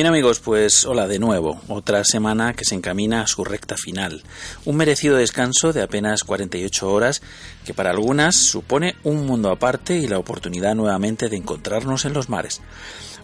Bien 0.00 0.08
amigos, 0.08 0.40
pues 0.40 0.86
hola 0.86 1.06
de 1.06 1.18
nuevo, 1.18 1.60
otra 1.68 2.04
semana 2.04 2.54
que 2.54 2.64
se 2.64 2.74
encamina 2.74 3.20
a 3.20 3.26
su 3.26 3.44
recta 3.44 3.76
final. 3.76 4.22
Un 4.64 4.76
merecido 4.76 5.18
descanso 5.18 5.74
de 5.74 5.82
apenas 5.82 6.24
48 6.24 6.90
horas 6.90 7.20
que 7.66 7.74
para 7.74 7.90
algunas 7.90 8.34
supone 8.34 8.96
un 9.04 9.26
mundo 9.26 9.50
aparte 9.50 9.98
y 9.98 10.08
la 10.08 10.16
oportunidad 10.16 10.74
nuevamente 10.74 11.28
de 11.28 11.36
encontrarnos 11.36 12.06
en 12.06 12.14
los 12.14 12.30
mares. 12.30 12.62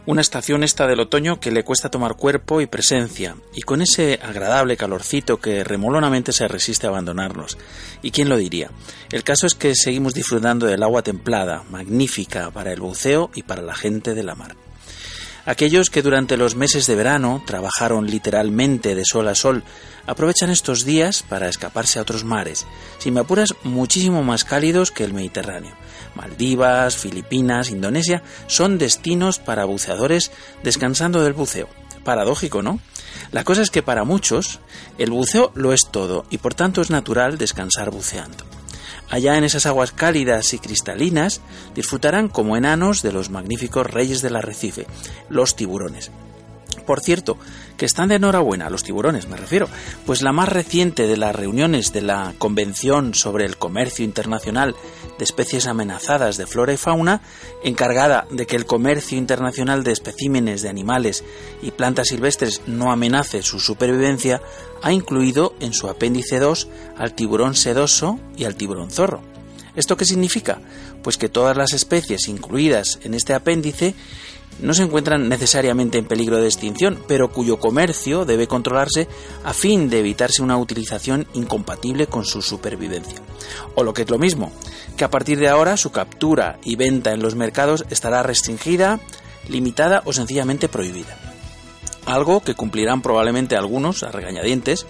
Una 0.05 0.21
estación 0.21 0.65
esta 0.65 0.87
del 0.87 1.01
otoño 1.01 1.41
que 1.41 1.51
le 1.51 1.65
cuesta 1.65 1.91
tomar 1.91 2.15
cuerpo 2.15 2.61
y 2.61 2.67
presencia, 2.67 3.37
y 3.55 3.63
con 3.63 3.81
ese 3.81 4.21
agradable 4.23 4.77
calorcito 4.77 5.39
que 5.39 5.65
remolonamente 5.65 6.35
se 6.35 6.47
resiste 6.47 6.87
a 6.87 6.91
abandonarnos. 6.91 7.57
¿Y 8.03 8.11
quién 8.11 8.29
lo 8.29 8.37
diría? 8.37 8.71
El 9.11 9.25
caso 9.25 9.47
es 9.47 9.55
que 9.55 9.75
seguimos 9.75 10.13
disfrutando 10.13 10.67
del 10.67 10.83
agua 10.83 11.01
templada, 11.01 11.65
magnífica 11.71 12.51
para 12.51 12.71
el 12.71 12.81
buceo 12.81 13.31
y 13.35 13.45
para 13.45 13.63
la 13.63 13.75
gente 13.75 14.13
de 14.13 14.25
la 14.25 14.35
mar. 14.35 14.66
Aquellos 15.47 15.91
que 15.91 16.02
durante 16.02 16.36
los 16.36 16.56
meses 16.56 16.89
de 16.89 16.97
verano 16.97 17.41
trabajaron 17.47 18.06
literalmente 18.06 18.97
de 18.97 19.05
sol 19.05 19.28
a 19.28 19.36
sol 19.36 19.62
aprovechan 20.05 20.50
estos 20.50 20.84
días 20.84 21.22
para 21.22 21.48
escaparse 21.48 21.98
a 22.00 22.02
otros 22.02 22.25
mares, 22.25 22.67
sin 22.98 23.14
me 23.14 23.20
apuras 23.20 23.55
muchísimo 23.62 24.24
más 24.24 24.45
cálidos 24.45 24.90
que 24.90 25.05
el 25.05 25.14
Mediterráneo. 25.14 25.73
Maldivas, 26.17 26.96
Filipinas, 26.96 27.70
Indonesia 27.70 28.24
son 28.48 28.77
destinos 28.77 29.39
para 29.39 29.67
buceadores 29.67 30.33
descansando 30.64 31.23
del 31.23 31.33
buceo. 31.33 31.68
Paradójico, 32.02 32.62
¿no? 32.62 32.80
La 33.30 33.45
cosa 33.45 33.62
es 33.62 33.70
que 33.70 33.83
para 33.83 34.02
muchos 34.02 34.58
el 34.98 35.11
buceo 35.11 35.52
lo 35.55 35.73
es 35.73 35.83
todo 35.92 36.27
y 36.29 36.39
por 36.39 36.55
tanto 36.55 36.80
es 36.80 36.90
natural 36.90 37.39
descansar 37.39 37.90
buceando. 37.90 38.55
Allá 39.08 39.36
en 39.36 39.44
esas 39.44 39.67
aguas 39.67 39.92
cálidas 39.92 40.52
y 40.52 40.58
cristalinas 40.58 41.40
disfrutarán 41.74 42.28
como 42.28 42.56
enanos 42.56 43.02
de 43.02 43.12
los 43.12 43.30
magníficos 43.30 43.86
reyes 43.86 44.22
del 44.22 44.36
arrecife, 44.36 44.86
los 45.28 45.55
tiburones. 45.55 46.11
Por 46.86 47.00
cierto, 47.00 47.39
que 47.77 47.87
están 47.87 48.09
de 48.09 48.17
enhorabuena 48.17 48.70
los 48.70 48.83
tiburones, 48.83 49.29
me 49.29 49.37
refiero, 49.37 49.69
pues 50.05 50.23
la 50.23 50.33
más 50.33 50.48
reciente 50.48 51.07
de 51.07 51.17
las 51.17 51.35
reuniones 51.35 51.92
de 51.92 52.03
la 52.03 52.35
Convención 52.39 53.14
sobre 53.14 53.45
el 53.45 53.57
Comercio 53.57 54.05
Internacional 54.05 54.75
de 55.19 55.25
Especies 55.25 55.67
Amenazadas 55.67 56.36
de 56.36 56.47
Flora 56.47 56.73
y 56.73 56.77
Fauna, 56.77 57.23
encargada 57.63 58.27
de 58.31 58.47
que 58.47 58.57
el 58.57 58.67
comercio 58.67 59.19
internacional 59.19 59.85
de 59.85 59.92
especímenes 59.92 60.63
de 60.63 60.69
animales 60.69 61.25
y 61.63 61.70
plantas 61.70 62.09
silvestres 62.09 62.63
no 62.67 62.92
amenace 62.92 63.42
su 63.42 63.61
supervivencia, 63.61 64.41
ha 64.83 64.92
incluido 64.92 65.55
en 65.61 65.73
su 65.73 65.89
apéndice 65.89 66.39
2 66.39 66.69
al 66.97 67.15
tiburón 67.15 67.55
sedoso 67.55 68.19
y 68.36 68.45
al 68.45 68.57
tiburón 68.57 68.91
zorro. 68.91 69.23
¿Esto 69.75 69.97
qué 69.97 70.07
significa? 70.07 70.61
Pues 71.03 71.19
que 71.19 71.29
todas 71.29 71.57
las 71.57 71.75
especies 71.75 72.29
incluidas 72.29 72.98
en 73.03 73.13
este 73.13 73.35
apéndice 73.35 73.95
no 74.61 74.74
se 74.74 74.83
encuentran 74.83 75.28
necesariamente 75.28 75.98
en 75.98 76.06
peligro 76.06 76.39
de 76.39 76.46
extinción, 76.46 77.02
pero 77.06 77.30
cuyo 77.30 77.58
comercio 77.58 78.24
debe 78.24 78.46
controlarse 78.46 79.08
a 79.44 79.52
fin 79.52 79.90
de 79.90 80.00
evitarse 80.00 80.42
una 80.42 80.56
utilización 80.56 81.27
incompatible 81.34 82.06
con 82.06 82.24
su 82.24 82.42
supervivencia. 82.42 83.20
O 83.74 83.84
lo 83.84 83.92
que 83.92 84.02
es 84.02 84.11
lo 84.11 84.18
mismo, 84.18 84.52
que 84.96 85.05
a 85.05 85.11
partir 85.11 85.39
de 85.39 85.48
ahora 85.48 85.77
su 85.77 85.90
captura 85.90 86.58
y 86.64 86.77
venta 86.77 87.12
en 87.12 87.22
los 87.22 87.34
mercados 87.34 87.84
estará 87.90 88.22
restringida, 88.22 89.00
limitada 89.48 90.02
o 90.05 90.12
sencillamente 90.12 90.68
prohibida. 90.68 91.18
Algo 92.06 92.40
que 92.40 92.55
cumplirán 92.55 93.02
probablemente 93.02 93.56
algunos 93.56 94.02
a 94.02 94.12
regañadientes 94.12 94.86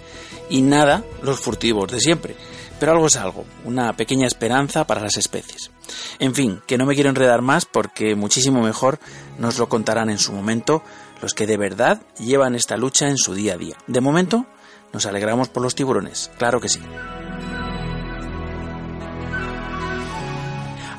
y 0.49 0.61
nada 0.61 1.03
los 1.21 1.39
furtivos 1.39 1.91
de 1.91 1.99
siempre. 1.99 2.35
Pero 2.79 2.91
algo 2.91 3.07
es 3.07 3.15
algo, 3.15 3.45
una 3.65 3.93
pequeña 3.93 4.27
esperanza 4.27 4.85
para 4.85 5.01
las 5.01 5.17
especies. 5.17 5.71
En 6.19 6.35
fin, 6.35 6.61
que 6.67 6.77
no 6.77 6.85
me 6.85 6.95
quiero 6.95 7.09
enredar 7.09 7.41
más 7.41 7.65
porque 7.65 8.15
muchísimo 8.15 8.61
mejor 8.61 8.99
nos 9.39 9.57
lo 9.57 9.67
contarán 9.67 10.09
en 10.09 10.19
su 10.19 10.31
momento 10.31 10.83
los 11.21 11.33
que 11.33 11.47
de 11.47 11.57
verdad 11.57 12.01
llevan 12.19 12.55
esta 12.55 12.77
lucha 12.77 13.07
en 13.07 13.17
su 13.17 13.33
día 13.33 13.53
a 13.53 13.57
día. 13.57 13.77
De 13.87 14.01
momento, 14.01 14.45
nos 14.93 15.05
alegramos 15.05 15.49
por 15.49 15.63
los 15.63 15.75
tiburones, 15.75 16.29
claro 16.37 16.61
que 16.61 16.69
sí. 16.69 16.81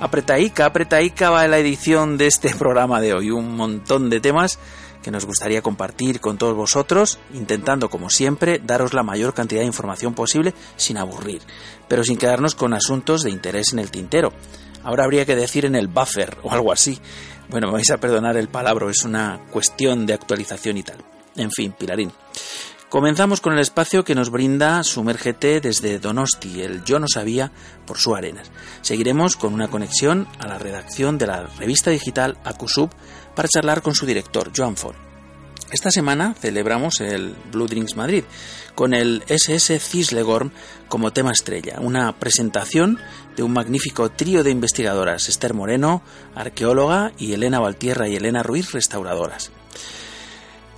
Apretaica, 0.01 0.67
apretaica 0.67 1.31
va 1.31 1.49
la 1.49 1.59
edición 1.59 2.19
de 2.19 2.29
este 2.29 2.55
programa 2.59 3.01
de 3.01 3.15
hoy. 3.15 3.31
Un 3.31 3.57
montón 3.57 4.11
de 4.11 4.21
temas 4.21 4.59
que 5.09 5.13
nos 5.13 5.25
gustaría 5.25 5.63
compartir 5.63 6.21
con 6.21 6.37
todos 6.37 6.55
vosotros, 6.55 7.19
intentando, 7.33 7.89
como 7.89 8.11
siempre, 8.11 8.61
daros 8.63 8.93
la 8.93 9.03
mayor 9.03 9.33
cantidad 9.33 9.63
de 9.63 9.67
información 9.67 10.13
posible 10.13 10.53
sin 10.77 10.99
aburrir, 10.99 11.41
pero 11.89 12.05
sin 12.05 12.19
quedarnos 12.19 12.55
con 12.55 12.75
asuntos 12.75 13.23
de 13.23 13.31
interés 13.31 13.73
en 13.73 13.79
el 13.79 13.91
tintero. 13.91 14.35
Ahora 14.83 15.05
habría 15.05 15.25
que 15.25 15.35
decir 15.35 15.65
en 15.65 15.77
el 15.77 15.89
buffer 15.89 16.37
o 16.43 16.53
algo 16.53 16.73
así. 16.73 17.01
Bueno, 17.49 17.69
me 17.69 17.73
vais 17.73 17.91
a 17.91 17.97
perdonar 17.97 18.37
el 18.37 18.49
palabra, 18.49 18.91
es 18.91 19.03
una 19.03 19.41
cuestión 19.51 20.05
de 20.05 20.13
actualización 20.13 20.77
y 20.77 20.83
tal. 20.83 20.99
En 21.37 21.51
fin, 21.53 21.73
Pilarín. 21.73 22.13
Comenzamos 22.89 23.43
con 23.43 23.53
el 23.53 23.59
espacio 23.59 24.03
que 24.03 24.15
nos 24.15 24.31
brinda 24.31 24.83
Sumérgete 24.83 25.61
desde 25.61 25.99
Donosti, 25.99 26.63
el 26.63 26.85
Yo 26.85 26.99
no 26.99 27.07
sabía 27.07 27.53
por 27.87 27.99
su 27.99 28.15
arenas. 28.15 28.51
Seguiremos 28.81 29.37
con 29.37 29.53
una 29.53 29.69
conexión 29.69 30.27
a 30.39 30.47
la 30.47 30.59
redacción 30.59 31.19
de 31.19 31.27
la 31.27 31.49
revista 31.59 31.91
digital 31.91 32.39
Acusub 32.45 32.89
para 33.35 33.47
charlar 33.47 33.83
con 33.83 33.95
su 33.95 34.07
director, 34.07 34.53
Joan 34.57 34.79
Fon. 34.79 34.97
Esta 35.71 35.91
semana 35.91 36.33
celebramos 36.33 37.03
el 37.03 37.37
Blue 37.53 37.67
Drinks 37.67 37.95
Madrid 37.95 38.25
con 38.75 38.95
el 38.95 39.23
SS 39.29 39.79
Cislegorm 39.81 40.51
como 40.89 41.13
tema 41.13 41.33
estrella, 41.33 41.81
una 41.81 42.19
presentación 42.19 42.99
de 43.37 43.43
un 43.43 43.53
magnífico 43.53 44.11
trío 44.11 44.43
de 44.43 44.51
investigadoras, 44.51 45.29
Esther 45.29 45.53
Moreno, 45.53 46.01
arqueóloga, 46.35 47.13
y 47.19 47.35
Elena 47.35 47.61
Valtierra 47.61 48.09
y 48.09 48.17
Elena 48.17 48.43
Ruiz, 48.43 48.73
restauradoras. 48.73 49.53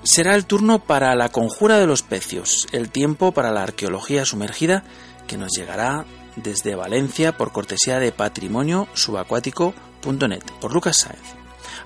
Será 0.02 0.35
el 0.35 0.47
turno 0.47 0.79
para 0.79 1.14
la 1.14 1.29
conjura 1.29 1.79
de 1.79 1.87
los 1.87 2.02
pecios, 2.02 2.67
el 2.73 2.91
tiempo 2.91 3.32
para 3.32 3.52
la 3.52 3.62
arqueología 3.62 4.25
sumergida 4.25 4.82
que 5.26 5.37
nos 5.37 5.52
llegará 5.52 6.06
desde 6.37 6.75
Valencia 6.75 7.37
por 7.37 7.52
cortesía 7.52 7.99
de 7.99 8.11
patrimonio 8.11 8.88
subacuático.net 8.94 10.43
por 10.61 10.73
Lucas 10.73 11.00
Sáenz. 11.00 11.35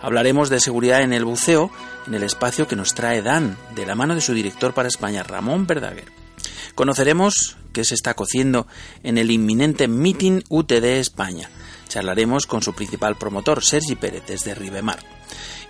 Hablaremos 0.00 0.48
de 0.48 0.60
seguridad 0.60 1.02
en 1.02 1.12
el 1.12 1.24
buceo 1.24 1.70
en 2.06 2.14
el 2.14 2.22
espacio 2.22 2.68
que 2.68 2.76
nos 2.76 2.94
trae 2.94 3.20
Dan, 3.20 3.56
de 3.74 3.86
la 3.86 3.94
mano 3.94 4.14
de 4.14 4.20
su 4.20 4.32
director 4.32 4.74
para 4.74 4.88
España, 4.88 5.22
Ramón 5.22 5.66
Verdaguer. 5.66 6.12
Conoceremos 6.74 7.56
qué 7.72 7.84
se 7.84 7.94
está 7.94 8.14
cociendo 8.14 8.66
en 9.02 9.18
el 9.18 9.30
inminente 9.30 9.88
Meeting 9.88 10.42
UTD 10.48 10.84
España. 10.98 11.50
Charlaremos 11.88 12.46
con 12.46 12.62
su 12.62 12.74
principal 12.74 13.16
promotor, 13.16 13.64
Sergi 13.64 13.96
Pérez, 13.96 14.24
desde 14.26 14.54
Ribemar. 14.54 14.98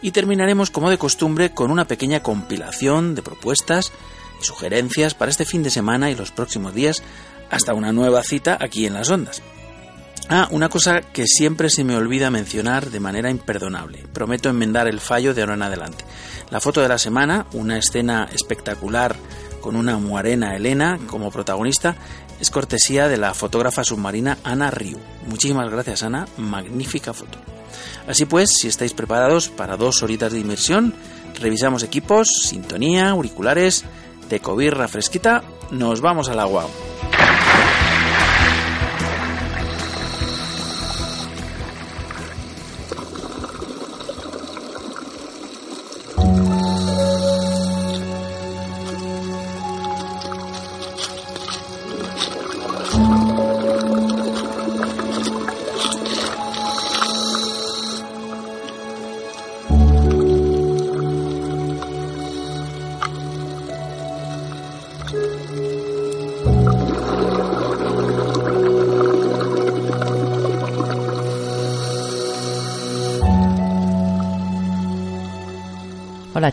Y 0.03 0.11
terminaremos, 0.11 0.71
como 0.71 0.91
de 0.91 0.99
costumbre, 0.99 1.51
con 1.53 1.71
una 1.71 1.87
pequeña 1.87 2.23
compilación 2.23 3.15
de 3.15 3.23
propuestas 3.23 3.93
y 4.41 4.45
sugerencias 4.45 5.15
para 5.15 5.31
este 5.31 5.45
fin 5.45 5.63
de 5.63 5.71
semana 5.71 6.11
y 6.11 6.15
los 6.15 6.31
próximos 6.31 6.75
días, 6.75 7.03
hasta 7.51 7.75
una 7.75 7.93
nueva 7.93 8.23
cita 8.23 8.59
aquí 8.61 8.87
en 8.87 8.95
las 8.95 9.11
ondas. 9.11 9.43
Ah, 10.29 10.49
una 10.51 10.71
cosa 10.71 11.03
que 11.03 11.27
siempre 11.27 11.69
se 11.69 11.85
me 11.85 11.97
olvida 11.97 12.31
mencionar 12.31 12.91
de 12.91 12.99
manera 12.99 13.31
imperdonable. 13.31 14.07
Prometo 14.13 14.49
enmendar 14.49 14.89
el 14.89 15.01
fallo 15.01 15.35
de 15.35 15.43
ahora 15.43 15.55
en 15.55 15.63
adelante. 15.63 16.05
La 16.51 16.61
foto 16.61 16.81
de 16.81 16.89
la 16.89 16.97
semana, 16.97 17.47
una 17.53 17.77
escena 17.77 18.29
espectacular 18.33 19.17
con 19.61 19.77
una 19.77 19.99
muarena 19.99 20.57
Elena 20.57 20.99
como 21.07 21.31
protagonista, 21.31 21.97
es 22.41 22.51
cortesía 22.51 23.09
de 23.09 23.19
la 23.19 23.35
fotógrafa 23.35 23.85
submarina 23.85 24.39
Ana 24.45 24.71
Riu. 24.71 24.99
Muchísimas 25.27 25.71
gracias 25.71 26.03
Ana, 26.03 26.27
magnífica 26.39 27.13
foto. 27.13 27.39
Así 28.07 28.25
pues, 28.27 28.51
si 28.61 28.69
estáis 28.69 28.93
preparados 28.93 29.49
para 29.49 29.77
dos 29.77 30.03
horitas 30.03 30.33
de 30.33 30.41
inmersión, 30.41 30.95
revisamos 31.41 31.83
equipos, 31.83 32.29
sintonía, 32.43 33.11
auriculares, 33.11 33.85
tecobirra 34.29 34.89
fresquita, 34.89 35.43
nos 35.71 36.01
vamos 36.01 36.29
al 36.29 36.41
agua. 36.41 36.67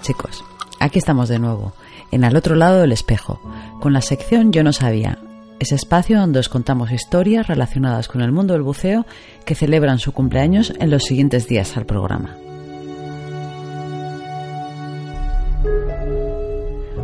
Chicos, 0.01 0.43
aquí 0.79 0.99
estamos 0.99 1.29
de 1.29 1.39
nuevo, 1.39 1.73
en 2.11 2.23
al 2.23 2.35
otro 2.35 2.55
lado 2.55 2.81
del 2.81 2.91
espejo, 2.91 3.39
con 3.79 3.93
la 3.93 4.01
sección 4.01 4.51
Yo 4.51 4.63
no 4.63 4.73
sabía, 4.73 5.19
ese 5.59 5.75
espacio 5.75 6.19
donde 6.19 6.39
os 6.39 6.49
contamos 6.49 6.91
historias 6.91 7.47
relacionadas 7.47 8.07
con 8.07 8.21
el 8.21 8.31
mundo 8.31 8.53
del 8.53 8.63
buceo 8.63 9.05
que 9.45 9.55
celebran 9.55 9.99
su 9.99 10.11
cumpleaños 10.11 10.73
en 10.79 10.89
los 10.89 11.03
siguientes 11.03 11.47
días 11.47 11.77
al 11.77 11.85
programa. 11.85 12.35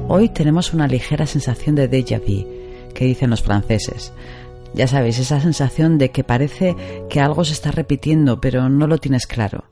Hoy 0.09 0.29
tenemos 0.29 0.73
una 0.73 0.87
ligera 0.87 1.25
sensación 1.25 1.75
de 1.75 1.89
déjà 1.89 2.19
vu, 2.19 2.47
que 2.93 3.05
dicen 3.05 3.29
los 3.29 3.43
franceses. 3.43 4.13
Ya 4.73 4.87
sabéis, 4.87 5.19
esa 5.19 5.39
sensación 5.39 5.97
de 5.97 6.11
que 6.11 6.23
parece 6.23 6.75
que 7.09 7.19
algo 7.19 7.43
se 7.45 7.53
está 7.53 7.71
repitiendo, 7.71 8.41
pero 8.41 8.69
no 8.69 8.87
lo 8.87 8.97
tienes 8.97 9.27
claro. 9.27 9.65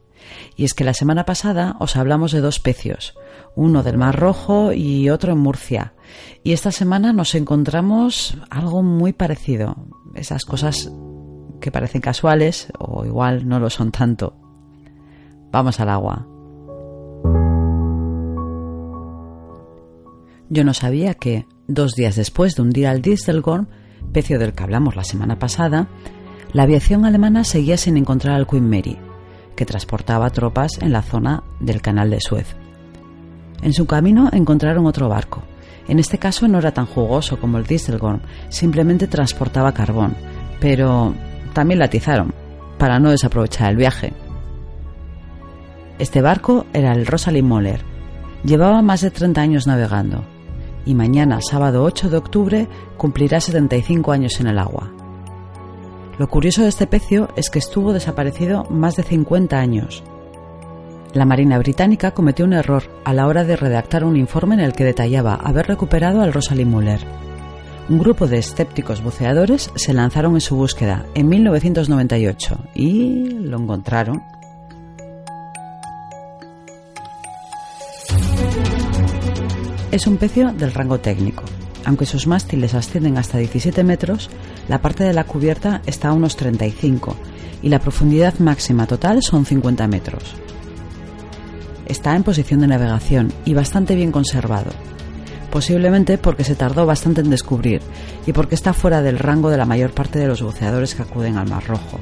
Y 0.56 0.63
es 0.63 0.74
que 0.74 0.83
la 0.83 0.94
semana 0.94 1.25
pasada 1.25 1.75
os 1.80 1.95
hablamos 1.95 2.31
de 2.31 2.42
dos 2.42 2.60
pecios, 2.60 3.16
uno 3.56 3.83
del 3.83 3.98
Mar 3.98 4.19
Rojo 4.19 4.72
y 4.74 5.10
otro 5.10 5.33
en 5.33 5.39
Murcia. 5.39 5.94
Y 6.44 6.54
esta 6.54 6.72
semana 6.72 7.13
nos 7.13 7.36
encontramos 7.36 8.38
algo 8.50 8.83
muy 8.83 9.13
parecido, 9.13 9.75
esas 10.16 10.45
cosas 10.45 10.92
que 11.60 11.72
parecen 11.72 12.01
casuales 12.01 12.68
o 12.77 13.06
igual 13.06 13.48
no 13.48 13.60
lo 13.60 13.69
son 13.69 13.92
tanto. 13.92 14.36
Vamos 15.51 15.80
al 15.80 15.89
agua. 15.89 16.27
Yo 20.50 20.63
no 20.63 20.74
sabía 20.74 21.16
que, 21.16 21.48
dos 21.68 21.95
días 21.95 22.16
después 22.16 22.56
de 22.56 22.62
hundir 22.62 22.88
al 22.88 23.01
Distelgorm, 23.01 23.68
pecio 24.13 24.38
del 24.38 24.54
que 24.54 24.63
hablamos 24.63 24.95
la 24.95 25.04
semana 25.04 25.39
pasada, 25.39 25.88
la 26.54 26.63
aviación 26.63 27.04
alemana 27.04 27.44
seguía 27.44 27.77
sin 27.77 27.98
encontrar 27.98 28.36
al 28.36 28.48
Queen 28.48 28.69
Mary 28.69 28.98
que 29.56 29.66
transportaba 29.66 30.30
tropas 30.30 30.80
en 30.81 30.92
la 30.92 31.02
zona 31.02 31.44
del 31.60 31.81
canal 31.81 32.10
de 32.10 32.19
Suez. 32.19 32.56
En 33.62 33.74
su 33.74 33.86
camino 33.86 34.30
encontraron 34.31 34.86
otro 34.86 35.10
barco. 35.10 35.42
En 35.88 36.00
este 36.00 36.18
caso 36.18 36.48
no 36.48 36.60
era 36.60 36.74
tan 36.74 36.86
jugoso 36.86 37.40
como 37.40 37.57
el 37.57 37.66
Distelgorm, 37.66 38.22
simplemente 38.50 39.07
transportaba 39.07 39.74
carbón, 39.74 40.16
pero 40.60 41.13
también 41.54 41.80
la 41.80 41.86
atizaron, 41.86 42.34
para 42.78 43.00
no 43.00 43.12
desaprovechar 43.12 43.72
el 43.72 43.78
viaje. 43.78 44.13
Este 46.00 46.22
barco 46.22 46.66
era 46.74 46.94
el 46.94 47.06
Rosalind 47.06 47.48
Moller. 47.48 47.81
Llevaba 48.44 48.81
más 48.81 49.01
de 49.01 49.12
30 49.12 49.42
años 49.42 49.68
navegando 49.68 50.24
y 50.86 50.94
mañana, 50.94 51.40
sábado 51.42 51.84
8 51.84 52.10
de 52.10 52.18
octubre, 52.18 52.68
cumplirá 52.98 53.42
75 53.42 54.12
años 54.12 54.40
en 54.40 54.48
el 54.48 54.60
agua. 54.60 54.95
Lo 56.18 56.30
curioso 56.30 56.62
de 56.62 56.70
este 56.70 56.88
pecio 56.88 57.30
es 57.36 57.50
que 57.50 57.60
estuvo 57.60 57.92
desaparecido 57.92 58.64
más 58.70 58.96
de 58.96 59.04
50 59.04 59.60
años. 59.60 60.04
La 61.14 61.26
Marina 61.26 61.58
Británica 61.58 62.12
cometió 62.12 62.46
un 62.46 62.54
error 62.54 62.84
a 63.04 63.14
la 63.14 63.28
hora 63.28 63.44
de 63.44 63.56
redactar 63.56 64.04
un 64.04 64.16
informe 64.16 64.56
en 64.56 64.62
el 64.62 64.74
que 64.74 64.86
detallaba 64.86 65.36
haber 65.36 65.68
recuperado 65.68 66.22
al 66.22 66.34
Rosalind 66.34 66.72
Muller. 66.72 67.00
Un 67.90 68.00
grupo 68.00 68.28
de 68.28 68.38
escépticos 68.38 69.04
buceadores 69.04 69.72
se 69.76 69.94
lanzaron 69.94 70.36
en 70.36 70.42
su 70.42 70.56
búsqueda 70.56 71.06
en 71.16 71.28
1998 71.28 72.58
y 72.74 73.30
lo 73.30 73.60
encontraron. 73.60 74.24
Es 79.92 80.08
un 80.08 80.18
pecio 80.18 80.52
del 80.52 80.74
rango 80.74 81.00
técnico, 81.00 81.44
aunque 81.86 82.06
sus 82.06 82.28
mástiles 82.28 82.74
ascienden 82.74 83.18
hasta 83.18 83.38
17 83.38 83.84
metros, 83.84 84.30
la 84.68 84.82
parte 84.82 85.04
de 85.04 85.14
la 85.14 85.24
cubierta 85.24 85.82
está 85.86 86.10
a 86.10 86.14
unos 86.14 86.36
35 86.36 87.16
y 87.62 87.70
la 87.70 87.80
profundidad 87.80 88.38
máxima 88.40 88.88
total 88.88 89.24
son 89.24 89.46
50 89.46 89.88
metros. 89.88 90.36
Está 91.86 92.16
en 92.16 92.24
posición 92.24 92.62
de 92.62 92.68
navegación 92.68 93.32
y 93.46 93.54
bastante 93.54 93.96
bien 93.96 94.12
conservado, 94.12 94.72
posiblemente 95.52 96.18
porque 96.18 96.44
se 96.44 96.56
tardó 96.56 96.86
bastante 96.86 97.22
en 97.22 97.30
descubrir 97.30 97.82
y 98.26 98.34
porque 98.34 98.56
está 98.56 98.74
fuera 98.74 99.02
del 99.02 99.20
rango 99.20 99.50
de 99.50 99.58
la 99.58 99.66
mayor 99.66 99.92
parte 99.92 100.20
de 100.20 100.28
los 100.28 100.42
buceadores 100.42 100.96
que 100.96 101.04
acuden 101.04 101.38
al 101.38 101.48
Mar 101.48 101.66
Rojo. 101.68 102.00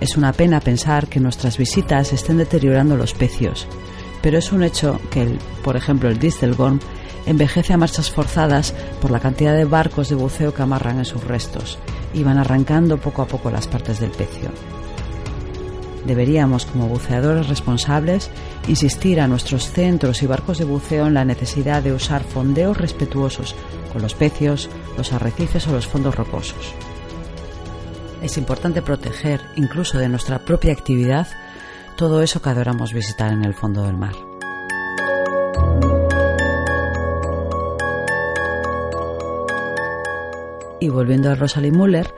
Es 0.00 0.16
una 0.16 0.32
pena 0.32 0.60
pensar 0.60 1.08
que 1.08 1.20
nuestras 1.20 1.58
visitas 1.58 2.12
estén 2.12 2.38
deteriorando 2.38 2.96
los 2.96 3.14
pecios, 3.14 3.66
pero 4.22 4.38
es 4.38 4.52
un 4.52 4.62
hecho 4.62 5.00
que, 5.10 5.38
por 5.64 5.76
ejemplo, 5.76 6.08
el 6.08 6.18
Distelgorm 6.18 6.78
envejece 7.26 7.72
a 7.72 7.76
marchas 7.76 8.10
forzadas 8.10 8.72
por 9.00 9.10
la 9.10 9.20
cantidad 9.20 9.54
de 9.54 9.64
barcos 9.64 10.08
de 10.08 10.14
buceo 10.14 10.54
que 10.54 10.62
amarran 10.62 10.98
en 10.98 11.04
sus 11.04 11.22
restos 11.24 11.78
y 12.14 12.22
van 12.22 12.38
arrancando 12.38 12.98
poco 12.98 13.22
a 13.22 13.26
poco 13.26 13.50
las 13.50 13.66
partes 13.66 14.00
del 14.00 14.10
pecio. 14.10 14.50
Deberíamos, 16.06 16.66
como 16.66 16.86
buceadores 16.86 17.48
responsables, 17.48 18.30
insistir 18.68 19.20
a 19.20 19.26
nuestros 19.26 19.70
centros 19.70 20.22
y 20.22 20.26
barcos 20.26 20.58
de 20.58 20.64
buceo 20.64 21.08
en 21.08 21.14
la 21.14 21.24
necesidad 21.24 21.82
de 21.82 21.92
usar 21.92 22.22
fondeos 22.22 22.76
respetuosos 22.76 23.56
con 23.92 24.02
los 24.02 24.14
pecios, 24.14 24.70
los 24.96 25.12
arrecifes 25.12 25.66
o 25.66 25.72
los 25.72 25.86
fondos 25.86 26.14
rocosos. 26.14 26.74
Es 28.22 28.38
importante 28.38 28.82
proteger, 28.82 29.40
incluso 29.56 29.98
de 29.98 30.08
nuestra 30.08 30.44
propia 30.44 30.72
actividad, 30.72 31.26
todo 31.96 32.22
eso 32.22 32.40
que 32.40 32.50
adoramos 32.50 32.92
visitar 32.92 33.32
en 33.32 33.44
el 33.44 33.54
fondo 33.54 33.82
del 33.82 33.96
mar. 33.96 34.35
Y 40.80 40.88
volviendo 40.88 41.30
a 41.30 41.34
Rosalind 41.34 41.76
Muller, 41.76 42.12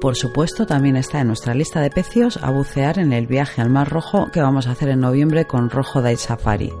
por 0.00 0.16
supuesto 0.16 0.66
también 0.66 0.96
está 0.96 1.20
en 1.20 1.28
nuestra 1.28 1.54
lista 1.54 1.80
de 1.80 1.90
pecios 1.90 2.36
a 2.36 2.50
bucear 2.50 2.98
en 2.98 3.12
el 3.12 3.26
viaje 3.26 3.62
al 3.62 3.70
Mar 3.70 3.88
Rojo 3.88 4.30
que 4.32 4.42
vamos 4.42 4.66
a 4.66 4.72
hacer 4.72 4.88
en 4.88 5.00
noviembre 5.00 5.46
con 5.46 5.70
Rojo 5.70 6.02
Day 6.02 6.16
Safari. 6.16 6.72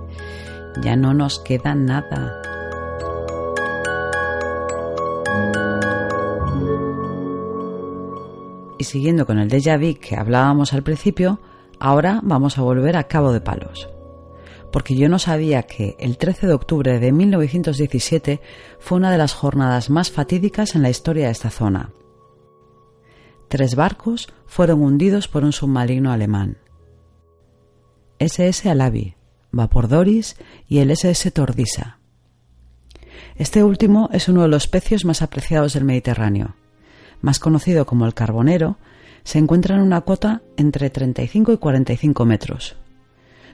Ya 0.82 0.96
no 0.96 1.14
nos 1.14 1.38
queda 1.38 1.74
nada. 1.74 2.42
Y 8.78 8.84
siguiendo 8.84 9.26
con 9.26 9.38
el 9.38 9.48
déjà 9.48 9.78
vu 9.78 9.98
que 10.00 10.16
hablábamos 10.16 10.72
al 10.72 10.82
principio, 10.82 11.38
ahora 11.78 12.20
vamos 12.24 12.58
a 12.58 12.62
volver 12.62 12.96
a 12.96 13.04
Cabo 13.04 13.32
de 13.32 13.40
Palos 13.40 13.88
porque 14.72 14.96
yo 14.96 15.08
no 15.08 15.18
sabía 15.18 15.62
que 15.64 15.96
el 16.00 16.16
13 16.18 16.48
de 16.48 16.54
octubre 16.54 16.98
de 16.98 17.12
1917 17.12 18.40
fue 18.80 18.98
una 18.98 19.12
de 19.12 19.18
las 19.18 19.34
jornadas 19.34 19.90
más 19.90 20.10
fatídicas 20.10 20.74
en 20.74 20.82
la 20.82 20.90
historia 20.90 21.26
de 21.26 21.32
esta 21.32 21.50
zona. 21.50 21.90
Tres 23.48 23.76
barcos 23.76 24.32
fueron 24.46 24.82
hundidos 24.82 25.28
por 25.28 25.44
un 25.44 25.52
submarino 25.52 26.10
alemán. 26.10 26.56
SS 28.18 28.70
Alavi, 28.70 29.14
Vapor 29.50 29.88
Doris 29.88 30.36
y 30.66 30.78
el 30.78 30.90
SS 30.90 31.30
Tordisa. 31.30 31.98
Este 33.36 33.62
último 33.62 34.08
es 34.12 34.28
uno 34.28 34.42
de 34.42 34.48
los 34.48 34.68
pecios 34.68 35.04
más 35.04 35.22
apreciados 35.22 35.74
del 35.74 35.84
Mediterráneo. 35.84 36.56
Más 37.20 37.38
conocido 37.38 37.84
como 37.86 38.06
el 38.06 38.14
carbonero, 38.14 38.78
se 39.24 39.38
encuentra 39.38 39.76
en 39.76 39.82
una 39.82 40.00
cota 40.00 40.42
entre 40.56 40.90
35 40.90 41.52
y 41.52 41.56
45 41.58 42.24
metros, 42.24 42.76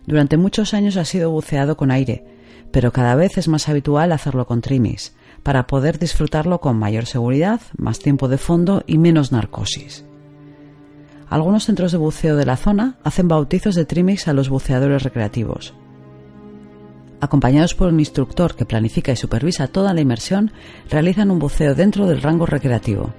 Durante 0.09 0.39
muchos 0.39 0.73
años 0.73 0.97
ha 0.97 1.05
sido 1.05 1.31
buceado 1.31 1.77
con 1.77 1.91
aire, 1.91 2.25
pero 2.73 2.93
cada 2.93 3.15
vez 3.15 3.37
es 3.37 3.47
más 3.47 3.69
habitual 3.69 4.11
hacerlo 4.11 4.47
con 4.47 4.63
trimis, 4.63 5.15
para 5.43 5.67
poder 5.67 5.99
disfrutarlo 5.99 6.63
con 6.63 6.79
mayor 6.79 7.05
seguridad, 7.05 7.61
más 7.77 7.99
tiempo 7.99 8.27
de 8.27 8.39
fondo 8.39 8.83
y 8.87 8.97
menos 8.97 9.33
narcosis. 9.33 10.07
Algunos 11.29 11.67
centros 11.67 11.93
de 11.93 11.99
buceo 11.99 12.37
de 12.37 12.47
la 12.47 12.57
zona 12.57 12.97
hacen 13.05 13.29
bautizos 13.29 13.75
de 13.75 13.85
trimix 13.85 14.29
a 14.29 14.33
los 14.33 14.49
buceadores 14.49 15.03
recreativos. 15.03 15.75
Acompañados 17.21 17.75
por 17.75 17.89
un 17.89 18.01
instructor 18.01 18.57
que 18.57 18.65
planifica 18.65 19.13
y 19.13 19.17
supervisa 19.17 19.69
toda 19.69 19.93
la 19.93 20.01
inmersión, 20.01 20.53
realizan 20.89 21.31
un 21.31 21.39
buceo 21.39 21.75
dentro 21.75 22.07
del 22.07 22.23
rango 22.23 22.47
recreativo, 22.47 23.13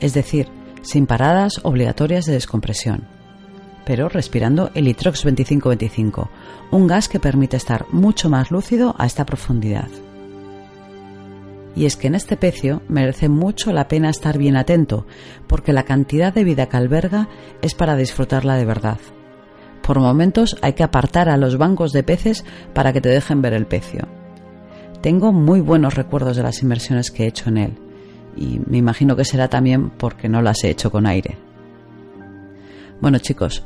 es 0.00 0.12
decir, 0.12 0.48
sin 0.82 1.06
paradas 1.06 1.60
obligatorias 1.62 2.26
de 2.26 2.32
descompresión, 2.32 3.06
pero 3.84 4.08
respirando 4.08 4.70
el 4.74 4.88
Itrox 4.88 5.22
2525, 5.24 6.30
un 6.70 6.86
gas 6.86 7.08
que 7.08 7.20
permite 7.20 7.56
estar 7.56 7.86
mucho 7.90 8.28
más 8.30 8.50
lúcido 8.50 8.94
a 8.98 9.06
esta 9.06 9.26
profundidad. 9.26 9.88
Y 11.74 11.86
es 11.86 11.96
que 11.96 12.06
en 12.06 12.14
este 12.14 12.36
pecio 12.36 12.82
merece 12.88 13.28
mucho 13.28 13.72
la 13.72 13.88
pena 13.88 14.10
estar 14.10 14.36
bien 14.36 14.56
atento, 14.56 15.06
porque 15.46 15.72
la 15.72 15.84
cantidad 15.84 16.32
de 16.32 16.44
vida 16.44 16.68
que 16.68 16.76
alberga 16.76 17.28
es 17.62 17.74
para 17.74 17.96
disfrutarla 17.96 18.56
de 18.56 18.66
verdad. 18.66 18.98
Por 19.82 19.98
momentos 19.98 20.56
hay 20.62 20.74
que 20.74 20.84
apartar 20.84 21.28
a 21.28 21.36
los 21.36 21.56
bancos 21.56 21.92
de 21.92 22.02
peces 22.02 22.44
para 22.74 22.92
que 22.92 23.00
te 23.00 23.08
dejen 23.08 23.42
ver 23.42 23.54
el 23.54 23.66
pecio. 23.66 24.06
Tengo 25.00 25.32
muy 25.32 25.60
buenos 25.60 25.94
recuerdos 25.94 26.36
de 26.36 26.42
las 26.42 26.62
inversiones 26.62 27.10
que 27.10 27.24
he 27.24 27.28
hecho 27.28 27.48
en 27.48 27.56
él, 27.56 27.72
y 28.36 28.60
me 28.66 28.78
imagino 28.78 29.16
que 29.16 29.24
será 29.24 29.48
también 29.48 29.90
porque 29.90 30.28
no 30.28 30.42
las 30.42 30.62
he 30.62 30.70
hecho 30.70 30.90
con 30.90 31.06
aire. 31.06 31.36
Bueno 33.00 33.18
chicos, 33.18 33.64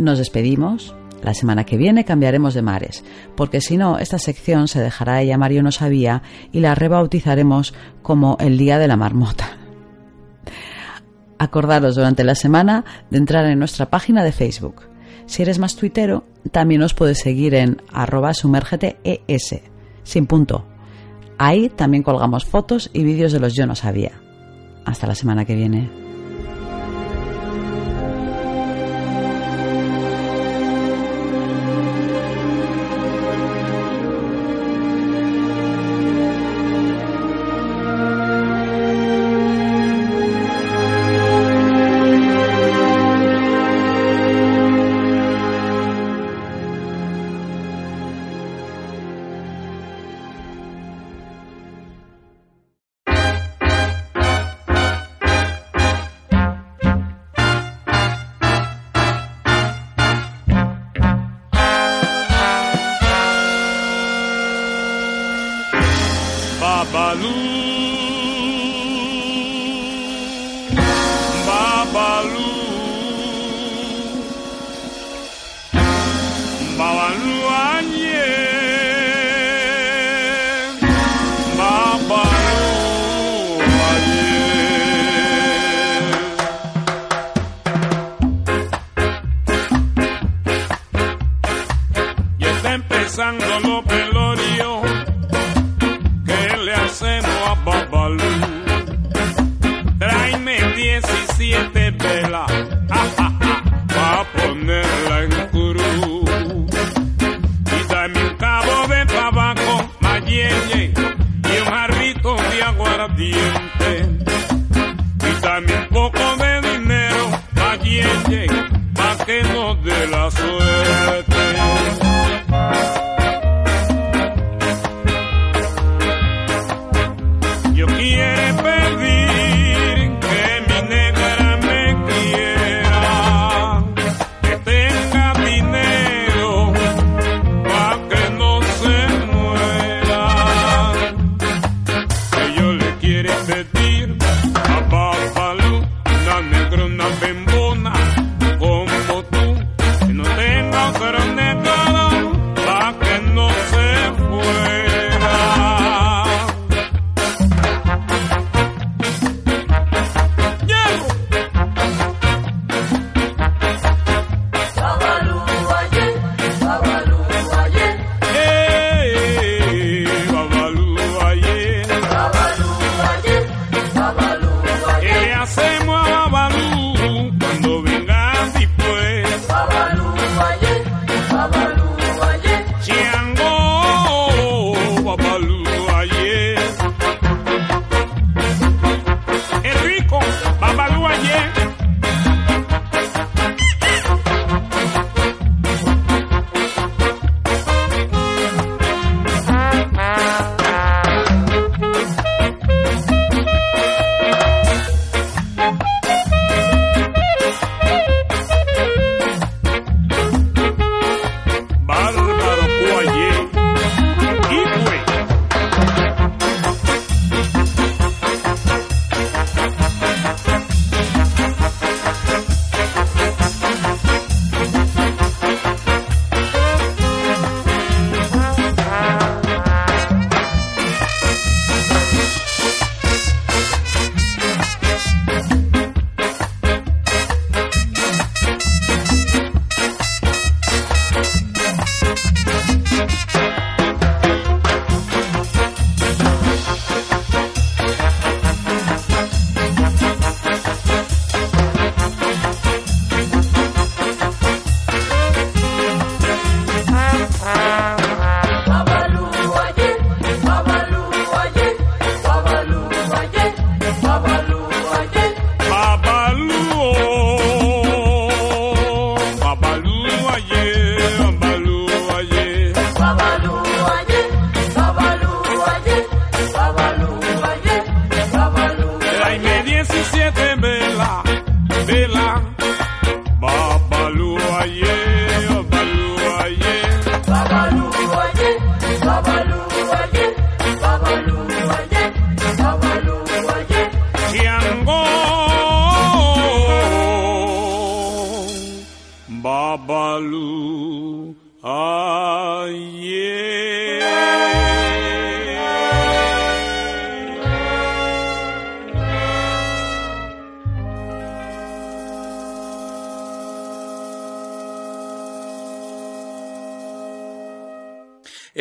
nos 0.00 0.18
despedimos. 0.18 0.94
La 1.22 1.34
semana 1.34 1.64
que 1.64 1.76
viene 1.76 2.06
cambiaremos 2.06 2.54
de 2.54 2.62
mares, 2.62 3.04
porque 3.36 3.60
si 3.60 3.76
no, 3.76 3.98
esta 3.98 4.18
sección 4.18 4.68
se 4.68 4.80
dejará 4.80 5.16
de 5.16 5.26
llamar 5.26 5.52
Yo 5.52 5.62
no 5.62 5.70
sabía 5.70 6.22
y 6.50 6.60
la 6.60 6.74
rebautizaremos 6.74 7.74
como 8.00 8.38
el 8.40 8.56
Día 8.56 8.78
de 8.78 8.88
la 8.88 8.96
Marmota. 8.96 9.58
Acordaros 11.38 11.96
durante 11.96 12.24
la 12.24 12.34
semana 12.34 12.84
de 13.10 13.18
entrar 13.18 13.44
en 13.44 13.58
nuestra 13.58 13.90
página 13.90 14.24
de 14.24 14.32
Facebook. 14.32 14.82
Si 15.26 15.42
eres 15.42 15.58
más 15.58 15.76
tuitero, 15.76 16.24
también 16.52 16.82
os 16.82 16.94
puedes 16.94 17.18
seguir 17.18 17.54
en 17.54 17.82
arroba 17.92 18.32
sin 18.34 20.26
punto. 20.26 20.66
Ahí 21.38 21.68
también 21.68 22.02
colgamos 22.02 22.44
fotos 22.44 22.90
y 22.92 23.04
vídeos 23.04 23.32
de 23.32 23.40
los 23.40 23.54
Yo 23.54 23.66
no 23.66 23.74
sabía. 23.74 24.12
Hasta 24.84 25.06
la 25.06 25.14
semana 25.14 25.44
que 25.44 25.54
viene. 25.54 25.99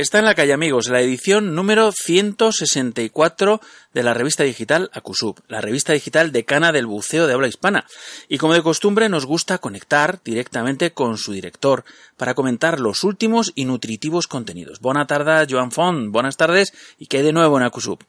Está 0.10 0.18
en 0.18 0.26
la 0.26 0.34
calle 0.34 0.54
Amigos, 0.54 0.90
la 0.90 1.02
edición 1.02 1.54
número 1.54 1.92
164 1.92 3.62
de 3.94 4.02
la 4.02 4.16
revista 4.16 4.44
digital 4.44 4.90
Acusub, 4.92 5.36
la 5.48 5.62
revista 5.62 5.94
digital 5.94 6.32
decana 6.32 6.72
del 6.72 6.88
buceo 6.88 7.28
de 7.28 7.34
habla 7.34 7.48
hispana. 7.48 7.86
Y 8.28 8.40
como 8.40 8.56
de 8.56 8.64
costumbre 8.64 9.08
nos 9.08 9.28
gusta 9.28 9.60
conectar 9.60 10.20
directamente 10.26 10.94
con 10.94 11.18
su 11.18 11.34
director 11.34 11.84
para 12.18 12.34
comentar 12.34 12.80
los 12.80 13.04
últimos 13.04 13.52
y 13.54 13.66
nutritivos 13.66 14.26
contenidos. 14.26 14.80
Buenas 14.80 15.06
tardes, 15.06 15.48
Joan 15.48 15.70
Font. 15.70 16.12
Buenas 16.12 16.38
tardes 16.38 16.74
y 16.98 17.08
hay 17.16 17.22
de 17.22 17.32
nuevo 17.32 17.58
en 17.58 17.66
Acusub. 17.66 18.00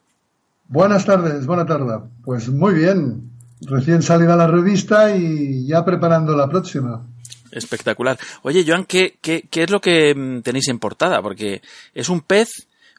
Buenas 0.68 1.04
tardes, 1.04 1.44
buena 1.44 1.66
tarde. 1.66 1.98
Pues 2.24 2.48
muy 2.48 2.72
bien, 2.72 3.30
recién 3.60 4.00
salida 4.00 4.36
la 4.36 4.46
revista 4.46 5.14
y 5.14 5.66
ya 5.66 5.84
preparando 5.84 6.34
la 6.34 6.48
próxima. 6.48 7.04
Espectacular. 7.52 8.18
Oye, 8.42 8.64
Joan, 8.66 8.84
¿qué, 8.84 9.18
qué, 9.20 9.46
qué 9.50 9.64
es 9.64 9.70
lo 9.70 9.80
que 9.80 10.14
mm, 10.14 10.42
tenéis 10.42 10.68
en 10.68 10.78
portada? 10.78 11.20
Porque 11.22 11.62
es 11.94 12.08
un 12.08 12.20
pez, 12.20 12.48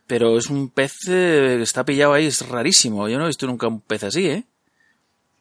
pero 0.08 0.38
es 0.38 0.48
un 0.50 0.70
pez 0.70 0.94
eh, 1.08 1.56
que 1.58 1.64
está 1.64 1.84
pillado 1.86 2.14
ahí, 2.14 2.26
es 2.26 2.48
rarísimo. 2.48 3.08
Yo 3.08 3.18
no 3.18 3.26
he 3.26 3.28
visto 3.28 3.48
nunca 3.48 3.68
un 3.68 3.82
pez 3.82 4.04
así, 4.04 4.28
¿eh? 4.28 4.44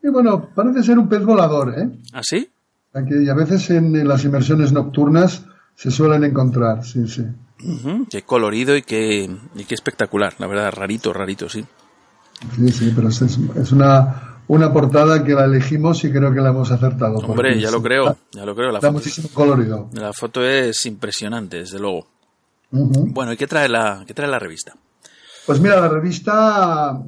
Y 0.02 0.09
bueno, 0.09 0.49
parece 0.55 0.83
ser 0.83 0.99
un 0.99 1.09
pez 1.09 1.25
volador, 1.25 1.75
¿eh? 1.79 1.88
¿Ah, 2.12 2.23
sí? 2.23 2.49
Aunque 2.95 3.31
a 3.31 3.35
veces 3.35 3.71
en, 3.71 3.95
en 3.95 4.09
las 4.09 4.25
inmersiones 4.25 4.73
nocturnas 4.73 5.45
se 5.76 5.90
suelen 5.90 6.25
encontrar, 6.25 6.85
sí, 6.85 7.07
sí. 7.09 7.25
Qué 8.11 8.23
colorido 8.23 8.76
y 8.76 8.83
qué, 8.83 9.31
y 9.55 9.64
qué 9.64 9.75
espectacular, 9.75 10.35
la 10.38 10.47
verdad, 10.47 10.73
rarito, 10.73 11.12
rarito, 11.12 11.49
sí. 11.49 11.64
Sí, 12.57 12.68
sí, 12.70 12.92
pero 12.94 13.09
es, 13.09 13.20
es 13.20 13.73
una, 13.73 14.39
una 14.50 14.72
portada 14.72 15.22
que 15.22 15.32
la 15.32 15.44
elegimos 15.44 16.02
y 16.02 16.10
creo 16.10 16.34
que 16.34 16.40
la 16.40 16.48
hemos 16.48 16.72
acertado. 16.72 17.18
Hombre, 17.18 17.60
ya 17.60 17.70
lo 17.70 17.80
creo, 17.80 18.16
ya 18.32 18.44
lo 18.44 18.56
creo. 18.56 18.72
La 18.72 18.80
da 18.80 18.88
foto, 18.88 18.92
muchísimo 18.94 19.28
colorido. 19.32 19.88
la 19.92 20.12
foto 20.12 20.44
es 20.44 20.86
impresionante, 20.86 21.58
desde 21.58 21.78
luego. 21.78 22.08
Bueno, 22.72 23.32
¿y 23.32 23.36
qué 23.36 23.46
trae 23.46 23.68
la, 23.68 24.02
qué 24.04 24.12
trae 24.12 24.28
la 24.28 24.40
revista? 24.40 24.74
Pues 25.46 25.60
mira, 25.60 25.80
la 25.80 25.88
revista, 25.88 27.00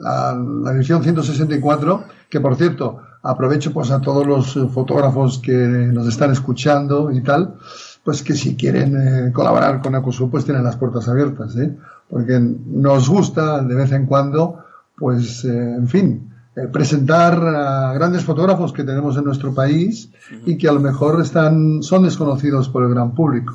la, 0.00 0.44
la 0.64 0.72
edición 0.72 1.04
164, 1.04 2.04
que 2.28 2.40
por 2.40 2.56
cierto, 2.56 3.00
aprovecho 3.22 3.72
pues 3.72 3.92
a 3.92 4.00
todos 4.00 4.26
los 4.26 4.58
fotógrafos 4.72 5.38
que 5.38 5.52
nos 5.52 6.08
están 6.08 6.32
escuchando 6.32 7.12
y 7.12 7.22
tal, 7.22 7.54
pues 8.02 8.24
que 8.24 8.34
si 8.34 8.56
quieren 8.56 9.28
eh, 9.28 9.32
colaborar 9.32 9.80
con 9.80 9.94
Acusub, 9.94 10.32
pues 10.32 10.44
tienen 10.44 10.64
las 10.64 10.76
puertas 10.76 11.08
abiertas, 11.08 11.56
¿eh? 11.56 11.76
Porque 12.10 12.40
nos 12.40 13.08
gusta 13.08 13.62
de 13.62 13.74
vez 13.76 13.92
en 13.92 14.06
cuando, 14.06 14.64
pues, 14.96 15.44
eh, 15.44 15.74
en 15.76 15.86
fin, 15.86 16.27
presentar 16.66 17.34
a 17.44 17.92
grandes 17.92 18.24
fotógrafos 18.24 18.72
que 18.72 18.84
tenemos 18.84 19.16
en 19.16 19.24
nuestro 19.24 19.54
país 19.54 20.10
y 20.44 20.56
que 20.56 20.68
a 20.68 20.72
lo 20.72 20.80
mejor 20.80 21.20
están, 21.20 21.82
son 21.82 22.02
desconocidos 22.02 22.68
por 22.68 22.82
el 22.82 22.90
gran 22.90 23.14
público. 23.14 23.54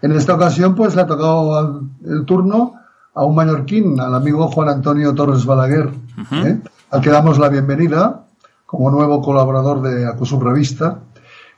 En 0.00 0.12
esta 0.12 0.34
ocasión, 0.34 0.74
pues 0.74 0.94
le 0.94 1.02
ha 1.02 1.06
tocado 1.06 1.82
el 2.04 2.24
turno 2.24 2.74
a 3.14 3.24
un 3.24 3.34
mallorquín, 3.34 4.00
al 4.00 4.14
amigo 4.14 4.48
Juan 4.48 4.68
Antonio 4.68 5.14
Torres 5.14 5.44
Balaguer, 5.44 5.90
¿eh? 6.32 6.60
al 6.90 7.00
que 7.00 7.10
damos 7.10 7.38
la 7.38 7.48
bienvenida 7.48 8.24
como 8.64 8.90
nuevo 8.90 9.20
colaborador 9.22 9.82
de 9.82 10.06
Acusub 10.06 10.42
Revista. 10.42 11.00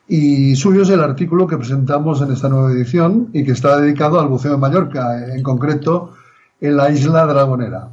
Y 0.09 0.57
suyo 0.57 0.83
es 0.83 0.91
el 0.91 1.01
artículo 1.01 1.47
que 1.47 1.57
presentamos 1.57 2.23
en 2.23 2.33
esta 2.33 2.49
nueva 2.49 2.73
edición 2.73 3.29
y 3.33 3.45
que 3.45 3.53
está 3.53 3.79
dedicado 3.81 4.19
al 4.19 4.29
buceo 4.29 4.53
de 4.53 4.59
Mallorca, 4.59 5.35
en 5.35 5.43
concreto 5.43 6.15
en 6.61 6.77
la 6.77 6.91
isla 6.91 7.27
Dragonera. 7.27 7.89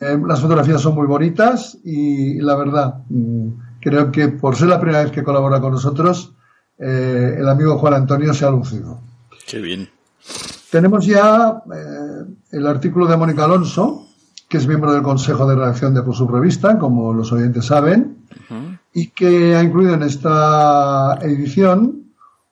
Eh, 0.00 0.18
las 0.26 0.40
fotografías 0.40 0.80
son 0.80 0.94
muy 0.94 1.06
bonitas 1.06 1.78
y 1.84 2.40
la 2.40 2.56
verdad, 2.56 3.02
mm, 3.08 3.48
creo 3.80 4.10
que 4.10 4.28
por 4.28 4.56
ser 4.56 4.68
la 4.68 4.80
primera 4.80 5.02
vez 5.02 5.12
que 5.12 5.22
colabora 5.22 5.60
con 5.60 5.72
nosotros, 5.72 6.32
eh, 6.78 7.36
el 7.38 7.48
amigo 7.48 7.78
Juan 7.78 7.94
Antonio 7.94 8.34
se 8.34 8.44
ha 8.44 8.50
lucido. 8.50 9.00
Qué 9.46 9.60
bien. 9.60 9.88
Tenemos 10.70 11.06
ya 11.06 11.62
eh, 11.72 12.24
el 12.52 12.66
artículo 12.66 13.06
de 13.06 13.16
Mónica 13.16 13.44
Alonso, 13.44 14.08
que 14.48 14.58
es 14.58 14.66
miembro 14.66 14.92
del 14.92 15.02
Consejo 15.02 15.46
de 15.46 15.54
Redacción 15.54 15.94
de 15.94 16.00
Acusub 16.00 16.30
Revista, 16.30 16.78
como 16.78 17.14
los 17.14 17.30
oyentes 17.32 17.66
saben, 17.66 18.18
y 18.92 19.08
que 19.08 19.56
ha 19.56 19.62
incluido 19.62 19.94
en 19.94 20.02
esta 20.02 21.18
edición 21.22 22.04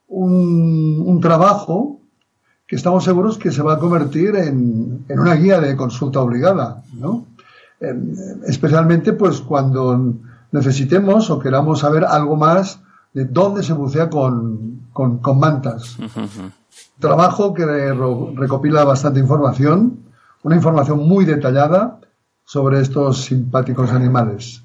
un, 0.08 1.02
un 1.04 1.20
trabajo 1.20 2.00
que 2.66 2.76
estamos 2.76 3.04
seguros 3.04 3.38
que 3.38 3.52
se 3.52 3.62
va 3.62 3.74
a 3.74 3.78
convertir 3.78 4.34
en, 4.34 5.04
en 5.08 5.18
una 5.18 5.34
guía 5.34 5.60
de 5.60 5.76
consulta 5.76 6.20
obligada, 6.20 6.82
¿no? 6.94 7.26
En- 7.82 8.42
especialmente 8.46 9.12
pues 9.12 9.40
cuando 9.40 10.14
necesitemos 10.52 11.28
o 11.30 11.38
queramos 11.38 11.80
saber 11.80 12.04
algo 12.04 12.36
más 12.36 12.80
de 13.12 13.24
dónde 13.24 13.62
se 13.62 13.72
bucea 13.72 14.08
con, 14.08 14.82
con, 14.92 15.18
con 15.18 15.38
mantas. 15.38 15.96
Trabajo 16.98 17.52
que 17.52 17.64
recopila 18.36 18.84
bastante 18.84 19.20
información, 19.20 19.98
una 20.42 20.56
información 20.56 20.98
muy 21.06 21.24
detallada 21.24 21.98
sobre 22.44 22.80
estos 22.80 23.22
simpáticos 23.24 23.90
animales. 23.92 24.62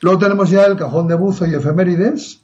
Luego 0.00 0.18
tenemos 0.18 0.50
ya 0.50 0.64
el 0.64 0.76
cajón 0.76 1.08
de 1.08 1.14
buzo 1.16 1.46
y 1.46 1.54
efemérides, 1.54 2.40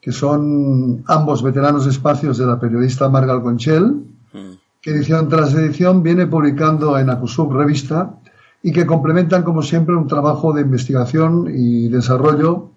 que 0.00 0.12
son 0.12 1.02
ambos 1.06 1.42
veteranos 1.42 1.86
espacios 1.86 2.38
de 2.38 2.46
la 2.46 2.58
periodista 2.58 3.08
Marga 3.08 3.32
Alconchel, 3.32 3.84
Ujú. 4.32 4.56
que 4.80 4.90
edición 4.92 5.28
tras 5.28 5.52
edición 5.54 6.02
viene 6.02 6.26
publicando 6.26 6.96
en 6.98 7.10
Acusub 7.10 7.52
Revista 7.52 8.14
y 8.62 8.72
que 8.72 8.86
complementan, 8.86 9.42
como 9.42 9.62
siempre, 9.62 9.96
un 9.96 10.06
trabajo 10.06 10.52
de 10.52 10.62
investigación 10.62 11.46
y 11.52 11.88
desarrollo 11.88 12.70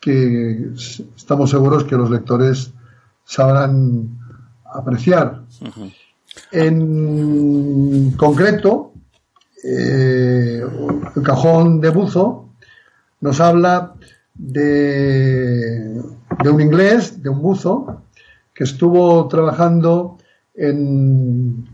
que 0.00 0.70
estamos 1.16 1.50
seguros 1.50 1.84
que 1.84 1.96
los 1.96 2.10
lectores 2.10 2.72
sabrán 3.24 4.18
apreciar. 4.64 5.42
En 6.50 8.12
concreto, 8.12 8.92
eh, 9.62 10.62
el 11.14 11.22
cajón 11.22 11.80
de 11.80 11.90
buzo 11.90 12.48
nos 13.20 13.40
habla 13.40 13.94
de, 14.34 16.02
de 16.42 16.50
un 16.50 16.60
inglés, 16.60 17.22
de 17.22 17.28
un 17.28 17.40
buzo, 17.40 18.02
que 18.54 18.64
estuvo 18.64 19.28
trabajando 19.28 20.18
en, 20.54 21.68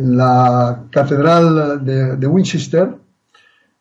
en 0.00 0.16
la 0.16 0.84
catedral 0.90 1.84
de, 1.84 2.16
de 2.16 2.26
Winchester 2.26 2.96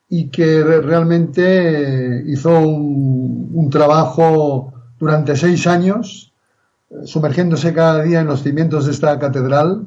y 0.09 0.29
que 0.29 0.63
re- 0.63 0.81
realmente 0.81 2.23
hizo 2.27 2.59
un, 2.59 3.51
un 3.53 3.69
trabajo 3.69 4.73
durante 4.99 5.35
seis 5.35 5.65
años, 5.67 6.33
eh, 6.89 6.95
sumergiéndose 7.05 7.73
cada 7.73 8.03
día 8.03 8.19
en 8.21 8.27
los 8.27 8.41
cimientos 8.43 8.85
de 8.85 8.91
esta 8.91 9.17
catedral 9.19 9.85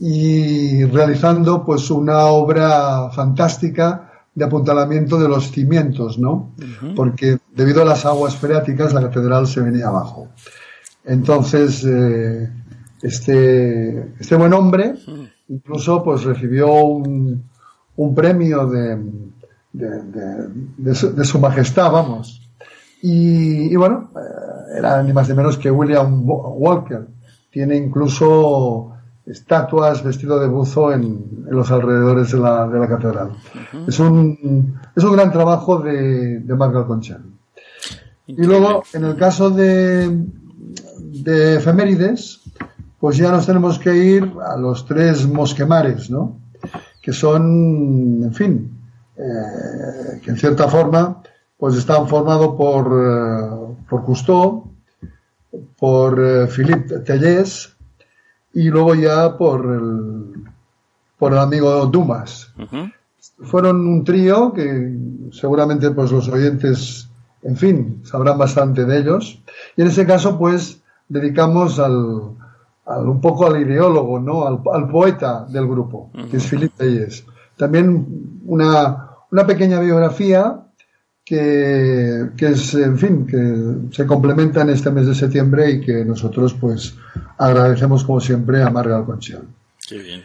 y 0.00 0.84
realizando 0.84 1.64
pues 1.64 1.90
una 1.90 2.26
obra 2.26 3.10
fantástica 3.10 4.10
de 4.34 4.44
apuntalamiento 4.44 5.18
de 5.18 5.28
los 5.28 5.50
cimientos, 5.50 6.18
¿no? 6.18 6.52
Porque 6.96 7.38
debido 7.54 7.82
a 7.82 7.84
las 7.84 8.04
aguas 8.04 8.34
freáticas 8.36 8.92
la 8.92 9.02
catedral 9.02 9.46
se 9.46 9.60
venía 9.60 9.88
abajo. 9.88 10.28
Entonces, 11.04 11.84
eh, 11.84 12.50
este, 13.02 14.14
este 14.18 14.36
buen 14.36 14.52
hombre 14.54 14.94
incluso 15.48 16.02
pues 16.02 16.24
recibió 16.24 16.72
un, 16.84 17.42
un 17.96 18.14
premio 18.14 18.66
de, 18.66 18.98
de, 19.72 20.94
su, 20.94 21.14
de 21.14 21.24
su 21.24 21.38
majestad, 21.38 21.90
vamos. 21.92 22.40
Y, 23.02 23.72
y 23.72 23.76
bueno, 23.76 24.10
eh, 24.16 24.78
era 24.78 25.02
ni 25.02 25.12
más 25.12 25.28
ni 25.28 25.34
menos 25.34 25.58
que 25.58 25.70
William 25.70 26.22
Wa- 26.28 26.48
Walker. 26.50 27.06
Tiene 27.50 27.76
incluso 27.76 28.90
estatuas 29.26 30.02
vestido 30.02 30.38
de 30.40 30.48
buzo 30.48 30.92
en, 30.92 31.02
en 31.48 31.50
los 31.56 31.70
alrededores 31.70 32.32
de 32.32 32.38
la, 32.38 32.66
de 32.66 32.78
la 32.78 32.88
catedral. 32.88 33.30
es, 33.86 33.98
un, 34.00 34.78
es 34.96 35.04
un 35.04 35.12
gran 35.12 35.30
trabajo 35.32 35.78
de, 35.78 36.40
de 36.40 36.54
Margaret 36.54 36.86
Conchel. 36.86 37.22
Y 38.26 38.42
luego, 38.42 38.82
en 38.94 39.04
el 39.04 39.16
caso 39.16 39.50
de, 39.50 40.24
de 40.98 41.56
efemérides, 41.56 42.40
pues 43.04 43.18
ya 43.18 43.30
nos 43.30 43.44
tenemos 43.44 43.78
que 43.78 43.94
ir 43.94 44.32
a 44.42 44.56
los 44.56 44.86
tres 44.86 45.28
mosquemares, 45.28 46.08
¿no? 46.08 46.38
Que 47.02 47.12
son, 47.12 48.22
en 48.24 48.32
fin, 48.32 48.80
eh, 49.14 50.22
que 50.22 50.30
en 50.30 50.38
cierta 50.38 50.68
forma, 50.68 51.20
pues 51.58 51.74
están 51.76 52.08
formados 52.08 52.54
por, 52.56 52.86
eh, 52.86 53.84
por 53.90 54.06
Cousteau, 54.06 54.72
por 55.78 56.18
eh, 56.18 56.46
Philippe 56.46 57.00
Tellez 57.00 57.76
y 58.54 58.70
luego 58.70 58.94
ya 58.94 59.36
por 59.36 59.66
el, 59.66 60.42
por 61.18 61.32
el 61.32 61.38
amigo 61.40 61.84
Dumas. 61.84 62.54
Fueron 63.42 63.86
un 63.86 64.02
trío 64.02 64.54
que 64.54 64.96
seguramente 65.30 65.90
pues 65.90 66.10
los 66.10 66.26
oyentes, 66.28 67.06
en 67.42 67.56
fin, 67.58 68.00
sabrán 68.02 68.38
bastante 68.38 68.86
de 68.86 68.98
ellos. 68.98 69.42
Y 69.76 69.82
en 69.82 69.88
ese 69.88 70.06
caso 70.06 70.38
pues 70.38 70.80
dedicamos 71.06 71.78
al, 71.78 72.42
al- 72.86 73.08
un 73.08 73.20
poco 73.20 73.46
al 73.46 73.60
ideólogo, 73.60 74.18
¿no? 74.20 74.46
Al, 74.46 74.60
al 74.72 74.88
poeta 74.88 75.44
del 75.48 75.66
grupo, 75.66 76.10
que 76.30 76.36
es 76.38 76.44
Philippe 76.48 76.74
Tellez. 76.78 77.24
También 77.56 78.40
una, 78.46 79.10
una 79.30 79.46
pequeña 79.46 79.80
biografía 79.80 80.60
que, 81.24 82.30
que 82.36 82.48
es, 82.48 82.74
en 82.74 82.98
fin, 82.98 83.26
que 83.26 83.94
se 83.94 84.06
complementa 84.06 84.60
en 84.62 84.70
este 84.70 84.90
mes 84.90 85.06
de 85.06 85.14
septiembre 85.14 85.70
y 85.70 85.80
que 85.80 86.04
nosotros 86.04 86.52
pues 86.54 86.96
agradecemos 87.38 88.04
como 88.04 88.20
siempre 88.20 88.62
a 88.62 88.70
Marga 88.70 88.96
Alconchel. 88.96 89.40
Qué 89.88 89.98
bien. 89.98 90.22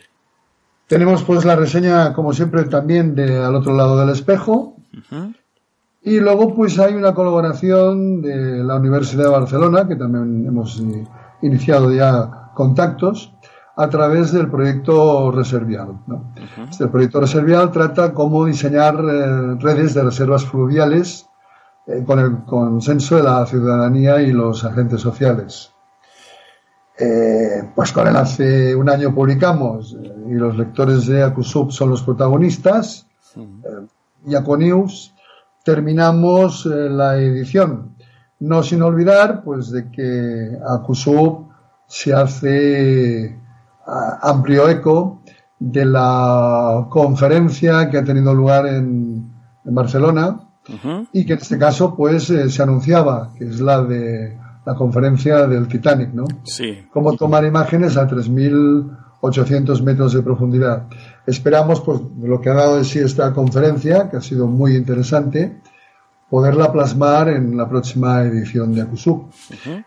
Tenemos 0.88 1.24
pues 1.24 1.46
la 1.46 1.56
reseña 1.56 2.14
como 2.14 2.34
siempre 2.34 2.64
también 2.66 3.14
de 3.16 3.38
Al 3.38 3.56
otro 3.56 3.76
lado 3.76 3.98
del 4.00 4.10
espejo 4.10 4.76
y 6.02 6.20
luego 6.20 6.56
pues 6.56 6.80
hay 6.80 6.96
una 6.96 7.14
colaboración 7.14 8.22
de 8.22 8.64
la 8.64 8.76
Universidad 8.76 9.26
de 9.26 9.30
Barcelona 9.30 9.88
que 9.88 9.96
también 9.96 10.48
hemos 10.48 10.82
iniciado 11.44 11.94
ya 11.94 12.39
contactos 12.60 13.34
a 13.78 13.88
través 13.88 14.34
del 14.34 14.50
proyecto 14.52 15.32
Reservial. 15.32 16.02
¿no? 16.08 16.34
Este 16.70 16.88
proyecto 16.88 17.22
Reservial 17.22 17.72
trata 17.72 18.14
cómo 18.14 18.44
diseñar 18.44 18.96
eh, 18.96 19.56
redes 19.62 19.94
de 19.94 20.04
reservas 20.04 20.44
fluviales 20.44 21.30
eh, 21.88 22.04
con 22.06 22.20
el 22.20 22.44
consenso 22.44 23.16
de 23.16 23.24
la 23.24 23.46
ciudadanía 23.46 24.22
y 24.22 24.34
los 24.34 24.66
agentes 24.66 25.00
sociales. 25.00 25.72
Eh, 26.98 27.72
pues 27.74 27.94
con 27.94 28.10
él 28.10 28.18
hace 28.18 28.76
un 28.76 28.90
año 28.90 29.16
publicamos 29.16 29.96
y 30.28 30.34
los 30.34 30.58
lectores 30.58 31.08
de 31.08 31.24
Acusub 31.24 31.72
son 31.72 31.92
los 31.92 32.04
protagonistas. 32.04 33.08
Eh, 33.38 33.88
y 34.26 34.58
News 34.58 35.14
terminamos 35.64 36.66
la 36.66 37.16
edición. 37.16 37.96
No 38.42 38.64
sin 38.64 38.82
olvidar 38.82 39.44
pues 39.46 39.72
de 39.72 39.90
que 39.90 40.60
Acusub 40.68 41.49
se 41.90 42.14
hace 42.14 43.36
amplio 44.22 44.70
eco 44.70 45.22
de 45.58 45.86
la 45.86 46.86
conferencia 46.90 47.90
que 47.90 47.98
ha 47.98 48.04
tenido 48.04 48.34
lugar 48.34 48.68
en, 48.68 49.34
en 49.66 49.76
Barcelona 49.76 50.40
y 51.12 51.26
que 51.26 51.34
en 51.34 51.40
este 51.40 51.58
caso 51.58 51.96
pues 51.96 52.30
eh, 52.30 52.48
se 52.50 52.62
anunciaba 52.62 53.34
que 53.36 53.46
es 53.46 53.60
la 53.60 53.82
de 53.82 54.38
la 54.66 54.76
conferencia 54.76 55.48
del 55.48 55.68
Titanic, 55.68 56.14
¿no? 56.14 56.26
Sí. 56.44 56.78
Cómo 56.94 57.16
tomar 57.16 57.44
imágenes 57.44 57.98
a 57.98 58.08
3.800 58.08 59.82
metros 59.82 60.14
de 60.14 60.22
profundidad. 60.22 60.84
Esperamos, 61.26 61.82
pues, 61.82 62.00
lo 62.22 62.40
que 62.40 62.50
ha 62.50 62.54
dado 62.54 62.78
de 62.78 62.84
sí 62.84 63.00
esta 63.00 63.34
conferencia, 63.34 64.12
que 64.12 64.18
ha 64.18 64.22
sido 64.22 64.46
muy 64.46 64.76
interesante, 64.76 65.60
poderla 66.30 66.72
plasmar 66.72 67.30
en 67.30 67.58
la 67.58 67.68
próxima 67.68 68.22
edición 68.22 68.74
de 68.74 68.82
Acusub. 68.82 69.30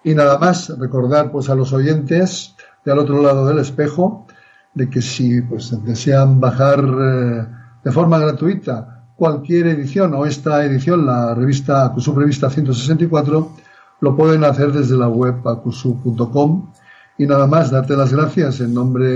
Y 0.03 0.15
nada 0.15 0.39
más, 0.39 0.77
recordar 0.79 1.31
pues 1.31 1.49
a 1.49 1.55
los 1.55 1.73
oyentes 1.73 2.55
de 2.85 2.93
al 2.93 2.99
otro 2.99 3.23
lado 3.23 3.47
del 3.47 3.59
espejo 3.59 4.27
de 4.75 4.89
que 4.89 5.03
si 5.03 5.41
pues 5.43 5.73
desean 5.85 6.41
bajar 6.41 6.81
eh, 6.81 7.47
de 7.85 7.93
forma 7.93 8.19
gratuita 8.19 9.05
cualquier 9.17 9.69
edición 9.69 10.15
o 10.15 10.27
esta 10.27 10.65
edición, 10.65 11.07
la 11.07 11.35
revista 11.35 11.85
Acusub 11.85 12.19
Revista 12.19 12.51
164, 12.51 13.53
lo 14.01 14.17
pueden 14.17 14.43
hacer 14.43 14.73
desde 14.73 14.97
la 14.97 15.09
web 15.09 15.47
acusub.com 15.47 16.73
y 17.19 17.27
nada 17.27 17.47
más 17.47 17.71
darte 17.71 17.97
las 17.97 18.13
gracias 18.13 18.61
en 18.61 18.75
nombre 18.75 19.07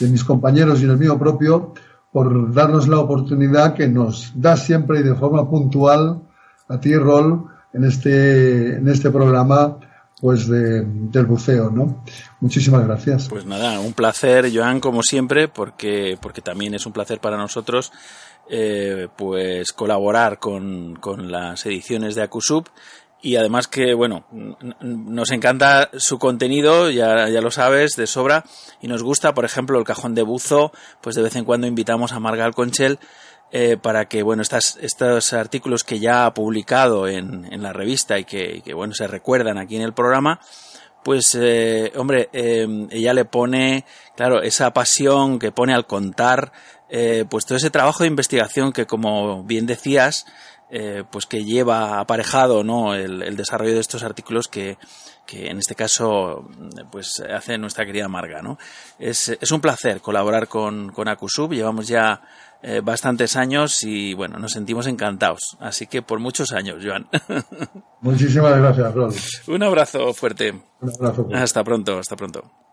de 0.00 0.08
mis 0.08 0.24
compañeros 0.24 0.80
y 0.80 0.84
en 0.84 0.90
el 0.90 0.98
mío 0.98 1.16
propio 1.16 1.74
por 2.14 2.54
darnos 2.54 2.86
la 2.86 3.00
oportunidad 3.00 3.74
que 3.74 3.88
nos 3.88 4.30
da 4.36 4.56
siempre 4.56 5.00
y 5.00 5.02
de 5.02 5.16
forma 5.16 5.50
puntual 5.50 6.22
a 6.68 6.78
ti, 6.78 6.94
Rol, 6.94 7.46
en 7.72 7.84
este, 7.84 8.76
en 8.76 8.86
este 8.86 9.10
programa 9.10 9.78
pues 10.20 10.46
de, 10.46 10.84
del 10.84 11.26
buceo, 11.26 11.70
¿no? 11.70 12.04
Muchísimas 12.38 12.86
gracias. 12.86 13.28
Pues 13.28 13.44
nada, 13.44 13.80
un 13.80 13.94
placer, 13.94 14.48
Joan, 14.54 14.78
como 14.78 15.02
siempre, 15.02 15.48
porque, 15.48 16.16
porque 16.22 16.40
también 16.40 16.74
es 16.74 16.86
un 16.86 16.92
placer 16.92 17.18
para 17.18 17.36
nosotros 17.36 17.90
eh, 18.48 19.08
pues 19.16 19.72
colaborar 19.72 20.38
con, 20.38 20.94
con 20.94 21.32
las 21.32 21.66
ediciones 21.66 22.14
de 22.14 22.22
Acusub 22.22 22.68
y 23.24 23.36
además 23.36 23.68
que, 23.68 23.94
bueno, 23.94 24.26
nos 24.82 25.30
encanta 25.30 25.88
su 25.96 26.18
contenido, 26.18 26.90
ya, 26.90 27.26
ya 27.30 27.40
lo 27.40 27.50
sabes, 27.50 27.96
de 27.96 28.06
sobra, 28.06 28.44
y 28.82 28.86
nos 28.86 29.02
gusta, 29.02 29.32
por 29.32 29.46
ejemplo, 29.46 29.78
el 29.78 29.86
cajón 29.86 30.14
de 30.14 30.20
buzo, 30.20 30.72
pues 31.00 31.16
de 31.16 31.22
vez 31.22 31.34
en 31.34 31.46
cuando 31.46 31.66
invitamos 31.66 32.12
a 32.12 32.20
Marga 32.20 32.44
Alconchel 32.44 32.98
eh, 33.50 33.78
para 33.80 34.08
que, 34.08 34.22
bueno, 34.22 34.42
estas, 34.42 34.76
estos 34.76 35.32
artículos 35.32 35.84
que 35.84 36.00
ya 36.00 36.26
ha 36.26 36.34
publicado 36.34 37.08
en, 37.08 37.50
en 37.50 37.62
la 37.62 37.72
revista 37.72 38.18
y 38.18 38.26
que, 38.26 38.60
que, 38.62 38.74
bueno, 38.74 38.92
se 38.92 39.06
recuerdan 39.06 39.56
aquí 39.56 39.76
en 39.76 39.82
el 39.82 39.94
programa, 39.94 40.38
pues, 41.02 41.34
eh, 41.40 41.92
hombre, 41.96 42.28
eh, 42.34 42.68
ella 42.90 43.14
le 43.14 43.24
pone, 43.24 43.86
claro, 44.16 44.42
esa 44.42 44.74
pasión 44.74 45.38
que 45.38 45.50
pone 45.50 45.72
al 45.72 45.86
contar, 45.86 46.52
eh, 46.96 47.24
pues 47.28 47.44
todo 47.44 47.58
ese 47.58 47.70
trabajo 47.70 48.04
de 48.04 48.08
investigación 48.08 48.72
que, 48.72 48.86
como 48.86 49.42
bien 49.42 49.66
decías, 49.66 50.26
eh, 50.70 51.02
pues 51.10 51.26
que 51.26 51.44
lleva 51.44 51.98
aparejado, 51.98 52.62
¿no? 52.62 52.94
El, 52.94 53.20
el 53.22 53.36
desarrollo 53.36 53.74
de 53.74 53.80
estos 53.80 54.04
artículos 54.04 54.46
que, 54.46 54.78
que 55.26 55.48
en 55.48 55.58
este 55.58 55.74
caso, 55.74 56.48
pues 56.92 57.20
hace 57.20 57.58
nuestra 57.58 57.84
querida 57.84 58.06
Marga, 58.06 58.42
¿no? 58.42 58.58
Es, 59.00 59.28
es 59.28 59.50
un 59.50 59.60
placer 59.60 60.00
colaborar 60.00 60.46
con, 60.46 60.92
con 60.92 61.08
Acusub, 61.08 61.52
llevamos 61.52 61.88
ya 61.88 62.22
eh, 62.62 62.80
bastantes 62.80 63.34
años 63.34 63.82
y, 63.82 64.14
bueno, 64.14 64.38
nos 64.38 64.52
sentimos 64.52 64.86
encantados. 64.86 65.56
Así 65.58 65.88
que 65.88 66.00
por 66.00 66.20
muchos 66.20 66.52
años, 66.52 66.76
Joan. 66.80 67.08
Muchísimas 68.02 68.56
gracias, 68.56 69.48
un 69.48 69.62
abrazo 69.64 70.14
fuerte. 70.14 70.62
Un 70.80 70.94
abrazo. 70.94 71.28
Hasta 71.34 71.64
pronto, 71.64 71.98
hasta 71.98 72.14
pronto. 72.14 72.63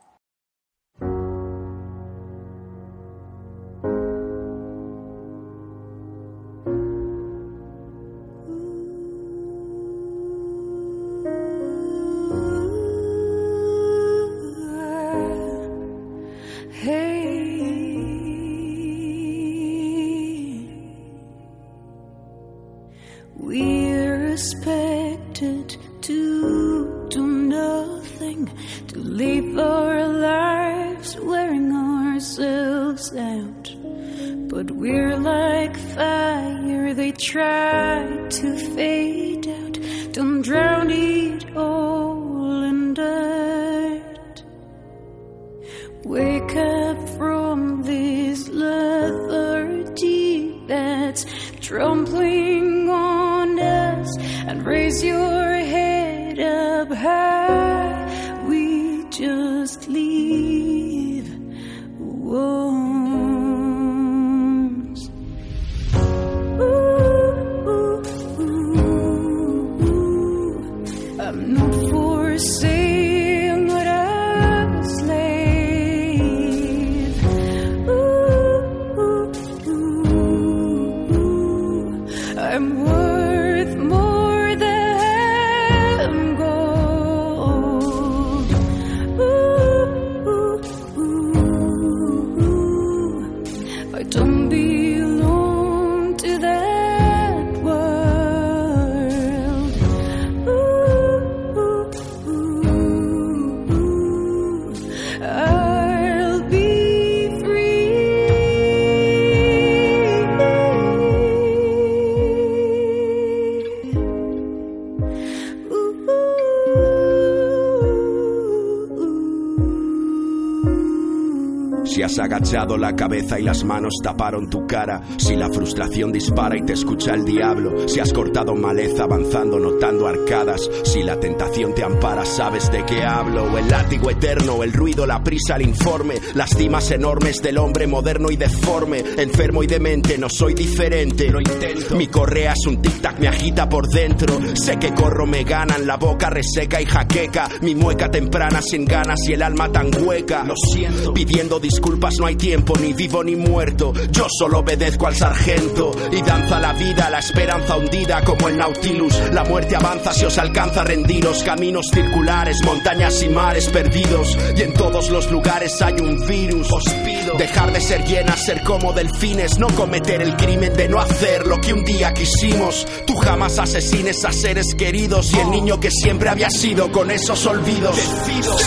Cabeza 123.11 123.37
y 123.41 123.43
las 123.43 123.65
manos 123.65 123.95
taparon 124.01 124.49
tu 124.49 124.65
cara, 124.65 125.01
si 125.17 125.35
la 125.35 125.49
frustración 125.49 126.13
dispara 126.13 126.57
y 126.57 126.61
te 126.61 126.71
escucha 126.71 127.13
el 127.13 127.25
diablo, 127.25 127.89
si 127.89 127.99
has 127.99 128.13
cortado 128.13 128.55
maleza 128.55 129.03
avanzando 129.03 129.59
notando 129.59 130.07
arcadas, 130.07 130.69
si 130.85 131.03
la 131.03 131.19
tentación 131.19 131.75
te 131.75 131.83
ampara, 131.83 132.23
sabes 132.23 132.71
de 132.71 132.85
qué 132.85 133.03
hablo, 133.03 133.57
el 133.57 133.67
látigo 133.67 134.09
eterno, 134.09 134.63
el 134.63 134.71
ruido, 134.71 135.05
la 135.05 135.21
prisa, 135.21 135.57
el 135.57 135.63
informe, 135.63 136.15
las 136.35 136.51
cimas 136.55 136.89
enormes 136.91 137.41
del 137.41 137.57
hombre 137.57 137.85
moderno 137.85 138.31
y 138.31 138.37
deforme, 138.37 139.03
enfermo 139.17 139.61
y 139.61 139.67
demente, 139.67 140.17
no 140.17 140.29
soy 140.29 140.53
diferente, 140.53 141.29
lo 141.29 141.41
intento. 141.41 141.97
Mi 141.97 142.07
correa 142.07 142.53
es 142.53 142.65
un 142.65 142.81
tic-tac, 142.81 143.19
me 143.19 143.27
agita 143.27 143.67
por 143.67 143.89
dentro, 143.89 144.39
sé 144.55 144.77
que 144.77 144.93
corro, 144.93 145.27
me 145.27 145.43
ganan, 145.43 145.85
la 145.85 145.97
boca 145.97 146.29
reseca 146.29 146.81
y 146.81 146.85
jaqueca, 146.85 147.49
mi 147.61 147.75
mueca 147.75 148.09
temprana 148.09 148.61
sin 148.61 148.85
ganas 148.85 149.19
y 149.27 149.33
el 149.33 149.41
alma 149.41 149.69
tan 149.69 149.91
hueca, 150.01 150.45
lo 150.45 150.55
siento, 150.55 151.13
pidiendo 151.13 151.59
disculpas 151.59 152.13
no 152.21 152.27
hay 152.27 152.35
tiempo, 152.35 152.77
ni 152.79 152.93
vivo 153.01 153.23
ni 153.23 153.35
muerto, 153.35 153.93
yo 154.11 154.27
solo 154.29 154.59
obedezco 154.59 155.07
al 155.07 155.15
sargento 155.15 155.91
y 156.11 156.21
danza 156.21 156.59
la 156.59 156.71
vida, 156.73 157.09
la 157.09 157.17
esperanza 157.17 157.75
hundida 157.75 158.23
como 158.23 158.47
el 158.47 158.59
Nautilus, 158.59 159.19
la 159.31 159.43
muerte 159.43 159.75
avanza 159.75 160.13
si 160.13 160.23
os 160.25 160.37
alcanza 160.37 160.83
rendiros, 160.83 161.41
caminos 161.41 161.87
circulares, 161.91 162.57
montañas 162.63 163.23
y 163.23 163.29
mares 163.29 163.69
perdidos, 163.69 164.37
y 164.55 164.61
en 164.61 164.73
todos 164.75 165.09
los 165.09 165.31
lugares 165.31 165.81
hay 165.81 165.95
un 165.95 166.27
virus, 166.27 166.71
os 166.71 166.83
pido 167.03 167.33
dejar 167.39 167.73
de 167.73 167.81
ser 167.81 168.05
llenas, 168.05 168.45
ser 168.45 168.61
como 168.61 168.93
delfines, 168.93 169.57
no 169.57 169.65
cometer 169.69 170.21
el 170.21 170.35
crimen 170.35 170.71
de 170.75 170.87
no 170.87 170.99
hacer 170.99 171.47
lo 171.47 171.59
que 171.59 171.73
un 171.73 171.83
día 171.83 172.13
quisimos, 172.13 172.85
tú 173.07 173.15
jamás 173.15 173.57
asesines 173.57 174.23
a 174.25 174.31
seres 174.31 174.75
queridos 174.75 175.33
y 175.33 175.39
el 175.39 175.49
niño 175.49 175.79
que 175.79 175.89
siempre 175.89 176.29
había 176.29 176.51
sido 176.51 176.91
con 176.91 177.09
esos 177.09 177.47
olvidos, 177.47 177.95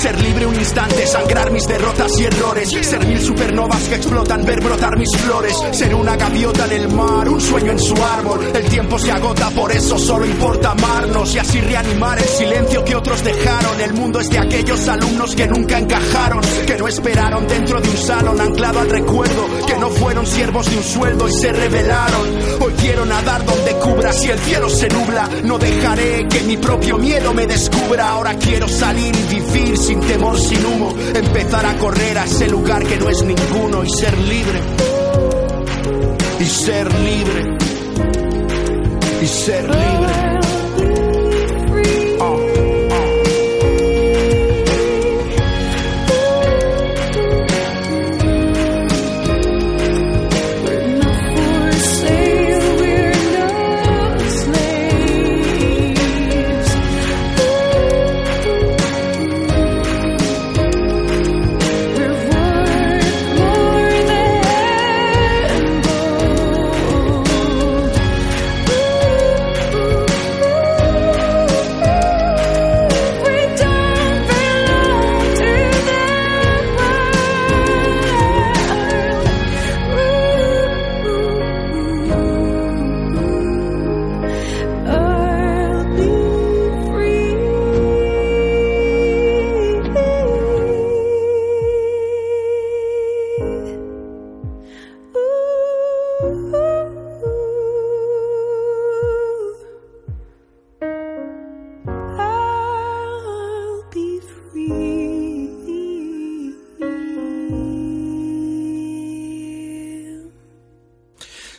ser 0.02 0.20
libre 0.20 0.46
un 0.46 0.56
instante, 0.56 1.06
sangrar 1.06 1.52
mis 1.52 1.68
derrotas 1.68 2.18
y 2.18 2.24
errores, 2.24 2.70
ser 2.70 3.06
mil 3.06 3.20
supernovas 3.20 3.88
que 3.88 3.94
explotan, 3.94 4.23
ver 4.44 4.60
brotar 4.60 4.98
mis 4.98 5.16
flores, 5.16 5.56
ser 5.72 5.94
una 5.94 6.16
gaviota 6.16 6.64
en 6.66 6.72
el 6.72 6.88
mar, 6.88 7.28
un 7.28 7.40
sueño 7.40 7.72
en 7.72 7.78
su 7.78 7.94
árbol. 7.94 8.40
El 8.54 8.64
tiempo 8.64 8.98
se 8.98 9.10
agota, 9.10 9.50
por 9.50 9.70
eso 9.70 9.98
solo 9.98 10.26
importa 10.26 10.72
amarnos 10.72 11.34
y 11.34 11.38
así 11.38 11.60
reanimar 11.60 12.18
el 12.18 12.24
silencio 12.24 12.84
que 12.84 12.96
otros 12.96 13.22
dejaron. 13.22 13.80
El 13.80 13.94
mundo 13.94 14.20
es 14.20 14.30
de 14.30 14.38
aquellos 14.38 14.88
alumnos 14.88 15.34
que 15.34 15.46
nunca 15.46 15.78
encajaron, 15.78 16.40
que 16.66 16.76
no 16.76 16.88
esperaron 16.88 17.46
dentro 17.46 17.80
de 17.80 17.88
un 17.88 17.96
salón 17.96 18.40
anclado 18.40 18.80
al 18.80 18.90
recuerdo, 18.90 19.46
que 19.66 19.76
no 19.76 19.90
fueron 19.90 20.26
siervos 20.26 20.70
de 20.70 20.76
un 20.76 20.84
sueldo 20.84 21.28
y 21.28 21.32
se 21.32 21.52
rebelaron. 21.52 22.28
Si 24.24 24.30
el 24.30 24.38
cielo 24.38 24.68
se 24.70 24.88
nubla. 24.88 25.28
No 25.44 25.58
dejaré 25.58 26.26
que 26.28 26.40
mi 26.40 26.56
propio 26.56 26.96
miedo 26.96 27.34
me 27.34 27.46
descubra. 27.46 28.10
Ahora 28.10 28.34
quiero 28.34 28.68
salir 28.68 29.14
y 29.14 29.34
vivir 29.34 29.76
sin 29.76 30.00
temor, 30.00 30.38
sin 30.38 30.64
humo. 30.64 30.94
Empezar 31.14 31.66
a 31.66 31.76
correr 31.76 32.18
a 32.18 32.24
ese 32.24 32.48
lugar 32.48 32.82
que 32.84 32.96
no 32.96 33.10
es 33.10 33.22
ninguno 33.22 33.84
y 33.84 33.90
ser 33.90 34.16
libre. 34.18 34.60
Y 36.40 36.44
ser 36.44 36.92
libre. 37.00 37.56
Y 39.22 39.26
ser 39.26 39.64
libre. 39.64 40.23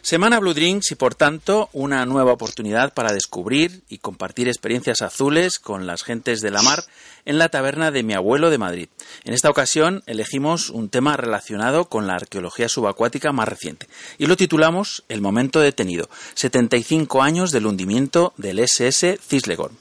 Semana 0.06 0.40
Blue 0.40 0.54
Drinks 0.54 0.92
y 0.92 0.96
por 0.96 1.16
tanto 1.16 1.68
una 1.74 2.06
nueva 2.06 2.32
oportunidad 2.32 2.94
para 2.94 3.12
descubrir 3.12 3.82
y 3.90 3.98
compartir 3.98 4.48
experiencias 4.48 5.02
azules 5.02 5.58
con 5.58 5.88
las 5.88 6.04
gentes 6.04 6.42
de 6.42 6.52
la 6.52 6.62
mar 6.62 6.84
en 7.26 7.40
la 7.40 7.50
taberna 7.50 7.90
de 7.90 8.04
mi 8.04 8.14
abuelo 8.14 8.52
de 8.52 8.60
Madrid. 8.60 8.88
En 9.24 9.34
esta 9.34 9.50
ocasión 9.50 10.04
elegimos 10.06 10.70
un 10.70 10.90
tema 10.90 11.18
relacionado 11.18 11.86
con 11.86 12.06
la 12.06 12.14
arqueología 12.14 12.70
subacuática 12.70 13.32
más 13.32 13.50
reciente 13.50 13.88
y 14.20 14.28
lo 14.28 14.38
titulamos 14.38 15.04
El 15.10 15.22
momento 15.22 15.60
detenido, 15.60 16.08
75 16.36 17.24
años 17.24 17.52
del 17.52 17.66
hundimiento 17.66 18.36
del 18.38 18.60
SS 18.60 19.18
Cislegorm 19.28 19.76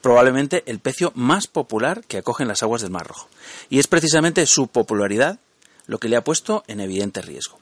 probablemente 0.00 0.62
el 0.64 0.78
pecio 0.78 1.12
más 1.14 1.48
popular 1.48 2.02
que 2.08 2.16
acogen 2.16 2.48
las 2.48 2.62
aguas 2.62 2.80
del 2.80 2.92
Mar 2.92 3.08
Rojo. 3.08 3.28
Y 3.68 3.78
es 3.78 3.88
precisamente 3.88 4.46
su 4.46 4.68
popularidad 4.68 5.38
lo 5.86 5.98
que 5.98 6.08
le 6.08 6.16
ha 6.16 6.24
puesto 6.24 6.64
en 6.66 6.80
evidente 6.80 7.20
riesgo. 7.20 7.58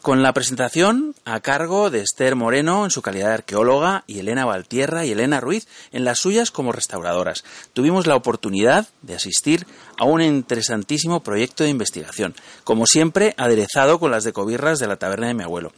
Con 0.00 0.22
la 0.22 0.32
presentación 0.32 1.14
a 1.24 1.40
cargo 1.40 1.90
de 1.90 2.00
Esther 2.00 2.34
Moreno 2.34 2.84
en 2.84 2.90
su 2.90 3.02
calidad 3.02 3.28
de 3.28 3.34
arqueóloga 3.34 4.04
y 4.06 4.18
Elena 4.18 4.44
Valtierra 4.44 5.04
y 5.04 5.12
Elena 5.12 5.40
Ruiz 5.40 5.68
en 5.92 6.04
las 6.04 6.18
suyas 6.18 6.50
como 6.50 6.72
restauradoras. 6.72 7.44
Tuvimos 7.72 8.06
la 8.06 8.16
oportunidad 8.16 8.88
de 9.02 9.14
asistir 9.14 9.66
a 9.96 10.04
un 10.04 10.20
interesantísimo 10.20 11.22
proyecto 11.22 11.64
de 11.64 11.70
investigación, 11.70 12.34
como 12.64 12.86
siempre 12.86 13.34
aderezado 13.36 14.00
con 14.00 14.10
las 14.10 14.24
decobirras 14.24 14.78
de 14.78 14.88
la 14.88 14.96
taberna 14.96 15.28
de 15.28 15.34
mi 15.34 15.44
abuelo. 15.44 15.72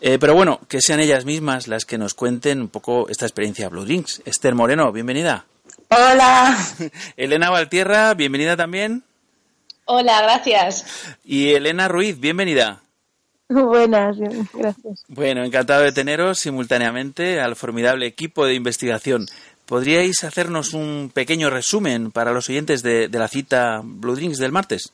Eh, 0.00 0.18
pero 0.18 0.34
bueno, 0.34 0.60
que 0.68 0.80
sean 0.80 1.00
ellas 1.00 1.24
mismas 1.24 1.68
las 1.68 1.84
que 1.84 1.98
nos 1.98 2.14
cuenten 2.14 2.60
un 2.62 2.68
poco 2.68 3.08
esta 3.08 3.26
experiencia 3.26 3.68
Blue 3.68 3.84
Drinks. 3.84 4.22
Esther 4.24 4.54
Moreno, 4.54 4.90
bienvenida. 4.92 5.44
Hola. 5.90 6.56
Elena 7.16 7.50
Valtierra, 7.50 8.14
bienvenida 8.14 8.56
también. 8.56 9.04
Hola, 9.84 10.22
gracias. 10.22 10.84
Y 11.24 11.50
Elena 11.50 11.88
Ruiz, 11.88 12.18
bienvenida. 12.18 12.80
Buenas, 13.66 14.16
gracias. 14.54 15.04
Bueno, 15.08 15.44
encantado 15.44 15.82
de 15.82 15.90
teneros 15.90 16.38
simultáneamente 16.38 17.40
al 17.40 17.56
formidable 17.56 18.06
equipo 18.06 18.46
de 18.46 18.54
investigación. 18.54 19.26
¿Podríais 19.66 20.22
hacernos 20.22 20.72
un 20.72 21.10
pequeño 21.12 21.50
resumen 21.50 22.12
para 22.12 22.32
los 22.32 22.48
oyentes 22.48 22.84
de, 22.84 23.08
de 23.08 23.18
la 23.18 23.26
cita 23.26 23.80
Blue 23.82 24.14
Drinks 24.14 24.38
del 24.38 24.52
martes? 24.52 24.92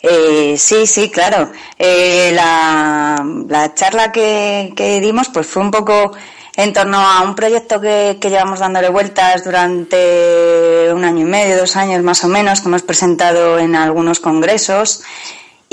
Eh, 0.00 0.56
sí, 0.58 0.88
sí, 0.88 1.08
claro. 1.08 1.52
Eh, 1.78 2.32
la, 2.34 3.24
la, 3.48 3.74
charla 3.74 4.10
que, 4.10 4.72
que, 4.74 5.00
dimos 5.00 5.28
pues 5.28 5.46
fue 5.46 5.62
un 5.62 5.70
poco 5.70 6.12
en 6.56 6.72
torno 6.72 6.98
a 6.98 7.22
un 7.22 7.36
proyecto 7.36 7.80
que, 7.80 8.18
que, 8.20 8.28
llevamos 8.28 8.58
dándole 8.58 8.88
vueltas 8.88 9.44
durante 9.44 10.92
un 10.92 11.04
año 11.04 11.20
y 11.20 11.30
medio, 11.30 11.58
dos 11.58 11.76
años 11.76 12.02
más 12.02 12.24
o 12.24 12.28
menos, 12.28 12.60
que 12.60 12.66
hemos 12.66 12.82
presentado 12.82 13.60
en 13.60 13.76
algunos 13.76 14.18
congresos 14.18 15.04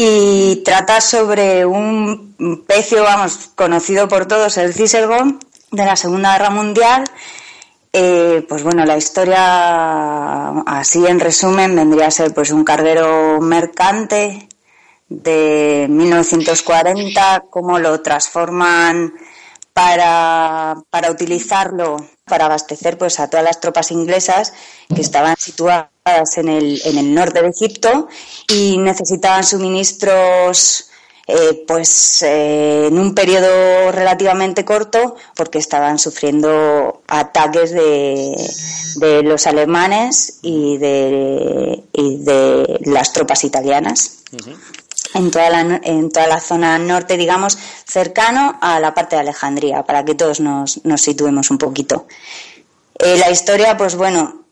y 0.01 0.63
trata 0.63 1.01
sobre 1.01 1.65
un 1.65 2.63
pecio, 2.65 3.03
vamos, 3.03 3.51
conocido 3.53 4.07
por 4.07 4.27
todos, 4.27 4.57
el 4.57 4.73
Ciselgón, 4.73 5.39
de 5.71 5.83
la 5.83 5.97
Segunda 5.97 6.31
Guerra 6.31 6.51
Mundial. 6.51 7.03
Eh, 7.91 8.45
pues 8.47 8.63
bueno, 8.63 8.85
la 8.85 8.95
historia, 8.95 10.51
así 10.61 11.05
en 11.05 11.19
resumen, 11.19 11.75
vendría 11.75 12.07
a 12.07 12.11
ser 12.11 12.33
pues 12.33 12.51
un 12.51 12.63
carguero 12.63 13.41
mercante 13.41 14.47
de 15.09 15.87
1940, 15.89 17.47
cómo 17.49 17.77
lo 17.77 18.01
transforman 18.01 19.11
para, 19.73 20.77
para 20.89 21.11
utilizarlo 21.11 21.97
para 22.29 22.45
abastecer 22.45 22.97
pues 22.97 23.19
a 23.19 23.29
todas 23.29 23.43
las 23.43 23.59
tropas 23.59 23.91
inglesas 23.91 24.53
que 24.93 25.01
estaban 25.01 25.35
situadas 25.37 25.89
en 26.37 26.47
el, 26.47 26.81
en 26.85 26.97
el 26.97 27.13
norte 27.13 27.41
de 27.41 27.49
Egipto 27.49 28.07
y 28.47 28.77
necesitaban 28.77 29.43
suministros 29.43 30.89
eh, 31.31 31.63
pues 31.67 32.23
eh, 32.23 32.87
en 32.87 32.97
un 32.97 33.13
periodo 33.13 33.91
relativamente 33.91 34.65
corto 34.65 35.15
porque 35.35 35.59
estaban 35.59 35.99
sufriendo 35.99 37.03
ataques 37.07 37.71
de, 37.71 38.35
de 38.95 39.21
los 39.21 39.45
alemanes 39.45 40.39
y 40.41 40.77
de, 40.79 41.83
y 41.93 42.17
de 42.23 42.79
las 42.85 43.13
tropas 43.13 43.43
italianas. 43.43 44.23
En 45.13 45.31
toda 45.31 45.49
la, 45.49 45.81
en 45.83 46.11
toda 46.11 46.27
la 46.27 46.39
zona 46.39 46.77
norte, 46.77 47.17
digamos, 47.17 47.57
cercano 47.85 48.57
a 48.61 48.79
la 48.79 48.93
parte 48.93 49.15
de 49.15 49.21
Alejandría, 49.21 49.83
para 49.83 50.05
que 50.05 50.15
todos 50.15 50.39
nos, 50.39 50.83
nos 50.85 51.01
situemos 51.01 51.51
un 51.51 51.57
poquito. 51.57 52.07
Eh, 52.97 53.17
la 53.17 53.31
historia, 53.31 53.77
pues 53.77 53.95
bueno, 53.95 54.45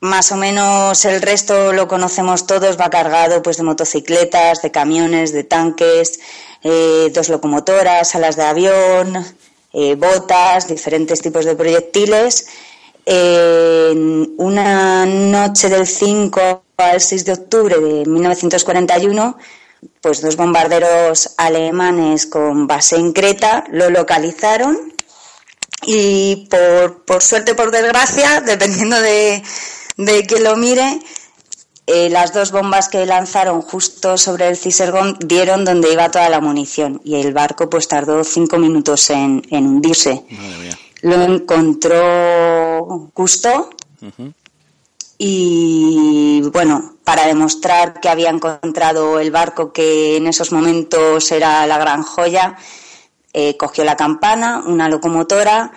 más 0.00 0.30
o 0.32 0.36
menos 0.36 1.04
el 1.06 1.22
resto 1.22 1.72
lo 1.72 1.88
conocemos 1.88 2.46
todos, 2.46 2.78
va 2.78 2.90
cargado 2.90 3.42
pues 3.42 3.56
de 3.56 3.62
motocicletas, 3.62 4.60
de 4.62 4.70
camiones, 4.70 5.32
de 5.32 5.44
tanques, 5.44 6.20
eh, 6.62 7.10
dos 7.12 7.28
locomotoras, 7.30 8.14
alas 8.14 8.36
de 8.36 8.42
avión, 8.42 9.24
eh, 9.72 9.94
botas, 9.96 10.68
diferentes 10.68 11.20
tipos 11.20 11.44
de 11.44 11.56
proyectiles. 11.56 12.46
En 13.06 14.34
una 14.38 15.04
noche 15.04 15.68
del 15.68 15.86
5 15.86 16.62
al 16.76 17.00
6 17.00 17.24
de 17.24 17.32
octubre 17.32 17.78
de 17.78 18.06
1941, 18.06 19.36
pues 20.00 20.20
dos 20.20 20.36
bombarderos 20.36 21.34
alemanes 21.36 22.26
con 22.26 22.66
base 22.66 22.96
en 22.96 23.12
Creta 23.12 23.64
lo 23.70 23.90
localizaron 23.90 24.92
y 25.86 26.48
por, 26.50 27.04
por 27.04 27.22
suerte, 27.22 27.54
por 27.54 27.70
desgracia, 27.70 28.40
dependiendo 28.46 29.00
de, 29.00 29.42
de 29.96 30.26
que 30.26 30.40
lo 30.40 30.56
mire, 30.56 31.00
eh, 31.86 32.08
las 32.08 32.32
dos 32.32 32.50
bombas 32.50 32.88
que 32.88 33.04
lanzaron 33.04 33.60
justo 33.60 34.16
sobre 34.16 34.48
el 34.48 34.56
Cisergón 34.56 35.18
dieron 35.20 35.64
donde 35.64 35.92
iba 35.92 36.10
toda 36.10 36.30
la 36.30 36.40
munición 36.40 37.00
y 37.04 37.16
el 37.16 37.34
barco 37.34 37.68
pues 37.68 37.88
tardó 37.88 38.24
cinco 38.24 38.58
minutos 38.58 39.10
en, 39.10 39.42
en 39.50 39.66
hundirse. 39.66 40.24
Lo 41.02 41.20
encontró 41.22 43.10
Gusto 43.14 43.70
y 45.18 46.40
bueno, 46.52 46.93
para 47.04 47.26
demostrar 47.26 48.00
que 48.00 48.08
había 48.08 48.30
encontrado 48.30 49.20
el 49.20 49.30
barco 49.30 49.72
que 49.72 50.16
en 50.16 50.26
esos 50.26 50.52
momentos 50.52 51.30
era 51.30 51.66
la 51.66 51.78
gran 51.78 52.02
joya, 52.02 52.56
eh, 53.32 53.56
cogió 53.56 53.84
la 53.84 53.96
campana, 53.96 54.62
una 54.66 54.88
locomotora 54.88 55.72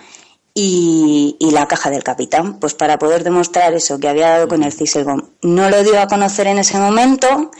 y, 0.54 1.36
la 1.52 1.68
caja 1.68 1.90
del 1.90 2.02
capitán, 2.02 2.58
pues 2.58 2.74
para 2.74 2.98
poder 2.98 3.22
demostrar 3.24 3.74
eso 3.74 3.98
que 3.98 4.08
había 4.08 4.30
dado 4.30 4.48
con 4.48 4.62
el 4.62 4.72
Ciselgón. 4.72 5.30
No 5.42 5.70
lo 5.70 5.82
dio 5.84 6.00
a 6.00 6.06
conocer 6.06 6.46
en 6.46 6.58
ese 6.58 6.78
momento, 6.78 7.50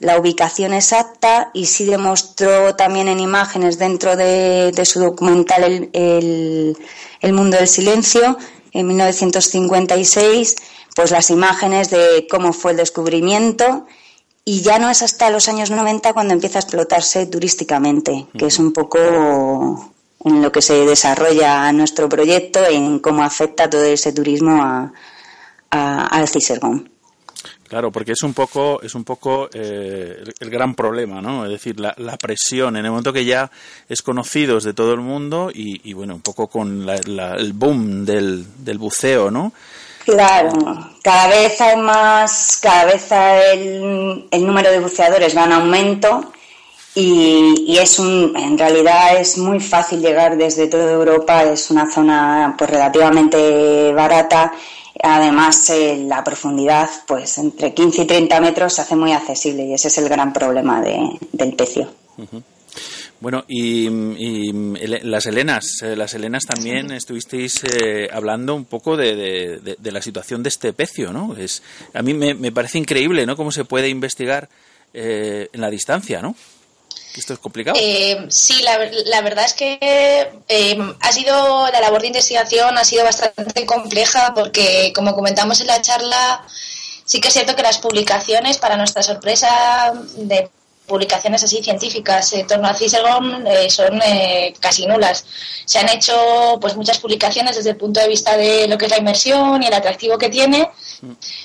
la 0.00 0.18
ubicación 0.18 0.72
exacta 0.72 1.50
y 1.52 1.66
sí 1.66 1.84
demostró 1.84 2.74
también 2.76 3.08
en 3.08 3.20
imágenes 3.20 3.78
dentro 3.78 4.16
de, 4.16 4.72
su 4.84 5.00
documental 5.00 5.64
el, 5.64 5.90
el, 5.92 6.76
el 7.20 7.32
Mundo 7.32 7.56
del 7.56 7.68
Silencio 7.68 8.38
en 8.72 8.86
1956 8.86 10.56
pues 10.98 11.12
las 11.12 11.30
imágenes 11.30 11.90
de 11.90 12.26
cómo 12.28 12.52
fue 12.52 12.72
el 12.72 12.78
descubrimiento 12.78 13.86
y 14.44 14.62
ya 14.62 14.80
no 14.80 14.90
es 14.90 15.02
hasta 15.02 15.30
los 15.30 15.48
años 15.48 15.70
90 15.70 16.12
cuando 16.12 16.34
empieza 16.34 16.58
a 16.58 16.62
explotarse 16.62 17.26
turísticamente, 17.26 18.26
que 18.36 18.46
es 18.46 18.58
un 18.58 18.72
poco 18.72 19.94
en 20.24 20.42
lo 20.42 20.50
que 20.50 20.60
se 20.60 20.74
desarrolla 20.84 21.70
nuestro 21.70 22.08
proyecto, 22.08 22.66
en 22.66 22.98
cómo 22.98 23.22
afecta 23.22 23.70
todo 23.70 23.84
ese 23.84 24.12
turismo 24.12 24.60
a, 24.60 24.92
a, 25.70 26.06
al 26.06 26.26
Cisergón. 26.26 26.90
Claro, 27.68 27.92
porque 27.92 28.10
es 28.10 28.22
un 28.24 28.34
poco, 28.34 28.82
es 28.82 28.96
un 28.96 29.04
poco 29.04 29.48
eh, 29.52 30.16
el, 30.20 30.34
el, 30.36 30.50
gran 30.50 30.74
problema, 30.74 31.22
¿no? 31.22 31.44
Es 31.44 31.52
decir, 31.52 31.78
la, 31.78 31.94
la, 31.98 32.16
presión 32.16 32.76
en 32.76 32.86
el 32.86 32.90
momento 32.90 33.12
que 33.12 33.24
ya 33.24 33.52
es 33.88 34.02
conocido 34.02 34.58
de 34.58 34.74
todo 34.74 34.94
el 34.94 35.00
mundo 35.00 35.52
y, 35.54 35.88
y 35.88 35.92
bueno, 35.92 36.16
un 36.16 36.22
poco 36.22 36.48
con 36.48 36.84
la, 36.84 36.98
la, 37.06 37.34
el 37.36 37.52
boom 37.52 38.04
del, 38.04 38.44
del 38.64 38.78
buceo, 38.78 39.30
¿no? 39.30 39.52
Claro, 40.08 40.88
cada 41.02 41.28
vez 41.28 41.60
hay 41.60 41.76
más, 41.76 42.58
cada 42.62 42.86
vez 42.86 43.12
el, 43.12 44.26
el 44.30 44.46
número 44.46 44.70
de 44.70 44.80
buceadores 44.80 45.36
va 45.36 45.44
en 45.44 45.52
aumento 45.52 46.32
y, 46.94 47.66
y, 47.66 47.76
es 47.76 47.98
un, 47.98 48.34
en 48.34 48.56
realidad 48.56 49.20
es 49.20 49.36
muy 49.36 49.60
fácil 49.60 50.00
llegar 50.00 50.38
desde 50.38 50.66
toda 50.66 50.90
Europa, 50.90 51.44
es 51.44 51.70
una 51.70 51.90
zona 51.90 52.54
pues 52.56 52.70
relativamente 52.70 53.92
barata, 53.92 54.50
además 55.02 55.68
eh, 55.68 56.02
la 56.08 56.24
profundidad 56.24 56.88
pues 57.06 57.36
entre 57.36 57.74
15 57.74 58.02
y 58.02 58.06
30 58.06 58.40
metros 58.40 58.72
se 58.72 58.80
hace 58.80 58.96
muy 58.96 59.12
accesible 59.12 59.66
y 59.66 59.74
ese 59.74 59.88
es 59.88 59.98
el 59.98 60.08
gran 60.08 60.32
problema 60.32 60.80
de, 60.80 61.18
del 61.32 61.52
pecio. 61.52 61.86
Bueno, 63.20 63.44
y, 63.48 63.88
y, 63.88 64.52
las 65.02 65.26
Helenas, 65.26 65.82
eh, 65.82 65.96
las 65.96 66.14
Helenas 66.14 66.44
también 66.44 66.92
estuvisteis 66.92 67.64
eh, 67.64 68.08
hablando 68.12 68.54
un 68.54 68.64
poco 68.64 68.96
de, 68.96 69.16
de, 69.16 69.76
de, 69.76 69.92
la 69.92 70.00
situación 70.00 70.44
de 70.44 70.50
este 70.50 70.72
pecio, 70.72 71.12
¿no? 71.12 71.36
Es, 71.36 71.62
a 71.94 72.02
mí 72.02 72.14
me, 72.14 72.34
me 72.34 72.52
parece 72.52 72.78
increíble, 72.78 73.26
¿no? 73.26 73.36
Cómo 73.36 73.50
se 73.50 73.64
puede 73.64 73.88
investigar 73.88 74.48
eh, 74.94 75.50
en 75.52 75.60
la 75.60 75.68
distancia, 75.68 76.22
¿no? 76.22 76.34
¿Esto 77.14 77.34
es 77.34 77.38
complicado? 77.38 77.76
Eh, 77.80 78.26
sí, 78.28 78.62
la, 78.62 78.78
la, 79.06 79.20
verdad 79.20 79.44
es 79.44 79.52
que 79.52 79.78
eh, 80.48 80.78
ha 81.00 81.12
sido, 81.12 81.68
la 81.70 81.80
labor 81.80 82.00
de 82.00 82.06
investigación 82.06 82.78
ha 82.78 82.84
sido 82.84 83.04
bastante 83.04 83.66
compleja 83.66 84.32
porque, 84.34 84.92
como 84.94 85.14
comentamos 85.14 85.60
en 85.60 85.66
la 85.66 85.82
charla, 85.82 86.44
sí 87.04 87.20
que 87.20 87.28
es 87.28 87.34
cierto 87.34 87.56
que 87.56 87.62
las 87.62 87.78
publicaciones, 87.78 88.58
para 88.58 88.76
nuestra 88.76 89.02
sorpresa, 89.02 89.92
de 90.16 90.48
publicaciones 90.88 91.44
así 91.44 91.62
científicas 91.62 92.32
en 92.32 92.46
torno 92.46 92.66
a 92.66 92.74
Cicerón 92.74 93.46
eh, 93.46 93.70
son 93.70 94.00
eh, 94.04 94.52
casi 94.58 94.86
nulas. 94.86 95.24
Se 95.64 95.78
han 95.78 95.88
hecho 95.88 96.58
pues 96.60 96.74
muchas 96.74 96.98
publicaciones 96.98 97.54
desde 97.56 97.70
el 97.70 97.76
punto 97.76 98.00
de 98.00 98.08
vista 98.08 98.36
de 98.36 98.66
lo 98.66 98.76
que 98.76 98.86
es 98.86 98.90
la 98.90 98.98
inmersión 98.98 99.62
y 99.62 99.66
el 99.66 99.74
atractivo 99.74 100.18
que 100.18 100.28
tiene, 100.30 100.68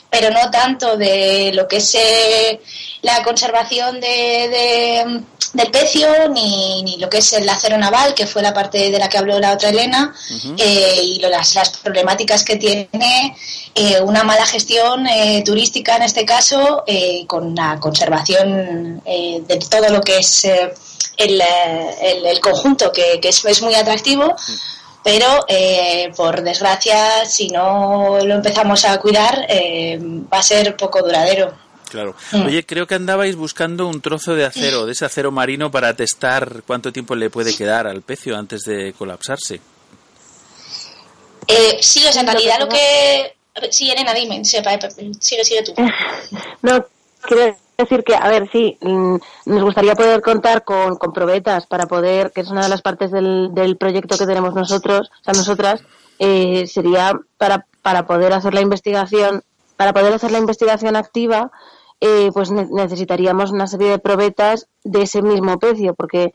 pero 0.10 0.30
no 0.32 0.50
tanto 0.52 0.98
de 0.98 1.52
lo 1.54 1.68
que 1.68 1.78
es 1.78 1.96
eh, 1.96 2.62
la 3.02 3.24
conservación 3.24 4.00
de, 4.00 4.08
de, 4.08 5.22
del 5.54 5.72
pecio 5.72 6.30
ni, 6.30 6.84
ni, 6.84 6.98
lo 6.98 7.10
que 7.10 7.18
es 7.20 7.34
el 7.34 7.48
acero 7.48 7.78
naval, 7.78 8.14
que 8.14 8.28
fue 8.28 8.42
la 8.42 8.54
parte 8.54 8.92
de 8.92 9.00
la 9.00 9.10
que 9.10 9.18
habló 9.18 9.40
la 9.40 9.54
otra 9.54 9.70
Elena, 9.70 10.14
uh 10.14 10.34
-huh. 10.34 11.04
y 11.04 11.20
lo, 11.20 11.30
las, 11.30 11.56
las, 11.56 11.70
problemáticas 11.70 12.44
que 12.44 12.56
tiene 12.56 13.36
una 14.04 14.24
mala 14.24 14.46
gestión 14.46 15.06
turística 15.44 15.96
en 15.96 16.04
este 16.04 16.26
caso, 16.26 16.84
con 17.28 17.56
la 17.56 17.80
conservación 17.80 19.02
de 19.04 19.60
todo 19.70 19.90
lo 19.90 20.02
que 20.02 20.18
es 20.18 20.46
eh, 20.46 20.74
el, 21.18 21.42
el, 22.02 22.26
el, 22.26 22.40
conjunto, 22.40 22.92
que, 22.92 23.20
que 23.22 23.30
es, 23.30 23.44
es, 23.46 23.62
muy 23.62 23.76
atractivo, 23.76 24.36
pero 25.04 25.46
eh, 25.48 26.12
por 26.16 26.42
desgracia, 26.42 27.26
si 27.26 27.50
no 27.50 28.20
lo 28.24 28.36
empezamos 28.36 28.86
a 28.86 29.00
cuidar, 29.00 29.46
eh, 29.50 30.00
va 30.02 30.40
a 30.40 30.44
ser 30.44 30.76
poco 30.78 31.02
duradero. 31.02 31.54
Claro. 31.90 32.16
Mm. 32.32 32.46
Oye, 32.48 32.66
creo 32.66 32.88
que 32.88 32.96
andabais 32.96 33.36
buscando 33.36 33.88
un 33.88 34.02
trozo 34.02 34.34
de 34.34 34.46
acero, 34.46 34.86
de 34.86 34.94
ese 34.94 35.06
acero 35.06 35.32
marino, 35.32 35.70
para 35.70 35.96
testar 35.96 36.64
cuánto 36.66 36.92
tiempo 36.92 37.16
le 37.16 37.30
puede 37.30 37.56
quedar 37.56 37.86
al 37.86 38.02
pecio 38.02 38.36
antes 38.36 38.62
de 38.62 38.94
colapsarse. 38.94 39.62
Eh, 41.48 41.78
sí, 41.82 42.04
o 42.08 42.12
sea, 42.12 42.22
en 42.22 42.28
realidad 42.28 42.56
lo 42.60 42.70
que... 42.70 43.36
Sí, 43.70 43.92
Elena, 43.92 44.14
dime, 44.14 44.44
sigue, 44.44 44.64
sigue 45.20 45.64
tú. 45.64 45.76
No, 46.64 46.84
quiero 47.28 47.56
decir 47.78 48.04
que, 48.04 48.16
a 48.16 48.28
ver, 48.28 48.50
sí, 48.52 48.78
mm, 48.82 49.16
nos 49.46 49.64
gustaría 49.64 49.96
poder 49.96 50.22
contar 50.22 50.64
con, 50.64 50.96
con 50.98 51.14
probetas 51.14 51.66
para 51.66 51.88
poder, 51.88 52.32
que 52.32 52.42
es 52.42 52.50
una 52.50 52.64
de 52.64 52.70
las 52.70 52.82
partes 52.82 53.12
del, 53.12 53.50
del 53.54 53.78
proyecto 53.78 54.18
que 54.18 54.26
tenemos 54.26 54.54
nosotros, 54.54 55.10
o 55.22 55.24
sea, 55.24 55.34
nosotras, 55.34 55.84
eh, 56.20 56.68
sería 56.68 57.14
para, 57.38 57.66
para 57.82 58.06
poder 58.06 58.34
hacer 58.34 58.54
la 58.54 58.62
investigación, 58.62 59.44
para 59.78 59.94
poder 59.94 60.14
hacer 60.14 60.32
la 60.32 60.40
investigación 60.40 60.96
activa, 60.96 61.52
eh, 62.00 62.30
pues 62.34 62.52
ne 62.52 62.68
necesitaríamos 62.70 63.52
una 63.52 63.68
serie 63.68 63.90
de 63.90 64.00
probetas 64.00 64.68
de 64.84 65.04
ese 65.04 65.22
mismo 65.22 65.58
precio, 65.58 65.94
porque 65.94 66.34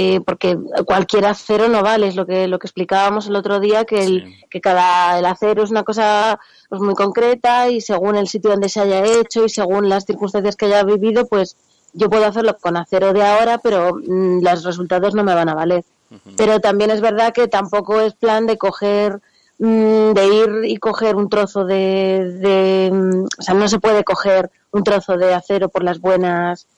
eh, 0.00 0.20
porque 0.20 0.56
cualquier 0.86 1.26
acero 1.26 1.68
no 1.68 1.82
vale, 1.82 2.06
es 2.06 2.14
lo 2.14 2.24
que 2.24 2.46
lo 2.46 2.60
que 2.60 2.68
explicábamos 2.68 3.26
el 3.26 3.34
otro 3.34 3.58
día, 3.58 3.84
que, 3.84 4.04
el, 4.04 4.22
sí. 4.22 4.44
que 4.48 4.60
cada 4.60 5.18
el 5.18 5.26
acero 5.26 5.64
es 5.64 5.72
una 5.72 5.82
cosa 5.82 6.38
pues 6.68 6.80
muy 6.80 6.94
concreta 6.94 7.68
y 7.68 7.80
según 7.80 8.14
el 8.14 8.28
sitio 8.28 8.50
donde 8.50 8.68
se 8.68 8.78
haya 8.78 9.04
hecho 9.04 9.44
y 9.44 9.48
según 9.48 9.88
las 9.88 10.04
circunstancias 10.04 10.54
que 10.54 10.66
haya 10.66 10.84
vivido, 10.84 11.26
pues 11.26 11.56
yo 11.94 12.08
puedo 12.08 12.26
hacerlo 12.26 12.56
con 12.60 12.76
acero 12.76 13.12
de 13.12 13.24
ahora, 13.24 13.58
pero 13.58 13.96
mmm, 13.96 14.40
los 14.40 14.62
resultados 14.62 15.16
no 15.16 15.24
me 15.24 15.34
van 15.34 15.48
a 15.48 15.54
valer. 15.56 15.84
Uh 16.12 16.14
-huh. 16.14 16.34
Pero 16.36 16.60
también 16.60 16.92
es 16.92 17.00
verdad 17.00 17.32
que 17.32 17.48
tampoco 17.48 18.00
es 18.00 18.14
plan 18.14 18.46
de 18.46 18.56
coger 18.56 19.20
mmm, 19.58 20.12
de 20.12 20.26
ir 20.26 20.50
y 20.64 20.76
coger 20.76 21.16
un 21.16 21.28
trozo 21.28 21.64
de, 21.64 22.36
de 22.38 22.90
mmm, 22.92 23.24
o 23.36 23.42
sea, 23.42 23.54
no 23.54 23.66
se 23.66 23.80
puede 23.80 24.04
coger 24.04 24.48
un 24.70 24.84
trozo 24.84 25.16
de 25.16 25.34
acero 25.34 25.68
por 25.70 25.82
las 25.82 25.98
buenas 25.98 26.68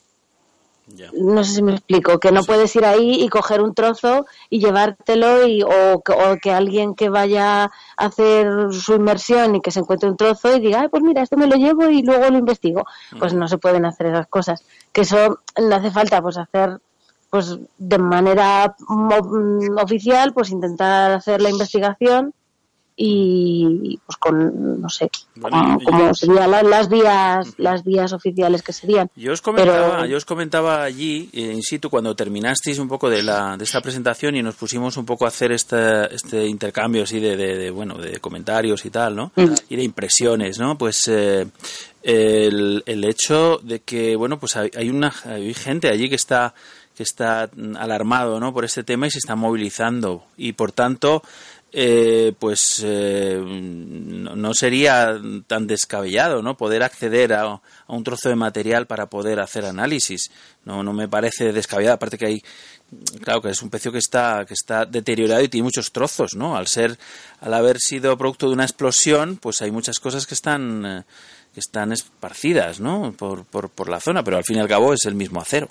Yeah. 0.96 1.10
No 1.12 1.44
sé 1.44 1.54
si 1.54 1.62
me 1.62 1.72
explico, 1.72 2.18
que 2.18 2.32
no 2.32 2.42
sí. 2.42 2.48
puedes 2.48 2.74
ir 2.76 2.84
ahí 2.84 3.22
y 3.22 3.28
coger 3.28 3.62
un 3.62 3.74
trozo 3.74 4.26
y 4.48 4.58
llevártelo 4.58 5.46
y, 5.46 5.62
o, 5.62 5.94
o, 5.94 6.36
que 6.42 6.50
alguien 6.50 6.94
que 6.94 7.08
vaya 7.08 7.64
a 7.64 7.70
hacer 7.96 8.72
su 8.72 8.94
inmersión 8.94 9.56
y 9.56 9.60
que 9.60 9.70
se 9.70 9.80
encuentre 9.80 10.08
un 10.08 10.16
trozo 10.16 10.56
y 10.56 10.60
diga, 10.60 10.88
pues 10.88 11.02
mira, 11.02 11.22
esto 11.22 11.36
me 11.36 11.46
lo 11.46 11.56
llevo 11.56 11.88
y 11.88 12.02
luego 12.02 12.28
lo 12.28 12.38
investigo. 12.38 12.84
Mm. 13.12 13.18
Pues 13.18 13.34
no 13.34 13.46
se 13.48 13.58
pueden 13.58 13.84
hacer 13.84 14.06
esas 14.06 14.26
cosas. 14.26 14.64
Que 14.92 15.02
eso 15.02 15.40
no 15.56 15.76
hace 15.76 15.90
falta 15.90 16.20
pues 16.20 16.36
hacer 16.36 16.80
pues 17.30 17.58
de 17.78 17.98
manera 17.98 18.74
oficial 19.80 20.32
pues 20.32 20.50
intentar 20.50 21.12
hacer 21.12 21.40
la 21.40 21.50
investigación 21.50 22.34
y 23.02 23.98
pues 24.04 24.16
con 24.18 24.80
no 24.82 24.88
sé 24.90 25.10
Bueno, 25.36 25.78
como, 25.84 26.14
serían 26.14 26.50
la- 26.50 26.62
las 26.62 26.88
vías 26.90 27.54
las 27.56 27.82
vías 27.82 28.12
oficiales 28.12 28.62
que 28.62 28.72
serían 28.74 29.10
Yo 29.16 29.32
os 29.32 29.40
comentaba, 29.40 29.90
Pero- 30.00 30.06
yo 30.06 30.16
os 30.18 30.24
comentaba 30.26 30.82
allí, 30.82 31.30
eh, 31.32 31.52
in 31.54 31.62
situ, 31.62 31.88
cuando 31.88 32.14
terminasteis 32.14 32.78
un 32.78 32.88
poco 32.88 33.08
de, 33.08 33.22
la, 33.22 33.56
de 33.56 33.64
esta 33.64 33.80
presentación 33.80 34.36
y 34.36 34.42
nos 34.42 34.54
pusimos 34.56 34.96
un 34.98 35.06
poco 35.06 35.24
a 35.24 35.28
hacer 35.28 35.50
este, 35.52 36.14
este 36.14 36.46
intercambio 36.46 37.04
así 37.04 37.20
de, 37.20 37.36
de- 37.36 37.56
de, 37.56 37.70
bueno, 37.70 37.94
de 37.96 38.20
comentarios 38.20 38.84
y 38.84 38.90
tal, 38.90 39.16
¿no? 39.16 39.32
Y 39.70 39.76
de 39.76 39.82
impresiones, 39.82 40.58
¿no? 40.58 40.76
Pues 40.76 41.08
eh, 41.08 41.46
el, 42.02 42.82
el 42.86 43.04
hecho 43.04 43.58
de 43.62 43.80
que, 43.80 44.14
bueno, 44.16 44.38
pues 44.38 44.56
hay, 44.56 44.70
hay 44.76 44.90
una 44.90 45.12
hay 45.24 45.54
gente 45.54 45.88
allí 45.88 46.08
que 46.08 46.16
está 46.16 46.54
que 46.96 47.02
está 47.04 47.48
mm, 47.54 47.76
alarmado, 47.76 48.40
¿no? 48.40 48.52
Por 48.52 48.64
este 48.66 48.82
tema 48.84 49.06
y 49.06 49.10
se 49.10 49.18
está 49.18 49.34
movilizando 49.36 50.24
y 50.36 50.52
por 50.52 50.72
tanto 50.72 51.22
eh, 51.72 52.32
pues 52.38 52.82
eh, 52.84 53.40
no, 53.40 54.54
sería 54.54 55.20
tan 55.46 55.66
descabellado 55.66 56.42
no 56.42 56.56
poder 56.56 56.82
acceder 56.82 57.32
a, 57.32 57.42
a 57.42 57.60
un 57.88 58.02
trozo 58.02 58.28
de 58.28 58.36
material 58.36 58.86
para 58.86 59.06
poder 59.06 59.40
hacer 59.40 59.64
análisis. 59.64 60.30
No 60.64 60.82
no 60.82 60.92
me 60.92 61.08
parece 61.08 61.52
descabellado. 61.52 61.94
Aparte 61.94 62.18
que 62.18 62.26
hay 62.26 62.42
claro 63.22 63.40
que 63.40 63.50
es 63.50 63.62
un 63.62 63.70
pecio 63.70 63.92
que 63.92 63.98
está 63.98 64.44
que 64.46 64.54
está 64.54 64.84
deteriorado 64.84 65.42
y 65.42 65.48
tiene 65.48 65.64
muchos 65.64 65.92
trozos 65.92 66.34
no 66.34 66.56
al 66.56 66.66
ser 66.66 66.98
al 67.40 67.54
haber 67.54 67.78
sido 67.78 68.16
producto 68.18 68.48
de 68.48 68.54
una 68.54 68.64
explosión 68.64 69.36
pues 69.36 69.62
hay 69.62 69.70
muchas 69.70 70.00
cosas 70.00 70.26
que 70.26 70.34
están 70.34 70.84
eh, 70.84 71.02
que 71.54 71.60
están 71.60 71.92
esparcidas 71.92 72.80
no 72.80 73.14
por, 73.16 73.44
por, 73.44 73.68
por 73.68 73.88
la 73.88 74.00
zona 74.00 74.24
pero 74.24 74.36
al 74.36 74.44
fin 74.44 74.56
y 74.56 74.60
al 74.60 74.68
cabo 74.68 74.92
es 74.92 75.04
el 75.06 75.14
mismo 75.14 75.40
acero. 75.40 75.68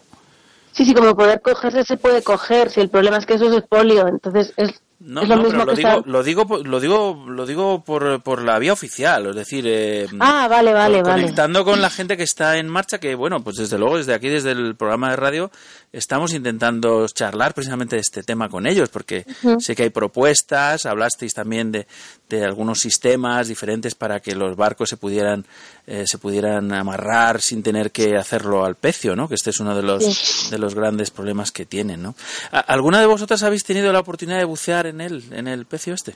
Sí 0.71 0.85
sí 0.85 0.93
como 0.93 1.15
poder 1.15 1.41
cogerse 1.41 1.83
se 1.83 1.97
puede 1.97 2.23
coger. 2.23 2.69
Si 2.69 2.79
el 2.79 2.89
problema 2.89 3.17
es 3.17 3.25
que 3.25 3.33
eso 3.33 3.49
es 3.49 3.57
expolio 3.57 4.07
entonces 4.07 4.53
es, 4.55 4.81
No, 5.01 5.21
es 5.21 5.29
lo 5.29 5.37
no, 5.37 5.43
mismo 5.43 5.65
pero 5.65 6.03
lo 6.05 6.23
digo, 6.23 6.45
lo 6.45 6.51
digo, 6.51 6.63
lo 6.65 6.79
digo, 6.81 7.25
lo 7.25 7.45
digo 7.45 7.83
por, 7.85 8.21
por 8.21 8.43
la 8.43 8.59
vía 8.59 8.73
oficial, 8.73 9.27
es 9.27 9.35
decir, 9.35 9.63
eh, 9.65 10.07
ah 10.19 10.47
vale 10.49 10.73
vale 10.73 11.01
vale. 11.01 11.21
conectando 11.21 11.63
con 11.63 11.81
la 11.81 11.89
gente 11.89 12.17
que 12.17 12.23
está 12.23 12.57
en 12.57 12.67
marcha, 12.67 12.99
que 12.99 13.15
bueno, 13.15 13.41
pues 13.41 13.55
desde 13.55 13.77
luego 13.77 13.97
desde 13.97 14.13
aquí, 14.13 14.27
desde 14.27 14.51
el 14.51 14.75
programa 14.75 15.11
de 15.11 15.15
radio, 15.15 15.51
estamos 15.91 16.33
intentando 16.33 17.07
charlar 17.07 17.53
precisamente 17.53 17.95
de 17.95 18.01
este 18.01 18.21
tema 18.23 18.47
con 18.49 18.67
ellos, 18.67 18.89
porque 18.89 19.25
sé 19.59 19.75
que 19.75 19.83
hay 19.83 19.89
propuestas, 19.89 20.85
hablasteis 20.85 21.33
también 21.33 21.71
de, 21.71 21.87
de 22.29 22.45
algunos 22.45 22.79
sistemas 22.79 23.47
diferentes 23.47 23.95
para 23.95 24.19
que 24.19 24.35
los 24.35 24.55
barcos 24.55 24.89
se 24.89 24.97
pudieran 24.97 25.45
eh, 25.87 26.05
se 26.05 26.19
pudieran 26.19 26.71
amarrar 26.73 27.41
sin 27.41 27.63
tener 27.63 27.91
que 27.91 28.15
hacerlo 28.17 28.63
al 28.63 28.75
pecio, 28.75 29.15
¿no? 29.15 29.27
Que 29.27 29.33
este 29.35 29.49
es 29.49 29.59
uno 29.59 29.75
de 29.75 29.81
los 29.81 30.03
Sí. 30.05 30.49
de 30.51 30.59
los 30.59 30.75
grandes 30.75 31.09
problemas 31.09 31.51
que 31.51 31.65
tienen, 31.65 32.03
¿no? 32.03 32.13
¿A- 32.51 32.59
¿Alguna 32.59 32.99
de 32.99 33.07
vosotras 33.07 33.41
habéis 33.41 33.63
tenido 33.63 33.91
la 33.91 33.99
oportunidad 34.01 34.37
de 34.37 34.45
bucear 34.45 34.85
en 34.85 35.01
él, 35.01 35.23
en 35.31 35.47
el 35.47 35.65
pecio 35.65 35.93
este? 35.95 36.15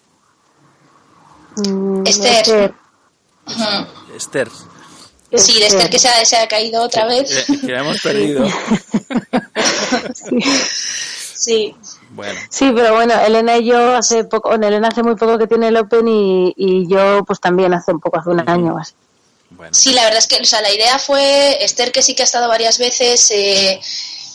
Mm, 1.58 2.04
Esther. 2.06 2.74
Esther, 4.16 4.48
Sí, 5.38 5.60
de 5.60 5.68
Esther 5.68 5.90
que 5.90 6.00
se 6.00 6.08
ha, 6.08 6.26
se 6.26 6.38
ha 6.38 6.48
caído 6.48 6.82
otra 6.84 7.06
vez. 7.06 7.32
eh, 7.50 7.60
que 7.66 7.74
hemos 7.76 8.00
perdido. 8.02 8.46
Sí. 11.36 11.76
Bueno, 12.12 12.40
Sí, 12.50 12.72
pero 12.76 12.94
bueno, 12.94 13.20
Elena 13.26 13.58
y 13.58 13.66
yo 13.66 13.96
hace 13.96 14.24
poco, 14.26 14.50
bueno, 14.50 14.68
Elena 14.68 14.90
hace 14.90 15.02
muy 15.02 15.16
poco 15.16 15.38
que 15.40 15.48
tiene 15.48 15.70
el 15.70 15.78
Open 15.78 16.08
y, 16.08 16.54
y 16.56 16.88
yo 16.88 17.24
pues 17.26 17.40
también 17.40 17.74
hace 17.74 17.92
un 17.92 18.00
poco, 18.00 18.20
hace 18.20 18.30
un 18.30 18.48
año 18.48 18.78
así. 18.78 18.94
bueno. 19.50 19.74
Sí, 19.74 19.94
la 19.94 20.04
verdad 20.04 20.20
es 20.20 20.28
que 20.28 20.40
o 20.40 20.46
sea, 20.46 20.62
la 20.62 20.72
idea 20.72 21.00
fue, 21.00 21.58
Esther 21.64 21.92
que 21.92 22.04
sí 22.04 22.14
que 22.14 22.22
ha 22.22 22.26
estado 22.26 22.48
varias 22.48 22.78
veces, 22.78 23.32
eh, 23.32 23.80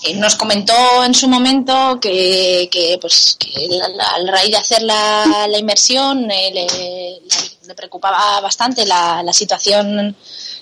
eh, 0.05 0.14
nos 0.16 0.34
comentó 0.34 0.74
en 1.05 1.14
su 1.14 1.28
momento 1.28 1.99
que, 2.01 2.68
que, 2.70 2.99
pues, 3.01 3.36
que 3.38 3.68
la- 3.70 3.88
la- 3.88 4.05
a 4.05 4.32
raíz 4.32 4.51
de 4.51 4.57
hacer 4.57 4.82
la, 4.82 5.46
la 5.49 5.59
inmersión 5.59 6.28
eh, 6.32 6.51
le, 6.53 7.66
le 7.68 7.74
preocupaba 7.76 8.40
bastante 8.40 8.84
la, 8.86 9.22
la 9.22 9.32
situación 9.32 10.16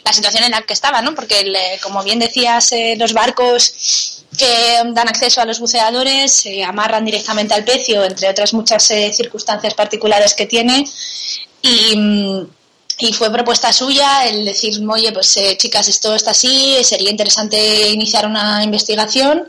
la 0.06 0.12
situación 0.12 0.44
en 0.44 0.52
la 0.52 0.62
que 0.62 0.72
estaba, 0.72 1.02
¿no? 1.02 1.14
Porque, 1.14 1.78
como 1.82 2.02
bien 2.02 2.18
decías, 2.18 2.72
eh, 2.72 2.94
los 2.96 3.12
barcos 3.12 4.22
que 4.38 4.82
dan 4.92 5.08
acceso 5.08 5.40
a 5.40 5.44
los 5.44 5.58
buceadores 5.58 6.32
se 6.32 6.62
amarran 6.62 7.04
directamente 7.04 7.54
al 7.54 7.64
pecio, 7.64 8.04
entre 8.04 8.28
otras 8.30 8.54
muchas 8.54 8.90
eh, 8.92 9.12
circunstancias 9.12 9.74
particulares 9.74 10.34
que 10.34 10.46
tiene. 10.46 10.84
Y, 11.62 11.96
mm, 11.96 12.46
y 12.98 13.12
fue 13.12 13.30
propuesta 13.30 13.72
suya 13.72 14.26
el 14.26 14.44
decir, 14.46 14.80
oye, 14.88 15.12
pues 15.12 15.36
eh, 15.36 15.56
chicas, 15.58 15.86
esto 15.88 16.14
está 16.14 16.30
así, 16.30 16.78
sería 16.82 17.10
interesante 17.10 17.90
iniciar 17.90 18.26
una 18.26 18.64
investigación. 18.64 19.46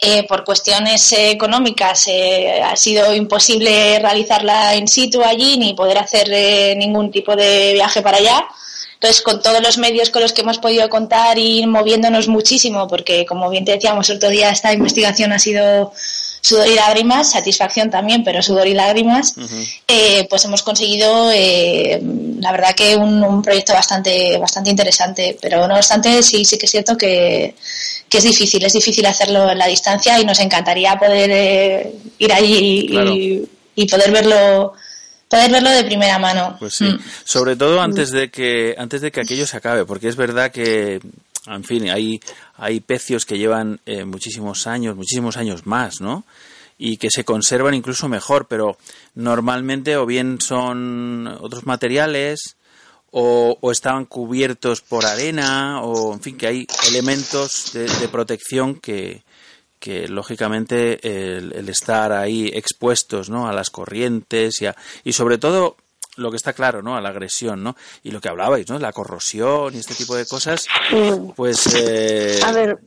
Eh, 0.00 0.22
por 0.26 0.42
cuestiones 0.44 1.12
eh, 1.12 1.30
económicas 1.32 2.06
eh, 2.08 2.62
ha 2.62 2.76
sido 2.76 3.14
imposible 3.14 3.98
realizarla 3.98 4.74
in 4.76 4.88
situ 4.88 5.22
allí 5.22 5.58
ni 5.58 5.74
poder 5.74 5.98
hacer 5.98 6.28
eh, 6.32 6.74
ningún 6.76 7.10
tipo 7.10 7.36
de 7.36 7.74
viaje 7.74 8.00
para 8.00 8.18
allá. 8.18 8.46
Entonces, 9.00 9.22
con 9.22 9.40
todos 9.40 9.62
los 9.62 9.78
medios 9.78 10.10
con 10.10 10.22
los 10.22 10.32
que 10.32 10.40
hemos 10.40 10.58
podido 10.58 10.88
contar 10.88 11.38
ir 11.38 11.68
moviéndonos 11.68 12.26
muchísimo, 12.26 12.88
porque 12.88 13.24
como 13.24 13.48
bien 13.48 13.64
te 13.64 13.72
decíamos 13.72 14.10
el 14.10 14.16
otro 14.16 14.28
día, 14.28 14.50
esta 14.50 14.72
investigación 14.72 15.32
ha 15.32 15.38
sido 15.38 15.92
sudor 16.40 16.66
y 16.66 16.74
lágrimas, 16.74 17.30
satisfacción 17.30 17.90
también, 17.90 18.24
pero 18.24 18.42
sudor 18.42 18.66
y 18.66 18.74
lágrimas, 18.74 19.34
eh, 19.86 20.26
pues 20.30 20.44
hemos 20.46 20.62
conseguido, 20.62 21.30
eh, 21.32 22.00
la 22.40 22.50
verdad 22.52 22.74
que 22.74 22.96
un, 22.96 23.22
un 23.22 23.42
proyecto 23.42 23.72
bastante, 23.72 24.36
bastante 24.38 24.70
interesante, 24.70 25.36
pero 25.40 25.68
no 25.68 25.76
obstante 25.76 26.22
sí, 26.22 26.44
sí 26.44 26.56
que 26.58 26.66
es 26.66 26.70
cierto 26.72 26.96
que, 26.96 27.54
que 28.08 28.18
es 28.18 28.24
difícil, 28.24 28.64
es 28.64 28.72
difícil 28.72 29.04
hacerlo 29.06 29.50
en 29.50 29.58
la 29.58 29.66
distancia 29.66 30.18
y 30.18 30.24
nos 30.24 30.40
encantaría 30.40 30.98
poder 30.98 31.30
eh, 31.32 31.92
ir 32.18 32.32
allí 32.32 32.56
y, 32.84 32.88
Claro. 32.88 33.14
y 33.14 33.86
poder 33.88 34.10
verlo, 34.10 34.72
poder 35.28 35.50
verlo 35.50 35.70
de 35.70 35.84
primera 35.84 36.18
mano. 36.18 36.56
Pues 36.58 36.74
sí, 36.74 36.84
Mm. 36.84 36.98
sobre 37.24 37.56
todo 37.56 37.80
antes 37.80 38.10
de 38.10 38.30
que 38.30 38.74
antes 38.78 39.00
de 39.00 39.10
que 39.12 39.20
aquello 39.20 39.46
se 39.46 39.56
acabe, 39.56 39.84
porque 39.84 40.08
es 40.08 40.16
verdad 40.16 40.50
que, 40.50 41.00
en 41.46 41.64
fin, 41.64 41.88
hay 41.90 42.20
hay 42.56 42.80
pecios 42.80 43.24
que 43.24 43.38
llevan 43.38 43.80
eh, 43.86 44.04
muchísimos 44.04 44.66
años, 44.66 44.96
muchísimos 44.96 45.36
años 45.36 45.66
más, 45.66 46.00
¿no? 46.00 46.24
Y 46.78 46.96
que 46.96 47.10
se 47.10 47.24
conservan 47.24 47.74
incluso 47.74 48.08
mejor, 48.08 48.46
pero 48.46 48.78
normalmente 49.14 49.96
o 49.96 50.06
bien 50.06 50.40
son 50.40 51.26
otros 51.40 51.66
materiales 51.66 52.56
o, 53.10 53.56
o 53.60 53.72
estaban 53.72 54.04
cubiertos 54.04 54.80
por 54.82 55.04
arena 55.06 55.80
o, 55.82 56.12
en 56.12 56.20
fin, 56.20 56.36
que 56.36 56.46
hay 56.46 56.66
elementos 56.88 57.72
de, 57.72 57.84
de 57.88 58.08
protección 58.08 58.74
que 58.76 59.22
que 59.78 60.08
lógicamente 60.08 60.98
el, 61.36 61.52
el 61.52 61.68
estar 61.68 62.12
ahí 62.12 62.50
expuestos 62.54 63.30
¿no? 63.30 63.48
a 63.48 63.52
las 63.52 63.70
corrientes 63.70 64.60
y, 64.62 64.66
a- 64.66 64.76
y 65.04 65.12
sobre 65.12 65.38
todo 65.38 65.76
lo 66.16 66.30
que 66.30 66.36
está 66.36 66.52
claro, 66.52 66.82
¿no? 66.82 66.96
A 66.96 67.00
la 67.00 67.10
agresión, 67.10 67.62
¿no? 67.62 67.76
Y 68.02 68.10
lo 68.10 68.20
que 68.20 68.28
hablabais, 68.28 68.68
¿no? 68.68 68.78
La 68.80 68.92
corrosión 68.92 69.72
y 69.74 69.78
este 69.78 69.94
tipo 69.94 70.16
de 70.16 70.26
cosas, 70.26 70.66
Mm. 70.90 71.30
pues 71.36 71.72
eh, 71.76 72.40
A 72.44 72.50
ver, 72.52 72.78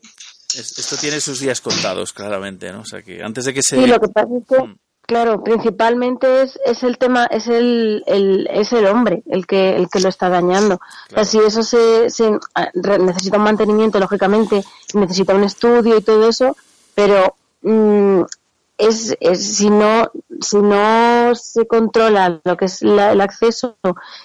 es- 0.53 0.77
esto 0.77 0.97
tiene 0.97 1.21
sus 1.21 1.39
días 1.39 1.61
contados, 1.61 2.11
claramente, 2.11 2.71
¿no? 2.73 2.81
O 2.81 2.85
sea 2.85 3.01
que 3.01 3.23
antes 3.23 3.45
de 3.45 3.53
que 3.53 3.61
se... 3.61 3.77
sí, 3.77 3.87
lo 3.87 3.99
que 4.01 4.09
pasa 4.09 4.27
es 4.37 4.43
que, 4.49 4.63
Mm. 4.63 4.75
claro, 5.07 5.41
principalmente 5.45 6.41
es, 6.43 6.59
es 6.65 6.83
el 6.83 6.97
tema, 6.97 7.25
es 7.27 7.47
el, 7.47 8.03
el, 8.05 8.49
es 8.51 8.73
el 8.73 8.85
hombre 8.85 9.23
el 9.29 9.47
que, 9.47 9.77
el 9.77 9.87
que 9.89 10.01
lo 10.01 10.09
está 10.09 10.27
dañando. 10.27 10.75
O 10.75 11.13
sea, 11.13 11.23
si 11.23 11.39
eso 11.39 11.63
se, 11.63 12.09
se 12.09 12.31
ah, 12.55 12.69
necesita 12.73 13.37
un 13.37 13.43
mantenimiento, 13.43 13.97
lógicamente, 13.97 14.61
necesita 14.93 15.33
un 15.35 15.45
estudio 15.45 15.97
y 15.97 16.01
todo 16.01 16.27
eso, 16.27 16.57
pero 16.95 17.35
mm, 17.61 18.21
es, 18.77 19.15
es 19.19 19.55
si 19.57 19.69
no 19.69 20.09
si 20.39 20.57
no 20.57 21.35
se 21.35 21.67
controla 21.67 22.39
lo 22.43 22.57
que 22.57 22.65
es 22.65 22.81
la- 22.81 23.11
el 23.11 23.21
acceso 23.21 23.75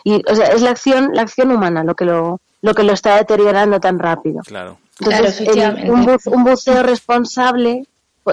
y 0.05 0.23
o 0.31 0.35
sea 0.35 0.47
es 0.47 0.63
la 0.63 0.71
acción 0.71 1.11
la 1.13 1.23
acción 1.23 1.51
humana 1.53 1.85
lo 1.85 1.95
que 1.95 2.05
lo 2.07 2.41
lo 2.63 2.75
que 2.75 2.83
lo 2.85 2.93
está 2.93 3.17
deteriorando 3.17 3.81
tan 3.81 3.99
rápido 3.99 4.41
Claro. 4.45 4.79
Claro, 4.99 5.27
entonces, 5.27 5.47
el- 5.49 5.91
un, 5.91 6.07
bu- 6.07 6.33
un 6.35 6.43
buceo 6.45 6.83
responsable, 6.83 7.85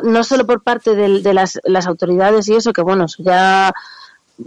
no 0.03 0.23
solo 0.23 0.45
por 0.45 0.61
parte 0.63 0.95
de, 0.95 1.34
las, 1.34 1.59
las 1.65 1.88
autoridades 1.88 2.47
y 2.47 2.55
eso, 2.55 2.71
que 2.71 2.81
bueno, 2.81 3.03
eso 3.03 3.21
ya, 3.21 3.73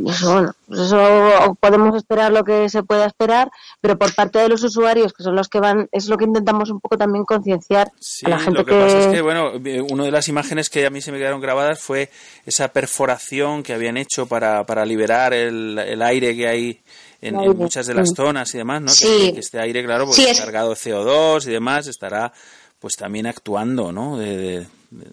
eso, 0.08 0.32
bueno, 0.32 0.52
pues 0.66 0.80
eso 0.80 1.56
podemos 1.60 1.96
esperar 1.96 2.32
lo 2.32 2.44
que 2.44 2.68
se 2.68 2.82
pueda 2.82 3.06
esperar, 3.06 3.50
pero 3.80 3.96
por 3.96 4.14
parte 4.14 4.38
de 4.40 4.48
los 4.48 4.62
usuarios, 4.64 5.12
que 5.12 5.22
son 5.22 5.36
los 5.36 5.48
que 5.48 5.60
van, 5.60 5.88
es 5.92 6.06
lo 6.08 6.16
que 6.16 6.24
intentamos 6.24 6.70
un 6.70 6.80
poco 6.80 6.96
también 6.98 7.24
concienciar 7.24 7.92
Sí, 8.00 8.26
a 8.26 8.30
la 8.30 8.38
gente 8.38 8.58
lo 8.58 8.64
que, 8.66 8.72
pasa 8.80 8.98
es 8.98 9.06
que, 9.08 9.20
bueno, 9.22 9.52
una 9.90 10.04
de 10.04 10.10
las 10.10 10.28
imágenes 10.28 10.68
que 10.70 10.84
a 10.86 10.90
mí 10.90 11.00
se 11.00 11.12
me 11.12 11.18
quedaron 11.18 11.40
grabadas 11.40 11.80
fue 11.80 12.10
esa 12.44 12.68
perforación 12.68 13.62
que 13.62 13.72
habían 13.74 13.96
hecho 13.96 14.26
para, 14.26 14.64
para 14.64 14.84
liberar 14.84 15.32
el, 15.32 15.78
el 15.78 16.02
aire 16.02 16.34
que 16.36 16.48
hay 16.48 16.80
en, 17.22 17.34
muchas 17.56 17.86
de 17.86 17.94
las 17.94 18.10
zonas 18.14 18.54
y 18.54 18.58
demás, 18.58 18.80
¿no? 18.82 18.88
Que- 18.88 18.92
Sí. 18.94 19.32
Que, 19.34 19.40
este 19.40 19.58
aire, 19.60 19.84
claro, 19.84 20.04
pues 20.04 20.16
Sí, 20.16 20.24
es- 20.26 20.40
cargado 20.40 20.70
de 20.70 20.76
CO2 20.76 21.46
y 21.46 21.50
demás, 21.52 21.86
estará 21.86 22.32
pues 22.78 22.96
también 22.96 23.26
actuando, 23.26 23.90
¿no? 23.92 24.18
De, 24.18 24.36
de- 24.36 24.66
de- 24.90 25.10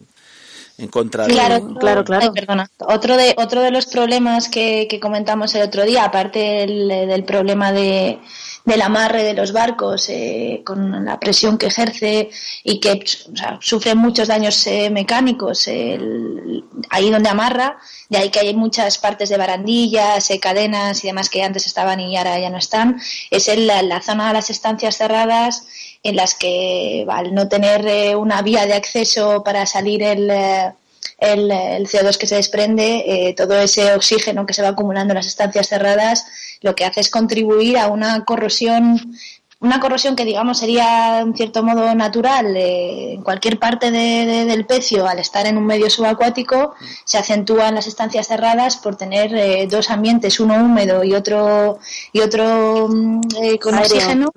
en 0.78 0.88
contra 0.88 1.28
de... 1.28 1.34
Claro, 1.34 1.76
claro, 1.80 2.03
claro. 2.03 2.26
Ay, 2.26 2.32
perdona. 2.34 2.69
Otro 2.80 3.15
de, 3.17 3.36
otro 3.38 3.61
de 3.61 3.71
los 3.71 3.86
problemas 3.86 4.49
que, 4.49 4.88
que 4.89 4.99
comentamos 4.99 5.53
el 5.55 5.61
otro 5.63 5.84
día, 5.84 6.03
aparte 6.05 6.39
del, 6.39 6.88
del 6.88 7.24
problema 7.24 7.71
de, 7.71 8.19
del 8.65 8.82
amarre 8.82 9.24
de 9.24 9.34
los 9.34 9.51
barcos 9.51 10.07
eh, 10.09 10.61
con 10.65 11.05
la 11.05 11.19
presión 11.19 11.57
que 11.57 11.67
ejerce 11.67 12.30
y 12.63 12.80
que 12.80 13.03
o 13.32 13.36
sea, 13.36 13.59
sufre 13.61 13.93
muchos 13.93 14.28
daños 14.30 14.65
eh, 14.67 14.89
mecánicos 14.89 15.67
el- 15.67 16.63
ahí 16.89 17.09
donde 17.11 17.30
amarra, 17.30 17.78
de 18.09 18.17
ahí 18.17 18.30
que 18.30 18.39
hay 18.39 18.53
muchas 18.55 18.97
partes 18.97 19.30
de 19.30 19.38
barandillas, 19.38 20.30
eh, 20.32 20.39
cadenas 20.39 21.03
y 21.03 21.07
demás 21.07 21.30
que 21.30 21.43
antes 21.43 21.65
estaban 21.67 21.99
y 21.99 22.17
ahora 22.17 22.39
ya 22.39 22.49
no 22.49 22.57
están, 22.57 22.99
es 23.30 23.47
en 23.47 23.67
la, 23.67 23.82
la 23.84 24.01
zona 24.01 24.28
de 24.30 24.34
las 24.34 24.49
estancias 24.49 24.97
cerradas 24.97 25.65
en 26.04 26.16
las 26.18 26.36
que 26.36 27.06
al 27.10 27.34
no 27.34 27.47
tener 27.47 27.88
eh, 27.88 28.16
una 28.16 28.41
vía 28.41 28.66
de 28.66 28.74
acceso 28.74 29.43
para 29.43 29.66
salir 29.66 30.04
el... 30.04 30.30
eh, 30.30 30.72
el, 31.20 31.49
el 31.51 31.88
CO2 31.88 32.18
que 32.18 32.28
se 32.28 32.36
desprende, 32.36 33.04
eh, 33.08 33.34
todo 33.34 33.58
ese 33.58 33.93
oxígeno 33.93 34.45
que 34.45 34.54
se 34.54 34.62
va 34.62 34.70
acumulando 34.70 35.12
en 35.14 35.18
las 35.18 35.28
estancias 35.28 35.68
cerradas, 35.70 36.26
lo 36.62 36.76
que 36.76 36.84
hace 36.86 36.99
es 36.99 37.10
contribuir 37.10 37.78
a 37.78 37.88
una 37.88 38.26
corrosión, 38.26 39.16
una 39.62 39.80
corrosión 39.80 40.18
que 40.18 40.26
digamos 40.26 40.60
sería 40.60 41.20
en 41.20 41.34
cierto 41.34 41.64
modo 41.64 41.93
natural 41.95 42.58
eh, 42.58 43.14
en 43.14 43.22
cualquier 43.22 43.58
parte 43.58 43.89
de- 43.91 44.26
de- 44.26 44.45
del 44.45 44.66
pecio 44.66 45.08
al 45.08 45.20
estar 45.20 45.45
en 45.45 45.58
un 45.58 45.66
medio 45.66 45.89
subacuático, 45.89 46.74
se 47.06 47.18
acentúa 47.18 47.70
en 47.70 47.76
las 47.76 47.88
estancias 47.88 48.28
cerradas 48.28 48.76
por 48.78 48.97
tener 48.97 49.34
eh, 49.36 49.68
dos 49.70 49.91
ambientes, 49.91 50.41
uno 50.41 50.56
húmedo 50.56 51.04
y 51.06 51.14
otro 51.14 51.80
y 52.12 52.20
otro 52.20 52.89
mm, 52.89 53.22
eh, 53.43 53.60
con 53.60 53.76
Aéreo. 53.76 53.95
oxígeno. 53.97 54.32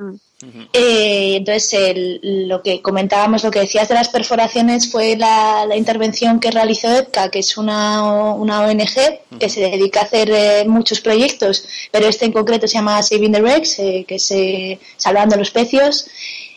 Eh, 0.73 1.37
entonces, 1.37 1.73
el- 1.73 2.49
lo 2.49 2.63
que 2.63 2.83
comentábamos, 2.83 3.43
lo 3.43 3.51
que 3.51 3.61
decías 3.61 3.89
de 3.89 3.95
las 3.95 4.09
perforaciones 4.11 4.91
fue 4.91 5.17
la, 5.17 5.65
la 5.67 5.77
intervención 5.77 6.41
que 6.41 6.51
realizó 6.51 6.89
EPCA, 6.95 7.31
que 7.31 7.39
es 7.39 7.57
una, 7.57 8.03
una 8.35 8.61
ONG 8.61 9.21
que 9.41 9.49
se 9.49 9.61
dedica 9.61 10.01
a 10.01 10.05
hacer 10.05 10.31
eh, 10.31 10.65
muchos 10.67 11.01
proyectos, 11.01 11.65
pero 11.91 12.07
este 12.07 12.27
en 12.27 12.33
concreto 12.33 12.69
se 12.69 12.75
llama 12.75 13.03
Saving 13.03 13.33
the 13.33 13.41
Wrecks, 13.41 13.79
eh, 13.79 14.05
que 14.07 14.17
es 14.17 14.31
eh, 14.31 14.79
Salvando 14.99 15.37
los 15.37 15.51
Pecios. 15.51 16.07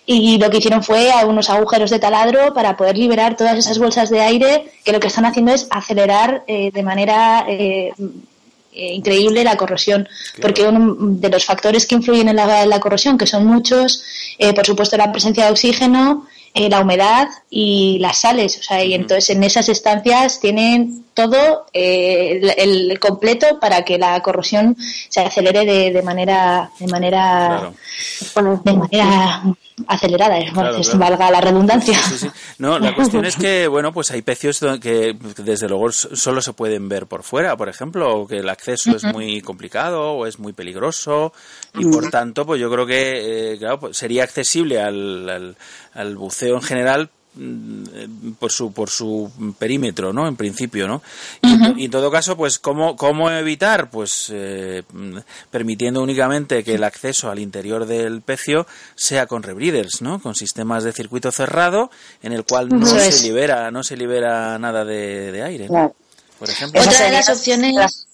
Y 0.05 0.39
lo 0.39 0.49
que 0.49 0.57
hicieron 0.57 0.82
fue 0.84 1.11
a 1.11 1.25
unos 1.27 1.51
agujeros 1.51 1.91
de 1.91 1.99
taladro 1.99 2.51
para 2.53 2.75
poder 2.75 2.97
liberar 2.97 3.38
todas 3.38 3.55
esas 3.59 3.77
bolsas 3.77 4.09
de 4.09 4.19
aire 4.21 4.65
que 4.84 4.91
lo 4.91 4.99
que 4.99 5.05
están 5.07 5.25
haciendo 5.25 5.53
es 5.53 5.67
acelerar 5.69 6.43
eh, 6.47 6.71
de 6.73 6.82
manera 6.84 7.45
eh, 8.72 8.93
increíble 8.93 9.43
la 9.43 9.57
corrosión, 9.57 10.07
porque 10.41 10.63
uno 10.63 10.95
de 10.97 11.30
los 11.30 11.45
factores 11.45 11.86
que 11.86 11.95
influyen 11.95 12.30
en 12.30 12.36
la, 12.36 12.63
en 12.63 12.70
la 12.70 12.80
corrosión, 12.80 13.17
que 13.17 13.26
son 13.28 13.45
muchos, 13.45 14.03
eh, 14.38 14.53
por 14.53 14.65
supuesto 14.65 14.95
la 14.97 15.11
presencia 15.11 15.45
de 15.45 15.51
oxígeno, 15.51 16.28
eh, 16.53 16.70
la 16.70 16.80
humedad 16.80 17.28
y 17.49 17.97
las 17.99 18.22
sales, 18.22 18.57
o 18.59 18.63
sea, 18.63 18.84
y 18.84 18.93
entonces 18.93 19.30
en 19.30 19.43
esas 19.43 19.70
estancias 19.70 20.39
tienen 20.39 21.05
todo 21.28 21.65
eh, 21.74 22.39
el, 22.57 22.89
el 22.91 22.99
completo 22.99 23.59
para 23.59 23.84
que 23.84 23.97
la 23.97 24.22
corrosión 24.22 24.78
se 25.09 25.20
acelere 25.20 25.65
de, 25.65 25.91
de 25.91 26.01
manera 26.01 26.70
de 26.80 26.88
manera 26.88 27.72
de 28.63 28.74
manera 28.74 29.43
acelerada, 29.88 30.39
eh, 30.39 30.49
Claro, 30.53 30.78
es- 30.78 30.89
claro. 30.89 30.99
valga 30.99 31.32
la 31.32 31.41
redundancia. 31.41 31.97
No, 32.57 32.80
la 32.80 32.93
cuestión 32.95 33.26
es 33.26 33.36
que, 33.36 33.67
bueno, 33.67 33.91
pues 33.93 34.11
hay 34.11 34.22
pecios 34.22 34.59
que 34.82 35.15
desde 35.38 35.67
luego 35.70 35.91
solo 35.91 36.41
se 36.41 36.53
pueden 36.53 36.88
ver 36.89 37.07
por 37.07 37.24
fuera, 37.24 37.55
por 37.57 37.70
ejemplo, 37.70 38.13
o 38.22 38.28
que 38.28 38.38
el 38.38 38.49
acceso 38.49 38.95
es 38.95 39.03
muy 39.05 39.41
complicado 39.41 40.11
o 40.13 40.26
es 40.26 40.39
muy 40.39 40.53
peligroso 40.53 41.34
y 41.76 41.86
por 41.86 42.09
tanto, 42.09 42.45
pues 42.45 42.59
yo 42.61 42.70
creo 42.72 42.86
que, 42.86 43.53
eh, 43.53 43.57
claro, 43.57 43.80
pues 43.80 43.97
sería 43.97 44.24
accesible 44.24 44.82
al, 44.82 45.30
al, 45.30 45.55
al 45.93 46.15
buceo 46.17 46.55
en 46.55 46.61
general 46.61 47.09
por 48.39 48.51
su 48.51 48.71
por 48.73 48.89
su 48.89 49.32
perímetro, 49.57 50.11
¿no? 50.13 50.27
En 50.27 50.36
principio, 50.36 50.88
¿no? 50.88 51.01
Y, 51.41 51.53
en 51.53 51.61
to- 51.61 51.80
y 51.80 51.86
en 51.86 51.91
todo 51.91 52.11
caso, 52.11 52.36
pues 52.36 52.59
cómo 52.59 52.95
cómo 52.95 53.30
evitar, 53.32 53.89
pues 53.89 54.30
eh, 54.34 54.84
mm, 54.91 55.17
permitiendo 55.51 56.01
únicamente 56.01 56.63
que 56.63 56.75
el 56.75 56.84
acceso 56.84 57.30
al 57.30 57.39
interior 57.39 57.86
del 57.86 58.21
pecio 58.21 58.67
sea 58.95 59.27
con 59.27 59.43
rebreathers, 59.43 60.01
¿no? 60.01 60.19
Con 60.21 60.36
sistemas 60.36 60.84
de 60.84 60.91
circuito 60.91 61.32
cerrado 61.32 61.91
en 62.23 62.34
el 62.34 62.43
cual 62.45 62.69
no 62.69 62.86
se 62.86 63.21
libera 63.23 63.71
no 63.71 63.84
se 63.84 63.95
libera 63.97 64.57
nada 64.59 64.84
de, 64.84 65.32
de 65.32 65.43
aire, 65.43 65.65
¿no? 65.65 65.69
Claro. 65.71 65.95
por 66.39 66.49
ejemplo. 66.49 66.82
Otra 66.82 67.05
de 67.05 67.11
las 67.11 67.30
opciones 67.30 68.07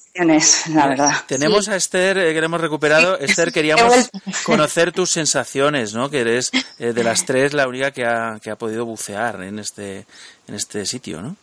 La 0.74 0.88
verdad. 0.88 1.12
Tenemos 1.28 1.68
a 1.68 1.76
Esther, 1.76 2.18
eh, 2.18 2.34
que 2.34 2.40
la 2.40 2.46
hemos 2.46 2.62
recuperado. 2.62 3.20
Esther, 3.20 3.52
queríamos 3.54 4.10
conocer 4.44 4.94
tus 4.94 5.12
sensaciones, 5.12 5.94
¿no? 5.94 6.10
Que 6.10 6.22
eres 6.22 6.52
eh, 6.80 6.94
de 6.94 7.04
las 7.04 7.26
tres 7.26 7.54
la 7.54 7.68
única 7.68 7.92
que 7.92 8.06
ha, 8.06 8.40
que 8.42 8.50
ha 8.50 8.56
podido 8.56 8.86
bucear 8.86 9.44
en 9.44 9.60
este, 9.60 10.06
en 10.48 10.56
este 10.56 10.86
sitio, 10.86 11.22
¿no? 11.22 11.36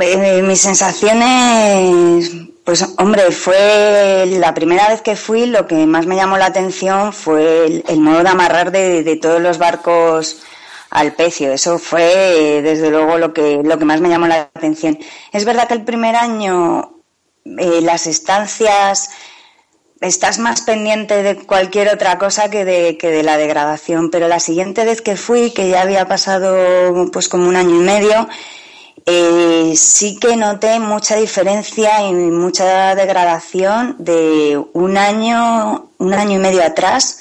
Eh, 0.00 0.42
mis 0.42 0.60
sensaciones, 0.60 2.30
pues 2.64 2.84
hombre, 2.98 3.30
fue 3.30 4.26
la 4.38 4.52
primera 4.52 4.88
vez 4.88 5.00
que 5.00 5.16
fui, 5.16 5.46
lo 5.46 5.66
que 5.66 5.86
más 5.86 6.06
me 6.06 6.16
llamó 6.16 6.36
la 6.36 6.46
atención 6.46 7.12
fue 7.12 7.66
el, 7.66 7.84
el 7.88 8.00
modo 8.00 8.22
de 8.22 8.28
amarrar 8.28 8.70
de, 8.70 9.02
de 9.02 9.16
todos 9.16 9.40
los 9.40 9.58
barcos 9.58 10.42
al 10.90 11.12
pecio. 11.12 11.52
Eso 11.52 11.78
fue, 11.78 12.60
desde 12.62 12.90
luego, 12.90 13.16
lo 13.16 13.32
que, 13.32 13.60
lo 13.62 13.78
que 13.78 13.84
más 13.84 14.00
me 14.00 14.08
llamó 14.08 14.26
la 14.26 14.50
atención. 14.54 14.98
Es 15.32 15.44
verdad 15.44 15.68
que 15.68 15.74
el 15.74 15.84
primer 15.84 16.16
año 16.16 16.95
eh, 17.58 17.80
las 17.82 18.06
estancias 18.06 19.10
estás 20.00 20.38
más 20.38 20.62
pendiente 20.62 21.22
de 21.22 21.36
cualquier 21.36 21.88
otra 21.88 22.18
cosa 22.18 22.50
que 22.50 22.64
de, 22.64 22.98
que 22.98 23.10
de 23.10 23.22
la 23.22 23.38
degradación. 23.38 24.10
Pero 24.10 24.28
la 24.28 24.40
siguiente 24.40 24.84
vez 24.84 25.00
que 25.02 25.16
fui, 25.16 25.52
que 25.52 25.68
ya 25.68 25.82
había 25.82 26.06
pasado 26.06 27.10
pues 27.10 27.28
como 27.28 27.48
un 27.48 27.56
año 27.56 27.76
y 27.76 27.84
medio, 27.84 28.28
eh, 29.06 29.72
sí 29.76 30.18
que 30.18 30.36
noté 30.36 30.80
mucha 30.80 31.16
diferencia 31.16 32.02
y 32.08 32.12
mucha 32.12 32.94
degradación 32.94 33.96
de 33.98 34.60
un 34.72 34.96
año, 34.96 35.90
un 35.98 36.14
año 36.14 36.36
y 36.36 36.40
medio 36.40 36.62
atrás 36.64 37.20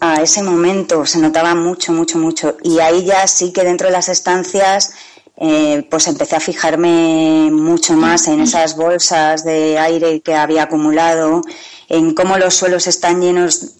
a 0.00 0.22
ese 0.22 0.42
momento. 0.42 1.06
Se 1.06 1.18
notaba 1.18 1.54
mucho, 1.54 1.92
mucho, 1.92 2.18
mucho. 2.18 2.56
Y 2.62 2.78
ahí 2.78 3.04
ya 3.04 3.26
sí 3.26 3.52
que 3.52 3.64
dentro 3.64 3.88
de 3.88 3.92
las 3.92 4.08
estancias 4.08 4.94
eh, 5.36 5.86
pues 5.90 6.06
empecé 6.06 6.36
a 6.36 6.40
fijarme 6.40 7.50
mucho 7.50 7.94
más 7.94 8.28
en 8.28 8.40
esas 8.40 8.76
bolsas 8.76 9.44
de 9.44 9.78
aire 9.78 10.20
que 10.20 10.34
había 10.34 10.64
acumulado, 10.64 11.42
en 11.88 12.14
cómo 12.14 12.38
los 12.38 12.54
suelos 12.54 12.86
están 12.86 13.20
llenos 13.20 13.72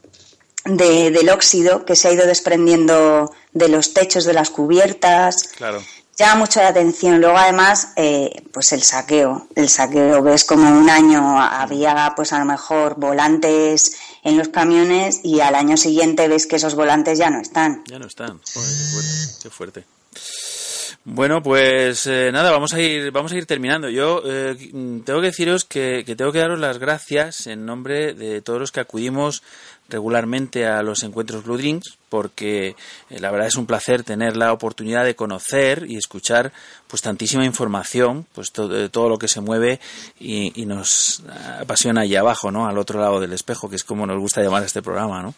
de, 0.65 1.11
del 1.11 1.29
óxido 1.29 1.85
que 1.85 1.97
se 1.97 2.09
ha 2.09 2.13
ido 2.13 2.27
desprendiendo 2.27 3.33
de 3.53 3.69
los 3.69 3.95
techos 3.95 4.25
de 4.25 4.33
las 4.33 4.51
cubiertas. 4.51 5.45
Claro. 5.57 5.81
Llama 6.17 6.37
mucho 6.37 6.61
la 6.61 6.69
atención. 6.69 7.21
Luego, 7.21 7.37
además, 7.37 7.89
eh, 7.97 8.45
pues 8.53 8.73
el 8.73 8.85
saqueo. 8.85 9.49
El 9.57 9.69
saqueo, 9.69 10.23
ves 10.23 10.45
como 10.45 10.69
un 10.71 10.89
año 10.89 11.41
había, 11.41 12.13
pues 12.15 12.33
a 12.33 12.39
lo 12.39 12.45
mejor, 12.45 12.95
volantes 12.97 13.97
en 14.23 14.39
los 14.39 14.49
camiones 14.49 15.21
y 15.25 15.41
al 15.41 15.57
año 15.57 15.77
siguiente 15.77 16.29
ves 16.29 16.47
que 16.47 16.57
esos 16.57 16.77
volantes 16.77 17.19
ya 17.19 17.31
no 17.31 17.41
están. 17.41 17.83
Ya 17.87 17.99
no 17.99 18.07
están. 18.07 18.41
Joder, 18.55 18.71
qué 18.71 18.85
fuerte. 18.93 19.43
Qué 19.43 19.51
fuerte. 19.51 19.85
Bueno, 21.07 21.43
pues 21.43 22.07
eh, 22.07 22.31
nada, 22.33 22.51
vamos 22.51 22.73
a 22.73 22.81
ir, 22.81 23.11
vamos 23.11 23.31
a 23.33 23.37
ir 23.37 23.45
terminando. 23.45 23.91
Yo 23.91 24.23
eh, 24.25 24.57
tengo 25.05 25.21
que 25.21 25.27
deciros 25.27 25.65
que, 25.65 26.03
que 26.07 26.17
tengo 26.17 26.33
que 26.33 26.39
daros 26.39 26.59
las 26.59 26.79
gracias 26.79 27.47
en 27.47 27.67
nombre 27.67 28.15
de 28.15 28.41
todos 28.41 28.59
los 28.59 28.73
que 28.73 28.81
acudimos 28.81 29.43
regularmente 29.91 30.67
a 30.67 30.83
los 30.83 31.03
encuentros 31.03 31.45
Blue 31.45 31.59
Drinks, 31.59 31.99
porque 32.09 32.69
eh, 33.11 33.21
la 33.21 33.31
verdad 33.31 33.49
es 33.49 33.57
un 33.57 33.67
placer 33.67 34.03
tener 34.03 34.35
la 34.35 34.53
oportunidad 34.53 35.05
de 35.05 35.15
conocer 35.15 35.85
y 35.87 35.97
escuchar 35.97 36.53
pues 36.95 37.03
tantísima 37.03 37.45
información, 37.45 38.25
pues 38.37 38.53
todo, 38.53 38.89
todo 38.89 39.09
lo 39.09 39.19
que 39.19 39.27
se 39.27 39.41
mueve 39.41 39.81
y, 40.21 40.53
y 40.63 40.65
nos 40.65 41.25
apasiona 41.61 42.03
allá 42.03 42.21
abajo, 42.21 42.53
¿no? 42.53 42.69
Al 42.69 42.79
otro 42.79 43.01
lado 43.01 43.19
del 43.19 43.33
espejo, 43.33 43.69
que 43.69 43.75
es 43.75 43.83
como 43.83 44.07
nos 44.07 44.21
gusta 44.21 44.41
llamar 44.41 44.63
a 44.63 44.67
este 44.67 44.81
programa, 44.81 45.21
¿no? 45.21 45.35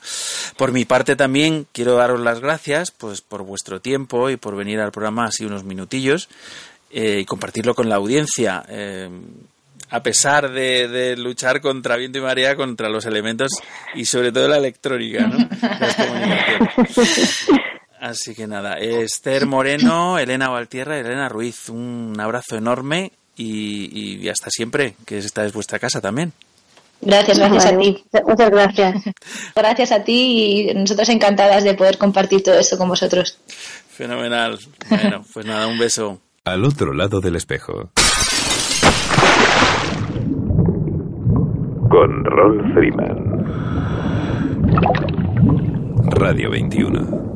Por 0.58 0.72
mi 0.72 0.84
parte 0.84 1.16
también 1.16 1.66
quiero 1.72 1.96
daros 1.96 2.20
las 2.20 2.40
gracias, 2.40 2.90
pues 2.90 3.22
por 3.22 3.42
vuestro 3.42 3.80
tiempo 3.80 4.28
y 4.28 4.36
por 4.36 4.54
venir 4.54 4.80
al 4.80 4.92
programa 4.92 5.24
así 5.24 5.46
unos 5.46 5.64
minutillos 5.64 6.28
eh, 6.90 7.20
y 7.20 7.24
compartirlo 7.24 7.74
con 7.74 7.88
la 7.88 7.94
audiencia. 7.94 8.62
Eh, 8.68 9.08
a 9.88 10.02
pesar 10.02 10.50
de, 10.50 10.88
de, 10.88 11.16
luchar 11.16 11.62
contra 11.62 11.96
viento 11.96 12.18
y 12.18 12.20
marea, 12.20 12.54
contra 12.54 12.90
los 12.90 13.06
elementos 13.06 13.50
y 13.94 14.04
sobre 14.04 14.30
todo 14.30 14.46
la 14.46 14.58
electrónica, 14.58 15.26
¿no? 15.26 15.38
Las 15.80 15.94
comunicaciones. 15.94 17.46
Así 18.06 18.36
que 18.36 18.46
nada, 18.46 18.74
Esther 18.78 19.46
Moreno, 19.46 20.16
Elena 20.20 20.48
Valtierra 20.48 20.96
y 20.96 21.00
Elena 21.00 21.28
Ruiz, 21.28 21.68
un 21.68 22.14
abrazo 22.20 22.56
enorme 22.56 23.10
y, 23.36 24.20
y, 24.22 24.28
hasta 24.28 24.48
siempre, 24.48 24.94
que 25.04 25.18
esta 25.18 25.44
es 25.44 25.52
vuestra 25.52 25.80
casa 25.80 26.00
también. 26.00 26.32
Gracias, 27.00 27.36
gracias 27.38 27.66
a 27.66 27.76
ti. 27.76 28.04
Muchas 28.24 28.50
gracias. 28.50 29.02
Gracias 29.54 29.92
a 29.92 30.02
ti 30.02 30.70
y 30.70 30.74
nosotros 30.74 31.10
encantadas 31.10 31.62
de 31.62 31.74
poder 31.74 31.98
compartir 31.98 32.42
todo 32.42 32.58
esto 32.58 32.78
con 32.78 32.88
vosotros. 32.88 33.38
Fenomenal. 33.90 34.58
Bueno, 34.88 35.22
pues 35.34 35.44
nada, 35.44 35.66
un 35.66 35.78
beso. 35.78 36.20
Al 36.44 36.64
otro 36.64 36.94
lado 36.94 37.20
del 37.20 37.36
espejo. 37.36 37.90
Con 41.90 42.24
Ron 42.24 42.72
Freeman. 42.72 43.26
Radio 46.12 46.50
21. 46.50 47.35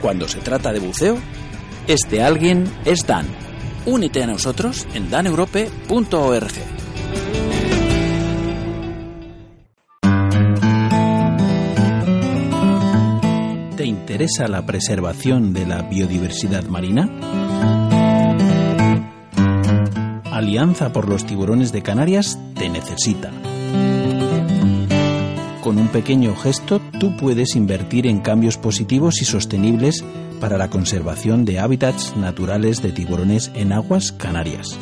Cuando 0.00 0.28
se 0.28 0.40
trata 0.40 0.72
de 0.72 0.80
buceo, 0.80 1.18
este 1.86 2.22
alguien 2.22 2.64
es 2.84 3.06
Dan. 3.06 3.26
Únete 3.86 4.22
a 4.22 4.26
nosotros 4.26 4.86
en 4.94 5.10
daneurope.org. 5.10 6.52
¿Te 13.76 13.86
interesa 13.86 14.48
la 14.48 14.66
preservación 14.66 15.52
de 15.52 15.66
la 15.66 15.82
biodiversidad 15.82 16.64
marina? 16.64 17.08
Alianza 20.30 20.92
por 20.92 21.08
los 21.08 21.26
tiburones 21.26 21.72
de 21.72 21.82
Canarias 21.82 22.38
te 22.54 22.68
necesita. 22.68 23.30
Con 25.70 25.78
un 25.78 25.86
pequeño 25.86 26.34
gesto 26.34 26.80
tú 26.98 27.16
puedes 27.16 27.54
invertir 27.54 28.08
en 28.08 28.18
cambios 28.18 28.58
positivos 28.58 29.22
y 29.22 29.24
sostenibles 29.24 30.04
para 30.40 30.58
la 30.58 30.68
conservación 30.68 31.44
de 31.44 31.60
hábitats 31.60 32.16
naturales 32.16 32.82
de 32.82 32.90
tiburones 32.90 33.52
en 33.54 33.70
aguas 33.70 34.10
canarias. 34.10 34.76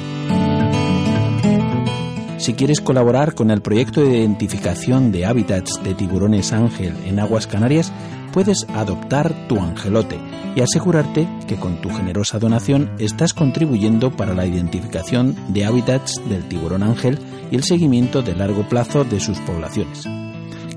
Si 2.39 2.55
quieres 2.55 2.81
colaborar 2.81 3.35
con 3.35 3.51
el 3.51 3.61
proyecto 3.61 4.01
de 4.01 4.17
identificación 4.17 5.13
de 5.13 5.27
hábitats 5.27 5.79
de 5.85 5.93
tiburones 5.93 6.55
ángel 6.55 6.95
en 7.05 7.21
aguas 7.21 7.47
canarias, 7.47 7.93
puedes 8.33 8.67
adoptar 8.71 9.35
tu 9.47 9.61
angelote 9.61 10.17
y 10.57 10.63
asegurarte 10.63 11.29
que 11.47 11.57
con 11.57 11.83
tu 11.83 11.91
generosa 11.91 12.39
donación 12.39 12.91
estás 12.99 13.35
contribuyendo 13.35 14.11
para 14.11 14.33
la 14.33 14.47
identificación 14.47 15.37
de 15.53 15.67
hábitats 15.67 16.19
del 16.31 16.49
tiburón 16.49 16.83
ángel 16.83 17.19
y 17.51 17.57
el 17.57 17.65
seguimiento 17.65 18.23
de 18.23 18.35
largo 18.35 18.67
plazo 18.67 19.05
de 19.05 19.21
sus 19.21 19.39
poblaciones. 19.41 20.09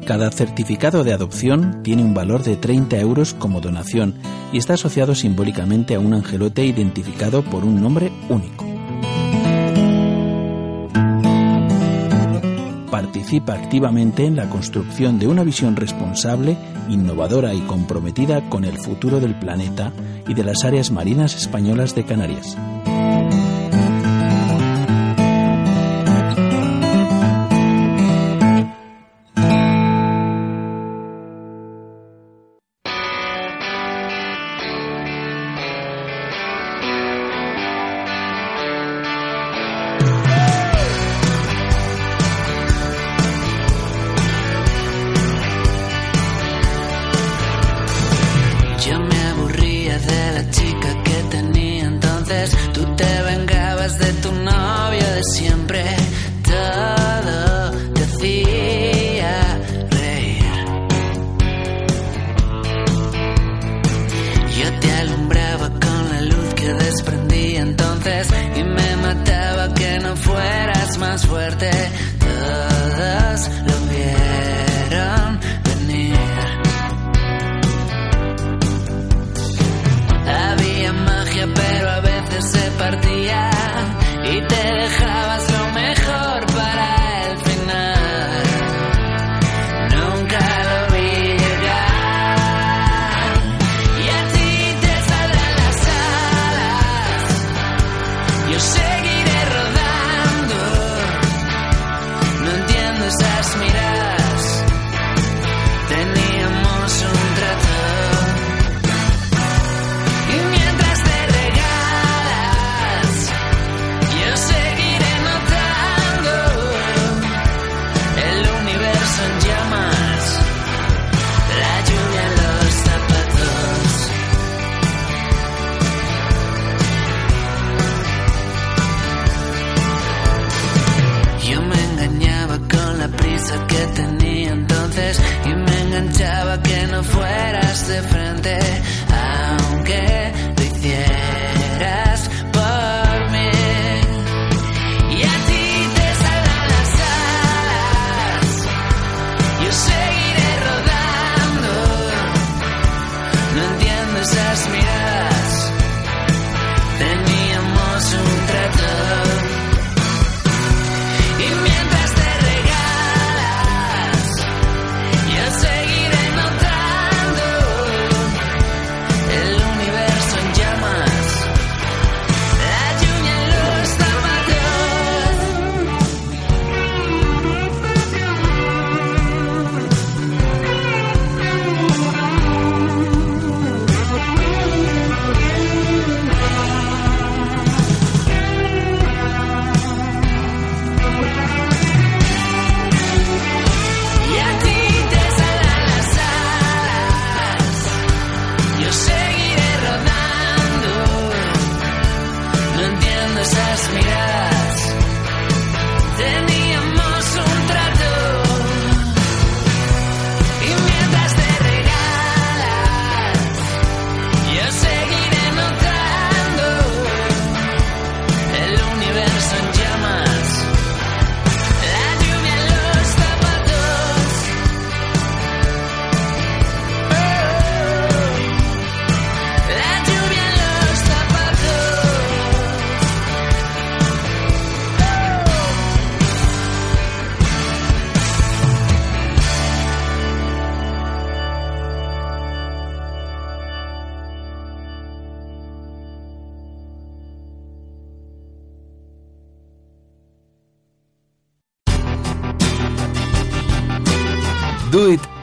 Cada 0.06 0.32
certificado 0.32 1.04
de 1.04 1.14
adopción 1.14 1.84
tiene 1.84 2.04
un 2.04 2.14
valor 2.14 2.44
de 2.44 2.58
30 2.58 2.98
euros 3.00 3.34
como 3.34 3.62
donación 3.62 4.16
y 4.52 4.58
está 4.58 4.74
asociado 4.74 5.14
simbólicamente 5.16 5.96
a 5.96 6.00
un 6.00 6.14
angelote 6.14 6.66
identificado 6.66 7.44
por 7.44 7.64
un 7.64 7.82
nombre 7.82 8.12
único. 8.28 8.66
Participa 12.90 13.54
activamente 13.54 14.26
en 14.26 14.36
la 14.36 14.50
construcción 14.50 15.18
de 15.20 15.28
una 15.28 15.44
visión 15.44 15.76
responsable, 15.76 16.58
innovadora 16.90 17.54
y 17.54 17.62
comprometida 17.62 18.50
con 18.50 18.66
el 18.66 18.78
futuro 18.78 19.20
del 19.20 19.36
planeta 19.40 19.94
y 20.28 20.34
de 20.34 20.44
las 20.44 20.66
áreas 20.66 20.92
marinas 20.92 21.36
españolas 21.36 21.96
de 21.96 22.06
Canarias. 22.06 22.58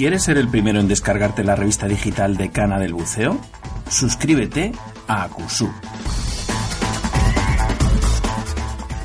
¿Quieres 0.00 0.22
ser 0.22 0.38
el 0.38 0.48
primero 0.48 0.80
en 0.80 0.88
descargarte 0.88 1.44
la 1.44 1.54
revista 1.54 1.86
digital 1.86 2.38
de 2.38 2.50
Cana 2.50 2.78
del 2.78 2.94
Buceo? 2.94 3.38
Suscríbete 3.90 4.72
a 5.06 5.24
Acusub. 5.24 5.68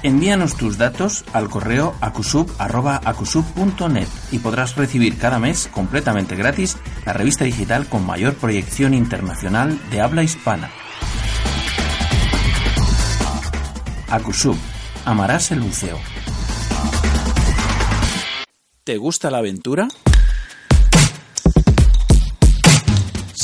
Envíanos 0.04 0.56
tus 0.56 0.78
datos 0.78 1.26
al 1.34 1.50
correo 1.50 1.94
acusub.acusub.net 2.00 4.08
y 4.32 4.40
podrás 4.40 4.78
recibir 4.78 5.18
cada 5.18 5.38
mes 5.38 5.68
completamente 5.68 6.38
gratis 6.38 6.78
la 7.06 7.12
revista 7.12 7.44
digital 7.44 7.90
con 7.90 8.06
mayor 8.06 8.36
proyección 8.36 8.94
internacional 8.94 9.78
de 9.92 10.00
habla 10.00 10.24
hispana. 10.24 10.72
Acusub. 14.10 14.56
Amarás 15.04 15.52
el 15.52 15.60
buceo. 15.60 16.00
¿Te 18.86 18.96
gusta 18.96 19.30
la 19.30 19.40
aventura? 19.40 19.90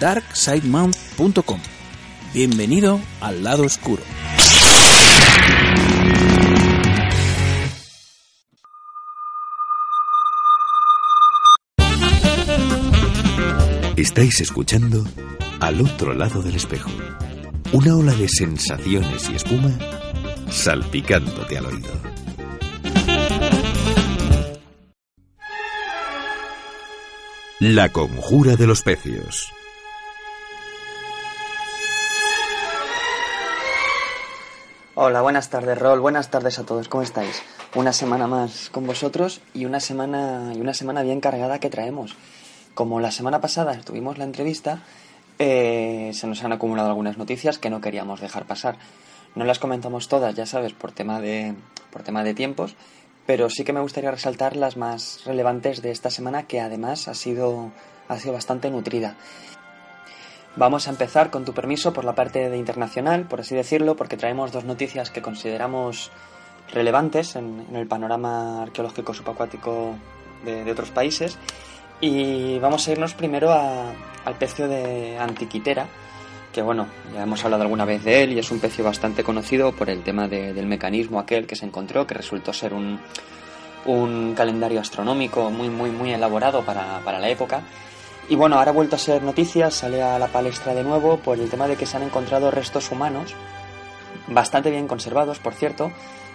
darksidemount.com. 0.00 1.60
Bienvenido 2.32 3.00
al 3.20 3.44
lado 3.44 3.64
oscuro. 3.64 4.02
Estáis 13.96 14.40
escuchando 14.40 15.04
Al 15.60 15.82
otro 15.82 16.14
lado 16.14 16.42
del 16.42 16.56
espejo. 16.56 16.90
Una 17.72 17.94
ola 17.94 18.14
de 18.14 18.28
sensaciones 18.28 19.28
y 19.28 19.34
espuma 19.36 19.70
salpicándote 20.50 21.58
al 21.58 21.66
oído. 21.66 21.90
La 27.60 27.90
conjura 27.90 28.56
de 28.56 28.66
los 28.66 28.80
pecios. 28.80 29.52
Hola, 35.02 35.22
buenas 35.22 35.48
tardes, 35.48 35.78
Rol. 35.78 35.98
Buenas 35.98 36.28
tardes 36.28 36.58
a 36.58 36.66
todos. 36.66 36.90
¿Cómo 36.90 37.02
estáis? 37.02 37.40
Una 37.74 37.90
semana 37.90 38.26
más 38.26 38.68
con 38.68 38.86
vosotros 38.86 39.40
y 39.54 39.64
una 39.64 39.80
semana 39.80 40.52
y 40.54 40.60
una 40.60 40.74
semana 40.74 41.02
bien 41.02 41.22
cargada 41.22 41.58
que 41.58 41.70
traemos. 41.70 42.16
Como 42.74 43.00
la 43.00 43.10
semana 43.10 43.40
pasada 43.40 43.80
tuvimos 43.80 44.18
la 44.18 44.24
entrevista, 44.24 44.82
eh, 45.38 46.10
se 46.12 46.26
nos 46.26 46.44
han 46.44 46.52
acumulado 46.52 46.90
algunas 46.90 47.16
noticias 47.16 47.56
que 47.56 47.70
no 47.70 47.80
queríamos 47.80 48.20
dejar 48.20 48.44
pasar. 48.44 48.76
No 49.34 49.46
las 49.46 49.58
comentamos 49.58 50.06
todas, 50.06 50.34
ya 50.34 50.44
sabes, 50.44 50.74
por 50.74 50.92
tema 50.92 51.18
de 51.18 51.54
por 51.90 52.02
tema 52.02 52.22
de 52.22 52.34
tiempos, 52.34 52.76
pero 53.24 53.48
sí 53.48 53.64
que 53.64 53.72
me 53.72 53.80
gustaría 53.80 54.10
resaltar 54.10 54.54
las 54.54 54.76
más 54.76 55.24
relevantes 55.24 55.80
de 55.80 55.92
esta 55.92 56.10
semana 56.10 56.42
que 56.42 56.60
además 56.60 57.08
ha 57.08 57.14
sido 57.14 57.72
ha 58.08 58.18
sido 58.18 58.34
bastante 58.34 58.70
nutrida. 58.70 59.16
Vamos 60.56 60.88
a 60.88 60.90
empezar, 60.90 61.30
con 61.30 61.44
tu 61.44 61.54
permiso, 61.54 61.92
por 61.92 62.04
la 62.04 62.14
parte 62.14 62.50
de 62.50 62.56
internacional, 62.56 63.24
por 63.24 63.40
así 63.40 63.54
decirlo, 63.54 63.94
porque 63.94 64.16
traemos 64.16 64.50
dos 64.50 64.64
noticias 64.64 65.10
que 65.10 65.22
consideramos 65.22 66.10
relevantes 66.72 67.36
en, 67.36 67.66
el 67.72 67.86
panorama 67.86 68.62
arqueológico 68.62 69.14
subacuático 69.14 69.94
de, 70.44 70.70
otros 70.70 70.90
países. 70.90 71.38
Y 72.00 72.58
vamos 72.58 72.86
a 72.88 72.92
irnos 72.92 73.14
primero 73.14 73.52
a, 73.52 73.92
al 74.24 74.34
pecio 74.38 74.66
de 74.66 75.18
Antiquitera, 75.18 75.86
que 76.52 76.62
bueno, 76.62 76.88
ya 77.14 77.22
hemos 77.22 77.44
hablado 77.44 77.62
alguna 77.62 77.84
vez 77.84 78.02
de 78.02 78.24
él 78.24 78.32
y 78.32 78.38
es 78.40 78.50
un 78.50 78.58
pecio 78.58 78.84
bastante 78.84 79.22
conocido 79.22 79.72
por 79.72 79.88
el 79.88 80.02
tema 80.02 80.26
de, 80.26 80.52
del 80.52 80.66
mecanismo 80.66 81.20
aquel 81.20 81.46
que 81.46 81.54
se 81.54 81.66
encontró, 81.66 82.06
que 82.06 82.14
resultó 82.14 82.52
ser 82.52 82.74
un, 82.74 82.98
un 83.84 84.34
calendario 84.34 84.80
astronómico 84.80 85.50
muy, 85.50 85.68
muy, 85.68 85.90
muy 85.90 86.12
elaborado 86.12 86.62
para, 86.62 87.00
para 87.04 87.20
la 87.20 87.28
época. 87.28 87.62
Y 88.28 88.36
bueno, 88.36 88.56
ahora 88.56 88.70
ha 88.70 88.74
vuelto 88.74 88.96
a 88.96 88.98
ser 88.98 89.22
noticia, 89.22 89.70
sale 89.70 90.02
a 90.02 90.18
la 90.18 90.28
palestra 90.28 90.74
de 90.74 90.84
nuevo 90.84 91.18
por 91.18 91.38
el 91.38 91.50
tema 91.50 91.66
de 91.66 91.76
que 91.76 91.86
se 91.86 91.96
han 91.96 92.04
encontrado 92.04 92.50
restos 92.50 92.90
humanos, 92.92 93.34
bastante 94.28 94.70
bien 94.70 94.86
conservados, 94.86 95.40
por 95.40 95.54
cierto, 95.54 95.90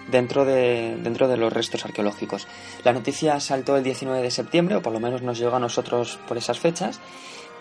dentro 0.09 0.45
de, 0.45 0.97
dentro 1.01 1.27
de 1.27 1.37
los 1.37 1.51
restos 1.53 1.85
arqueológicos. 1.85 2.47
La 2.83 2.93
noticia 2.93 3.39
saltó 3.39 3.77
el 3.77 3.83
19 3.83 4.21
de 4.21 4.31
septiembre, 4.31 4.75
o 4.75 4.81
por 4.81 4.93
lo 4.93 4.99
menos 4.99 5.21
nos 5.21 5.39
llegó 5.39 5.55
a 5.55 5.59
nosotros 5.59 6.19
por 6.27 6.37
esas 6.37 6.59
fechas, 6.59 6.99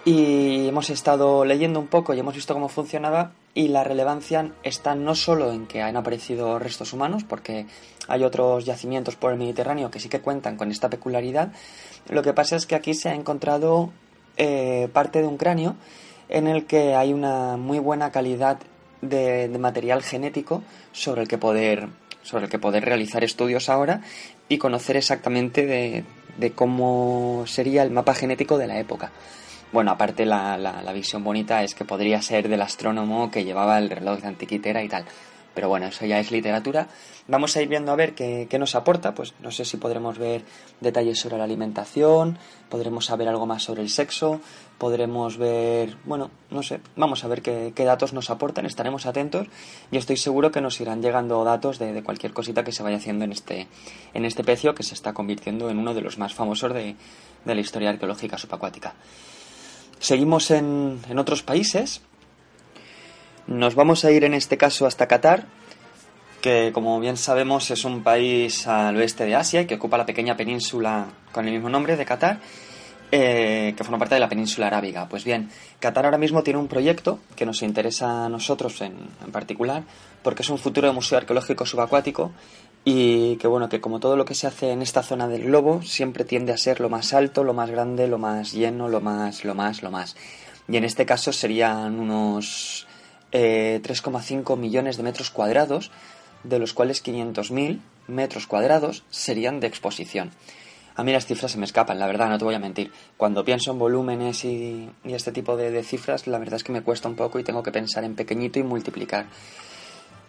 y 0.05 0.68
hemos 0.68 0.91
estado 0.91 1.47
leyendo 1.47 1.81
un 1.81 1.87
poco 1.87 2.12
y 2.12 2.20
hemos 2.20 2.35
visto 2.35 2.53
cómo 2.53 2.68
funcionaba 2.68 3.33
y 3.55 3.68
la 3.68 3.85
relevancia 3.85 4.53
está 4.62 4.95
no 4.95 5.14
solo 5.14 5.51
en 5.51 5.66
que 5.66 5.81
han 5.81 5.97
aparecido 5.97 6.59
restos 6.59 6.93
humanos, 6.93 7.25
porque 7.25 7.66
hay 8.07 8.22
otros 8.22 8.66
yacimientos 8.66 9.16
por 9.16 9.33
el 9.33 9.39
Mediterráneo 9.39 9.91
que 9.91 10.01
sí 10.01 10.11
que 10.11 10.20
cuentan 10.20 10.57
con 10.57 10.70
esta 10.70 10.91
peculiaridad, 10.91 11.53
lo 12.09 12.22
que 12.22 12.35
pasa 12.35 12.57
es 12.57 12.66
que 12.66 12.75
aquí 12.75 12.93
se 12.93 13.09
ha 13.09 13.14
encontrado 13.14 13.93
eh, 14.37 14.89
parte 14.93 15.20
de 15.20 15.26
un 15.26 15.37
cráneo 15.37 15.76
en 16.28 16.47
el 16.47 16.66
que 16.66 16.95
hay 16.95 17.12
una 17.12 17.57
muy 17.57 17.78
buena 17.78 18.11
calidad 18.11 18.59
de, 19.01 19.49
material 19.59 20.03
genético 20.03 20.62
sobre 20.93 21.22
el 21.22 21.28
que 21.28 21.39
poder 21.39 21.89
sobre 22.22 22.45
el 22.45 22.51
que 22.51 22.59
poder 22.59 22.85
realizar 22.85 23.22
estudios 23.22 23.68
ahora 23.68 24.01
y 24.49 24.57
conocer 24.57 24.97
exactamente 24.97 25.66
de, 25.66 26.05
de 26.39 26.53
cómo 26.53 27.45
sería 27.47 27.82
el 27.82 27.91
mapa 27.91 28.14
genético 28.14 28.57
de 28.57 28.66
la 28.66 28.78
época. 28.78 29.12
Bueno, 29.72 29.91
aparte 29.91 30.24
la, 30.24 30.57
la, 30.57 30.80
la, 30.82 30.93
visión 30.93 31.22
bonita 31.22 31.62
es 31.62 31.74
que 31.74 31.85
podría 31.85 32.22
ser 32.22 32.49
del 32.49 32.62
astrónomo 32.62 33.30
que 33.30 33.45
llevaba 33.45 33.76
el 33.78 33.91
reloj 33.91 34.20
de 34.20 34.28
antiquitera 34.28 34.82
y 34.82 34.89
tal. 34.89 35.05
Pero 35.55 35.68
bueno, 35.68 35.86
eso 35.86 36.05
ya 36.05 36.18
es 36.18 36.30
literatura. 36.30 36.88
Vamos 37.28 37.57
a 37.57 37.62
ir 37.62 37.68
viendo 37.68 37.92
a 37.92 37.96
ver 37.96 38.14
qué, 38.14 38.46
qué, 38.50 38.59
nos 38.59 38.74
aporta. 38.74 39.14
Pues 39.14 39.34
no 39.40 39.50
sé 39.50 39.64
si 39.64 39.76
podremos 39.76 40.18
ver 40.18 40.42
detalles 40.80 41.20
sobre 41.20 41.38
la 41.38 41.44
alimentación, 41.44 42.38
podremos 42.68 43.07
saber 43.07 43.28
algo 43.28 43.46
más 43.46 43.62
sobre 43.62 43.82
el 43.82 43.88
sexo, 43.88 44.40
podremos 44.78 45.38
ver, 45.38 45.96
bueno, 46.05 46.30
no 46.50 46.62
sé, 46.62 46.80
vamos 46.96 47.24
a 47.24 47.28
ver 47.28 47.42
qué, 47.42 47.72
qué 47.74 47.84
datos 47.84 48.12
nos 48.12 48.30
aportan, 48.30 48.66
estaremos 48.66 49.07
atentos 49.07 49.46
y 49.90 49.96
estoy 49.96 50.16
seguro 50.16 50.50
que 50.50 50.61
nos 50.61 50.80
irán 50.80 51.02
llegando 51.02 51.44
datos 51.44 51.78
de, 51.78 52.02
cualquier 52.02 52.32
cosita 52.32 52.64
que 52.64 52.72
se 52.72 52.82
vaya 52.82 52.96
haciendo 52.96 53.24
en 53.24 53.32
este, 53.32 53.68
en 54.12 54.24
este 54.24 54.44
pecio 54.44 54.74
que 54.74 54.82
se 54.82 54.94
está 54.94 55.12
convirtiendo 55.12 55.70
en 55.70 55.78
uno 55.78 55.94
de 55.94 56.00
los 56.00 56.18
más 56.18 56.34
famosos 56.34 56.74
de, 56.74 56.96
de 57.44 57.55
la 57.55 57.61
historia 57.61 57.90
arqueológica 57.90 58.38
subacuática. 58.38 58.94
Seguimos 59.98 60.50
en, 60.50 61.00
en 61.09 61.18
otros 61.18 61.42
países. 61.42 62.02
Nos 63.47 63.74
vamos 63.74 64.07
a 64.07 64.11
ir 64.11 64.24
en 64.24 64.32
este 64.32 64.57
caso 64.57 64.86
hasta 64.86 65.07
Qatar, 65.07 65.45
que 66.40 66.70
como 66.72 66.99
bien 66.99 67.18
sabemos 67.18 67.70
es 67.70 67.84
un 67.84 68.03
país 68.03 68.66
al 68.66 68.97
oeste 68.97 69.26
de 69.26 69.34
Asia 69.34 69.61
y 69.61 69.66
que 69.66 69.74
ocupa 69.74 69.99
la 69.99 70.07
pequeña 70.07 70.34
península 70.34 71.09
con 71.30 71.47
el 71.47 71.53
mismo 71.53 71.68
nombre 71.68 71.99
de 71.99 72.07
Qatar, 72.07 72.38
eh, 73.12 73.74
que 73.76 73.84
forma 73.84 73.99
parte 73.99 74.14
de 74.14 74.20
la 74.22 74.30
península 74.30 74.68
arábiga. 74.68 75.07
Pues 75.11 75.24
bien, 75.24 75.51
Qatar 75.78 76.07
ahora 76.07 76.16
mismo 76.16 76.42
tiene 76.42 76.59
un 76.59 76.68
proyecto 76.68 77.18
que 77.36 77.45
nos 77.45 77.62
interesa 77.62 78.24
a 78.24 78.28
nosotros 78.30 78.80
en, 78.80 78.95
en 79.22 79.30
particular, 79.30 79.82
porque 80.22 80.40
es 80.40 80.49
un 80.49 80.57
futuro 80.57 80.88
de 80.88 80.95
museo 80.95 81.18
arqueológico 81.18 81.66
subacuático 81.66 82.32
y 82.82 83.36
que 83.36 83.47
bueno, 83.47 83.68
que 83.68 83.82
como 83.82 84.01
todo 84.01 84.16
lo 84.16 84.24
que 84.24 84.34
se 84.34 84.47
hace 84.47 84.70
en 84.70 84.80
esta 84.80 85.03
zona 85.03 85.28
del 85.28 85.45
globo, 85.45 85.82
siempre 85.82 86.24
tiende 86.24 86.55
a 86.55 86.57
ser 86.57 86.80
lo 86.80 86.88
más 86.88 87.12
alto, 87.12 87.45
lo 87.45 87.53
más 87.53 87.70
grande, 87.70 88.09
lo 88.09 88.16
más 88.16 88.53
lleno, 88.53 88.88
lo 88.88 89.03
más, 89.03 89.45
lo 89.45 89.55
más, 89.55 89.82
lo 89.82 89.90
más. 89.90 90.16
Y 90.66 90.78
en 90.78 90.84
este 90.84 91.05
caso 91.05 91.30
serían 91.30 92.01
unos 92.01 92.86
eh, 93.35 93.80
3,5 93.82 94.57
millones 94.57 94.97
de 94.97 95.03
metros 95.03 95.30
cuadrados, 95.30 95.91
de 96.45 96.59
los 96.59 96.72
cuales 96.72 97.05
500.000 97.05 97.80
metros 98.07 98.47
cuadrados 98.47 99.03
serían 99.11 99.61
de 99.61 99.66
exposición. 99.66 100.30
A 100.95 101.03
mí 101.03 101.12
las 101.12 101.26
cifras 101.26 101.51
se 101.51 101.59
me 101.59 101.64
escapan, 101.64 101.99
la 101.99 102.07
verdad, 102.07 102.28
no 102.28 102.39
te 102.39 102.45
voy 102.45 102.55
a 102.55 102.61
mentir. 102.61 102.93
Cuando 103.16 103.45
pienso 103.45 103.72
en 103.72 103.80
volúmenes 103.80 104.45
y, 104.45 104.89
y 105.05 105.12
este 105.14 105.32
tipo 105.32 105.57
de, 105.57 105.72
de 105.72 105.82
cifras, 105.82 106.28
la 106.28 106.39
verdad 106.39 106.55
es 106.55 106.64
que 106.64 106.70
me 106.70 106.82
cuesta 106.82 107.09
un 107.09 107.16
poco 107.16 107.41
y 107.41 107.43
tengo 107.43 107.64
que 107.64 107.72
pensar 107.72 108.05
en 108.05 108.14
pequeñito 108.14 108.61
y 108.61 108.62
multiplicar. 108.62 109.26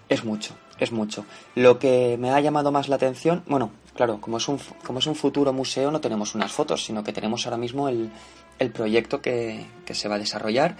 Es 0.10 0.24
mucho, 0.24 0.56
es 0.80 0.92
mucho. 0.92 1.26
Lo 1.54 1.78
que 1.78 2.18
me 2.20 2.32
ha 2.32 2.40
llamado 2.40 2.72
más 2.72 2.90
la 2.90 2.96
atención, 2.96 3.44
bueno, 3.46 3.72
claro, 3.94 4.20
como 4.20 4.38
es 4.38 4.48
un, 4.48 4.60
como 4.84 4.98
es 4.98 5.06
un 5.06 5.16
futuro 5.16 5.54
museo 5.54 5.92
no 5.92 6.02
tenemos 6.02 6.34
unas 6.34 6.52
fotos, 6.52 6.84
sino 6.84 7.04
que 7.04 7.14
tenemos 7.14 7.46
ahora 7.46 7.58
mismo 7.58 7.88
el, 7.88 8.10
el 8.58 8.72
proyecto 8.72 9.22
que, 9.22 9.66
que 9.86 9.94
se 9.94 10.08
va 10.08 10.16
a 10.16 10.20
desarrollar 10.20 10.78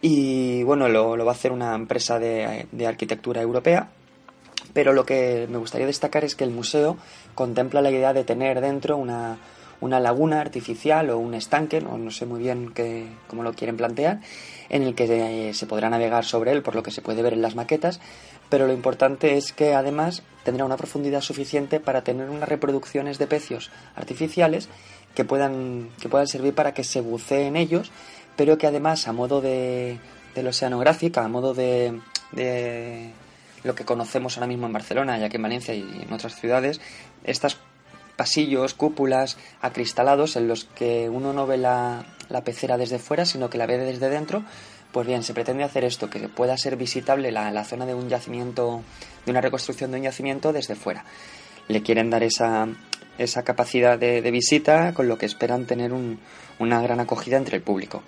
y 0.00 0.62
bueno, 0.62 0.88
lo, 0.88 1.16
lo 1.16 1.24
va 1.24 1.32
a 1.32 1.34
hacer 1.34 1.52
una 1.52 1.74
empresa 1.74 2.18
de, 2.18 2.66
de 2.70 2.86
arquitectura 2.86 3.42
europea 3.42 3.88
pero 4.72 4.92
lo 4.92 5.04
que 5.04 5.46
me 5.50 5.58
gustaría 5.58 5.86
destacar 5.86 6.24
es 6.24 6.34
que 6.34 6.44
el 6.44 6.50
museo 6.50 6.96
contempla 7.34 7.82
la 7.82 7.90
idea 7.90 8.12
de 8.12 8.24
tener 8.24 8.60
dentro 8.60 8.96
una, 8.96 9.38
una 9.80 10.00
laguna 10.00 10.40
artificial 10.40 11.10
o 11.10 11.18
un 11.18 11.34
estanque, 11.34 11.80
no, 11.80 11.98
no 11.98 12.10
sé 12.10 12.26
muy 12.26 12.40
bien 12.40 12.72
qué, 12.74 13.06
cómo 13.28 13.42
lo 13.42 13.52
quieren 13.54 13.76
plantear, 13.76 14.20
en 14.68 14.82
el 14.82 14.94
que 14.94 15.48
eh, 15.48 15.54
se 15.54 15.66
podrá 15.66 15.88
navegar 15.88 16.24
sobre 16.24 16.52
él 16.52 16.62
por 16.62 16.74
lo 16.74 16.82
que 16.82 16.90
se 16.90 17.02
puede 17.02 17.22
ver 17.22 17.32
en 17.32 17.42
las 17.42 17.54
maquetas, 17.54 18.00
pero 18.48 18.66
lo 18.66 18.72
importante 18.72 19.36
es 19.36 19.52
que 19.52 19.74
además 19.74 20.22
tendrá 20.44 20.64
una 20.64 20.76
profundidad 20.76 21.20
suficiente 21.20 21.80
para 21.80 22.02
tener 22.02 22.30
unas 22.30 22.48
reproducciones 22.48 23.18
de 23.18 23.26
pecios 23.26 23.70
artificiales 23.94 24.68
que 25.14 25.24
puedan, 25.24 25.90
que 26.00 26.08
puedan 26.08 26.26
servir 26.26 26.54
para 26.54 26.72
que 26.74 26.84
se 26.84 27.00
bucee 27.00 27.46
en 27.46 27.56
ellos, 27.56 27.90
pero 28.38 28.56
que 28.56 28.68
además 28.68 29.08
a 29.08 29.12
modo 29.12 29.40
de, 29.40 29.98
del 30.36 30.46
oceanográfica, 30.46 31.24
a 31.24 31.28
modo 31.28 31.54
de, 31.54 32.00
de 32.30 33.10
lo 33.64 33.74
que 33.74 33.84
conocemos 33.84 34.36
ahora 34.36 34.46
mismo 34.46 34.66
en 34.66 34.72
Barcelona, 34.72 35.18
ya 35.18 35.28
que 35.28 35.38
en 35.38 35.42
Valencia 35.42 35.74
y 35.74 35.82
en 35.82 36.12
otras 36.12 36.36
ciudades, 36.36 36.80
estos 37.24 37.58
pasillos, 38.14 38.74
cúpulas 38.74 39.38
acristalados 39.60 40.36
en 40.36 40.46
los 40.46 40.66
que 40.66 41.08
uno 41.08 41.32
no 41.32 41.48
ve 41.48 41.56
la, 41.56 42.06
la 42.28 42.44
pecera 42.44 42.78
desde 42.78 43.00
fuera, 43.00 43.24
sino 43.24 43.50
que 43.50 43.58
la 43.58 43.66
ve 43.66 43.76
desde 43.76 44.08
dentro, 44.08 44.44
pues 44.92 45.04
bien, 45.04 45.24
se 45.24 45.34
pretende 45.34 45.64
hacer 45.64 45.82
esto, 45.82 46.08
que 46.08 46.28
pueda 46.28 46.56
ser 46.56 46.76
visitable 46.76 47.32
la, 47.32 47.50
la 47.50 47.64
zona 47.64 47.86
de 47.86 47.94
un 47.94 48.08
yacimiento, 48.08 48.82
de 49.26 49.32
una 49.32 49.40
reconstrucción 49.40 49.90
de 49.90 49.96
un 49.96 50.04
yacimiento 50.04 50.52
desde 50.52 50.76
fuera. 50.76 51.04
Le 51.66 51.82
quieren 51.82 52.08
dar 52.08 52.22
esa, 52.22 52.68
esa 53.18 53.42
capacidad 53.42 53.98
de, 53.98 54.22
de 54.22 54.30
visita, 54.30 54.94
con 54.94 55.08
lo 55.08 55.18
que 55.18 55.26
esperan 55.26 55.66
tener 55.66 55.92
un, 55.92 56.20
una 56.60 56.80
gran 56.80 57.00
acogida 57.00 57.36
entre 57.36 57.56
el 57.56 57.62
público. 57.64 58.04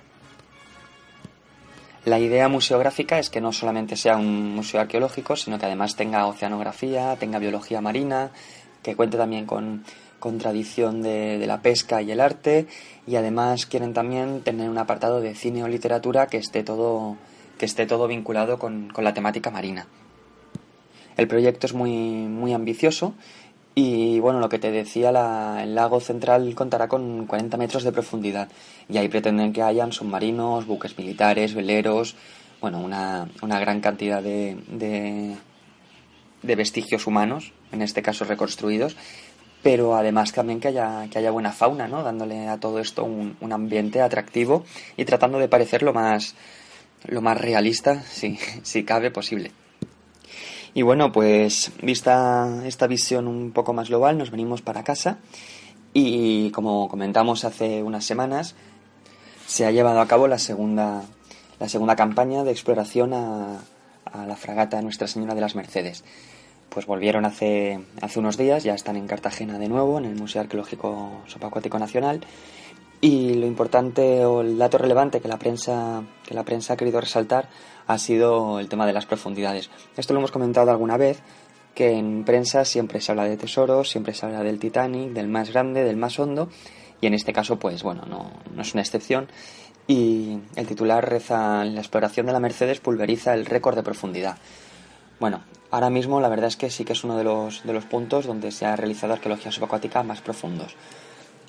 La 2.05 2.19
idea 2.19 2.49
museográfica 2.49 3.19
es 3.19 3.29
que 3.29 3.43
no 3.43 3.53
solamente 3.53 3.95
sea 3.95 4.17
un 4.17 4.55
museo 4.55 4.81
arqueológico, 4.81 5.37
sino 5.37 5.59
que 5.59 5.67
además 5.67 5.97
tenga 5.97 6.27
oceanografía, 6.27 7.15
tenga 7.17 7.39
biología 7.39 7.83
marina, 7.83 8.31
que 8.83 8.97
cuente 8.97 9.19
también 9.19 9.45
con, 9.45 9.85
con 10.19 10.39
tradición 10.39 11.03
de, 11.03 11.39
de, 11.39 11.47
la 11.47 11.61
pesca 11.61 12.01
y 12.01 12.11
el 12.11 12.21
arte, 12.21 12.67
y 13.07 13.17
además 13.17 13.67
quieren 13.67 13.93
también 13.93 14.41
tener 14.41 14.71
un 14.71 14.79
apartado 14.79 15.21
de 15.21 15.35
cine 15.35 15.63
o 15.63 15.69
literatura 15.69 16.27
que 16.29 16.39
esté 16.39 16.63
todo, 16.63 17.19
que 17.59 17.67
esté 17.67 17.85
todo 17.85 18.07
vinculado 18.07 18.59
con, 18.59 18.89
con 18.89 19.05
la 19.05 19.13
temática 19.13 19.51
marina. 19.51 19.87
El 21.19 21.29
proyecto 21.29 21.67
es 21.67 21.75
muy, 21.75 21.93
muy 21.93 22.55
ambicioso 22.55 23.13
y 23.83 24.21
bueno, 24.21 24.41
lo 24.41 24.51
que 24.51 24.59
te 24.59 24.71
decía, 24.71 25.11
la, 25.11 25.63
el 25.63 25.75
lago 25.75 26.01
central 26.01 26.55
contará 26.55 26.87
con 26.87 27.25
40 27.27 27.57
metros 27.57 27.83
de 27.83 27.93
profundidad 27.93 28.49
y 28.91 28.99
ahí 28.99 29.09
pretenden 29.09 29.55
que 29.55 29.63
hayan 29.63 29.91
submarinos, 29.93 30.67
buques 30.67 30.99
militares, 30.99 31.55
veleros, 31.55 32.15
bueno, 32.61 32.79
una, 32.79 33.27
una 33.41 33.59
gran 33.59 33.81
cantidad 33.81 34.23
de, 34.23 34.59
de, 34.69 35.35
de, 36.43 36.57
vestigios 36.57 37.07
humanos, 37.07 37.53
en 37.73 37.81
este 37.81 38.03
caso 38.03 38.27
reconstruidos, 38.27 38.97
pero 39.63 39.97
además 39.97 40.33
también 40.33 40.61
que 40.61 40.69
haya, 40.69 41.07
que 41.11 41.19
haya 41.19 41.31
buena 41.31 41.53
fauna, 41.53 41.89
¿no? 41.89 42.03
dándole 42.03 42.49
a 42.49 42.61
todo 42.61 42.81
esto 42.81 43.05
un, 43.05 43.39
un 43.41 43.53
ambiente 43.53 44.03
atractivo 44.03 44.63
y 44.99 45.07
tratando 45.07 45.39
de 45.39 45.49
parecer 45.49 45.83
lo 45.83 45.95
más, 45.95 46.35
lo 47.07 47.23
más 47.23 47.41
realista, 47.41 48.03
si, 48.03 48.39
si 48.63 48.85
cabe, 48.85 49.11
posible. 49.11 49.53
Y 50.73 50.83
bueno, 50.83 51.11
pues 51.11 51.73
vista 51.83 52.63
esta 52.65 52.87
visión 52.87 53.27
un 53.27 53.53
poco 53.53 53.73
más 53.73 53.89
global, 53.89 54.17
nos 54.19 54.31
venimos 54.31 54.63
para 54.63 54.85
casa 54.85 55.19
y 55.93 56.51
como 56.53 56.89
comentamos 56.89 57.45
hace 57.45 57.83
unas 57.83 58.05
semanas, 58.05 58.55
se 59.47 59.67
ha 59.67 59.73
llevado 59.73 60.01
a 60.01 60.07
cabo 60.07 60.29
la 60.29 60.39
segunda, 60.39 61.03
la 61.59 61.69
segunda 61.69 61.97
campaña 61.97 62.45
de 62.45 62.53
exploración 62.53 63.13
a, 63.15 63.59
la 64.27 64.37
fragata 64.37 64.81
Nuestra 64.83 65.09
Señora 65.09 65.35
de 65.35 65.41
las 65.41 65.55
Mercedes. 65.55 66.05
Pues 66.69 66.87
volvieron 66.87 67.25
hace, 67.25 67.81
hace 68.01 68.19
unos 68.21 68.37
días, 68.37 68.63
ya 68.63 68.75
están 68.75 68.97
en 68.97 69.09
Cartagena 69.09 69.59
de 69.59 69.69
nuevo, 69.69 69.99
en 69.99 70.05
el 70.05 70.15
Museo 70.15 70.41
Arqueológico 70.41 71.23
Subacuático 71.27 71.79
Nacional. 71.79 72.21
Y 73.01 73.35
lo 73.35 73.47
importante 73.47 74.25
o 74.25 74.43
el 74.43 74.59
dato 74.59 74.79
relevante 74.79 75.21
que 75.21 75.29
la 75.29 75.39
prensa, 75.39 76.03
que 76.27 76.35
la 76.35 76.45
prensa 76.45 76.75
ha 76.75 76.77
querido 76.77 77.01
resaltar 77.01 77.49
ha 77.91 77.99
sido 77.99 78.61
el 78.61 78.69
tema 78.69 78.87
de 78.87 78.93
las 78.93 79.07
profundidades. 79.07 79.69
Esto 79.97 80.15
lo 80.15 80.21
hemos 80.21 80.31
comentado 80.31 80.71
alguna 80.71 80.97
vez, 80.97 81.21
que 81.75 81.93
en 81.93 82.25
prensa 82.25 82.65
siempre 82.65 83.01
se 83.01 83.11
habla 83.11 83.25
de 83.25 83.37
tesoros, 83.37 83.91
siempre 83.91 84.15
se 84.15 84.27
habla 84.27 84.45
del 84.45 84.61
Titanic, 84.61 85.13
del 85.13 85.27
más 85.27 85.51
grande, 85.51 85.83
del 85.83 85.97
más 85.97 86.19
hondo, 86.21 86.49
y 87.01 87.09
en 87.09 87.15
este 87.15 87.33
caso, 87.33 87.59
pues 87.59 87.83
bueno, 87.83 88.03
no, 88.07 88.31
no 88.55 88.63
es 88.63 88.75
una 88.75 88.83
excepción. 88.83 89.29
Y 89.89 90.39
el 90.55 90.69
titular 90.69 91.09
reza, 91.09 91.65
la 91.65 91.81
exploración 91.81 92.27
de 92.27 92.33
la 92.33 92.39
Mercedes 92.39 92.79
pulveriza 92.79 93.35
el 93.35 93.45
récord 93.45 93.75
de 93.75 93.83
profundidad. 93.83 94.39
Bueno, 95.19 95.43
ahora 95.73 95.91
mismo 95.91 96.21
la 96.21 96.29
verdad 96.29 96.47
es 96.47 96.57
que 96.57 96.71
sí 96.71 96.85
que 96.85 96.93
es 96.93 97.03
uno 97.03 97.17
de 97.17 97.25
los, 97.25 97.65
de 97.65 97.73
los 97.73 97.87
puntos 97.87 98.25
donde 98.25 98.53
se 98.53 98.67
ha 98.67 98.77
realizado 98.77 99.15
arqueología 99.15 99.51
subacuática 99.51 100.05
más 100.05 100.21
profundos. 100.21 100.77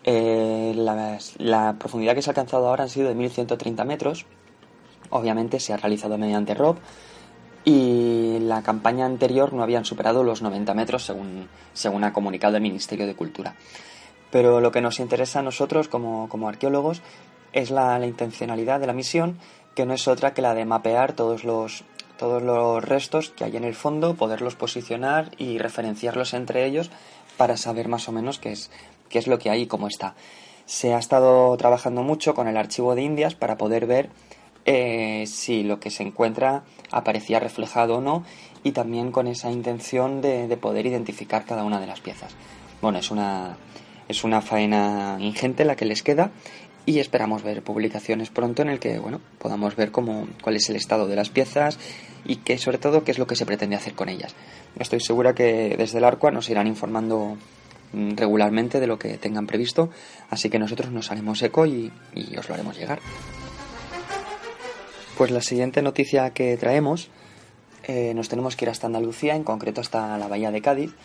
Eh, 0.03 0.73
la, 0.75 1.19
la, 1.37 1.75
profundidad 1.77 2.15
que 2.15 2.23
se 2.23 2.31
ha 2.31 2.33
alcanzado 2.33 2.67
ahora 2.67 2.83
han 2.85 2.89
sido 2.89 3.09
de 3.09 3.13
1130 3.13 3.85
metros, 3.85 4.25
obviamente 5.09 5.59
se 5.59 5.73
ha 5.73 5.77
realizado 5.77 6.17
mediante 6.17 6.53
ROP 6.53 6.77
y 7.63 8.39
la 8.39 8.63
campaña 8.63 9.05
anterior 9.05 9.53
no 9.53 9.63
habían 9.63 9.85
superado 9.85 10.23
los 10.23 10.41
90 10.41 10.73
metros 10.73 11.05
según, 11.05 11.47
según 11.73 12.03
ha 12.03 12.13
comunicado 12.13 12.55
el 12.55 12.63
Ministerio 12.63 13.05
de 13.05 13.15
Cultura. 13.15 13.55
Pero 14.31 14.61
lo 14.61 14.71
que 14.71 14.81
nos 14.81 14.99
interesa 14.99 15.39
a 15.39 15.43
nosotros 15.43 15.87
como, 15.87 16.29
como 16.29 16.49
arqueólogos 16.49 17.01
es 17.53 17.69
la, 17.69 17.99
la, 17.99 18.07
intencionalidad 18.07 18.79
de 18.79 18.87
la 18.87 18.93
misión, 18.93 19.37
que 19.75 19.85
no 19.85 19.93
es 19.93 20.07
otra 20.07 20.33
que 20.33 20.41
la 20.41 20.53
de 20.55 20.65
mapear 20.65 21.13
todos 21.13 21.43
los, 21.43 21.83
todos 22.17 22.41
los 22.41 22.83
restos 22.83 23.29
que 23.29 23.43
hay 23.43 23.57
en 23.57 23.63
el 23.63 23.75
fondo, 23.75 24.15
poderlos 24.15 24.55
posicionar 24.55 25.31
y 25.37 25.57
referenciarlos 25.57 26.33
entre 26.33 26.65
ellos 26.65 26.89
para 27.37 27.57
saber 27.57 27.87
más 27.87 28.07
o 28.07 28.11
menos 28.11 28.39
qué 28.39 28.51
es, 28.51 28.71
qué 29.09 29.19
es 29.19 29.27
lo 29.27 29.37
que 29.37 29.49
hay 29.49 29.63
y 29.63 29.67
cómo 29.67 29.87
está. 29.87 30.15
Se 30.65 30.93
ha 30.93 30.99
estado 30.99 31.55
trabajando 31.57 32.03
mucho 32.03 32.33
con 32.33 32.47
el 32.47 32.57
archivo 32.57 32.95
de 32.95 33.01
Indias 33.01 33.35
para 33.35 33.57
poder 33.57 33.85
ver 33.85 34.09
eh, 34.65 35.25
si 35.27 35.63
lo 35.63 35.79
que 35.79 35.89
se 35.89 36.03
encuentra 36.03 36.63
aparecía 36.91 37.39
reflejado 37.39 37.97
o 37.97 38.01
no 38.01 38.23
y 38.63 38.71
también 38.73 39.11
con 39.11 39.27
esa 39.27 39.51
intención 39.51 40.21
de, 40.21 40.47
de, 40.47 40.57
poder 40.57 40.85
identificar 40.85 41.45
cada 41.45 41.63
una 41.63 41.79
de 41.79 41.87
las 41.87 41.99
piezas. 41.99 42.35
Bueno, 42.81 42.99
es 42.99 43.09
una, 43.11 43.57
es 44.07 44.23
una 44.23 44.41
faena 44.41 45.17
ingente 45.19 45.65
la 45.65 45.75
que 45.75 45.85
les 45.85 46.03
queda 46.03 46.31
y 46.85 46.99
esperamos 46.99 47.43
ver 47.43 47.61
publicaciones 47.63 48.29
pronto 48.29 48.61
en 48.61 48.69
el 48.69 48.79
que 48.79 48.99
bueno, 48.99 49.21
podamos 49.39 49.75
ver 49.75 49.91
cómo, 49.91 50.27
cuál 50.41 50.55
es 50.55 50.69
el 50.69 50.75
estado 50.75 51.07
de 51.07 51.15
las 51.15 51.29
piezas 51.29 51.79
y 52.25 52.37
que 52.37 52.57
sobre 52.57 52.77
todo 52.77 53.03
qué 53.03 53.11
es 53.11 53.19
lo 53.19 53.27
que 53.27 53.35
se 53.35 53.45
pretende 53.45 53.75
hacer 53.75 53.93
con 53.93 54.09
ellas. 54.09 54.35
Estoy 54.77 54.99
segura 54.99 55.33
que 55.33 55.75
desde 55.77 55.97
el 55.97 56.03
Arqua 56.03 56.31
nos 56.31 56.49
irán 56.49 56.67
informando 56.67 57.37
mm, 57.93 58.15
regularmente 58.15 58.79
de 58.79 58.87
lo 58.87 58.97
que 58.97 59.17
tengan 59.17 59.47
previsto, 59.47 59.89
así 60.29 60.49
que 60.49 60.59
nosotros 60.59 60.91
nos 60.91 61.11
haremos 61.11 61.41
eco 61.41 61.65
y, 61.65 61.91
y 62.13 62.37
os 62.37 62.47
lo 62.47 62.55
haremos 62.55 62.77
llegar. 62.77 62.99
Pues 65.21 65.29
la 65.29 65.41
siguiente 65.41 65.83
noticia 65.83 66.31
que 66.31 66.57
traemos, 66.57 67.11
eh, 67.83 68.11
nos 68.15 68.27
tenemos 68.27 68.55
que 68.55 68.65
ir 68.65 68.69
hasta 68.69 68.87
Andalucía, 68.87 69.35
en 69.35 69.43
concreto 69.43 69.79
hasta 69.79 70.17
la 70.17 70.27
Bahía 70.27 70.49
de 70.49 70.63
Cádiz, 70.63 70.95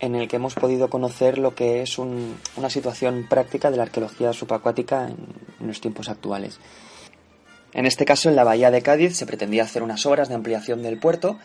en 0.00 0.14
el 0.14 0.26
que 0.26 0.36
hemos 0.36 0.54
podido 0.54 0.88
conocer 0.88 1.36
lo 1.36 1.54
que 1.54 1.82
es 1.82 1.98
un, 1.98 2.34
una 2.56 2.70
situación 2.70 3.26
práctica 3.28 3.70
de 3.70 3.76
la 3.76 3.82
arqueología 3.82 4.32
subacuática 4.32 5.06
en, 5.06 5.18
en 5.60 5.66
los 5.66 5.82
tiempos 5.82 6.08
actuales. 6.08 6.60
En 7.74 7.84
este 7.84 8.06
caso, 8.06 8.30
en 8.30 8.36
la 8.36 8.44
Bahía 8.44 8.70
de 8.70 8.80
Cádiz 8.80 9.18
se 9.18 9.26
pretendía 9.26 9.64
hacer 9.64 9.82
unas 9.82 10.06
obras 10.06 10.30
de 10.30 10.34
ampliación 10.34 10.82
del 10.82 10.98
puerto 10.98 11.38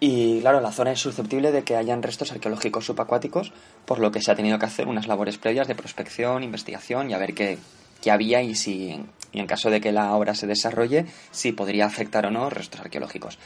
Y 0.00 0.40
claro, 0.40 0.60
la 0.60 0.72
zona 0.72 0.90
es 0.90 0.98
susceptible 0.98 1.52
de 1.52 1.62
que 1.62 1.76
hayan 1.76 2.02
restos 2.02 2.32
arqueológicos 2.32 2.86
subacuáticos, 2.86 3.52
por 3.86 4.00
lo 4.00 4.10
que 4.10 4.20
se 4.20 4.32
ha 4.32 4.34
tenido 4.34 4.58
que 4.58 4.66
hacer 4.66 4.88
unas 4.88 5.06
labores 5.06 5.38
previas 5.38 5.68
de 5.68 5.76
prospección, 5.76 6.42
investigación 6.42 7.08
y 7.08 7.14
a 7.14 7.18
ver 7.18 7.34
qué, 7.34 7.56
qué 8.02 8.10
había 8.10 8.42
y 8.42 8.54
si, 8.54 9.00
y 9.32 9.40
en 9.40 9.46
caso 9.46 9.70
de 9.70 9.80
que 9.80 9.92
la 9.92 10.14
obra 10.14 10.34
se 10.34 10.46
desarrolle, 10.46 11.06
si 11.30 11.52
podría 11.52 11.86
afectar 11.86 12.26
o 12.26 12.30
no 12.30 12.50
restos 12.50 12.80
arqueológicos. 12.80 13.38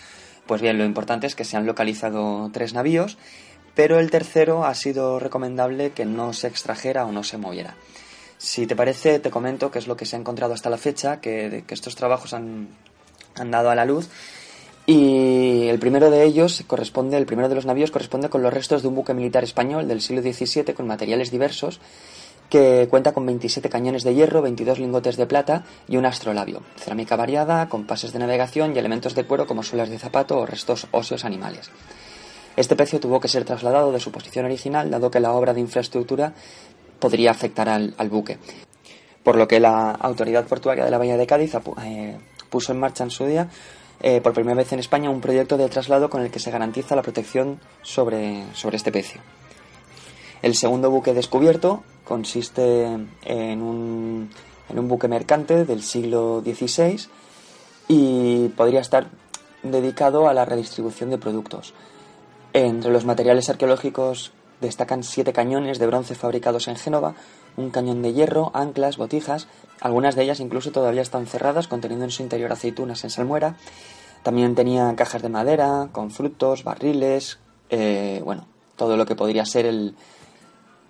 Pues 0.47 0.61
bien, 0.61 0.79
lo 0.79 0.85
importante 0.85 1.27
es 1.27 1.37
que 1.37 1.45
se 1.45 1.57
han 1.57 1.67
localizado 1.67 2.51
tres 2.53 2.73
navíos, 2.73 3.19
pero 3.75 3.99
el 3.99 4.11
tercero 4.11 4.65
ha 4.65 4.75
sido 4.75 5.21
recomendable 5.21 5.91
que 5.91 6.05
no 6.05 6.33
se 6.33 6.49
extrajera 6.49 7.05
o 7.05 7.13
no 7.13 7.23
se 7.23 7.39
moviera. 7.39 7.77
Si 8.39 8.67
te 8.67 8.75
parece, 8.77 9.19
te 9.19 9.31
comento 9.31 9.71
qué 9.71 9.79
es 9.79 9.87
lo 9.87 9.97
que 9.97 10.07
se 10.07 10.17
ha 10.17 10.19
encontrado 10.19 10.55
hasta 10.55 10.71
la 10.71 10.79
fecha, 10.79 11.21
que, 11.21 11.65
que 11.67 11.75
estos 11.75 11.95
trabajos 11.95 12.35
han, 12.35 12.69
han 13.35 13.51
dado 13.51 13.71
a 13.71 13.75
la 13.75 13.85
luz 13.85 14.09
y 14.87 15.67
el 15.67 15.81
primero 15.81 16.11
de 16.11 16.23
ellos 16.23 16.63
corresponde, 16.69 17.17
el 17.17 17.27
primero 17.27 17.49
de 17.49 17.57
los 17.57 17.67
navíos 17.67 17.91
corresponde 17.91 18.29
con 18.29 18.43
los 18.43 18.55
restos 18.55 18.83
de 18.83 18.89
un 18.89 18.95
buque 18.95 19.15
militar 19.15 19.43
español 19.43 19.89
del 19.89 20.01
siglo 20.01 20.23
XVII 20.23 20.75
con 20.75 20.87
materiales 20.87 21.33
diversos 21.33 21.81
que 22.49 22.87
cuenta 22.91 23.13
con 23.13 23.27
27 23.27 23.69
cañones 23.69 24.05
de 24.05 24.15
hierro, 24.15 24.43
22 24.43 24.79
lingotes 24.79 25.17
de 25.17 25.27
plata 25.27 25.65
y 25.89 25.97
un 25.97 26.07
astrolabio, 26.07 26.63
cerámica 26.77 27.17
variada, 27.17 27.69
compases 27.69 28.13
de 28.13 28.19
navegación 28.19 28.75
y 28.75 28.79
elementos 28.79 29.15
de 29.15 29.25
cuero 29.25 29.47
como 29.47 29.63
suelas 29.63 29.89
de 29.89 29.99
zapato 29.99 30.39
o 30.39 30.47
restos 30.47 30.87
óseos 30.93 31.25
animales. 31.25 31.71
Este 32.57 32.77
pecio 32.77 33.01
tuvo 33.01 33.21
que 33.21 33.29
ser 33.29 33.45
trasladado 33.45 33.93
de 33.93 34.01
su 34.01 34.11
posición 34.11 34.47
original, 34.47 34.91
dado 34.91 35.11
que 35.11 35.21
la 35.21 35.33
obra 35.33 35.53
de 35.53 35.61
infraestructura 35.61 36.33
podría 36.99 37.31
afectar 37.31 37.69
al, 37.69 37.95
al 37.99 38.09
buque, 38.09 38.39
por 39.23 39.37
lo 39.37 39.47
que 39.47 39.61
la 39.61 39.91
autoridad 39.91 40.47
portuaria 40.47 40.85
de 40.85 40.91
la 40.91 40.99
Bahía 40.99 41.17
de 41.17 41.27
Cádiz 41.27 41.55
eh, 41.85 42.17
puso 42.49 42.73
en 42.73 42.81
marcha 42.81 43.05
en 43.05 43.11
su 43.11 43.27
día 43.27 43.49
eh, 44.01 44.21
por 44.21 44.35
primera 44.35 44.57
vez 44.57 44.73
en 44.73 44.79
España 44.79 45.11
un 45.11 45.21
proyecto 45.21 45.57
de 45.57 45.69
traslado 45.69 46.11
con 46.11 46.23
el 46.23 46.31
que 46.31 46.39
se 46.39 46.51
garantiza 46.51 46.97
la 46.97 47.03
protección 47.03 47.61
sobre, 47.83 48.45
sobre 48.55 48.77
este 48.77 48.93
pecio. 48.93 49.21
El 50.43 50.55
segundo 50.55 50.91
buque 50.91 51.15
descubierto 51.15 51.83
consiste 52.07 52.85
en 53.25 53.63
un, 53.63 54.31
en 54.69 54.79
un 54.79 54.89
buque 54.89 55.09
mercante 55.09 55.65
del 55.65 55.83
siglo 55.83 56.41
XVI 56.45 57.09
y 57.89 58.49
podría 58.49 58.81
estar 58.81 59.09
dedicado 59.63 60.29
a 60.29 60.35
la 60.35 60.45
redistribución 60.45 61.11
de 61.11 61.19
productos. 61.19 61.75
Entre 62.53 62.91
los 62.91 63.05
materiales 63.05 63.51
arqueológicos 63.51 64.33
destacan 64.61 65.03
siete 65.03 65.33
cañones 65.33 65.79
de 65.79 65.87
bronce 65.87 66.15
fabricados 66.15 66.69
en 66.69 66.77
Génova, 66.77 67.15
un 67.57 67.71
cañón 67.71 68.03
de 68.03 68.13
hierro, 68.13 68.51
anclas, 68.55 68.97
botijas, 68.97 69.49
algunas 69.81 70.15
de 70.15 70.23
ellas 70.23 70.41
incluso 70.41 70.73
todavía 70.73 71.03
están 71.03 71.27
cerradas, 71.27 71.69
conteniendo 71.69 72.05
en 72.05 72.11
su 72.11 72.23
interior 72.23 72.53
aceitunas 72.53 73.05
en 73.05 73.11
salmuera. 73.11 73.57
También 74.23 74.55
tenía 74.55 74.95
cajas 74.97 75.23
de 75.23 75.29
madera, 75.29 75.89
con 75.93 76.11
frutos, 76.11 76.65
barriles, 76.65 77.39
eh, 77.69 78.23
bueno, 78.25 78.47
todo 78.77 78.97
lo 78.97 79.07
que 79.07 79.15
podría 79.15 79.45
ser 79.45 79.67
el, 79.67 79.95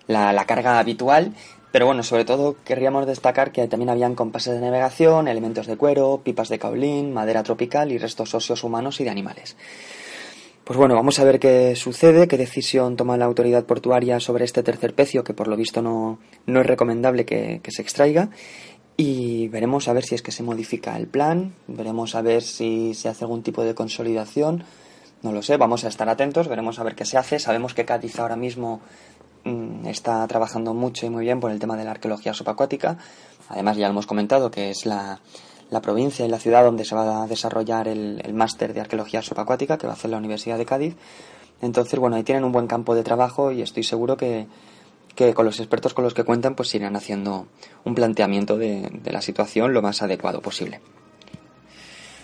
la, 0.07 0.33
la 0.33 0.45
carga 0.45 0.79
habitual. 0.79 1.33
Pero 1.71 1.85
bueno, 1.85 2.01
sobre 2.01 2.25
todo 2.25 2.55
querríamos 2.63 3.05
destacar 3.05 3.51
que 3.51 3.67
también 3.67 3.89
habían 3.89 4.15
compases 4.15 4.53
de 4.53 4.61
navegación, 4.61 5.27
elementos 5.27 5.67
de 5.67 5.77
cuero, 5.77 6.21
pipas 6.23 6.49
de 6.49 6.59
caolín, 6.59 7.13
madera 7.13 7.43
tropical 7.43 7.91
y 7.91 7.97
restos 7.97 8.33
óseos 8.33 8.63
humanos 8.63 8.99
y 8.99 9.03
de 9.03 9.09
animales. 9.09 9.57
Pues 10.63 10.75
bueno, 10.75 10.95
vamos 10.95 11.19
a 11.19 11.23
ver 11.23 11.39
qué 11.39 11.75
sucede, 11.75 12.27
qué 12.27 12.37
decisión 12.37 12.95
toma 12.97 13.15
la 13.15 13.25
autoridad 13.25 13.65
portuaria 13.65 14.19
sobre 14.19 14.43
este 14.43 14.63
tercer 14.63 14.93
pecio, 14.93 15.23
que 15.23 15.33
por 15.33 15.47
lo 15.47 15.55
visto 15.55 15.81
no, 15.81 16.19
no 16.45 16.59
es 16.61 16.65
recomendable 16.65 17.25
que, 17.25 17.61
que 17.63 17.71
se 17.71 17.81
extraiga. 17.81 18.29
Y 18.97 19.47
veremos 19.49 19.87
a 19.87 19.93
ver 19.93 20.03
si 20.03 20.15
es 20.15 20.21
que 20.21 20.31
se 20.31 20.43
modifica 20.43 20.97
el 20.97 21.07
plan, 21.07 21.53
veremos 21.67 22.15
a 22.15 22.21
ver 22.21 22.41
si 22.41 22.95
se 22.95 23.07
hace 23.07 23.23
algún 23.23 23.43
tipo 23.43 23.63
de 23.63 23.75
consolidación, 23.75 24.63
no 25.21 25.31
lo 25.31 25.41
sé, 25.41 25.57
vamos 25.57 25.83
a 25.83 25.87
estar 25.87 26.09
atentos, 26.09 26.47
veremos 26.47 26.79
a 26.79 26.83
ver 26.83 26.95
qué 26.95 27.05
se 27.05 27.17
hace. 27.17 27.39
Sabemos 27.39 27.73
que 27.73 27.85
Cádiz 27.85 28.19
ahora 28.19 28.35
mismo 28.35 28.81
está 29.85 30.25
trabajando 30.27 30.73
mucho 30.73 31.05
y 31.05 31.09
muy 31.09 31.25
bien 31.25 31.39
por 31.39 31.51
el 31.51 31.59
tema 31.59 31.75
de 31.77 31.85
la 31.85 31.91
arqueología 31.91 32.33
subacuática. 32.33 32.97
Además, 33.49 33.77
ya 33.77 33.87
lo 33.87 33.91
hemos 33.91 34.07
comentado 34.07 34.51
que 34.51 34.69
es 34.69 34.85
la, 34.85 35.19
la 35.69 35.81
provincia 35.81 36.25
y 36.25 36.29
la 36.29 36.39
ciudad 36.39 36.63
donde 36.63 36.85
se 36.85 36.95
va 36.95 37.23
a 37.23 37.27
desarrollar 37.27 37.87
el, 37.87 38.21
el 38.23 38.33
máster 38.33 38.73
de 38.73 38.81
arqueología 38.81 39.21
subacuática 39.21 39.77
que 39.77 39.87
va 39.87 39.93
a 39.93 39.95
hacer 39.95 40.11
la 40.11 40.17
Universidad 40.17 40.57
de 40.57 40.65
Cádiz. 40.65 40.95
Entonces, 41.61 41.99
bueno, 41.99 42.15
ahí 42.15 42.23
tienen 42.23 42.43
un 42.43 42.51
buen 42.51 42.67
campo 42.67 42.93
de 42.93 43.03
trabajo 43.03 43.51
y 43.51 43.61
estoy 43.61 43.83
seguro 43.83 44.15
que, 44.17 44.47
que 45.15 45.33
con 45.33 45.45
los 45.45 45.59
expertos 45.59 45.93
con 45.93 46.03
los 46.03 46.13
que 46.13 46.23
cuentan 46.23 46.55
pues 46.55 46.73
irán 46.75 46.95
haciendo 46.95 47.47
un 47.83 47.95
planteamiento 47.95 48.57
de, 48.57 48.89
de 48.91 49.11
la 49.11 49.21
situación 49.21 49.73
lo 49.73 49.81
más 49.81 50.01
adecuado 50.01 50.41
posible. 50.41 50.81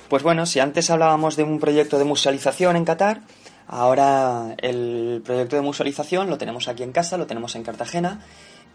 Pues 0.09 0.21
bueno, 0.21 0.45
si 0.45 0.59
antes 0.59 0.91
hablábamos 0.91 1.35
de 1.35 1.43
un 1.43 1.59
proyecto 1.59 1.97
de 1.97 2.03
musealización 2.03 2.75
en 2.75 2.85
Qatar, 2.85 3.21
ahora 3.67 4.55
el 4.57 5.21
proyecto 5.23 5.55
de 5.55 5.61
musealización 5.61 6.29
lo 6.29 6.37
tenemos 6.37 6.67
aquí 6.67 6.83
en 6.83 6.91
casa, 6.91 7.17
lo 7.17 7.27
tenemos 7.27 7.55
en 7.55 7.63
Cartagena 7.63 8.21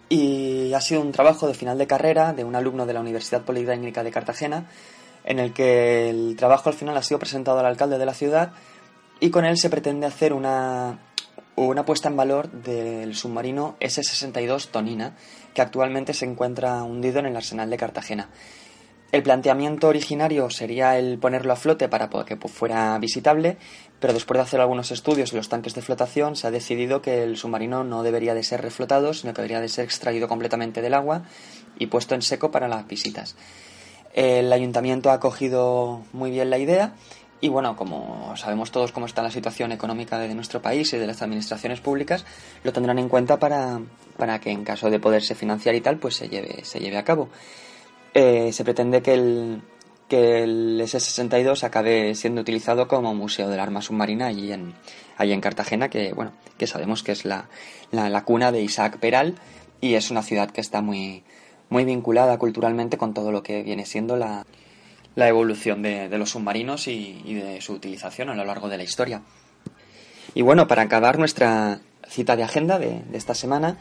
y 0.09 0.72
ha 0.72 0.80
sido 0.80 1.01
un 1.01 1.12
trabajo 1.12 1.47
de 1.47 1.55
final 1.55 1.78
de 1.78 1.86
carrera 1.86 2.32
de 2.32 2.45
un 2.45 2.57
alumno 2.57 2.86
de 2.86 2.95
la 2.95 3.01
Universidad 3.01 3.43
Politécnica 3.43 4.03
de 4.03 4.11
Cartagena 4.11 4.66
en 5.24 5.39
el 5.39 5.53
que 5.53 6.09
el 6.09 6.36
trabajo 6.36 6.70
al 6.70 6.74
final 6.74 6.97
ha 6.97 7.03
sido 7.03 7.18
presentado 7.18 7.59
al 7.59 7.66
alcalde 7.66 7.99
de 7.99 8.07
la 8.07 8.14
ciudad 8.14 8.53
y 9.20 9.30
con 9.30 9.45
él 9.45 9.59
se 9.59 9.68
pretende 9.68 10.07
hacer 10.07 10.32
una, 10.32 10.99
una 11.57 11.84
puesta 11.84 12.09
en 12.09 12.16
valor 12.16 12.51
del 12.51 13.14
submarino 13.14 13.76
S-62 13.80 14.68
Tonina, 14.68 15.16
que 15.55 15.62
actualmente 15.62 16.14
se 16.14 16.24
encuentra 16.24 16.82
hundido 16.82 17.18
en 17.18 17.26
el 17.26 17.36
arsenal 17.36 17.68
de 17.68 17.76
Cartagena. 17.76 18.28
El 19.11 19.22
planteamiento 19.22 19.89
originario 19.89 20.51
sería 20.51 20.99
el 20.99 21.18
ponerlo 21.18 21.55
a 21.55 21.57
flote 21.57 21.89
para 21.89 22.11
que 22.26 22.36
fuera 22.36 22.99
visitable, 22.99 23.57
pero 24.01 24.12
después 24.12 24.38
de 24.38 24.42
hacer 24.42 24.61
algunos 24.61 24.90
estudios 24.90 25.32
en 25.32 25.38
los 25.38 25.49
tanques 25.49 25.74
de 25.74 25.82
flotación 25.82 26.36
se 26.36 26.46
ha 26.46 26.51
decidido 26.51 27.03
que 27.03 27.22
el 27.24 27.36
submarino 27.36 27.84
no 27.84 28.03
debería 28.03 28.34
de 28.34 28.42
ser 28.42 28.62
reflotado, 28.62 29.12
sino 29.14 29.34
que 29.34 29.42
debería 29.42 29.61
de 29.61 29.68
ser 29.68 29.84
extraído 29.84 30.28
completamente 30.28 30.82
del 30.82 30.94
agua 30.94 31.22
y 31.78 31.86
puesto 31.86 32.14
en 32.14 32.22
seco 32.22 32.51
para 32.51 32.68
las 32.68 32.86
visitas. 32.86 33.36
El 34.14 34.53
ayuntamiento 34.53 35.11
ha 35.11 35.14
acogido 35.14 36.03
muy 36.12 36.30
bien 36.30 36.51
la 36.51 36.59
idea 36.59 36.94
y 37.40 37.49
bueno, 37.49 37.76
como 37.76 38.36
sabemos 38.36 38.72
todos 38.72 38.90
cómo 38.90 39.07
está 39.07 39.22
la 39.22 39.30
situación 39.30 39.70
económica 39.70 40.18
de 40.18 40.34
nuestro 40.34 40.61
país 40.61 40.92
y 40.92 40.99
de 40.99 41.07
las 41.07 41.22
administraciones 41.22 41.80
públicas, 41.80 42.24
lo 42.64 42.72
tendrán 42.72 42.99
en 42.99 43.09
cuenta 43.09 43.38
para, 43.38 43.80
para 44.16 44.40
que 44.40 44.51
en 44.51 44.64
caso 44.64 44.90
de 44.90 44.99
poderse 44.99 45.34
financiar 45.34 45.74
y 45.74 45.80
tal, 45.80 45.99
pues 45.99 46.16
se 46.16 46.28
lleve, 46.28 46.64
se 46.64 46.80
lleve 46.80 46.96
a 46.96 47.05
cabo. 47.05 47.28
Eh, 48.14 48.53
se 48.53 48.64
pretende 48.64 49.03
que 49.03 49.14
el, 49.14 49.62
que 50.09 50.43
el 50.43 50.81
S-62 50.81 51.63
acabe 51.65 52.15
siendo 52.15 52.41
utilizado 52.41 52.89
como 52.89 53.15
museo 53.15 53.49
del 53.49 53.61
arma 53.61 53.83
submarina 53.83 54.27
allí 54.27 54.53
en, 54.53 54.75
allí 55.17 55.33
en 55.33 55.41
Cartagena, 55.41 55.89
que 55.89 56.13
bueno, 56.13 56.33
que 56.57 56.67
sabemos 56.67 57.03
que 57.03 57.13
es 57.13 57.25
la, 57.25 57.49
la, 57.91 58.09
la 58.09 58.25
cuna 58.25 58.51
de 58.53 58.63
Isaac 58.63 58.99
Peral 58.99 59.37
y 59.81 59.95
es 59.95 60.11
una 60.11 60.23
ciudad 60.23 60.51
que 60.51 60.61
está 60.61 60.81
muy, 60.81 61.23
muy 61.69 61.85
vinculada 61.85 62.39
culturalmente 62.39 62.97
con 62.97 63.15
todo 63.15 63.33
lo 63.33 63.43
que 63.43 63.63
viene 63.63 63.85
siendo 63.85 64.17
la, 64.17 64.47
la 65.15 65.29
evolución 65.29 65.83
de, 65.83 66.09
de 66.09 66.19
los 66.19 66.31
submarinos 66.31 66.89
y, 66.89 67.23
y, 67.25 67.35
de 67.35 67.61
su 67.61 67.75
utilización 67.75 68.31
a 68.31 68.35
lo 68.35 68.45
largo 68.45 68.69
de 68.69 68.79
la 68.79 68.85
historia. 68.85 69.23
Y 70.35 70.43
bueno, 70.43 70.67
para 70.67 70.83
acabar 70.83 71.19
nuestra 71.19 71.81
cita 72.09 72.37
de 72.37 72.45
agenda 72.45 72.79
de, 72.79 73.03
de 73.03 73.19
esta 73.19 73.35
semana, 73.35 73.79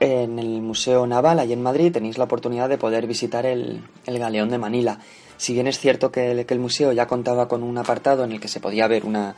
en 0.00 0.38
el 0.38 0.60
Museo 0.60 1.06
Naval, 1.06 1.38
allí 1.38 1.52
en 1.52 1.62
Madrid, 1.62 1.92
tenéis 1.92 2.18
la 2.18 2.24
oportunidad 2.24 2.68
de 2.68 2.78
poder 2.78 3.06
visitar 3.06 3.46
el, 3.46 3.82
el 4.04 4.18
Galeón 4.18 4.50
de 4.50 4.58
Manila. 4.58 4.98
Si 5.36 5.52
bien 5.52 5.66
es 5.66 5.78
cierto 5.78 6.10
que 6.10 6.30
el, 6.30 6.46
que 6.46 6.54
el, 6.54 6.60
museo 6.60 6.92
ya 6.92 7.06
contaba 7.06 7.48
con 7.48 7.62
un 7.62 7.78
apartado 7.78 8.24
en 8.24 8.32
el 8.32 8.40
que 8.40 8.48
se 8.48 8.60
podía 8.60 8.88
ver 8.88 9.04
una, 9.04 9.34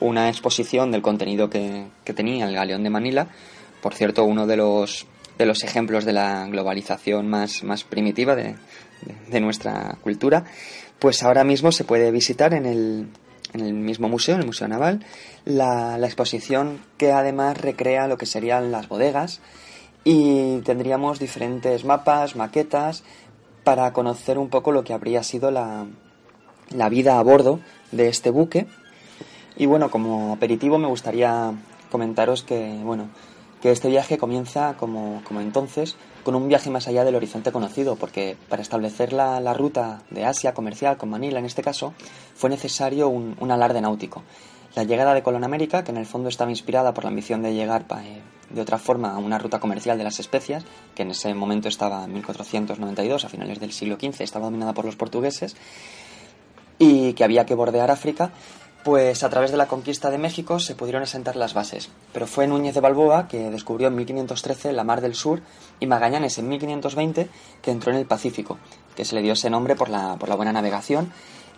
una 0.00 0.28
exposición 0.28 0.90
del 0.90 1.02
contenido 1.02 1.50
que, 1.50 1.86
que, 2.04 2.12
tenía 2.12 2.46
el 2.46 2.54
Galeón 2.54 2.82
de 2.82 2.90
Manila, 2.90 3.28
por 3.82 3.94
cierto, 3.94 4.24
uno 4.24 4.46
de 4.46 4.56
los, 4.56 5.06
de 5.38 5.46
los 5.46 5.64
ejemplos 5.64 6.04
de 6.04 6.12
la 6.12 6.46
globalización 6.46 7.28
más, 7.28 7.64
más 7.64 7.84
primitiva 7.84 8.34
de, 8.36 8.54
de, 9.02 9.14
de 9.28 9.40
nuestra 9.40 9.98
cultura, 10.02 10.44
pues 10.98 11.22
ahora 11.22 11.44
mismo 11.44 11.72
se 11.72 11.84
puede 11.84 12.10
visitar 12.10 12.54
en 12.54 12.66
el, 12.66 13.08
en 13.52 13.60
el 13.60 13.74
mismo 13.74 14.08
museo, 14.08 14.34
en 14.34 14.40
el 14.42 14.46
Museo 14.46 14.68
Naval, 14.68 15.04
la, 15.44 15.96
la 15.98 16.06
exposición 16.06 16.80
que 16.98 17.12
además 17.12 17.60
recrea 17.60 18.08
lo 18.08 18.18
que 18.18 18.26
serían 18.26 18.72
las 18.72 18.88
bodegas, 18.88 19.40
y 20.04 20.58
tendríamos 20.60 21.18
diferentes 21.18 21.84
mapas, 21.84 22.36
maquetas, 22.36 23.04
para 23.64 23.92
conocer 23.92 24.38
un 24.38 24.48
poco 24.48 24.72
lo 24.72 24.84
que 24.84 24.92
habría 24.92 25.22
sido 25.22 25.50
la, 25.50 25.86
la 26.70 26.88
vida 26.88 27.18
a 27.18 27.22
bordo 27.22 27.60
de 27.92 28.08
este 28.08 28.30
buque. 28.30 28.66
Y 29.56 29.66
bueno, 29.66 29.90
como 29.90 30.32
aperitivo 30.34 30.78
me 30.78 30.88
gustaría 30.88 31.52
comentaros 31.90 32.42
que, 32.42 32.78
bueno, 32.82 33.08
que 33.62 33.70
este 33.70 33.88
viaje 33.88 34.18
comienza 34.18 34.74
como, 34.76 35.22
como 35.24 35.40
entonces 35.40 35.96
con 36.24 36.34
un 36.34 36.48
viaje 36.48 36.70
más 36.70 36.88
allá 36.88 37.04
del 37.04 37.14
horizonte 37.14 37.52
conocido, 37.52 37.96
porque 37.96 38.36
para 38.48 38.62
establecer 38.62 39.12
la, 39.12 39.40
la 39.40 39.54
ruta 39.54 40.02
de 40.10 40.24
Asia 40.24 40.54
comercial 40.54 40.96
con 40.96 41.10
Manila 41.10 41.38
en 41.38 41.44
este 41.44 41.62
caso, 41.62 41.92
fue 42.34 42.50
necesario 42.50 43.08
un, 43.08 43.36
un 43.40 43.50
alarde 43.50 43.80
náutico. 43.80 44.22
La 44.74 44.84
llegada 44.84 45.14
de 45.14 45.22
Colón 45.22 45.44
América, 45.44 45.84
que 45.84 45.92
en 45.92 45.98
el 45.98 46.06
fondo 46.06 46.28
estaba 46.28 46.50
inspirada 46.50 46.94
por 46.94 47.04
la 47.04 47.10
ambición 47.10 47.42
de 47.42 47.54
llegar 47.54 47.86
eh, 48.02 48.22
de 48.50 48.60
otra 48.60 48.78
forma 48.78 49.16
una 49.18 49.38
ruta 49.38 49.60
comercial 49.60 49.98
de 49.98 50.04
las 50.04 50.20
especias, 50.20 50.64
que 50.94 51.02
en 51.02 51.10
ese 51.10 51.34
momento 51.34 51.68
estaba 51.68 52.04
en 52.04 52.12
1492, 52.12 53.24
a 53.24 53.28
finales 53.28 53.60
del 53.60 53.72
siglo 53.72 53.96
XV, 53.96 54.20
estaba 54.22 54.46
dominada 54.46 54.74
por 54.74 54.84
los 54.84 54.96
portugueses, 54.96 55.56
y 56.78 57.12
que 57.14 57.24
había 57.24 57.46
que 57.46 57.54
bordear 57.54 57.90
África, 57.90 58.32
pues 58.84 59.22
a 59.22 59.30
través 59.30 59.50
de 59.50 59.56
la 59.56 59.66
conquista 59.66 60.10
de 60.10 60.18
México 60.18 60.60
se 60.60 60.74
pudieron 60.74 61.02
asentar 61.02 61.36
las 61.36 61.54
bases. 61.54 61.88
Pero 62.12 62.26
fue 62.26 62.46
Núñez 62.46 62.74
de 62.74 62.80
Balboa 62.80 63.28
que 63.28 63.50
descubrió 63.50 63.88
en 63.88 63.96
1513 63.96 64.74
la 64.74 64.84
Mar 64.84 65.00
del 65.00 65.14
Sur 65.14 65.40
y 65.80 65.86
Magallanes 65.86 66.36
en 66.38 66.48
1520 66.48 67.28
que 67.62 67.70
entró 67.70 67.92
en 67.92 67.98
el 67.98 68.04
Pacífico, 68.04 68.58
que 68.94 69.06
se 69.06 69.14
le 69.14 69.22
dio 69.22 69.32
ese 69.32 69.48
nombre 69.48 69.74
por 69.74 69.88
la, 69.88 70.16
por 70.16 70.28
la 70.28 70.34
buena 70.34 70.52
navegación 70.52 71.10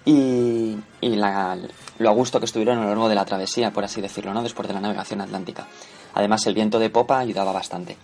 y, 0.07 0.79
y 1.03 1.17
la- 1.17 1.59
lo 1.99 2.09
a 2.11 2.13
gusto 2.13 2.39
que 2.39 2.47
estuvieron 2.47 2.79
a 2.79 2.83
lo 2.83 2.89
largo 2.89 3.09
de 3.11 3.15
la 3.15 3.25
travesía, 3.27 3.71
por 3.73 3.85
así 3.85 4.01
decirlo, 4.01 4.33
¿no? 4.33 4.43
después 4.43 4.67
de 4.69 4.73
la 4.75 4.81
navegación 4.81 5.21
atlántica. 5.21 5.67
Además, 6.15 6.47
el 6.47 6.55
viento 6.55 6.79
de 6.79 6.89
popa 6.89 7.19
ayudaba 7.19 7.53
bastante. 7.53 7.97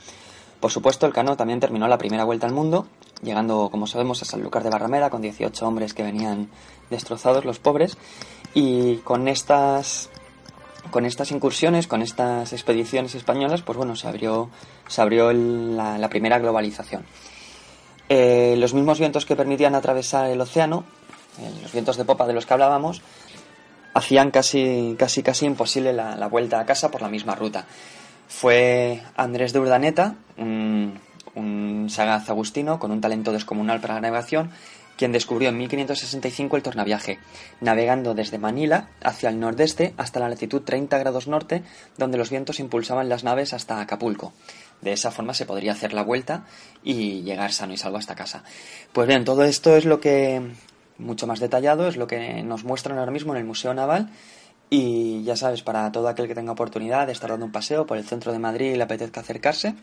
Por 0.60 0.70
supuesto, 0.70 1.06
el 1.06 1.12
Cano 1.12 1.36
también 1.36 1.60
terminó 1.60 1.88
la 1.88 1.98
primera 1.98 2.24
vuelta 2.24 2.46
al 2.46 2.52
mundo, 2.52 2.86
llegando, 3.22 3.68
como 3.70 3.86
sabemos, 3.86 4.22
a 4.22 4.24
Sanlúcar 4.24 4.62
de 4.62 4.70
Barrameda 4.70 5.10
con 5.10 5.20
18 5.22 5.66
hombres 5.66 5.92
que 5.94 6.02
venían 6.02 6.48
destrozados, 6.90 7.44
los 7.44 7.58
pobres, 7.58 7.96
y 8.54 8.96
con 8.98 9.28
estas 9.28 10.10
con 10.90 11.06
estas 11.06 11.30
incursiones, 11.30 11.86
con 11.86 12.02
estas 12.02 12.52
expediciones 12.52 13.14
españolas, 13.14 13.62
pues 13.62 13.78
bueno, 13.78 13.94
se 13.96 14.08
abrió, 14.08 14.50
se 14.88 15.00
abrió 15.00 15.32
la, 15.32 15.96
la 15.96 16.08
primera 16.08 16.38
globalización. 16.40 17.04
Eh, 18.08 18.56
los 18.58 18.74
mismos 18.74 18.98
vientos 18.98 19.24
que 19.24 19.36
permitían 19.36 19.74
atravesar 19.74 20.28
el 20.28 20.40
océano, 20.40 20.84
los 21.62 21.72
vientos 21.72 21.96
de 21.96 22.04
popa 22.04 22.26
de 22.26 22.32
los 22.32 22.46
que 22.46 22.52
hablábamos, 22.52 23.02
hacían 23.94 24.30
casi, 24.30 24.96
casi, 24.98 25.22
casi 25.22 25.46
imposible 25.46 25.92
la, 25.92 26.26
vuelta 26.28 26.60
a 26.60 26.66
casa 26.66 26.90
por 26.90 27.02
la 27.02 27.08
misma 27.08 27.34
ruta. 27.34 27.66
Fue 28.28 29.02
Andrés 29.16 29.52
de 29.52 29.60
Urdaneta, 29.60 30.14
un, 30.38 30.98
un 31.34 31.88
sagaz 31.90 32.30
agustino 32.30 32.78
con 32.78 32.90
un 32.90 33.00
talento 33.00 33.32
descomunal 33.32 33.80
para 33.80 33.94
la 33.94 34.00
navegación, 34.00 34.50
quien 34.96 35.12
descubrió 35.12 35.48
en 35.48 35.58
1565 35.58 36.56
el 36.56 36.62
tornaviaje, 36.62 37.18
navegando 37.60 38.14
desde 38.14 38.38
Manila 38.38 38.88
hacia 39.02 39.30
el 39.30 39.40
nordeste 39.40 39.94
hasta 39.96 40.20
la 40.20 40.28
latitud 40.28 40.62
30 40.62 40.96
grados 40.98 41.26
norte, 41.26 41.62
donde 41.98 42.18
los 42.18 42.30
vientos 42.30 42.60
impulsaban 42.60 43.08
las 43.08 43.24
naves 43.24 43.52
hasta 43.52 43.80
Acapulco. 43.80 44.32
De 44.80 44.92
esa 44.92 45.10
forma 45.10 45.34
se 45.34 45.46
podría 45.46 45.72
hacer 45.72 45.92
la 45.92 46.02
vuelta 46.02 46.44
y 46.82 47.22
llegar 47.22 47.52
sano 47.52 47.72
y 47.72 47.76
salvo 47.76 47.98
hasta 47.98 48.14
casa. 48.14 48.42
Pues 48.92 49.08
bien, 49.08 49.24
todo 49.24 49.44
esto 49.44 49.76
es 49.76 49.84
lo 49.84 50.00
que, 50.00 50.42
mucho 51.02 51.26
más 51.26 51.40
detallado, 51.40 51.88
es 51.88 51.96
lo 51.96 52.06
que 52.06 52.42
nos 52.42 52.64
muestran 52.64 52.98
ahora 52.98 53.10
mismo 53.10 53.32
en 53.34 53.40
el 53.40 53.44
Museo 53.44 53.74
Naval. 53.74 54.10
Y 54.70 55.22
ya 55.24 55.36
sabes, 55.36 55.62
para 55.62 55.92
todo 55.92 56.08
aquel 56.08 56.28
que 56.28 56.34
tenga 56.34 56.52
oportunidad 56.52 57.06
de 57.06 57.12
estar 57.12 57.28
dando 57.28 57.44
un 57.44 57.52
paseo 57.52 57.86
por 57.86 57.98
el 57.98 58.04
centro 58.04 58.32
de 58.32 58.38
Madrid 58.38 58.72
y 58.72 58.76
le 58.76 58.84
apetezca 58.84 59.20
acercarse, 59.20 59.74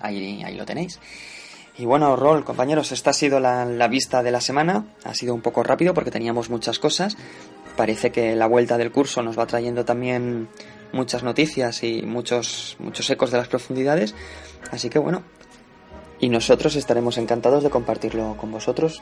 ahí, 0.00 0.42
ahí 0.44 0.56
lo 0.56 0.66
tenéis. 0.66 1.00
Y 1.78 1.86
bueno, 1.86 2.14
Rol, 2.16 2.44
compañeros, 2.44 2.92
esta 2.92 3.10
ha 3.10 3.14
sido 3.14 3.40
la, 3.40 3.64
la 3.64 3.88
vista 3.88 4.22
de 4.22 4.30
la 4.30 4.42
semana. 4.42 4.84
Ha 5.04 5.14
sido 5.14 5.34
un 5.34 5.40
poco 5.40 5.62
rápido 5.62 5.94
porque 5.94 6.10
teníamos 6.10 6.50
muchas 6.50 6.78
cosas. 6.78 7.16
Parece 7.76 8.12
que 8.12 8.36
la 8.36 8.46
vuelta 8.46 8.76
del 8.76 8.92
curso 8.92 9.22
nos 9.22 9.38
va 9.38 9.46
trayendo 9.46 9.86
también 9.86 10.48
muchas 10.92 11.22
noticias 11.22 11.82
y 11.82 12.02
muchos, 12.02 12.76
muchos 12.78 13.08
ecos 13.08 13.30
de 13.30 13.38
las 13.38 13.48
profundidades. 13.48 14.14
Así 14.70 14.90
que 14.90 14.98
bueno, 14.98 15.22
y 16.18 16.28
nosotros 16.28 16.76
estaremos 16.76 17.16
encantados 17.16 17.62
de 17.62 17.70
compartirlo 17.70 18.36
con 18.36 18.52
vosotros. 18.52 19.00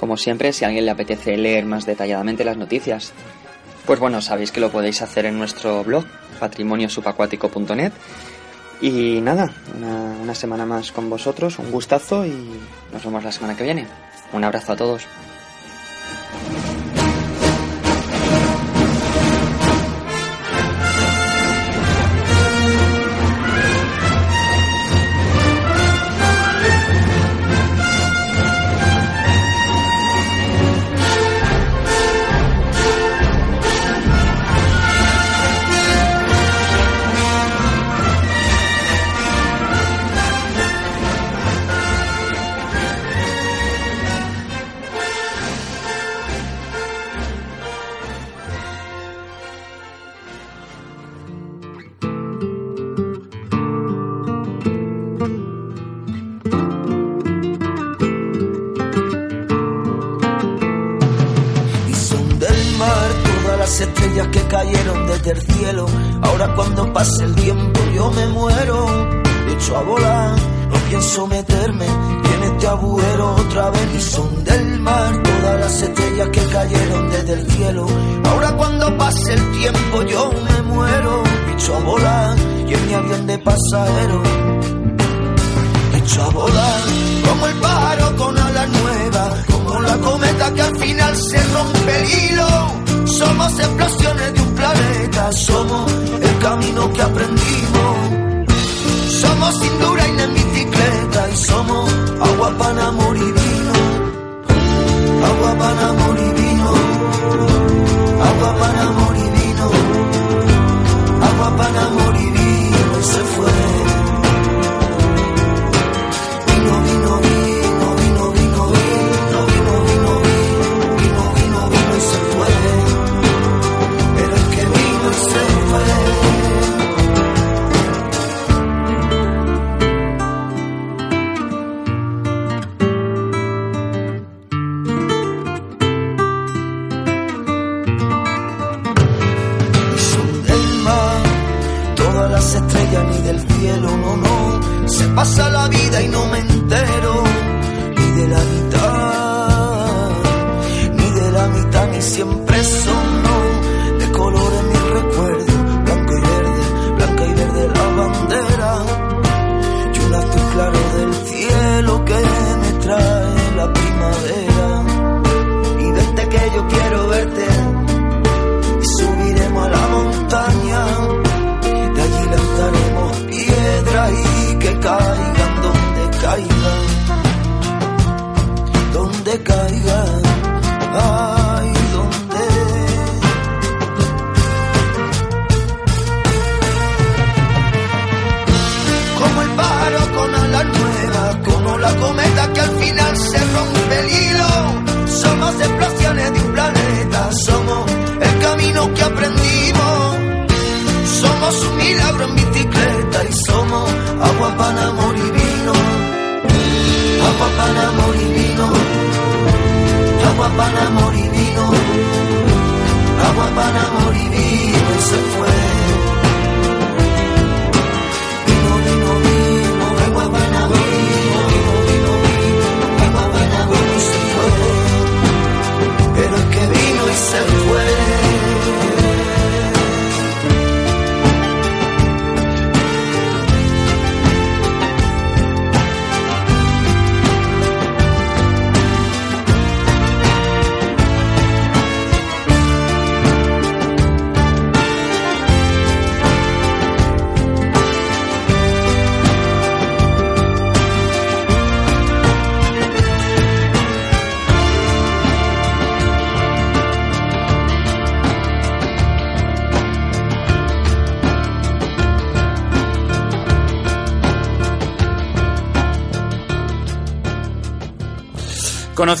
Como 0.00 0.16
siempre, 0.16 0.54
si 0.54 0.64
a 0.64 0.68
alguien 0.68 0.86
le 0.86 0.92
apetece 0.92 1.36
leer 1.36 1.66
más 1.66 1.84
detalladamente 1.84 2.42
las 2.42 2.56
noticias, 2.56 3.12
pues 3.84 4.00
bueno, 4.00 4.22
sabéis 4.22 4.50
que 4.50 4.58
lo 4.58 4.72
podéis 4.72 5.02
hacer 5.02 5.26
en 5.26 5.36
nuestro 5.36 5.84
blog, 5.84 6.06
patrimoniosubacuático.net. 6.38 7.92
Y 8.80 9.20
nada, 9.20 9.52
una, 9.76 10.16
una 10.22 10.34
semana 10.34 10.64
más 10.64 10.90
con 10.90 11.10
vosotros, 11.10 11.58
un 11.58 11.70
gustazo 11.70 12.24
y 12.24 12.32
nos 12.94 13.04
vemos 13.04 13.22
la 13.22 13.30
semana 13.30 13.54
que 13.54 13.64
viene. 13.64 13.86
Un 14.32 14.42
abrazo 14.42 14.72
a 14.72 14.76
todos. 14.76 15.06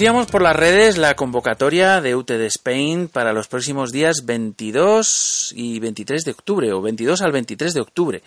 Conocíamos 0.00 0.28
por 0.28 0.40
las 0.40 0.56
redes 0.56 0.96
la 0.96 1.14
convocatoria 1.14 2.00
de 2.00 2.16
UTD 2.16 2.46
Spain 2.46 3.08
para 3.08 3.34
los 3.34 3.48
próximos 3.48 3.92
días 3.92 4.24
22 4.24 5.52
y 5.54 5.78
23 5.78 6.24
de 6.24 6.30
octubre, 6.30 6.72
o 6.72 6.80
22 6.80 7.20
al 7.20 7.32
23 7.32 7.74
de 7.74 7.80
octubre. 7.82 8.22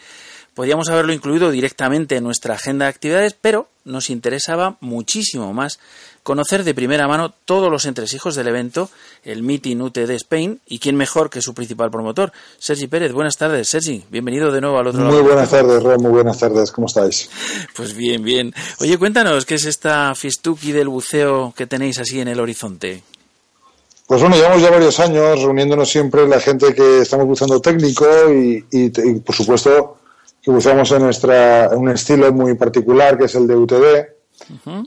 Podíamos 0.53 0.89
haberlo 0.89 1.13
incluido 1.13 1.49
directamente 1.49 2.15
en 2.15 2.23
nuestra 2.23 2.53
agenda 2.53 2.85
de 2.85 2.89
actividades, 2.89 3.35
pero 3.39 3.67
nos 3.85 4.11
interesaba 4.11 4.77
muchísimo 4.81 5.51
más 5.51 5.79
conocer 6.21 6.63
de 6.63 6.75
primera 6.75 7.07
mano 7.07 7.33
todos 7.45 7.71
los 7.71 7.85
entresijos 7.85 8.35
del 8.35 8.47
evento, 8.47 8.89
el 9.23 9.41
Meeting 9.41 9.81
UTD 9.81 10.11
Spain, 10.11 10.61
y 10.67 10.77
quién 10.77 10.95
mejor 10.95 11.31
que 11.31 11.41
su 11.41 11.55
principal 11.55 11.89
promotor, 11.89 12.31
Sergi 12.59 12.85
Pérez. 12.85 13.13
Buenas 13.13 13.37
tardes, 13.37 13.67
Sergi. 13.67 14.03
Bienvenido 14.11 14.51
de 14.51 14.61
nuevo 14.61 14.77
al 14.77 14.87
otro 14.87 15.01
lado. 15.01 15.11
Muy 15.11 15.23
buenas 15.23 15.49
tardes, 15.49 15.81
Ron. 15.81 16.01
Muy 16.01 16.11
buenas 16.11 16.37
tardes. 16.37 16.71
¿Cómo 16.71 16.85
estáis? 16.85 17.29
Pues 17.75 17.95
bien, 17.95 18.23
bien. 18.23 18.53
Oye, 18.79 18.97
cuéntanos, 18.99 19.45
¿qué 19.45 19.55
es 19.55 19.65
esta 19.65 20.13
fistuki 20.13 20.71
del 20.71 20.87
buceo 20.87 21.53
que 21.57 21.65
tenéis 21.65 21.97
así 21.97 22.21
en 22.21 22.27
el 22.27 22.39
horizonte? 22.39 23.01
Pues 24.05 24.21
bueno, 24.21 24.35
llevamos 24.35 24.61
ya 24.61 24.69
varios 24.69 24.99
años 24.99 25.41
reuniéndonos 25.41 25.89
siempre 25.89 26.27
la 26.27 26.39
gente 26.39 26.75
que 26.75 26.99
estamos 26.99 27.25
buceando 27.25 27.59
técnico 27.59 28.05
y, 28.31 28.63
y, 28.69 28.85
y, 28.85 29.19
por 29.19 29.33
supuesto 29.33 29.97
que 30.43 30.51
buceamos 30.51 30.91
en, 30.91 31.03
nuestra, 31.03 31.67
en 31.67 31.79
un 31.79 31.89
estilo 31.89 32.31
muy 32.33 32.55
particular 32.55 33.17
que 33.17 33.25
es 33.25 33.35
el 33.35 33.47
de 33.47 33.55
UTD. 33.55 34.13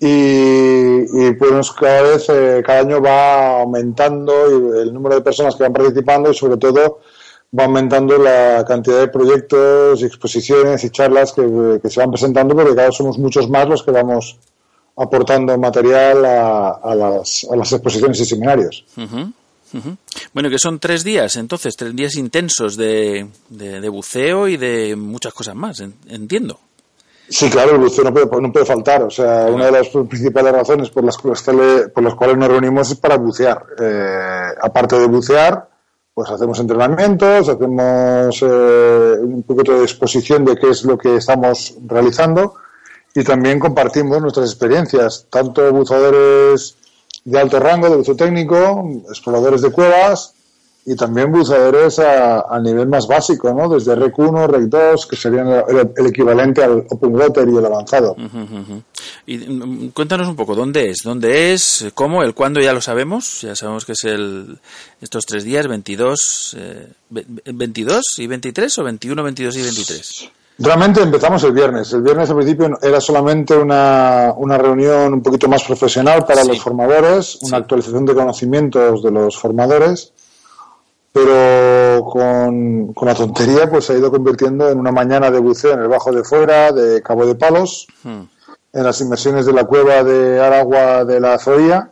Y, 0.00 1.26
y, 1.28 1.32
pues 1.38 1.70
cada 1.72 2.02
vez, 2.02 2.28
eh, 2.28 2.62
cada 2.66 2.80
año 2.80 3.00
va 3.00 3.62
aumentando 3.62 4.82
el 4.82 4.92
número 4.92 5.14
de 5.14 5.22
personas 5.22 5.56
que 5.56 5.62
van 5.62 5.72
participando 5.72 6.30
y 6.30 6.34
sobre 6.34 6.58
todo 6.58 7.00
va 7.58 7.64
aumentando 7.64 8.18
la 8.18 8.64
cantidad 8.68 8.98
de 8.98 9.08
proyectos, 9.08 10.02
y 10.02 10.04
exposiciones 10.04 10.84
y 10.84 10.90
charlas 10.90 11.32
que, 11.32 11.78
que 11.80 11.88
se 11.88 12.00
van 12.00 12.10
presentando 12.10 12.54
porque 12.54 12.74
cada 12.74 12.88
vez 12.88 12.96
somos 12.96 13.18
muchos 13.18 13.48
más 13.48 13.66
los 13.66 13.82
que 13.82 13.92
vamos 13.92 14.38
aportando 14.96 15.56
material 15.56 16.24
a, 16.24 16.70
a, 16.70 16.94
las, 16.94 17.46
a 17.50 17.56
las, 17.56 17.72
exposiciones 17.72 18.20
y 18.20 18.26
seminarios. 18.26 18.84
Bueno, 20.32 20.50
que 20.50 20.58
son 20.58 20.78
tres 20.78 21.04
días, 21.04 21.36
entonces, 21.36 21.76
tres 21.76 21.94
días 21.94 22.16
intensos 22.16 22.76
de, 22.76 23.26
de, 23.48 23.80
de 23.80 23.88
buceo 23.88 24.48
y 24.48 24.56
de 24.56 24.96
muchas 24.96 25.34
cosas 25.34 25.54
más, 25.54 25.82
entiendo. 26.08 26.60
Sí, 27.28 27.50
claro, 27.50 27.72
el 27.72 27.78
buceo 27.78 28.04
no 28.04 28.12
puede, 28.12 28.26
no 28.40 28.52
puede 28.52 28.64
faltar. 28.64 29.02
O 29.02 29.10
sea, 29.10 29.46
una 29.46 29.66
de 29.66 29.72
las 29.72 29.88
principales 29.88 30.52
razones 30.52 30.90
por 30.90 31.04
las, 31.04 31.16
por 31.18 32.02
las 32.02 32.14
cuales 32.14 32.36
nos 32.36 32.48
reunimos 32.48 32.90
es 32.90 32.98
para 32.98 33.16
bucear. 33.16 33.64
Eh, 33.80 34.48
aparte 34.62 34.98
de 34.98 35.06
bucear, 35.06 35.68
pues 36.14 36.30
hacemos 36.30 36.58
entrenamientos, 36.60 37.48
hacemos 37.48 38.42
eh, 38.42 39.16
un 39.20 39.42
poquito 39.42 39.76
de 39.76 39.82
exposición 39.82 40.44
de 40.44 40.56
qué 40.56 40.70
es 40.70 40.84
lo 40.84 40.96
que 40.96 41.16
estamos 41.16 41.74
realizando 41.86 42.54
y 43.14 43.24
también 43.24 43.58
compartimos 43.58 44.20
nuestras 44.20 44.50
experiencias, 44.50 45.26
tanto 45.28 45.72
buceadores 45.72 46.76
de 47.26 47.40
alto 47.40 47.58
rango, 47.58 47.90
de 47.90 47.96
buceo 47.96 48.14
técnico, 48.14 48.88
exploradores 49.08 49.60
de 49.60 49.72
cuevas 49.72 50.32
y 50.84 50.94
también 50.94 51.32
buceadores 51.32 51.98
a, 51.98 52.60
nivel 52.60 52.86
más 52.86 53.08
básico, 53.08 53.52
¿no? 53.52 53.68
Desde 53.68 53.96
REC 53.96 54.16
1, 54.16 54.46
REC 54.46 54.62
2, 54.66 55.06
que 55.08 55.16
serían 55.16 55.48
el, 55.48 56.06
equivalente 56.06 56.62
al 56.62 56.86
Open 56.88 57.16
Water 57.16 57.48
y 57.48 57.56
el 57.56 57.66
avanzado. 57.66 58.16
Y 59.26 59.48
um, 59.48 59.90
cuéntanos 59.90 60.28
un 60.28 60.36
poco, 60.36 60.54
¿dónde 60.54 60.88
es? 60.88 60.98
¿Dónde 61.02 61.52
es? 61.52 61.86
¿Cómo? 61.94 62.22
¿El 62.22 62.34
cuándo 62.34 62.60
ya 62.60 62.72
lo 62.72 62.80
sabemos? 62.80 63.40
Ya 63.40 63.56
sabemos 63.56 63.84
que 63.84 63.92
es 63.92 64.04
el 64.04 64.60
estos 65.00 65.26
tres 65.26 65.42
días, 65.42 65.66
22, 65.66 66.56
eh, 66.60 66.86
22 67.10 68.04
y 68.18 68.26
23 68.28 68.78
o 68.78 68.84
21, 68.84 69.22
22 69.24 69.56
y 69.56 69.62
23. 69.62 70.30
Realmente 70.58 71.02
empezamos 71.02 71.44
el 71.44 71.52
viernes. 71.52 71.92
El 71.92 72.02
viernes 72.02 72.30
al 72.30 72.36
principio 72.36 72.78
era 72.80 73.00
solamente 73.00 73.56
una, 73.56 74.32
una 74.36 74.56
reunión 74.56 75.12
un 75.12 75.22
poquito 75.22 75.48
más 75.48 75.64
profesional 75.64 76.24
para 76.24 76.42
sí. 76.42 76.48
los 76.48 76.60
formadores, 76.60 77.38
una 77.42 77.56
sí. 77.58 77.62
actualización 77.62 78.06
de 78.06 78.14
conocimientos 78.14 79.02
de 79.02 79.10
los 79.10 79.38
formadores 79.38 80.12
pero 81.16 82.04
con, 82.04 82.92
con, 82.92 83.08
la 83.08 83.14
tontería 83.14 83.70
pues 83.70 83.86
se 83.86 83.94
ha 83.94 83.96
ido 83.96 84.10
convirtiendo 84.10 84.68
en 84.68 84.78
una 84.78 84.92
mañana 84.92 85.30
de 85.30 85.38
buceo 85.38 85.72
en 85.72 85.80
el 85.80 85.88
Bajo 85.88 86.12
de 86.12 86.22
Fuera, 86.22 86.72
de 86.72 87.00
Cabo 87.00 87.24
de 87.24 87.34
Palos, 87.34 87.86
hmm. 88.02 88.20
en 88.74 88.84
las 88.84 89.00
inmersiones 89.00 89.46
de 89.46 89.54
la 89.54 89.64
cueva 89.64 90.04
de 90.04 90.38
Aragua 90.38 91.06
de 91.06 91.18
la 91.18 91.38
Zoía 91.38 91.90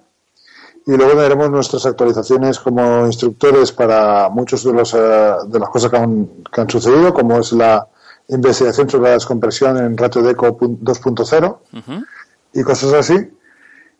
y 0.86 0.90
luego 0.90 1.12
tendremos 1.12 1.48
nuestras 1.48 1.86
actualizaciones 1.86 2.60
como 2.60 3.06
instructores 3.06 3.72
para 3.72 4.28
muchos 4.28 4.62
de, 4.62 4.74
los, 4.74 4.92
uh, 4.92 5.48
de 5.48 5.58
las 5.58 5.70
cosas 5.70 5.90
que 5.90 5.96
han, 5.96 6.28
que 6.52 6.60
han, 6.60 6.68
sucedido, 6.68 7.14
como 7.14 7.38
es 7.38 7.50
la 7.52 7.86
investigación 8.28 8.88
sobre 8.88 9.08
la 9.10 9.14
descompresión 9.14 9.76
en 9.78 9.96
ratio 9.96 10.22
de 10.22 10.32
eco 10.32 10.58
2.0 10.58 11.58
uh 11.72 11.76
-huh. 11.76 12.06
y 12.52 12.62
cosas 12.62 12.92
así. 12.94 13.30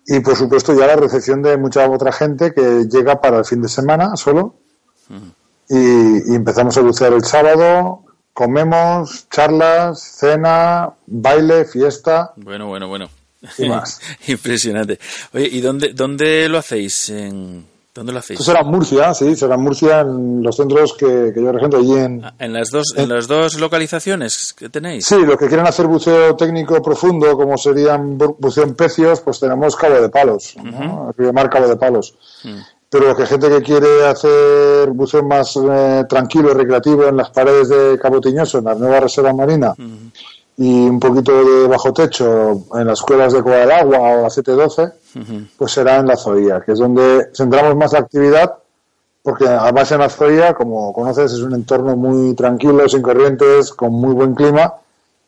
Y 0.06 0.20
por 0.20 0.36
supuesto 0.36 0.74
ya 0.78 0.86
la 0.86 0.96
recepción 0.96 1.42
de 1.42 1.56
mucha 1.56 1.88
otra 1.88 2.12
gente 2.12 2.52
que 2.52 2.84
llega 2.90 3.20
para 3.20 3.38
el 3.38 3.44
fin 3.44 3.62
de 3.62 3.68
semana 3.68 4.16
solo 4.16 4.56
y, 5.68 6.32
y, 6.32 6.34
empezamos 6.34 6.76
a 6.76 6.82
bucear 6.82 7.12
el 7.14 7.24
sábado, 7.24 8.04
comemos, 8.34 9.28
charlas, 9.30 10.00
cena, 10.00 10.90
baile, 11.06 11.64
fiesta. 11.64 12.32
Bueno, 12.36 12.66
bueno, 12.66 12.88
bueno. 12.88 13.08
Y 13.58 13.68
más. 13.68 14.00
Impresionante. 14.26 14.98
Oye, 15.32 15.48
¿y 15.50 15.60
dónde, 15.60 15.92
dónde 15.94 16.48
lo 16.48 16.58
hacéis? 16.58 17.08
¿En, 17.10 17.66
¿Dónde 17.94 18.12
lo 18.12 18.18
hacéis? 18.18 18.40
Esto 18.40 18.50
será 18.50 18.64
en 18.64 18.70
Murcia, 18.72 19.14
sí, 19.14 19.36
será 19.36 19.56
Murcia, 19.56 20.00
en 20.00 20.42
los 20.42 20.56
centros 20.56 20.94
que, 20.94 21.30
que 21.32 21.40
yo 21.40 21.52
regento 21.52 21.76
allí 21.76 21.92
en... 21.92 22.24
¿En 22.40 22.52
las, 22.52 22.70
dos, 22.70 22.92
en, 22.96 23.04
¿En 23.04 23.08
las 23.10 23.28
dos 23.28 23.54
localizaciones 23.60 24.52
que 24.52 24.68
tenéis? 24.68 25.06
Sí, 25.06 25.16
los 25.24 25.36
que 25.36 25.46
quieren 25.46 25.66
hacer 25.66 25.86
buceo 25.86 26.34
técnico 26.34 26.82
profundo, 26.82 27.36
como 27.36 27.56
serían 27.56 28.18
buceo 28.18 28.64
en 28.64 28.74
pecios, 28.74 29.20
pues 29.20 29.38
tenemos 29.38 29.76
Cabo 29.76 30.00
de 30.00 30.08
Palos, 30.08 30.56
uh 30.56 30.60
-huh. 30.60 30.70
¿no? 30.72 31.14
Río 31.16 31.32
Mar 31.32 31.48
Cabo 31.48 31.68
de 31.68 31.76
Palos. 31.76 32.14
Uh 32.44 32.48
-huh 32.48 32.64
pero 32.94 33.16
que 33.16 33.26
gente 33.26 33.48
que 33.48 33.60
quiere 33.60 34.06
hacer 34.06 34.88
buceo 34.90 35.24
más 35.24 35.56
eh, 35.56 36.04
tranquilo 36.08 36.52
y 36.52 36.54
recreativo 36.54 37.08
en 37.08 37.16
las 37.16 37.30
paredes 37.30 37.68
de 37.68 37.98
Cabo 38.00 38.20
Tiñoso, 38.20 38.58
en 38.58 38.66
la 38.66 38.76
nueva 38.76 39.00
reserva 39.00 39.32
marina, 39.32 39.74
uh 39.76 39.82
-huh. 39.82 40.12
Y 40.56 40.88
un 40.88 41.00
poquito 41.00 41.44
de 41.44 41.66
bajo 41.66 41.92
techo 41.92 42.64
en 42.74 42.86
las 42.86 43.02
cuevas 43.02 43.32
de 43.32 43.42
Cueva 43.42 43.60
del 43.60 43.72
Agua 43.72 43.98
o 43.98 44.22
la 44.22 44.30
712, 44.30 44.82
uh 44.82 45.18
-huh. 45.18 45.48
pues 45.58 45.72
será 45.72 45.96
en 45.96 46.06
la 46.06 46.16
Zoía, 46.16 46.60
que 46.60 46.72
es 46.72 46.78
donde 46.78 47.28
centramos 47.34 47.74
más 47.76 47.92
la 47.92 48.00
actividad, 48.00 48.54
porque 49.22 49.48
además 49.48 49.90
en 49.90 49.98
la 50.00 50.08
Zoía, 50.08 50.54
como 50.54 50.92
conoces, 50.92 51.32
es 51.32 51.40
un 51.40 51.54
entorno 51.54 51.96
muy 51.96 52.34
tranquilo, 52.34 52.88
sin 52.88 53.02
corrientes, 53.02 53.72
con 53.72 53.92
muy 53.92 54.14
buen 54.14 54.34
clima, 54.34 54.74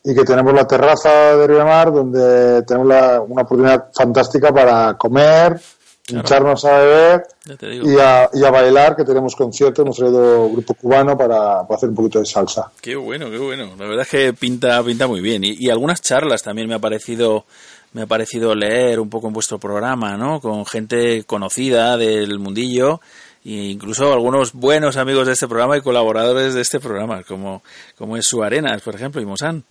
y 0.05 0.15
que 0.15 0.25
tenemos 0.25 0.55
la 0.55 0.67
terraza 0.67 1.37
de 1.37 1.47
Río 1.49 1.65
Mar, 1.65 1.93
donde 1.93 2.63
tenemos 2.63 2.87
la, 2.87 3.21
una 3.21 3.43
oportunidad 3.43 3.87
fantástica 3.93 4.53
para 4.53 4.95
comer. 4.95 5.61
Hincharnos 6.09 6.65
a 6.65 6.79
beber 6.79 7.27
y 7.61 7.99
a, 7.99 8.29
y 8.33 8.45
a, 8.45 8.51
bailar, 8.51 8.97
que 8.97 9.05
tenemos 9.05 9.35
concierto, 9.35 9.83
hemos 9.83 9.97
traído 9.97 10.49
grupo 10.51 10.75
cubano 10.75 11.17
para, 11.17 11.67
para, 11.67 11.77
hacer 11.77 11.89
un 11.89 11.95
poquito 11.95 12.21
de 12.21 12.27
salsa. 12.27 12.71
Qué 12.81 12.97
bueno, 12.97 13.31
qué 13.31 13.39
bueno. 13.39 13.71
La 13.79 13.87
verdad 13.87 14.03
es 14.03 14.09
que 14.09 14.33
pinta, 14.33 14.83
pinta 14.83 15.07
muy 15.07 15.21
bien. 15.21 15.45
Y, 15.45 15.57
y, 15.59 15.71
algunas 15.71 16.01
charlas 16.01 16.43
también 16.43 16.69
me 16.69 16.75
ha 16.75 16.79
parecido 16.79 17.45
me 17.93 18.03
ha 18.03 18.07
parecido 18.07 18.55
leer 18.55 19.01
un 19.01 19.09
poco 19.09 19.29
en 19.29 19.33
vuestro 19.33 19.59
programa, 19.59 20.19
¿no? 20.19 20.41
Con 20.41 20.67
gente 20.67 21.25
conocida 21.25 21.97
del 21.97 22.39
mundillo 22.39 23.01
e 23.47 23.71
incluso 23.71 24.13
algunos 24.13 24.53
buenos 24.53 24.97
amigos 24.97 25.29
de 25.29 25.33
este 25.35 25.47
programa 25.47 25.77
y 25.77 25.81
colaboradores 25.81 26.53
de 26.53 26.61
este 26.61 26.81
programa, 26.81 27.23
como, 27.23 27.63
como 27.97 28.17
es 28.17 28.27
Su 28.27 28.43
Arenas, 28.43 28.83
por 28.83 28.97
ejemplo, 28.97 29.21
y 29.23 29.25
Mosan. 29.25 29.63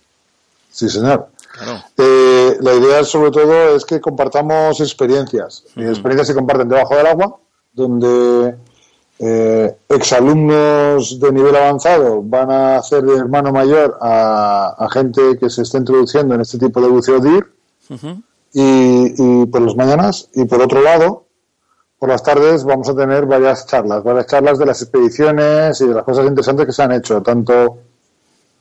Sí, 0.72 0.88
señor. 0.88 1.28
Eh, 1.96 2.56
la 2.60 2.74
idea 2.74 3.04
sobre 3.04 3.30
todo 3.30 3.76
es 3.76 3.84
que 3.84 4.00
compartamos 4.00 4.80
experiencias. 4.80 5.64
Y 5.74 5.84
experiencias 5.84 6.28
se 6.28 6.34
comparten 6.34 6.68
debajo 6.68 6.96
del 6.96 7.06
agua, 7.06 7.38
donde 7.72 8.56
eh, 9.18 9.76
exalumnos 9.88 11.18
de 11.18 11.32
nivel 11.32 11.56
avanzado 11.56 12.22
van 12.22 12.50
a 12.50 12.76
hacer 12.76 13.02
de 13.02 13.16
hermano 13.16 13.50
mayor 13.50 13.96
a, 14.00 14.88
gente 14.92 15.38
que 15.38 15.48
se 15.48 15.62
está 15.62 15.78
introduciendo 15.78 16.34
en 16.34 16.42
este 16.42 16.58
tipo 16.58 16.80
de 16.80 16.88
buceo 16.88 17.20
DIR 17.20 17.46
y, 18.52 19.46
por 19.46 19.62
las 19.62 19.76
mañanas. 19.76 20.28
Y 20.34 20.44
por 20.44 20.60
otro 20.60 20.82
lado, 20.82 21.24
por 21.98 22.10
las 22.10 22.22
tardes 22.22 22.64
vamos 22.64 22.88
a 22.88 22.94
tener 22.94 23.24
varias 23.24 23.66
charlas, 23.66 24.02
varias 24.02 24.26
charlas 24.26 24.58
de 24.58 24.66
las 24.66 24.82
expediciones 24.82 25.80
y 25.80 25.86
de 25.86 25.94
las 25.94 26.04
cosas 26.04 26.26
interesantes 26.26 26.66
que 26.66 26.72
se 26.72 26.82
han 26.82 26.92
hecho, 26.92 27.22
tanto 27.22 27.78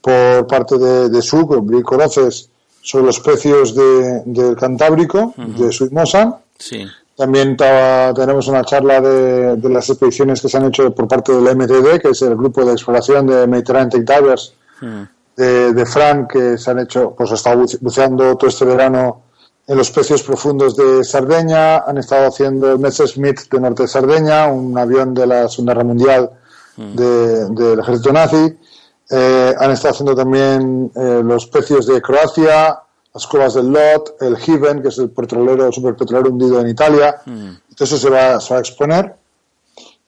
por 0.01 0.47
parte 0.47 0.77
de, 0.77 1.09
de 1.09 1.21
SUC, 1.21 1.69
que 1.69 1.83
conoces, 1.83 2.49
sobre 2.85 3.05
los 3.05 3.19
precios 3.19 3.73
del 3.75 4.55
Cantábrico, 4.55 5.33
de 5.35 5.71
Suimosa. 5.71 6.39
Sí. 6.57 6.85
También 7.17 7.57
tenemos 7.57 8.47
una 8.47 8.63
charla 8.63 9.01
de, 9.01 9.69
las 9.69 9.89
expediciones 9.89 10.39
que 10.39 10.49
se 10.49 10.57
han 10.57 10.65
hecho 10.65 10.93
por 10.93 11.07
parte 11.07 11.33
del 11.33 11.55
MTD, 11.55 11.99
que 11.99 12.09
es 12.09 12.21
el 12.21 12.35
grupo 12.35 12.63
de 12.63 12.73
exploración 12.73 13.25
de 13.25 13.47
Mediterranean 13.47 14.05
Divers 14.05 14.53
de, 15.35 15.73
de, 15.73 15.85
Fran, 15.85 16.27
que 16.27 16.57
se 16.57 16.71
han 16.71 16.79
hecho, 16.79 17.15
pues 17.17 17.31
ha 17.31 17.35
estado 17.35 17.65
buceando 17.81 18.37
todo 18.37 18.49
este 18.49 18.65
verano 18.65 19.23
en 19.67 19.77
los 19.77 19.89
precios 19.89 20.21
profundos 20.21 20.75
de 20.75 21.03
Sardeña, 21.03 21.77
han 21.79 21.97
estado 21.97 22.27
haciendo 22.27 22.73
el 22.73 22.79
Messerschmitt 22.79 23.49
de 23.49 23.59
Norte 23.59 23.83
de 23.83 23.87
Sardeña, 23.87 24.47
un 24.47 24.77
avión 24.77 25.13
de 25.15 25.25
la 25.25 25.49
Segunda 25.49 25.73
Guerra 25.73 25.85
Mundial 25.85 26.29
del 26.77 27.79
ejército 27.79 28.13
nazi. 28.13 28.57
Eh, 29.09 29.53
han 29.57 29.71
estado 29.71 29.93
haciendo 29.93 30.15
también 30.15 30.91
eh, 30.95 31.21
los 31.23 31.45
pecios 31.45 31.85
de 31.85 32.01
Croacia, 32.01 32.79
las 33.13 33.27
cuevas 33.27 33.53
del 33.53 33.67
Lot, 33.67 34.21
el 34.21 34.35
Given, 34.37 34.81
que 34.81 34.87
es 34.87 34.97
el 34.97 35.09
petrolero, 35.09 35.71
superpetrolero 35.71 36.31
hundido 36.31 36.59
en 36.59 36.69
Italia. 36.69 37.21
Mm. 37.25 37.49
Eso 37.79 37.97
se 37.97 38.09
va, 38.09 38.35
a 38.35 38.59
exponer. 38.59 39.15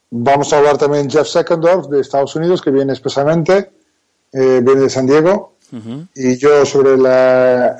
Vamos 0.10 0.52
a 0.52 0.58
hablar 0.58 0.78
también 0.78 1.10
Jeff 1.10 1.28
Seckendorf 1.28 1.88
de 1.88 2.02
Estados 2.02 2.36
Unidos, 2.36 2.62
que 2.62 2.72
viene 2.72 2.94
expresamente, 2.94 3.72
eh, 4.32 4.62
viene 4.64 4.82
de 4.82 4.90
San 4.90 5.06
Diego. 5.06 5.54
Y 6.16 6.38
yo 6.38 6.66
sobre 6.66 6.98
la, 6.98 7.76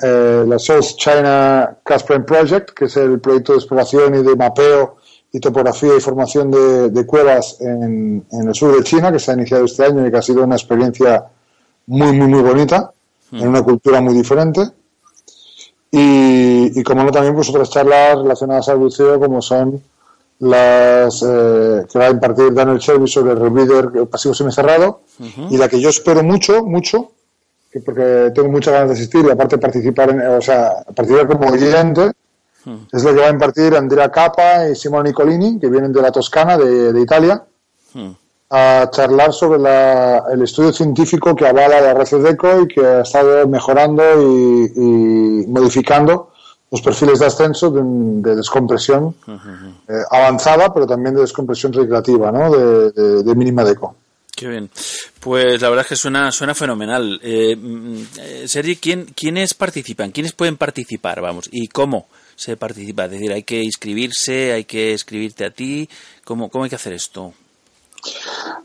la 0.46 0.60
South 0.60 0.98
China 0.98 1.78
Caspian 1.86 2.26
Project, 2.26 2.72
que 2.72 2.86
es 2.86 2.98
el 2.98 3.22
proyecto 3.22 3.54
de 3.54 3.60
exploración 3.60 4.14
y 4.16 4.24
de 4.24 4.36
mapeo 4.36 4.97
y 5.32 5.40
topografía 5.40 5.96
y 5.98 6.02
formación 6.02 6.50
de, 6.52 7.06
cuevas 7.06 7.58
en, 7.60 8.26
el 8.32 8.56
sur 8.56 8.76
de 8.76 8.84
China, 8.84 9.12
que 9.12 9.20
se 9.20 9.32
ha 9.32 9.34
iniciado 9.36 9.66
este 9.66 9.86
año 9.86 10.06
y 10.06 10.12
que 10.12 10.18
ha 10.18 10.22
sido 10.22 10.44
una 10.44 10.56
experiencia 10.56 11.26
muy, 11.88 12.12
muy, 12.14 12.28
muy 12.28 12.42
bonita, 12.42 12.92
en 13.32 13.46
mm. 13.46 13.50
una 13.50 13.62
cultura 13.62 14.02
muy 14.02 14.14
diferente. 14.14 14.62
Y, 15.92 16.84
como 16.84 17.04
no, 17.04 17.12
también 17.12 17.34
pues 17.34 17.50
otras 17.50 17.70
charlas 17.70 18.18
relacionadas 18.18 18.70
al 18.70 18.78
buceo, 18.78 19.20
como 19.20 19.42
son 19.42 19.82
las 20.40 21.24
eh, 21.24 21.86
que 21.92 21.98
va 21.98 22.06
a 22.06 22.12
impartir 22.12 22.54
Daniel 22.54 22.78
Shelby 22.78 23.08
sobre 23.08 23.32
el 23.32 23.40
Reader 23.40 24.08
pasivo 24.08 24.34
semicerrado, 24.34 25.02
y 25.50 25.58
la 25.58 25.68
que 25.68 25.80
yo 25.80 25.90
espero 25.90 26.24
mucho, 26.24 26.64
mucho, 26.64 27.12
porque 27.86 28.32
tengo 28.34 28.50
muchas 28.50 28.74
ganas 28.74 28.90
de 28.90 28.96
asistir 28.96 29.26
y 29.26 29.32
aparte 29.32 29.58
participar, 29.58 30.10
en, 30.12 30.22
o 30.22 30.42
sea, 30.42 30.84
participar 30.96 31.28
como 31.28 31.50
oyente, 31.50 32.12
es 32.92 33.04
lo 33.04 33.14
que 33.14 33.22
va 33.22 33.28
a 33.28 33.32
impartir 33.32 33.76
Andrea 33.76 34.12
Capa 34.12 34.68
y 34.70 34.76
Simone 34.76 35.10
Nicolini, 35.10 35.60
que 35.60 35.70
vienen 35.70 35.94
de 35.94 36.02
la 36.02 36.12
Toscana, 36.12 36.58
de, 36.58 37.00
Italia, 37.00 37.44
a 38.50 38.90
charlar 38.92 39.34
sobre 39.34 39.58
el 40.34 40.42
estudio 40.42 40.72
científico 40.72 41.36
que 41.36 41.48
avala 41.48 41.82
la 41.82 41.94
red 41.94 42.08
DECO 42.08 42.62
y 42.62 42.68
que 42.68 42.86
ha 42.86 43.02
estado 43.02 43.48
mejorando 43.48 44.04
y, 44.22 45.46
modificando 45.48 46.32
los 46.70 46.82
perfiles 46.82 47.20
de 47.20 47.26
ascenso 47.26 47.70
de, 47.72 48.36
descompresión 48.36 49.16
eh, 49.88 49.94
avanzada, 50.12 50.74
pero 50.74 50.86
también 50.86 51.16
de 51.16 51.22
descompresión 51.22 51.72
recreativa, 51.72 52.32
¿no? 52.32 52.52
de, 52.52 53.36
mínima 53.36 53.64
DECO. 53.64 53.96
Qué 54.36 54.48
bien. 54.48 54.70
Pues 55.20 55.62
la 55.62 55.70
verdad 55.70 55.84
es 55.84 55.90
que 55.90 55.96
suena, 55.96 56.32
suena 56.32 56.54
fenomenal. 56.54 57.20
Eh, 57.24 57.56
mm, 57.56 58.02
eh 58.20 58.48
Sergi, 58.48 58.76
¿quién, 58.76 59.06
¿quiénes 59.16 59.56
participan? 59.56 60.12
¿Quiénes 60.12 60.34
pueden 60.34 60.58
participar? 60.58 61.22
Vamos, 61.22 61.50
¿y 61.52 61.68
cómo? 61.70 62.08
Se 62.38 62.56
participa? 62.56 63.06
Es 63.06 63.12
decir, 63.12 63.34
hay 63.34 63.44
que 63.44 63.62
inscribirse, 63.64 64.54
hay 64.54 64.64
que 64.64 64.94
escribirte 64.94 65.44
a 65.44 65.50
ti. 65.50 65.90
¿Cómo, 66.24 66.50
cómo 66.50 66.64
hay 66.64 66.70
que 66.70 66.76
hacer 66.78 66.94
esto? 66.94 67.34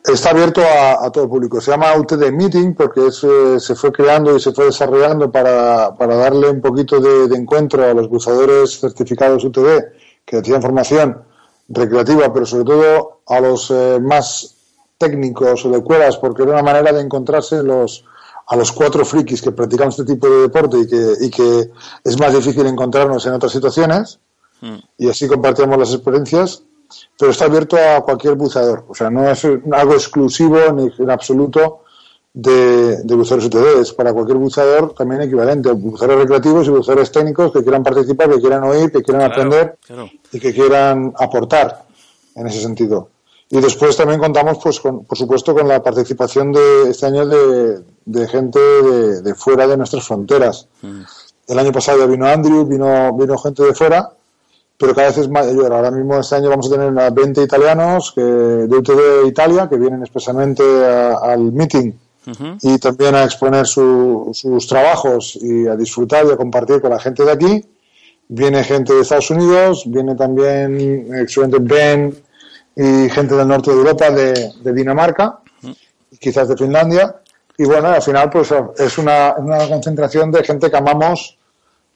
Está 0.04 0.30
abierto 0.30 0.60
a, 0.62 1.10
todo 1.10 1.24
el 1.24 1.30
público. 1.30 1.60
Se 1.60 1.70
llama 1.70 1.96
UTD 1.96 2.30
Meeting 2.30 2.74
porque 2.74 3.00
eh, 3.06 3.58
se 3.58 3.74
fue 3.74 3.90
creando 3.90 4.36
y 4.36 4.40
se 4.40 4.52
fue 4.52 4.66
desarrollando 4.66 5.32
para, 5.32 5.94
para 5.96 6.16
darle 6.16 6.50
un 6.50 6.60
poquito 6.60 7.00
de, 7.00 7.34
encuentro 7.34 7.84
a 7.84 7.94
los 7.94 8.08
buzadores 8.08 8.78
certificados 8.78 9.44
UTD 9.44 9.84
que 10.24 10.42
tienen 10.42 10.62
formación 10.62 11.22
recreativa, 11.68 12.32
pero 12.32 12.44
sobre 12.44 12.64
todo 12.64 13.22
a 13.26 13.40
los 13.40 13.70
eh, 13.70 13.98
más 14.00 14.54
técnicos 14.98 15.64
o 15.64 15.70
de 15.70 15.82
cuevas, 15.82 16.18
porque 16.18 16.42
era 16.42 16.52
una 16.52 16.62
manera 16.62 16.92
de 16.92 17.00
encontrarse 17.00 17.62
los, 17.62 18.04
a 18.52 18.56
los 18.56 18.70
cuatro 18.70 19.02
frikis 19.02 19.40
que 19.40 19.50
practicamos 19.50 19.98
este 19.98 20.12
tipo 20.12 20.28
de 20.28 20.42
deporte 20.42 20.80
y 20.80 20.86
que, 20.86 21.12
y 21.22 21.30
que 21.30 21.70
es 22.04 22.20
más 22.20 22.34
difícil 22.34 22.66
encontrarnos 22.66 23.24
en 23.24 23.32
otras 23.32 23.50
situaciones 23.50 24.20
mm. 24.60 24.76
y 24.98 25.08
así 25.08 25.26
compartimos 25.26 25.78
las 25.78 25.94
experiencias, 25.94 26.62
pero 27.18 27.30
está 27.30 27.46
abierto 27.46 27.78
a 27.78 28.02
cualquier 28.04 28.34
buceador, 28.34 28.84
o 28.86 28.94
sea, 28.94 29.08
no 29.08 29.26
es 29.26 29.42
algo 29.46 29.94
exclusivo 29.94 30.58
ni 30.74 30.92
en 30.98 31.10
absoluto 31.10 31.84
de, 32.34 33.02
de 33.02 33.14
buceadores 33.14 33.46
UTD, 33.46 33.80
es 33.80 33.94
para 33.94 34.12
cualquier 34.12 34.36
buceador 34.36 34.92
también 34.92 35.22
equivalente, 35.22 35.72
buceadores 35.72 36.20
recreativos 36.20 36.66
y 36.66 36.70
buceadores 36.72 37.10
técnicos 37.10 37.54
que 37.54 37.62
quieran 37.62 37.82
participar, 37.82 38.28
que 38.28 38.40
quieran 38.40 38.64
oír, 38.64 38.92
que 38.92 39.02
quieran 39.02 39.22
aprender 39.22 39.78
y 40.30 40.38
que 40.38 40.52
quieran 40.52 41.14
aportar 41.18 41.86
en 42.34 42.46
ese 42.48 42.60
sentido. 42.60 43.08
Y 43.52 43.60
después 43.60 43.94
también 43.98 44.18
contamos, 44.18 44.58
pues, 44.62 44.80
con, 44.80 45.04
por 45.04 45.18
supuesto, 45.18 45.52
con 45.54 45.68
la 45.68 45.82
participación 45.82 46.52
de 46.52 46.88
este 46.88 47.04
año 47.04 47.26
de, 47.26 47.82
de 48.06 48.26
gente 48.26 48.58
de, 48.58 49.34
fuera 49.34 49.66
de 49.66 49.76
nuestras 49.76 50.06
fronteras. 50.06 50.68
Mm. 50.80 51.02
El 51.48 51.58
año 51.58 51.70
pasado 51.70 51.98
ya 51.98 52.06
vino 52.06 52.26
Andrew, 52.26 52.64
vino, 52.64 53.12
vino 53.12 53.36
gente 53.36 53.62
de 53.62 53.74
fuera, 53.74 54.10
pero 54.78 54.94
cada 54.94 55.08
vez 55.08 55.18
es 55.18 55.28
mayor. 55.28 55.70
Ahora 55.70 55.90
mismo 55.90 56.18
este 56.18 56.36
año 56.36 56.48
vamos 56.48 56.66
a 56.72 56.76
tener 56.76 57.12
20 57.12 57.42
italianos 57.42 58.12
que, 58.14 58.22
de 58.22 58.74
UTD 58.74 59.26
Italia 59.26 59.68
que 59.68 59.76
vienen 59.76 60.00
expresamente 60.00 60.62
al 60.64 61.52
meeting 61.52 61.92
y 62.62 62.78
también 62.78 63.16
a 63.16 63.24
exponer 63.24 63.66
sus 63.66 64.66
trabajos 64.66 65.36
y 65.42 65.66
a 65.66 65.76
disfrutar 65.76 66.24
y 66.24 66.30
a 66.30 66.38
compartir 66.38 66.80
con 66.80 66.88
la 66.88 66.98
gente 66.98 67.22
de 67.22 67.32
aquí. 67.32 67.64
Viene 68.28 68.64
gente 68.64 68.94
de 68.94 69.02
Estados 69.02 69.30
Unidos, 69.30 69.82
viene 69.84 70.14
también 70.14 71.14
excelente 71.14 71.58
Ben 71.60 72.16
y 72.76 73.08
gente 73.10 73.34
del 73.34 73.48
norte 73.48 73.70
de 73.70 73.76
Europa, 73.76 74.10
de, 74.10 74.72
Dinamarca, 74.72 75.40
quizás 76.18 76.48
de 76.48 76.56
Finlandia. 76.56 77.16
Y 77.58 77.64
bueno, 77.64 77.88
al 77.88 78.02
final 78.02 78.30
pues 78.30 78.52
es 78.78 78.98
una, 78.98 79.34
una 79.36 79.68
concentración 79.68 80.30
de 80.30 80.42
gente 80.42 80.70
que 80.70 80.76
amamos 80.76 81.36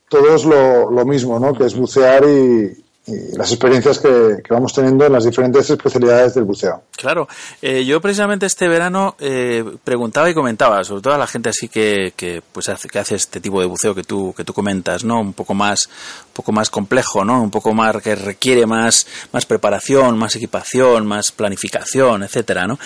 todos 0.08 0.44
lo, 0.44 0.90
lo 0.90 1.04
mismo, 1.04 1.40
¿no? 1.40 1.54
Que 1.54 1.64
es 1.64 1.74
bucear 1.74 2.24
y, 2.24 2.85
y 3.06 3.36
las 3.36 3.52
experiencias 3.52 4.00
que, 4.00 4.42
vamos 4.50 4.72
teniendo 4.72 5.06
en 5.06 5.12
las 5.12 5.24
diferentes 5.24 5.70
especialidades 5.70 6.34
del 6.34 6.44
buceo. 6.44 6.82
Claro, 6.96 7.28
eh, 7.62 7.84
yo 7.84 8.00
precisamente 8.00 8.46
este 8.46 8.66
verano 8.66 9.14
eh, 9.20 9.64
preguntaba 9.84 10.28
y 10.28 10.34
comentaba, 10.34 10.82
sobre 10.82 11.02
todo 11.02 11.14
a 11.14 11.18
la 11.18 11.26
gente 11.26 11.50
así 11.50 11.68
que, 11.68 12.14
que 12.16 12.42
pues 12.52 12.68
hace, 12.68 12.88
que 12.88 12.98
hace 12.98 13.14
este 13.14 13.40
tipo 13.40 13.60
de 13.60 13.66
buceo 13.66 13.94
que 13.94 14.02
tú 14.02 14.34
que 14.36 14.44
tú 14.44 14.52
comentas, 14.52 15.04
no, 15.04 15.20
un 15.20 15.34
poco 15.34 15.54
más 15.54 15.86
un 15.86 16.32
poco 16.32 16.52
más 16.52 16.68
complejo, 16.68 17.24
no, 17.24 17.42
un 17.42 17.50
poco 17.50 17.72
más 17.72 18.02
que 18.02 18.16
requiere 18.16 18.66
más 18.66 19.06
más 19.32 19.46
preparación, 19.46 20.18
más 20.18 20.34
equipación, 20.34 21.06
más 21.06 21.30
planificación, 21.30 22.24
etcétera, 22.24 22.66
no. 22.66 22.78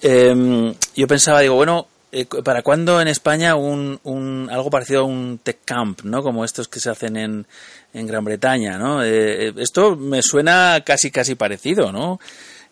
Em, 0.00 0.74
yo 0.94 1.08
pensaba, 1.08 1.40
digo, 1.40 1.56
bueno, 1.56 1.88
eh, 2.12 2.26
¿para 2.44 2.62
cuándo 2.62 3.00
en 3.00 3.08
España 3.08 3.56
un, 3.56 3.98
un, 4.04 4.48
algo 4.52 4.70
parecido 4.70 5.00
a 5.00 5.04
un 5.04 5.40
tech 5.42 5.58
camp, 5.64 6.02
¿no? 6.04 6.22
Como 6.22 6.44
estos 6.44 6.68
que 6.68 6.78
se 6.78 6.88
hacen 6.88 7.16
en, 7.16 7.46
en 7.94 8.06
Gran 8.06 8.24
Bretaña, 8.24 8.76
¿no? 8.76 9.02
Eh, 9.02 9.54
esto 9.56 9.96
me 9.96 10.20
suena 10.22 10.82
casi 10.84 11.10
casi 11.10 11.36
parecido, 11.36 11.92
¿no? 11.92 12.20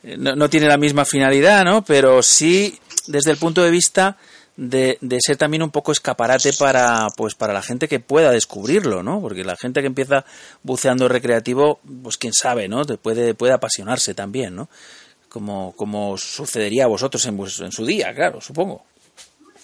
Eh, 0.03 0.17
¿no? 0.19 0.35
¿no? 0.35 0.51
tiene 0.51 0.67
la 0.67 0.77
misma 0.77 1.05
finalidad, 1.05 1.65
¿no? 1.65 1.83
Pero 1.83 2.23
sí 2.23 2.79
desde 3.07 3.31
el 3.31 3.37
punto 3.39 3.63
de 3.63 3.71
vista 3.71 4.19
de, 4.57 4.99
ser 5.21 5.37
también 5.37 5.63
un 5.63 5.71
poco 5.71 5.93
escaparate 5.93 6.53
para 6.53 7.09
pues 7.17 7.35
para 7.35 7.53
la 7.53 7.63
gente 7.63 7.89
que 7.89 8.01
pueda 8.01 8.31
descubrirlo, 8.31 9.03
¿no? 9.03 9.21
Porque 9.21 9.45
la 9.45 9.57
gente 9.57 9.81
que 9.81 9.87
empieza 9.87 10.25
buceando 10.63 11.09
recreativo, 11.09 11.81
pues 12.03 12.19
quién 12.19 12.33
sabe, 12.33 12.69
¿no? 12.69 12.85
puede 12.85 13.35
puede 13.35 13.53
apasionarse 13.53 14.15
también, 14.15 14.57
¿no? 14.57 14.69
Como, 15.29 15.73
como 15.77 16.19
sucedería 16.19 16.85
a 16.85 16.89
vosotros 16.89 17.25
en, 17.25 17.39
en 17.41 17.73
su 17.73 17.87
día, 17.87 18.13
claro, 18.15 18.41
supongo. 18.41 18.85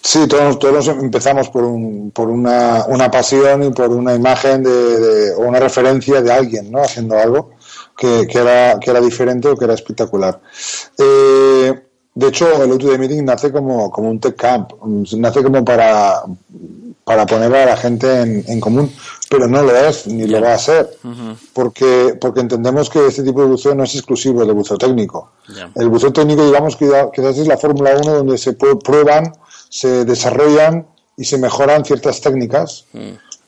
Sí, 0.01 0.27
todos, 0.27 0.59
todos 0.59 0.87
empezamos 0.87 1.49
por, 1.49 1.63
un, 1.63 2.11
por 2.11 2.29
una, 2.29 2.85
una, 2.87 3.11
pasión 3.11 3.63
y 3.63 3.71
por 3.71 3.89
una 3.89 4.15
imagen 4.15 4.63
de, 4.63 5.33
o 5.35 5.41
una 5.41 5.59
referencia 5.59 6.21
de 6.21 6.31
alguien, 6.31 6.71
¿no? 6.71 6.81
Haciendo 6.81 7.17
algo 7.17 7.51
que, 7.97 8.25
que, 8.27 8.39
era, 8.39 8.79
que 8.79 8.91
era 8.91 9.01
diferente 9.01 9.49
o 9.49 9.57
que 9.57 9.65
era 9.65 9.73
espectacular. 9.73 10.39
Eh, 10.97 11.73
de 12.15 12.27
hecho, 12.27 12.63
el 12.63 12.77
de 12.77 12.97
Meeting 12.97 13.23
nace 13.23 13.51
como, 13.51 13.91
como 13.91 14.09
un 14.09 14.19
tech 14.19 14.35
camp, 14.35 14.71
nace 15.17 15.43
como 15.43 15.63
para, 15.63 16.23
para 17.03 17.25
poner 17.25 17.53
a 17.55 17.65
la 17.65 17.77
gente 17.77 18.21
en, 18.21 18.43
en 18.47 18.59
común, 18.59 18.91
pero 19.29 19.47
no 19.47 19.61
lo 19.61 19.75
es 19.75 20.07
ni 20.07 20.27
lo 20.27 20.41
va 20.41 20.53
a 20.53 20.57
ser, 20.57 20.89
porque 21.53 22.17
porque 22.19 22.41
entendemos 22.41 22.89
que 22.89 23.07
este 23.07 23.23
tipo 23.23 23.41
de 23.41 23.47
buceo 23.47 23.75
no 23.75 23.83
es 23.83 23.95
exclusivo 23.95 24.43
del 24.43 24.53
buceo 24.53 24.77
técnico. 24.77 25.31
El 25.75 25.89
buceo 25.89 26.11
técnico, 26.11 26.45
digamos, 26.45 26.75
que 26.75 26.89
quizás 27.13 27.37
es 27.37 27.47
la 27.47 27.57
Fórmula 27.57 27.95
1 28.01 28.13
donde 28.15 28.37
se 28.37 28.53
prueban, 28.53 29.31
se 29.69 30.03
desarrollan 30.03 30.87
y 31.15 31.25
se 31.25 31.37
mejoran 31.37 31.85
ciertas 31.85 32.19
técnicas, 32.21 32.85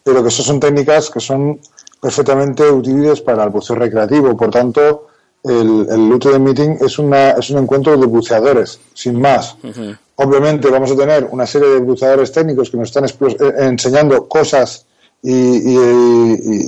pero 0.04 0.22
que 0.22 0.30
eso 0.30 0.44
son 0.44 0.60
técnicas 0.60 1.10
que 1.10 1.20
son 1.20 1.60
perfectamente 2.02 2.70
útiles 2.70 3.22
para 3.22 3.44
el 3.44 3.50
buceo 3.50 3.76
recreativo. 3.76 4.36
Por 4.38 4.52
tanto, 4.52 5.08
el, 5.44 5.88
el 5.90 6.20
de 6.20 6.40
Meeting 6.40 6.78
es, 6.82 7.00
una, 7.00 7.32
es 7.32 7.50
un 7.50 7.60
encuentro 7.60 7.98
de 7.98 8.06
buceadores, 8.06 8.80
sin 8.94 9.20
más. 9.20 9.56
Obviamente 10.16 10.70
vamos 10.70 10.92
a 10.92 10.96
tener 10.96 11.28
una 11.32 11.48
serie 11.48 11.70
de 11.70 11.80
buceadores 11.80 12.32
técnicos 12.32 12.70
que 12.70 12.78
nos 12.78 12.90
están 12.90 13.06
eh, 13.06 13.54
enseñando 13.60 14.28
cosas 14.28 14.86
y, 15.24 15.60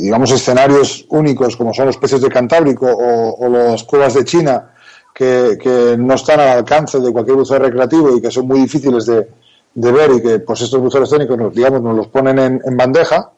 digamos 0.04 0.32
escenarios 0.32 1.06
únicos 1.10 1.58
como 1.58 1.74
son 1.74 1.88
los 1.88 1.98
peces 1.98 2.22
de 2.22 2.30
Cantábrico 2.30 2.86
o, 2.88 3.50
las 3.50 3.84
cuevas 3.84 4.14
de 4.14 4.24
China 4.26 4.72
que, 5.14 5.58
que, 5.62 5.96
no 5.98 6.14
están 6.14 6.40
al 6.40 6.50
alcance 6.60 7.00
de 7.00 7.12
cualquier 7.12 7.38
buceador 7.38 7.68
recreativo 7.68 8.16
y 8.16 8.22
que 8.22 8.30
son 8.30 8.48
muy 8.48 8.60
difíciles 8.60 9.08
de, 9.08 9.28
de 9.76 9.91
ver 9.91 10.12
y 10.12 10.22
que 10.22 10.40
pues 10.40 10.62
estos 10.62 10.80
buceadores 10.80 11.10
técnicos 11.10 11.38
nos, 11.38 11.54
digamos 11.54 11.82
nos 11.82 11.95
los 11.95 12.08
ponen 12.08 12.40
en, 12.40 12.62
en 12.64 12.78
bandeja 12.78 13.32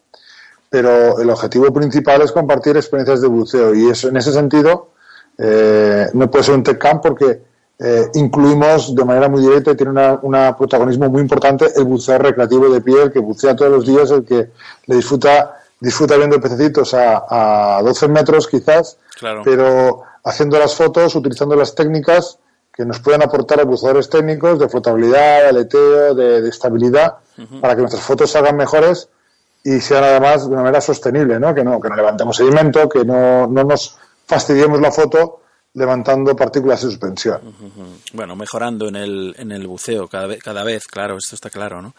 pero 0.69 1.19
el 1.19 1.29
objetivo 1.29 1.71
principal 1.71 2.21
es 2.21 2.31
compartir 2.31 2.75
experiencias 2.75 3.21
de 3.21 3.27
buceo 3.27 3.73
y 3.73 3.89
eso 3.89 4.09
en 4.09 4.17
ese 4.17 4.33
sentido 4.33 4.89
eh, 5.37 6.07
no 6.13 6.29
puede 6.29 6.43
ser 6.43 6.55
un 6.55 6.63
tech 6.63 6.77
camp 6.77 7.01
porque 7.01 7.41
eh, 7.77 8.05
incluimos 8.13 8.95
de 8.95 9.03
manera 9.03 9.27
muy 9.27 9.41
directa 9.41 9.71
y 9.71 9.75
tiene 9.75 9.91
un 10.21 10.55
protagonismo 10.57 11.09
muy 11.09 11.21
importante 11.21 11.65
el 11.75 11.83
buceo 11.83 12.17
recreativo 12.17 12.69
de 12.69 12.81
pie, 12.81 13.03
el 13.03 13.11
que 13.11 13.19
bucea 13.19 13.55
todos 13.55 13.71
los 13.71 13.85
días, 13.85 14.11
el 14.11 14.23
que 14.23 14.49
le 14.85 14.95
disfruta, 14.95 15.59
disfruta 15.79 16.15
viendo 16.15 16.39
pececitos 16.39 16.93
a, 16.93 17.77
a 17.77 17.81
12 17.81 18.07
metros 18.07 18.47
quizás, 18.47 18.97
pero 19.43 20.03
haciendo 20.23 20.57
las 20.57 20.73
fotos, 20.75 21.15
utilizando 21.15 21.55
las 21.55 21.75
técnicas 21.75 22.39
que 22.75 22.85
nos 22.85 22.99
pueden 22.99 23.23
aportar 23.23 23.63
buceadores 23.65 24.09
técnicos 24.09 24.59
de 24.59 24.67
flotabilidad, 24.67 25.43
de 25.43 25.47
aleteo, 25.47 26.13
de, 26.13 26.49
estabilidad, 26.49 27.15
para 27.61 27.73
que 27.73 27.81
nuestras 27.81 28.03
fotos 28.03 28.31
salgan 28.31 28.57
mejores 28.57 29.07
y 29.63 29.79
sean 29.79 30.03
además 30.03 30.45
de 30.45 30.53
una 30.53 30.63
manera 30.63 30.81
sostenible, 30.81 31.39
¿no? 31.39 31.55
Que 31.55 31.63
no, 31.63 31.79
que 31.79 31.89
no 31.89 31.95
levantemos 31.95 32.35
sedimento, 32.35 32.89
que 32.89 33.05
no, 33.05 33.47
no 33.47 33.63
nos 33.63 33.97
fastidiemos 34.27 34.81
la 34.81 34.91
foto 34.91 35.41
levantando 35.73 36.35
partículas 36.35 36.81
de 36.81 36.89
suspensión. 36.89 37.41
Bueno, 38.13 38.35
mejorando 38.35 38.87
en 38.89 38.95
el, 38.95 39.35
en 39.37 39.51
el 39.51 39.67
buceo 39.67 40.07
cada 40.07 40.27
vez, 40.27 40.41
cada 40.41 40.63
vez, 40.63 40.85
claro, 40.85 41.17
esto 41.17 41.35
está 41.35 41.49
claro, 41.49 41.81
¿no? 41.81 41.93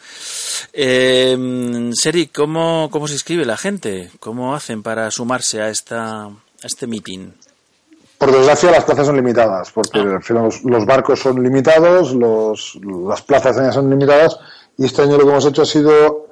Eh, 0.72 1.90
Seri, 1.94 2.26
¿cómo, 2.28 2.88
¿cómo 2.90 3.06
se 3.06 3.14
inscribe 3.14 3.44
la 3.44 3.56
gente? 3.56 4.10
¿Cómo 4.18 4.54
hacen 4.54 4.82
para 4.82 5.10
sumarse 5.10 5.60
a, 5.60 5.68
esta, 5.68 6.24
a 6.24 6.32
este 6.62 6.86
meeting? 6.86 7.32
Por 8.18 8.32
desgracia, 8.32 8.70
las 8.70 8.84
plazas 8.84 9.06
son 9.06 9.16
limitadas, 9.16 9.70
porque 9.72 9.98
ah. 9.98 10.20
los, 10.28 10.64
los, 10.64 10.86
barcos 10.86 11.20
son 11.20 11.42
limitados, 11.42 12.14
los, 12.14 12.78
las 12.82 13.22
plazas 13.22 13.74
son 13.74 13.90
limitadas, 13.90 14.38
y 14.78 14.84
este 14.84 15.02
año 15.02 15.18
lo 15.18 15.24
que 15.24 15.30
hemos 15.30 15.46
hecho 15.46 15.62
ha 15.62 15.66
sido 15.66 16.26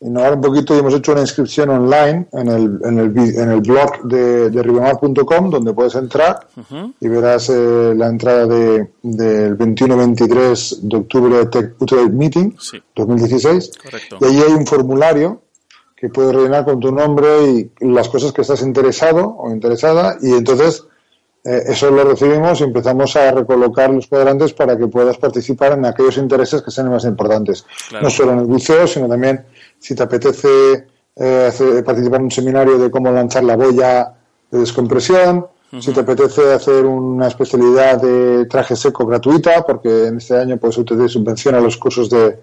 innovar 0.00 0.34
un 0.34 0.40
poquito 0.40 0.74
y 0.74 0.78
hemos 0.78 0.94
hecho 0.94 1.12
una 1.12 1.20
inscripción 1.20 1.68
online 1.68 2.26
en 2.32 2.48
el, 2.48 2.80
en 2.84 2.98
el, 2.98 3.18
en 3.36 3.50
el 3.50 3.60
blog 3.60 4.02
de, 4.04 4.48
de 4.48 4.62
ribamar.com 4.62 5.50
donde 5.50 5.74
puedes 5.74 5.94
entrar 5.94 6.48
y 6.98 7.08
verás 7.08 7.50
eh, 7.50 7.92
la 7.94 8.06
entrada 8.06 8.46
de, 8.46 8.92
del 9.02 9.58
21-23 9.58 10.80
de 10.80 10.96
octubre 10.96 11.36
de 11.36 11.46
Tech 11.46 11.74
Meeting 12.12 12.56
2016 12.96 13.70
y 14.20 14.24
allí 14.24 14.42
hay 14.42 14.52
un 14.52 14.66
formulario 14.66 15.42
que 15.94 16.08
puedes 16.08 16.34
rellenar 16.34 16.64
con 16.64 16.80
tu 16.80 16.90
nombre 16.90 17.28
y 17.50 17.70
las 17.80 18.08
cosas 18.08 18.32
que 18.32 18.40
estás 18.40 18.62
interesado 18.62 19.36
o 19.38 19.50
interesada 19.50 20.16
y 20.22 20.32
entonces 20.32 20.84
eh, 21.42 21.62
eso 21.68 21.90
lo 21.90 22.04
recibimos 22.04 22.60
y 22.60 22.64
empezamos 22.64 23.16
a 23.16 23.30
recolocar 23.32 23.90
los 23.90 24.06
cuadrantes 24.06 24.52
para 24.52 24.76
que 24.76 24.86
puedas 24.88 25.16
participar 25.16 25.72
en 25.72 25.86
aquellos 25.86 26.18
intereses 26.18 26.60
que 26.60 26.70
sean 26.70 26.90
más 26.90 27.04
importantes. 27.04 27.64
No 28.00 28.10
solo 28.10 28.32
en 28.32 28.40
el 28.40 28.44
buceo, 28.44 28.86
sino 28.86 29.08
también 29.08 29.44
si 29.78 29.94
te 29.94 30.02
apetece 30.02 30.86
eh, 31.16 31.82
participar 31.84 32.20
en 32.20 32.24
un 32.24 32.30
seminario 32.30 32.78
de 32.78 32.90
cómo 32.90 33.10
lanzar 33.10 33.44
la 33.44 33.56
boya 33.56 34.12
de 34.50 34.58
descompresión, 34.58 35.46
si 35.78 35.92
te 35.92 36.00
apetece 36.00 36.52
hacer 36.52 36.84
una 36.84 37.28
especialidad 37.28 38.02
de 38.02 38.44
traje 38.46 38.74
seco 38.74 39.06
gratuita, 39.06 39.64
porque 39.64 40.08
en 40.08 40.16
este 40.16 40.36
año 40.36 40.56
pues 40.56 40.76
UTD 40.76 41.06
subvenciona 41.06 41.60
los 41.60 41.76
cursos 41.76 42.10
de, 42.10 42.40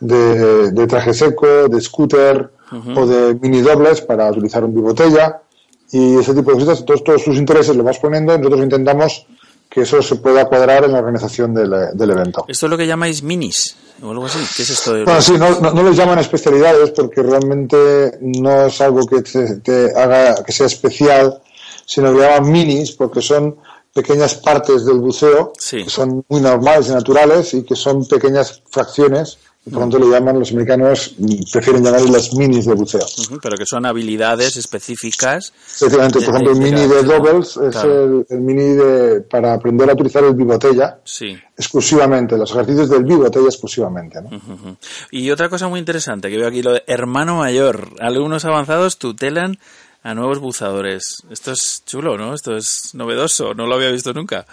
de, 0.00 0.86
traje 0.86 1.12
seco, 1.12 1.68
de 1.68 1.78
scooter 1.78 2.50
o 2.96 3.06
de 3.06 3.34
mini 3.34 3.60
dobles 3.60 4.00
para 4.00 4.30
utilizar 4.30 4.64
un 4.64 4.74
bibotella 4.74 5.42
y 5.92 6.18
ese 6.18 6.34
tipo 6.34 6.52
de 6.52 6.64
cosas, 6.64 6.84
todos, 6.84 7.02
todos 7.02 7.24
tus 7.24 7.36
intereses 7.36 7.74
lo 7.76 7.82
vas 7.82 7.98
poniendo, 7.98 8.36
nosotros 8.36 8.62
intentamos 8.62 9.26
que 9.68 9.82
eso 9.82 10.02
se 10.02 10.16
pueda 10.16 10.46
cuadrar 10.46 10.84
en 10.84 10.92
la 10.92 10.98
organización 10.98 11.54
del, 11.54 11.70
del 11.94 12.10
evento. 12.10 12.44
¿Esto 12.48 12.66
es 12.66 12.70
lo 12.70 12.76
que 12.76 12.86
llamáis 12.86 13.22
minis 13.22 13.76
o 14.02 14.10
algo 14.10 14.26
así? 14.26 14.38
¿Qué 14.56 14.62
es 14.62 14.70
esto? 14.70 14.94
De 14.94 15.04
bueno, 15.04 15.22
sí, 15.22 15.34
no, 15.38 15.60
no, 15.60 15.82
les 15.82 15.96
llaman 15.96 16.18
especialidades 16.18 16.90
porque 16.90 17.22
realmente 17.22 18.18
no 18.20 18.66
es 18.66 18.80
algo 18.80 19.06
que 19.06 19.22
te, 19.22 19.92
haga 19.96 20.42
que 20.42 20.52
sea 20.52 20.66
especial, 20.66 21.40
sino 21.86 22.12
que 22.12 22.20
llaman 22.20 22.50
minis 22.50 22.92
porque 22.92 23.22
son 23.22 23.56
pequeñas 23.94 24.34
partes 24.36 24.84
del 24.84 24.98
buceo 24.98 25.52
que 25.68 25.90
son 25.90 26.24
muy 26.28 26.40
normales 26.40 26.88
y 26.88 26.92
naturales 26.92 27.54
y 27.54 27.62
que 27.64 27.74
son 27.74 28.06
pequeñas 28.06 28.62
fracciones 28.70 29.38
por 29.62 29.80
tanto 29.80 29.98
le 29.98 30.06
llaman, 30.06 30.38
los 30.38 30.52
americanos 30.52 31.14
prefieren 31.52 31.84
llamarlas 31.84 32.10
las 32.10 32.34
minis 32.34 32.64
de 32.64 32.72
buceo. 32.72 33.04
pero 33.42 33.58
que 33.58 33.66
son 33.66 33.84
habilidades 33.84 34.56
específicas. 34.56 35.52
Efectivamente, 35.76 36.20
por 36.20 36.34
ejemplo, 36.34 36.52
el 36.52 36.58
mini 36.58 36.86
de 36.86 37.02
doubles 37.02 37.58
es 37.58 37.76
el, 37.84 38.40
mini 38.40 38.74
de, 38.74 39.20
para 39.20 39.52
aprender 39.52 39.90
a 39.90 39.92
utilizar 39.92 40.24
el 40.24 40.34
bibotella 40.34 40.98
sí. 41.04 41.36
exclusivamente, 41.58 42.38
los 42.38 42.50
ejercicios 42.52 42.88
del 42.88 43.04
bibotella 43.04 43.48
exclusivamente. 43.48 44.22
¿no? 44.22 44.78
Y 45.10 45.30
otra 45.30 45.50
cosa 45.50 45.68
muy 45.68 45.78
interesante 45.78 46.30
que 46.30 46.38
veo 46.38 46.48
aquí, 46.48 46.62
lo 46.62 46.72
de 46.72 46.82
hermano 46.86 47.36
mayor. 47.36 47.90
Algunos 48.00 48.46
avanzados 48.46 48.96
tutelan 48.96 49.58
a 50.02 50.14
nuevos 50.14 50.38
buzadores. 50.38 51.22
Esto 51.30 51.52
es 51.52 51.82
chulo, 51.84 52.16
¿no? 52.16 52.32
Esto 52.32 52.56
es 52.56 52.94
novedoso, 52.94 53.52
no 53.52 53.66
lo 53.66 53.74
había 53.74 53.90
visto 53.90 54.14
nunca. 54.14 54.46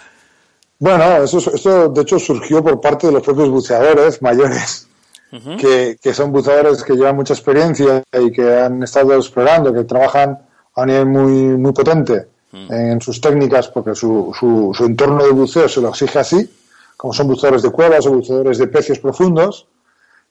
Bueno, 0.78 1.24
eso, 1.24 1.38
esto 1.38 1.88
de 1.88 2.02
hecho 2.02 2.18
surgió 2.18 2.62
por 2.62 2.78
parte 2.78 3.06
de 3.06 3.14
los 3.14 3.22
propios 3.22 3.48
buceadores 3.48 4.20
mayores 4.20 4.87
que, 5.30 5.98
que, 6.00 6.14
son 6.14 6.32
buceadores 6.32 6.82
que 6.82 6.94
llevan 6.94 7.16
mucha 7.16 7.34
experiencia 7.34 8.02
y 8.12 8.32
que 8.32 8.60
han 8.60 8.82
estado 8.82 9.14
explorando, 9.14 9.74
que 9.74 9.84
trabajan 9.84 10.38
a 10.74 10.82
un 10.82 10.86
nivel 10.86 11.06
muy, 11.06 11.32
muy 11.58 11.72
potente 11.72 12.28
en 12.52 13.00
sus 13.00 13.20
técnicas, 13.20 13.68
porque 13.68 13.94
su, 13.94 14.34
su, 14.38 14.72
su, 14.74 14.84
entorno 14.86 15.22
de 15.24 15.32
buceo 15.32 15.68
se 15.68 15.80
lo 15.80 15.90
exige 15.90 16.18
así, 16.18 16.50
como 16.96 17.12
son 17.12 17.28
buceadores 17.28 17.62
de 17.62 17.70
cuevas 17.70 18.06
o 18.06 18.12
buceadores 18.12 18.58
de 18.58 18.68
peces 18.68 18.98
profundos, 18.98 19.66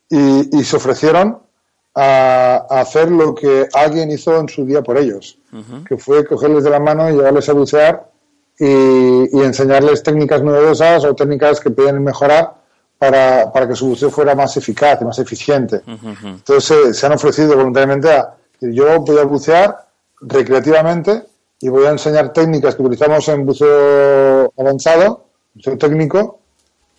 y, 0.10 0.58
y 0.58 0.64
se 0.64 0.78
ofrecieron 0.78 1.40
a, 1.94 2.66
a, 2.70 2.82
hacer 2.82 3.12
lo 3.12 3.36
que 3.36 3.68
alguien 3.74 4.12
hizo 4.12 4.40
en 4.40 4.50
su 4.50 4.66
día 4.66 4.82
por 4.82 4.98
ellos, 4.98 5.38
que 5.88 5.98
fue 5.98 6.26
cogerles 6.26 6.64
de 6.64 6.70
la 6.70 6.80
mano 6.80 7.10
y 7.10 7.14
llevarles 7.14 7.50
a 7.50 7.54
bucear 7.54 8.10
y, 8.60 8.66
y 8.66 9.42
enseñarles 9.44 10.02
técnicas 10.02 10.42
novedosas 10.42 11.06
o 11.06 11.16
técnicas 11.16 11.60
que 11.60 11.70
pueden 11.70 12.04
mejorar 12.04 12.57
para, 12.98 13.52
para 13.52 13.68
que 13.68 13.76
su 13.76 13.88
buceo 13.90 14.10
fuera 14.10 14.36
más 14.36 14.58
eficaz 14.58 15.02
y 15.02 15.06
más 15.06 15.20
eficiente. 15.20 15.82
Entonces 16.24 16.98
se 16.98 17.06
han 17.06 17.14
ofrecido 17.14 17.56
voluntariamente 17.56 18.12
a 18.12 18.34
yo 18.60 19.00
voy 19.02 19.20
a 19.20 19.24
bucear 19.24 19.88
recreativamente 20.22 21.24
y 21.60 21.70
voy 21.70 21.86
a 21.86 21.92
enseñar 21.92 22.34
técnicas 22.34 22.76
que 22.76 22.82
utilizamos 22.82 23.28
en 23.30 23.46
buceo 23.46 24.52
avanzado, 24.58 25.26
buceo 25.54 25.78
técnico, 25.78 26.40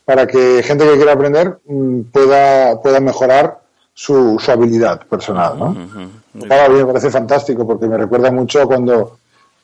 para 0.04 0.26
que 0.26 0.62
gente 0.62 0.84
que 0.84 0.96
quiera 0.96 1.12
aprender 1.12 1.58
mm, 1.66 2.02
pueda, 2.12 2.80
pueda 2.80 3.00
mejorar 3.00 3.60
su, 3.92 4.38
su 4.38 4.50
habilidad 4.50 5.06
personal. 5.06 5.58
¿no? 5.58 5.76
me 6.32 6.46
parece 6.86 7.10
fantástico 7.10 7.66
porque 7.66 7.86
me 7.88 7.98
recuerda 7.98 8.30
mucho 8.30 8.66
cuando 8.66 9.18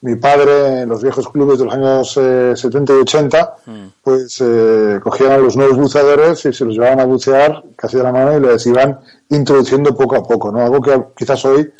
mi 0.05 0.17
padre 0.17 0.83
en 0.83 0.91
los 0.91 1.03
viejos 1.03 1.31
clubes 1.31 1.59
de 1.59 1.65
los 1.65 1.73
años 1.73 2.13
70 2.13 2.93
eh, 2.93 2.97
y 2.97 3.01
80, 3.01 3.55
mm. 3.65 3.87
pues 4.03 4.39
eh, 4.43 5.01
cogían 5.03 5.33
a 5.33 5.39
los 5.39 5.57
nuevos 5.57 5.79
buceadores 5.79 6.45
y 6.45 6.53
se 6.53 6.67
los 6.67 6.75
llevaban 6.75 7.01
a 7.01 7.07
bucear 7.07 7.65
casi 7.75 7.97
de 7.97 8.03
la 8.03 8.13
mano 8.13 8.37
y 8.37 8.41
les 8.41 8.67
iban 8.67 9.01
introduciendo 9.31 9.97
poco 9.97 10.17
a 10.17 10.23
poco, 10.23 10.53
¿no? 10.53 10.61
Algo 10.61 10.83
que 10.83 11.03
quizás 11.17 11.43
hoy 11.47 11.73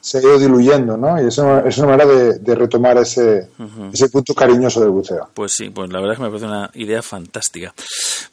se 0.00 0.18
ha 0.18 0.22
ido 0.22 0.38
diluyendo, 0.40 0.96
¿no? 0.96 1.22
Y 1.22 1.28
es 1.28 1.38
una, 1.38 1.60
es 1.60 1.78
una 1.78 1.96
manera 1.96 2.10
de, 2.10 2.54
retomar 2.56 2.98
ese, 2.98 3.50
ese 3.92 4.08
punto 4.08 4.34
cariñoso 4.34 4.80
del 4.80 4.90
buceo. 4.90 5.28
Pues 5.32 5.52
sí, 5.52 5.70
pues 5.70 5.88
la 5.90 6.00
verdad 6.00 6.14
es 6.14 6.18
que 6.18 6.24
me 6.24 6.30
parece 6.30 6.46
una 6.46 6.70
idea 6.74 7.00
fantástica. 7.00 7.72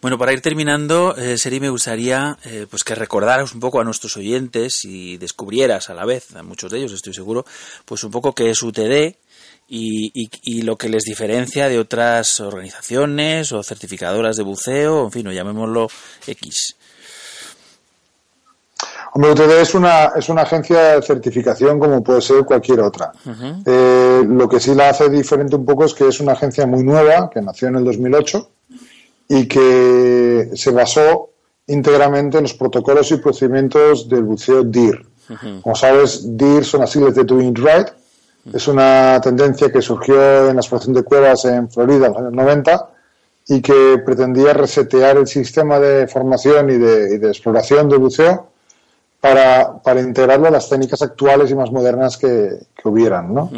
Bueno, 0.01 0.17
para 0.17 0.33
ir 0.33 0.41
terminando, 0.41 1.15
eh, 1.15 1.37
Seri, 1.37 1.59
me 1.59 1.69
gustaría 1.69 2.37
eh, 2.45 2.65
pues 2.69 2.83
que 2.83 2.95
recordaras 2.95 3.53
un 3.53 3.59
poco 3.59 3.79
a 3.79 3.83
nuestros 3.83 4.17
oyentes 4.17 4.83
y 4.85 5.17
descubrieras 5.17 5.89
a 5.91 5.93
la 5.93 6.05
vez, 6.05 6.35
a 6.35 6.41
muchos 6.41 6.71
de 6.71 6.79
ellos 6.79 6.93
estoy 6.93 7.13
seguro, 7.13 7.45
pues 7.85 8.03
un 8.03 8.11
poco 8.11 8.33
qué 8.33 8.49
es 8.49 8.61
UTD, 8.63 9.15
y, 9.67 10.29
y, 10.43 10.61
lo 10.61 10.75
que 10.75 10.89
les 10.89 11.03
diferencia 11.03 11.67
de 11.67 11.79
otras 11.79 12.39
organizaciones 12.39 13.51
o 13.51 13.63
certificadoras 13.63 14.35
de 14.35 14.43
buceo, 14.43 15.05
en 15.05 15.11
fin, 15.11 15.27
o 15.27 15.31
llamémoslo 15.31 15.87
X. 16.27 16.75
Hombre, 19.13 19.31
UTD 19.31 19.61
es 19.61 19.73
una, 19.73 20.11
es 20.15 20.27
una 20.27 20.41
agencia 20.41 20.95
de 20.95 21.01
certificación 21.01 21.79
como 21.79 22.03
puede 22.03 22.21
ser 22.21 22.43
cualquier 22.43 22.81
otra. 22.81 23.13
Eh, 23.65 24.23
lo 24.27 24.49
que 24.49 24.59
sí 24.59 24.75
la 24.75 24.89
hace 24.89 25.09
diferente 25.09 25.55
un 25.55 25.65
poco 25.65 25.85
es 25.85 25.93
que 25.93 26.07
es 26.07 26.19
una 26.19 26.33
agencia 26.33 26.67
muy 26.67 26.83
nueva, 26.83 27.29
que 27.29 27.41
nació 27.41 27.69
en 27.69 27.77
el 27.77 27.85
2008 27.85 28.49
y 29.29 29.47
que 29.47 30.49
se 30.53 30.71
basó 30.71 31.29
íntegramente 31.67 32.37
en 32.37 32.43
los 32.43 32.53
protocolos 32.55 33.09
y 33.11 33.17
procedimientos 33.17 34.09
del 34.09 34.23
buceo 34.23 34.63
DIR. 34.63 35.05
Como 35.61 35.75
sabes, 35.75 36.37
DIR 36.37 36.65
son 36.65 36.81
las 36.81 36.91
siglas 36.91 37.15
de 37.15 37.23
Doing 37.23 37.55
Right. 37.55 37.87
Es 38.53 38.67
una 38.67 39.19
tendencia 39.21 39.71
que 39.71 39.81
surgió 39.81 40.49
en 40.49 40.55
la 40.55 40.61
exploración 40.61 40.93
de 40.93 41.03
cuevas 41.03 41.45
en 41.45 41.69
Florida 41.69 42.07
en 42.07 42.13
los 42.13 42.21
años 42.21 42.33
90 42.33 42.89
y 43.47 43.61
que 43.61 44.01
pretendía 44.05 44.53
resetear 44.53 45.17
el 45.17 45.27
sistema 45.27 45.79
de 45.79 46.07
formación 46.07 46.69
y 46.69 46.77
de, 46.77 47.15
y 47.15 47.17
de 47.17 47.27
exploración 47.27 47.89
del 47.89 47.99
buceo 47.99 48.47
para, 49.19 49.81
para, 49.81 50.01
integrarlo 50.01 50.47
a 50.47 50.51
las 50.51 50.69
técnicas 50.69 51.01
actuales 51.01 51.49
y 51.49 51.55
más 51.55 51.71
modernas 51.71 52.17
que, 52.17 52.59
que 52.75 52.87
hubieran. 52.87 53.33
¿no? 53.33 53.49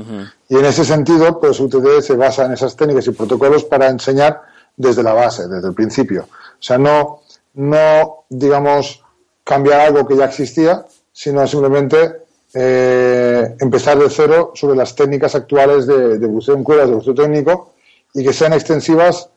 Y 0.47 0.55
en 0.55 0.65
ese 0.65 0.85
sentido, 0.85 1.39
pues 1.39 1.59
UTD 1.59 2.01
se 2.01 2.15
basa 2.15 2.45
en 2.45 2.53
esas 2.53 2.75
técnicas 2.75 3.07
y 3.07 3.11
protocolos 3.11 3.65
para 3.65 3.89
enseñar 3.89 4.41
desde 4.77 5.03
la 5.03 5.13
base, 5.13 5.47
desde 5.47 5.67
el 5.67 5.73
principio. 5.73 6.27
O 6.31 6.61
sea, 6.63 6.77
no, 6.77 7.21
no 7.55 8.23
digamos, 8.29 9.03
cambiar 9.43 9.81
algo 9.81 10.07
que 10.07 10.15
ya 10.15 10.25
existía, 10.25 10.85
sino 11.11 11.45
simplemente 11.47 12.26
eh, 12.53 13.55
empezar 13.59 13.99
de 13.99 14.09
cero 14.09 14.51
sobre 14.55 14.77
las 14.77 14.95
técnicas 14.95 15.35
actuales 15.35 15.85
de, 15.85 16.17
de 16.17 16.27
buceo 16.27 16.55
en 16.55 16.63
cuevas, 16.63 16.89
de 16.89 16.95
buceo 16.95 17.13
técnico, 17.13 17.73
y 18.13 18.23
que 18.23 18.33
sean 18.33 18.53
extensivas 18.53 19.29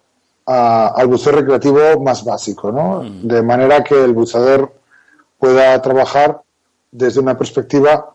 a, 0.47 0.89
al 0.89 1.07
buceo 1.07 1.33
recreativo 1.33 2.01
más 2.01 2.25
básico, 2.25 2.73
¿no? 2.73 3.03
De 3.23 3.43
manera 3.43 3.83
que 3.85 4.03
el 4.03 4.13
buceador 4.13 4.73
pueda 5.39 5.81
trabajar 5.83 6.43
desde 6.91 7.21
una 7.21 7.37
perspectiva 7.37 8.15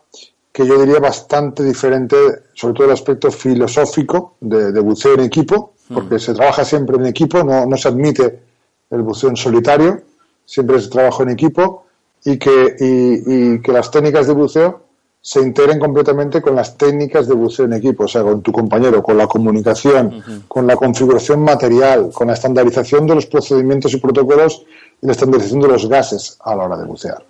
que 0.51 0.65
yo 0.65 0.79
diría 0.79 0.99
bastante 0.99 1.63
diferente, 1.63 2.15
sobre 2.53 2.73
todo 2.73 2.87
el 2.87 2.93
aspecto 2.93 3.29
filosófico 3.29 4.35
de, 4.39 4.71
de 4.71 4.79
buceo 4.79 5.15
en 5.15 5.21
equipo, 5.21 5.73
porque 5.93 6.17
se 6.17 6.33
trabaja 6.33 6.63
siempre 6.63 6.95
en 6.95 7.05
equipo, 7.05 7.43
no, 7.43 7.65
no 7.65 7.77
se 7.77 7.89
admite 7.89 8.39
el 8.89 9.01
buceo 9.01 9.29
en 9.29 9.35
solitario, 9.35 10.01
siempre 10.45 10.79
se 10.79 10.89
trabaja 10.89 11.23
en 11.23 11.29
equipo 11.29 11.85
y 12.23 12.37
que, 12.37 12.75
y, 12.79 13.53
y 13.55 13.61
que 13.61 13.71
las 13.71 13.91
técnicas 13.91 14.27
de 14.27 14.33
buceo 14.33 14.84
se 15.25 15.41
integren 15.41 15.79
completamente 15.79 16.39
con 16.39 16.55
las 16.55 16.77
técnicas 16.77 17.27
de 17.27 17.33
buceo 17.33 17.65
en 17.65 17.73
equipo, 17.73 18.03
o 18.03 18.07
sea, 18.07 18.21
con 18.21 18.43
tu 18.43 18.51
compañero, 18.51 19.01
con 19.01 19.17
la 19.17 19.25
comunicación, 19.25 20.23
con 20.47 20.67
la 20.67 20.75
configuración 20.75 21.41
material, 21.41 22.11
con 22.13 22.27
la 22.27 22.33
estandarización 22.33 23.07
de 23.07 23.15
los 23.15 23.25
procedimientos 23.25 23.91
y 23.95 23.97
protocolos 23.97 24.61
y 25.01 25.07
la 25.07 25.13
estandarización 25.13 25.61
de 25.61 25.67
los 25.67 25.89
gases 25.89 26.37
a 26.41 26.55
la 26.55 26.65
hora 26.65 26.77
de 26.77 26.85
bucear. 26.85 27.25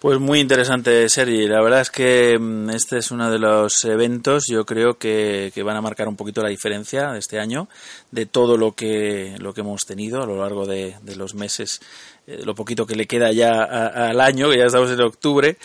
Pues 0.00 0.18
muy 0.18 0.40
interesante, 0.40 1.08
Sergi. 1.08 1.46
La 1.46 1.62
verdad 1.62 1.82
es 1.82 1.90
que 1.90 2.36
mm, 2.36 2.70
este 2.70 2.98
es 2.98 3.12
uno 3.12 3.30
de 3.30 3.38
los 3.38 3.84
eventos, 3.84 4.46
yo 4.48 4.64
creo 4.64 4.98
que, 4.98 5.52
que, 5.54 5.62
van 5.62 5.76
a 5.76 5.80
marcar 5.80 6.08
un 6.08 6.16
poquito 6.16 6.42
la 6.42 6.48
diferencia 6.48 7.12
de 7.12 7.20
este 7.20 7.38
año, 7.38 7.68
de 8.10 8.26
todo 8.26 8.56
lo 8.56 8.72
que, 8.72 9.36
lo 9.38 9.54
que 9.54 9.60
hemos 9.60 9.86
tenido 9.86 10.20
a 10.20 10.26
lo 10.26 10.36
largo 10.36 10.66
de, 10.66 10.96
de 11.02 11.14
los 11.16 11.34
meses, 11.34 11.80
eh, 12.28 12.42
lo 12.44 12.54
poquito 12.54 12.86
que 12.86 12.94
le 12.94 13.06
queda 13.06 13.32
ya 13.32 13.64
a, 13.64 14.10
al 14.10 14.20
año, 14.20 14.50
que 14.50 14.58
ya 14.58 14.66
estamos 14.66 14.90
en 14.90 15.00
octubre. 15.00 15.56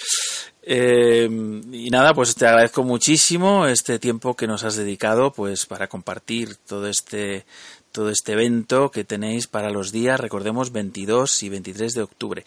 Eh, 0.62 1.28
y 1.74 1.90
nada, 1.90 2.14
pues 2.14 2.36
te 2.36 2.48
agradezco 2.48 2.84
muchísimo 2.84 3.68
este 3.68 4.00
tiempo 4.00 4.36
que 4.38 4.48
nos 4.48 4.64
has 4.64 4.78
dedicado 4.78 5.34
pues 5.34 5.66
para 5.66 5.90
compartir 5.90 6.56
todo 6.56 6.88
este 6.88 7.46
todo 7.92 8.10
este 8.10 8.32
evento 8.32 8.90
que 8.90 9.04
tenéis 9.04 9.48
para 9.48 9.70
los 9.70 9.92
días, 9.92 10.20
recordemos, 10.20 10.72
22 10.72 11.44
y 11.44 11.50
23 11.50 11.94
de 11.94 12.02
octubre. 12.02 12.44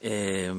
Eh, 0.00 0.52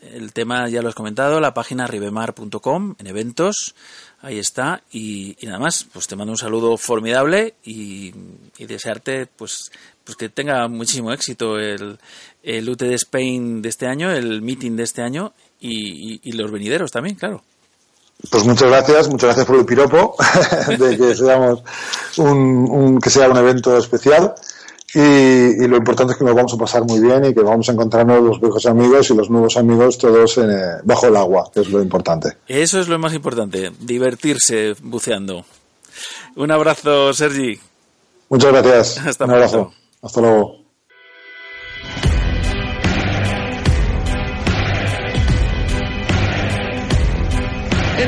el 0.00 0.32
tema 0.32 0.68
ya 0.68 0.82
lo 0.82 0.88
has 0.88 0.94
comentado, 0.94 1.40
la 1.40 1.54
página 1.54 1.86
ribemar.com 1.86 2.94
en 2.98 3.06
eventos, 3.06 3.74
ahí 4.22 4.38
está. 4.38 4.82
Y, 4.90 5.36
nada 5.42 5.58
más, 5.58 5.86
pues 5.92 6.08
te 6.08 6.16
mando 6.16 6.32
un 6.32 6.38
saludo 6.38 6.76
formidable 6.76 7.54
y, 7.62 8.12
y, 8.58 8.66
desearte 8.66 9.26
pues, 9.26 9.70
pues 10.04 10.16
que 10.16 10.28
tenga 10.28 10.66
muchísimo 10.66 11.12
éxito 11.12 11.58
el, 11.58 11.98
el 12.42 12.68
UTD 12.68 12.92
Spain 12.92 13.62
de 13.62 13.68
este 13.68 13.86
año, 13.86 14.10
el 14.10 14.42
meeting 14.42 14.76
de 14.76 14.84
este 14.84 15.02
año 15.02 15.32
y, 15.60 16.20
y, 16.22 16.32
los 16.32 16.50
venideros 16.50 16.90
también, 16.90 17.16
claro. 17.16 17.42
Pues 18.30 18.44
muchas 18.44 18.68
gracias, 18.68 19.08
muchas 19.08 19.28
gracias 19.28 19.46
por 19.46 19.56
el 19.56 19.64
piropo, 19.64 20.16
de 20.78 20.96
que 20.96 21.14
seamos 21.14 21.62
un, 22.18 22.68
un, 22.70 23.00
que 23.00 23.10
sea 23.10 23.28
un 23.28 23.36
evento 23.36 23.76
especial. 23.76 24.34
Y, 24.92 24.98
y, 24.98 25.68
lo 25.68 25.76
importante 25.76 26.14
es 26.14 26.18
que 26.18 26.24
nos 26.24 26.34
vamos 26.34 26.52
a 26.52 26.56
pasar 26.56 26.82
muy 26.84 27.00
bien 27.00 27.24
y 27.24 27.32
que 27.32 27.42
vamos 27.42 27.68
a 27.68 27.72
encontrarnos 27.72 28.22
los 28.22 28.40
viejos 28.40 28.66
amigos 28.66 29.08
y 29.10 29.14
los 29.14 29.30
nuevos 29.30 29.56
amigos 29.56 29.98
todos 29.98 30.36
en, 30.38 30.50
eh, 30.50 30.80
bajo 30.82 31.06
el 31.06 31.16
agua, 31.16 31.48
que 31.54 31.60
es 31.60 31.68
lo 31.68 31.80
importante. 31.80 32.38
Eso 32.48 32.80
es 32.80 32.88
lo 32.88 32.98
más 32.98 33.14
importante, 33.14 33.70
divertirse 33.78 34.74
buceando. 34.82 35.44
Un 36.34 36.50
abrazo, 36.50 37.12
Sergi. 37.12 37.58
Muchas 38.28 38.52
gracias. 38.52 39.06
Hasta 39.06 39.24
Un 39.24 39.30
abrazo. 39.30 39.56
Pronto. 39.56 39.76
Hasta 40.02 40.20
luego. 40.20 40.59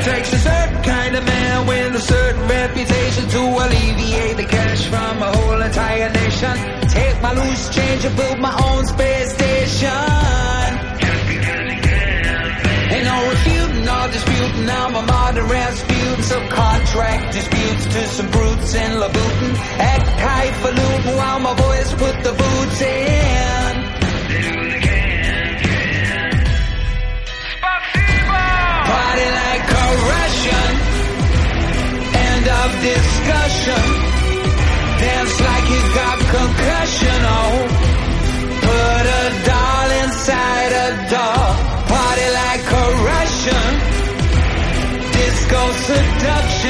Takes 0.03 0.33
a 0.33 0.39
certain 0.39 0.83
kind 0.83 1.15
of 1.15 1.23
man 1.25 1.65
with 1.65 1.95
a 1.95 1.99
certain 1.99 2.45
reputation 2.47 3.23
to 3.29 3.39
alleviate 3.39 4.35
the 4.35 4.43
cash 4.43 4.85
from 4.87 5.21
a 5.21 5.31
whole 5.37 5.61
entire 5.61 6.09
nation. 6.11 6.55
Take 6.89 7.21
my 7.21 7.33
loose 7.33 7.69
change 7.73 8.03
and 8.03 8.15
build 8.17 8.39
my 8.39 8.53
own 8.67 8.85
space 8.85 9.33
station. 9.33 9.89
Ain't 12.93 13.05
no 13.05 13.17
refuting 13.31 13.87
or 13.87 14.07
disputing, 14.11 14.69
I'm 14.69 14.95
a 14.95 15.03
modern 15.03 15.47
Rasputin. 15.47 16.23
Subcontract 16.31 17.31
disputes 17.31 17.85
to 17.93 18.01
some 18.15 18.29
brutes 18.31 18.75
in 18.75 18.91
Labutin. 18.99 19.51
Act 19.79 20.07
highfalutin 20.19 21.15
while 21.15 21.39
my 21.39 21.53
boys 21.53 21.93
put 21.93 22.15
the 22.23 22.33
boots 22.33 22.81
in. 22.81 23.52
Of 32.65 32.71
discussion. 32.81 33.83
Dance 35.03 35.35
like 35.47 35.67
you 35.73 35.81
got 35.99 36.17
concussion. 36.37 37.19
Oh, 37.37 37.55
put 38.67 39.05
a 39.21 39.23
doll 39.49 39.89
inside 40.03 40.71
a 40.85 40.89
doll. 41.13 41.49
Party 41.91 42.27
like 42.41 42.65
a 42.83 42.85
Russian. 43.11 43.71
Disco 45.17 45.61
seduction. 45.87 46.62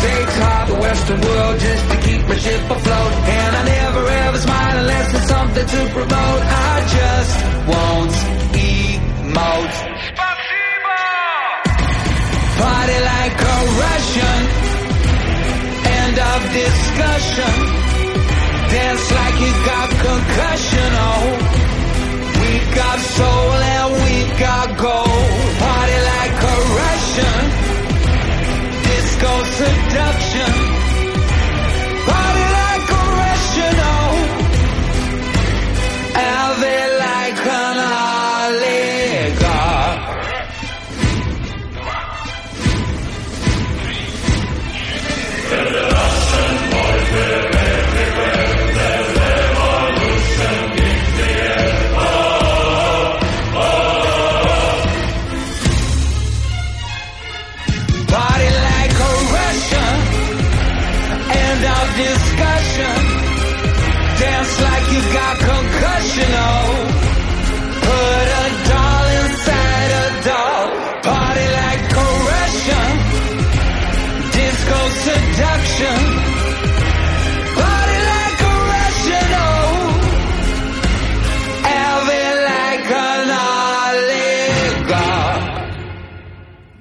Takes 0.00 0.34
half 0.36 0.68
the 0.68 0.74
Western 0.74 1.20
world 1.20 1.56
just 1.60 1.84
to 1.90 1.96
keep 2.06 2.22
my 2.28 2.36
ship 2.36 2.62
afloat. 2.76 3.12
And 3.38 3.52
I 3.60 3.62
never 3.76 4.02
ever 4.24 4.38
smile 4.38 4.76
unless 4.78 5.06
there's 5.12 5.28
something 5.28 5.66
to 5.74 5.80
promote. 5.96 6.42
I 6.68 6.74
just 6.96 7.34
won't 7.70 8.14
emote. 8.68 9.76
Party 12.60 12.98
like 13.12 13.38
a 13.54 13.58
Russian. 13.84 14.40
End 16.00 16.16
of 16.32 16.40
discussion. 16.64 17.54
Dance 18.72 19.06
like 19.18 19.36
you 19.44 19.52
got 19.72 19.88
concussion. 20.06 20.90
Oh, 21.08 21.26
we 22.40 22.50
got 22.80 22.98
soul 23.16 23.56
and 23.76 23.88
we 24.04 24.14
got 24.38 24.68
gold. 24.78 25.28
Party 25.64 25.98
like 26.12 26.36
a 26.52 26.56
Russian 26.80 27.69
goes 29.20 29.46
seduction. 29.50 30.80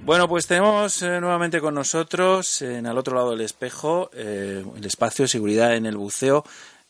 Bueno, 0.09 0.27
pues 0.27 0.47
tenemos 0.47 1.03
eh, 1.03 1.21
nuevamente 1.21 1.61
con 1.61 1.75
nosotros, 1.75 2.63
en 2.63 2.87
al 2.87 2.97
otro 2.97 3.15
lado 3.15 3.29
del 3.29 3.41
espejo, 3.41 4.09
eh, 4.15 4.65
el 4.75 4.83
espacio 4.83 5.25
de 5.25 5.29
seguridad 5.29 5.75
en 5.75 5.85
el 5.85 5.97
buceo 5.97 6.43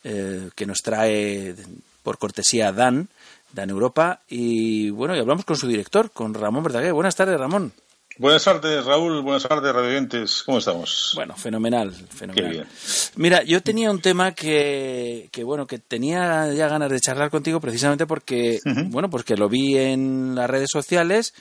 eh, 0.06 0.50
que 0.56 0.66
nos 0.66 0.78
trae 0.78 1.54
por 2.02 2.18
cortesía 2.18 2.72
Dan, 2.72 3.10
Dan 3.52 3.72
Europa. 3.72 4.22
Y 4.30 4.90
bueno, 4.92 5.18
y 5.18 5.20
hablamos 5.20 5.44
con 5.44 5.58
su 5.58 5.68
director, 5.68 6.12
con 6.12 6.34
Ramón 6.34 6.64
Verdaguer. 6.64 6.94
Buenas 6.94 7.18
tardes, 7.18 7.38
Ramón. 7.38 7.74
Buenas 8.20 8.44
tardes, 8.44 8.84
Raúl. 8.84 9.22
Buenas 9.22 9.44
tardes, 9.44 9.74
radiantes. 9.74 10.44
¿Cómo 10.46 10.58
estamos? 10.58 11.14
Bueno, 11.16 11.38
fenomenal, 11.38 11.94
fenomenal. 11.94 12.52
Qué 12.52 12.58
bien. 12.58 12.68
Mira, 13.16 13.44
yo 13.44 13.64
tenía 13.64 13.90
un 13.90 14.02
tema 14.02 14.34
que, 14.34 15.30
que, 15.32 15.42
bueno, 15.46 15.66
que 15.66 15.80
tenía 15.80 16.54
ya 16.54 16.68
ganas 16.68 16.92
de 16.92 17.00
charlar 17.00 17.30
contigo 17.30 17.62
precisamente 17.62 18.06
porque, 18.06 18.60
bueno, 18.88 19.10
porque 19.10 19.38
lo 19.38 19.48
vi 19.48 19.78
en 19.78 20.36
las 20.36 20.50
redes 20.50 20.68
sociales, 20.70 21.34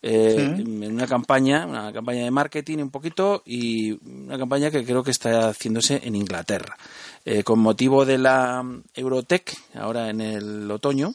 eh, 0.00 0.54
en 0.56 0.94
una 0.94 1.06
campaña, 1.06 1.66
una 1.66 1.92
campaña 1.92 2.24
de 2.24 2.30
marketing 2.30 2.78
un 2.78 2.90
poquito 2.90 3.42
y 3.44 3.92
una 4.02 4.38
campaña 4.38 4.70
que 4.70 4.86
creo 4.86 5.04
que 5.04 5.10
está 5.10 5.50
haciéndose 5.50 6.00
en 6.02 6.14
Inglaterra. 6.14 6.78
Eh, 7.26 7.44
con 7.44 7.58
motivo 7.58 8.06
de 8.06 8.16
la 8.16 8.64
Eurotech, 8.94 9.54
ahora 9.74 10.08
en 10.08 10.22
el 10.22 10.70
otoño, 10.70 11.12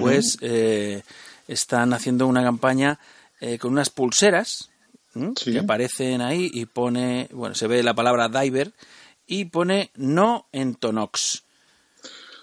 pues 0.00 0.36
eh, 0.40 1.04
están 1.46 1.92
haciendo 1.92 2.26
una 2.26 2.42
campaña 2.42 2.98
eh, 3.46 3.58
con 3.58 3.72
unas 3.72 3.90
pulseras 3.90 4.70
que 5.52 5.58
aparecen 5.58 6.20
ahí 6.20 6.50
y 6.52 6.66
pone, 6.66 7.28
bueno, 7.32 7.54
se 7.54 7.66
ve 7.66 7.82
la 7.82 7.94
palabra 7.94 8.28
diver 8.28 8.72
y 9.26 9.46
pone 9.46 9.90
no 9.96 10.46
entonox. 10.52 11.42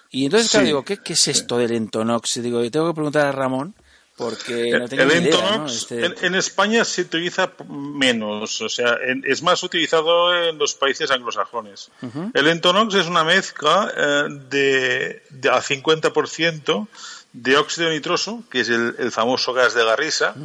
Y 0.10 0.26
entonces, 0.26 0.50
claro, 0.52 0.64
Sí. 0.64 0.68
digo, 0.68 0.84
¿qué, 0.86 0.98
¿qué 0.98 1.14
es 1.14 1.28
esto 1.28 1.58
del 1.58 1.72
entonox? 1.72 2.42
Digo, 2.42 2.70
tengo 2.72 2.88
que 2.88 2.94
preguntar 2.96 3.28
a 3.28 3.32
Ramón 3.32 3.76
porque 4.16 4.72
no 4.78 4.88
tengo 4.88 5.04
el 5.04 5.10
ni 5.10 5.14
idea, 5.30 5.38
Entonox 5.40 5.58
¿no? 5.60 5.66
Este- 5.68 6.06
en, 6.06 6.16
en 6.22 6.36
España 6.36 6.86
se 6.86 7.02
utiliza 7.02 7.52
menos, 7.68 8.62
o 8.62 8.70
sea, 8.70 8.96
en- 9.08 9.24
es 9.28 9.42
más 9.42 9.64
utilizado 9.64 10.34
en 10.36 10.58
los 10.60 10.76
países 10.76 11.10
anglosajones. 11.10 11.90
El 12.34 12.48
Entonox 12.48 12.94
es 12.96 13.08
una 13.08 13.24
mezcla 13.24 13.92
eh, 13.96 14.24
de, 14.50 15.24
de 15.32 15.50
a 15.50 15.62
50% 15.62 16.88
de 17.34 17.57
óxido 17.57 17.89
nitroso, 17.89 18.43
que 18.51 18.60
es 18.61 18.69
el, 18.69 18.95
el 18.99 19.11
famoso 19.11 19.53
gas 19.53 19.73
de 19.73 19.84
Garrisa, 19.84 20.35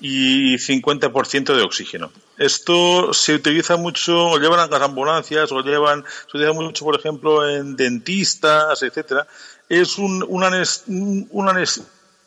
y 0.00 0.54
50% 0.56 1.54
de 1.54 1.62
oxígeno. 1.62 2.10
Esto 2.38 3.12
se 3.12 3.34
utiliza 3.34 3.76
mucho, 3.76 4.12
lo 4.30 4.38
llevan 4.38 4.60
a 4.60 4.66
las 4.66 4.80
ambulancias, 4.82 5.52
o 5.52 5.60
llevan, 5.60 6.02
se 6.30 6.36
utiliza 6.38 6.52
mucho, 6.54 6.84
por 6.84 6.98
ejemplo, 6.98 7.48
en 7.48 7.76
dentistas, 7.76 8.82
etcétera. 8.82 9.26
Es 9.68 9.98
un, 9.98 10.24
un, 10.26 10.42
anes- 10.44 10.84
un, 10.86 11.28
un 11.30 11.46
anes- 11.48 11.82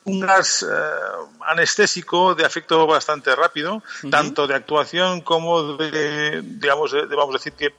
un 0.06 0.20
gas 0.22 0.64
eh, 0.64 0.68
anestésico 1.48 2.34
de 2.36 2.46
efecto 2.46 2.86
bastante 2.88 3.36
rápido, 3.36 3.84
tanto 4.10 4.48
de 4.48 4.54
actuación 4.56 5.22
como 5.22 5.76
de, 5.76 6.42
digamos, 6.44 6.92
de- 6.92 7.06
vamos 7.08 7.36
a 7.36 7.38
decir 7.40 7.54
que 7.54 7.70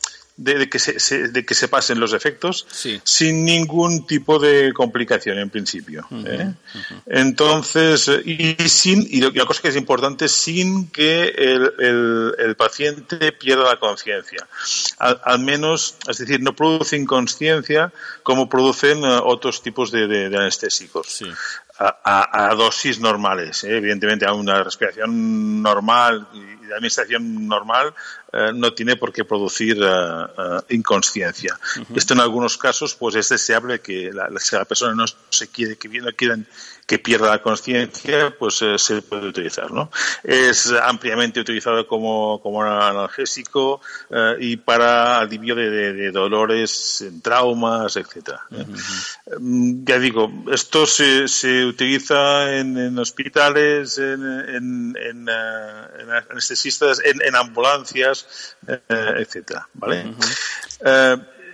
de, 0.40 0.54
de 0.54 0.68
que 0.70 0.78
se, 0.78 0.98
se- 1.00 1.28
de 1.28 1.44
que 1.44 1.54
se 1.54 1.66
pasen 1.68 1.98
los 2.00 2.12
efectos 2.12 2.64
sin 3.02 3.44
ningún 3.44 4.06
tipo 4.06 4.38
de 4.38 4.72
complicación 4.72 5.38
en 5.38 5.50
principio. 5.50 6.06
¿eh? 6.24 6.54
Entonces, 7.06 8.06
eh, 8.08 8.22
y 8.24 8.68
sin, 8.68 9.06
y 9.10 9.20
la 9.20 9.44
cosa 9.44 9.60
que 9.62 9.68
es 9.68 9.76
importante, 9.76 10.28
sin 10.28 10.88
que 10.90 11.24
el, 11.36 11.72
el- 11.80 12.34
el 12.38 12.54
paciente 12.56 13.32
pierda 13.32 13.64
la 13.64 13.80
conciencia. 13.80 14.46
Al, 14.98 15.20
al 15.24 15.38
menos, 15.40 15.96
es 16.08 16.18
decir, 16.18 16.40
no 16.40 16.54
produce 16.54 16.96
inconsciencia 16.96 17.92
como 18.22 18.48
producen 18.48 18.98
eh, 19.04 19.18
otros 19.24 19.60
tipos 19.62 19.90
de, 19.90 20.06
de- 20.06 20.28
de 20.28 20.36
anestésicos. 20.38 21.08
A, 21.08 21.26
a- 21.78 22.48
a 22.50 22.54
dosis 22.54 22.98
normales, 23.00 23.62
¿eh? 23.64 23.76
evidentemente 23.76 24.26
a 24.26 24.32
una 24.32 24.62
respiración 24.64 25.62
normal 25.62 26.26
y 26.32 26.66
de 26.66 26.74
administración 26.74 27.46
normal 27.48 27.94
eh, 28.32 28.50
no 28.54 28.74
tiene 28.74 28.96
por 28.96 29.12
qué 29.12 29.24
producir 29.24 29.78
eh, 29.82 30.60
inconsciencia. 30.70 31.58
Esto 31.94 32.14
en 32.14 32.20
algunos 32.20 32.58
casos 32.58 32.94
pues 32.94 33.14
es 33.14 33.28
deseable 33.30 33.80
que 33.80 34.10
la, 34.12 34.28
la- 34.28 34.40
si 34.40 34.54
la 34.56 34.64
persona 34.64 34.94
no 34.94 35.04
se 35.30 35.48
quiere 35.48 35.76
que 35.76 35.88
no 35.88 36.10
quieren 36.12 36.46
que 36.88 36.98
pierda 36.98 37.28
la 37.28 37.42
conciencia, 37.42 38.34
pues 38.38 38.62
eh, 38.62 38.78
se 38.78 39.02
puede 39.02 39.28
utilizar, 39.28 39.70
¿no? 39.70 39.90
Es 40.24 40.72
ampliamente 40.72 41.38
utilizado 41.38 41.86
como, 41.86 42.40
como 42.42 42.62
analgésico 42.62 43.82
eh, 44.10 44.36
y 44.40 44.56
para 44.56 45.18
alivio 45.18 45.54
de, 45.54 45.68
de- 45.68 45.92
de 45.92 46.10
dolores, 46.10 47.04
traumas, 47.22 47.94
etcétera. 47.96 48.40
¿eh? 48.52 48.64
Ya 49.84 49.98
digo, 49.98 50.32
esto 50.50 50.86
se, 50.86 51.28
se 51.28 51.66
utiliza 51.66 52.56
en, 52.56 52.78
en 52.78 52.98
hospitales, 52.98 53.98
en, 53.98 54.24
en, 54.48 54.96
en, 54.96 55.28
en 55.28 56.10
anestesistas, 56.30 57.02
en, 57.04 57.36
ambulancias, 57.36 58.56
etcétera, 58.88 59.68
¿vale? 59.74 60.06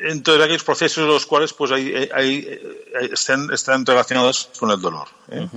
En 0.09 0.23
todos 0.23 0.41
aquellos 0.41 0.65
procesos 0.65 1.07
los 1.07 1.27
cuales 1.27 1.53
pues 1.53 1.71
hay, 1.73 1.95
hay- 1.95 2.09
hay- 2.13 2.37
eh, 2.49 3.11
están, 3.13 3.53
están 3.53 3.85
relacionados 3.87 4.51
con 4.59 4.71
el 4.71 4.81
dolor. 4.81 5.09
¿eh? 5.31 5.49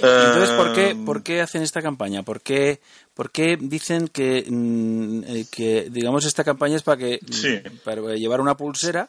Entonces, 0.00 0.50
¿por 0.50 0.72
qué, 0.72 0.90
Eh, 0.90 0.96
¿por 1.04 1.22
qué 1.22 1.40
hacen 1.40 1.62
esta 1.62 1.82
campaña? 1.82 2.22
¿Por 2.22 2.40
qué, 2.40 2.80
por 3.14 3.30
qué 3.32 3.56
dicen 3.60 4.06
que, 4.08 4.44
mm, 4.48 5.24
eh, 5.26 5.46
que, 5.50 5.88
digamos, 5.90 6.24
esta 6.24 6.44
campaña 6.44 6.76
es 6.76 6.82
para 6.82 6.96
que 6.98 7.20
Sí. 7.30 7.60
para 7.84 8.14
llevar 8.14 8.40
una 8.40 8.56
pulsera 8.56 9.08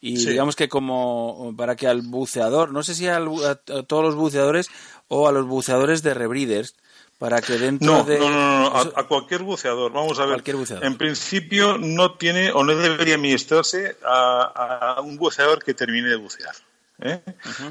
y 0.00 0.16
Sí. 0.18 0.30
digamos 0.30 0.54
que 0.54 0.68
como 0.68 1.52
para 1.56 1.74
que 1.74 1.88
al 1.88 2.02
buceador, 2.02 2.72
no 2.72 2.84
sé 2.84 2.94
si 2.94 3.08
al 3.08 3.26
a, 3.44 3.50
a 3.50 3.82
todos 3.82 4.04
los 4.04 4.14
buceadores 4.14 4.68
o 5.08 5.26
a 5.26 5.32
los 5.32 5.44
buceadores 5.46 6.02
de 6.04 6.14
rebreeders, 6.14 6.74
para 7.18 7.40
que 7.40 7.58
dentro 7.58 7.86
No, 7.92 8.04
de... 8.04 8.18
no, 8.18 8.30
no, 8.30 8.60
no, 8.60 8.76
a, 8.76 8.82
a 9.00 9.08
cualquier 9.08 9.42
buceador. 9.42 9.92
Vamos 9.92 10.18
a 10.18 10.22
ver. 10.24 10.34
Cualquier 10.36 10.56
buceador. 10.56 10.84
En 10.84 10.96
principio 10.96 11.76
no 11.78 12.14
tiene 12.16 12.52
o 12.52 12.62
no 12.64 12.74
debería 12.74 13.16
administrarse 13.16 13.96
a, 14.04 14.94
a 14.96 15.00
un 15.00 15.16
buceador 15.16 15.62
que 15.62 15.74
termine 15.74 16.08
de 16.08 16.16
bucear. 16.16 16.54
¿eh? 17.00 17.20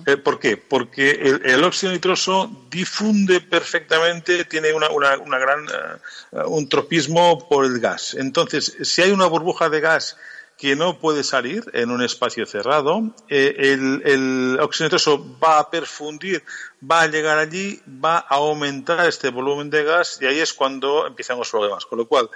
Eh, 0.06 0.18
¿Por 0.18 0.40
qué? 0.40 0.58
Porque 0.58 1.12
el, 1.12 1.46
el 1.46 1.64
óxido 1.64 1.92
nitroso 1.94 2.50
difunde 2.70 3.42
perfectamente, 3.42 4.46
tiene 4.46 4.74
una, 4.74 4.90
una, 4.90 5.18
una 5.18 5.38
gran 5.38 5.66
eh, 5.66 6.44
un 6.46 6.68
tropismo 6.70 7.48
por 7.48 7.66
el 7.66 7.80
gas. 7.80 8.14
Entonces, 8.16 8.78
si 8.84 9.02
hay 9.02 9.12
una 9.12 9.28
burbuja 9.28 9.70
de 9.70 9.80
gas 9.82 10.18
que 10.58 10.76
no 10.76 10.98
puede 10.98 11.24
salir 11.24 11.64
en 11.74 11.92
un 11.92 12.02
espacio 12.02 12.46
cerrado, 12.48 13.02
eh, 13.30 13.54
el, 13.60 14.02
el 14.06 14.58
óxido 14.60 14.86
nitroso 14.88 15.38
va 15.40 15.60
a 15.60 15.70
perfundir, 15.70 16.44
va 16.80 17.02
a 17.02 17.08
llegar 17.08 17.38
allí, 17.40 17.82
va 17.88 18.18
a 18.20 18.36
aumentar 18.36 19.08
este 19.08 19.30
volumen 19.30 19.70
de 19.70 19.84
gas 19.84 20.20
y 20.22 20.26
ahí 20.26 20.40
es 20.40 20.54
cuando 20.54 21.08
empiezan 21.08 21.38
los 21.40 21.50
problemas. 21.50 21.86
Con 21.86 21.98
lo 22.00 22.08
cual, 22.08 22.30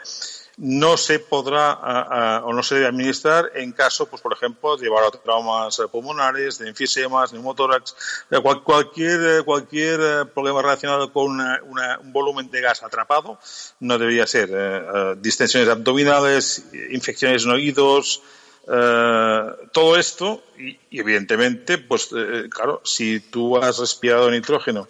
no 0.58 0.98
se 0.98 1.20
podrá 1.20 1.72
a- 1.72 2.38
a- 2.38 2.46
o 2.46 2.52
no 2.54 2.62
se 2.62 2.76
debe 2.76 2.88
administrar 2.88 3.52
en 3.56 3.72
caso, 3.72 4.08
pues 4.08 4.22
por 4.22 4.34
ejemplo, 4.34 4.76
de 4.78 4.84
llevar 4.84 5.06
a 5.06 5.12
traumas 5.12 5.80
pulmonares, 5.92 6.58
de 6.60 6.70
enfisemas, 6.70 7.32
de 7.32 7.40
cual- 8.42 8.64
cualquier, 8.64 9.22
eh, 9.40 9.44
cualquier 9.44 10.00
eh, 10.02 10.26
problema 10.26 10.62
relacionado 10.62 11.12
con 11.14 11.32
una- 11.32 12.00
un 12.02 12.12
volumen 12.12 12.50
de 12.52 12.62
gas 12.62 12.84
atrapado, 12.84 13.40
no 13.80 13.98
debería 13.98 14.28
ser 14.28 14.50
eh, 14.52 15.16
distensiones 15.18 15.70
abdominales, 15.70 16.66
infecciones 16.92 17.44
en 17.46 17.52
oídos, 17.52 18.22
todo 19.74 19.98
esto 19.98 20.44
y, 20.62 20.80
y 20.92 21.00
evidentemente 21.00 21.78
pues 21.78 22.10
eh, 22.16 22.48
claro 22.50 22.82
si 22.86 23.20
tú 23.20 23.58
has 23.58 23.80
respirado 23.80 24.30
nitrógeno 24.30 24.88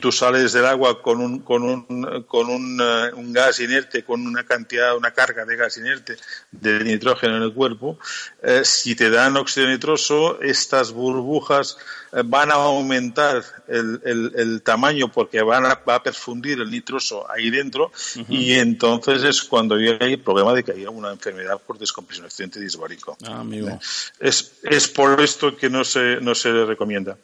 tú 0.00 0.10
sales 0.10 0.52
del 0.52 0.66
agua 0.66 1.00
con 1.02 1.20
un 1.20 1.40
con 1.40 1.62
un 1.62 2.24
con 2.26 2.48
un, 2.48 2.80
eh, 2.80 3.10
un 3.14 3.32
gas 3.32 3.60
inerte 3.60 4.02
con 4.04 4.26
una 4.26 4.44
cantidad 4.44 4.96
una 4.96 5.12
carga 5.12 5.44
de 5.44 5.56
gas 5.56 5.76
inerte 5.76 6.16
de 6.50 6.82
nitrógeno 6.84 7.36
en 7.36 7.42
el 7.42 7.52
cuerpo 7.52 7.98
eh, 8.42 8.62
si 8.64 8.94
te 8.94 9.10
dan 9.10 9.36
óxido 9.36 9.68
nitroso 9.68 10.40
estas 10.40 10.92
burbujas 10.92 11.76
eh, 12.12 12.22
van 12.24 12.50
a 12.50 12.54
aumentar 12.54 13.42
el, 13.68 14.00
el- 14.04 14.32
el 14.36 14.62
tamaño 14.62 15.08
porque 15.12 15.40
van 15.42 15.64
a, 15.66 15.74
va 15.88 15.96
a 15.96 16.02
perfundir 16.02 16.60
el 16.60 16.70
nitroso 16.70 17.30
ahí 17.30 17.50
dentro 17.50 17.92
y 18.28 18.52
entonces 18.54 19.22
es 19.24 19.42
cuando 19.42 19.76
hay 19.76 19.96
el 20.00 20.18
problema 20.20 20.52
de 20.54 20.62
que 20.64 20.72
haya 20.72 20.90
una 20.90 21.10
enfermedad 21.12 21.58
por 21.66 21.78
descompresión 21.78 22.26
accidente 22.26 22.60
disbárico. 22.60 23.16
Ah, 23.24 23.40
amigo. 23.40 23.78
Es, 24.20 24.52
es 24.62 24.88
por 24.88 25.11
esto 25.20 25.56
que 25.56 25.68
no 25.70 25.84
se, 25.84 26.16
no 26.20 26.34
se 26.34 26.64
recomienda. 26.64 27.16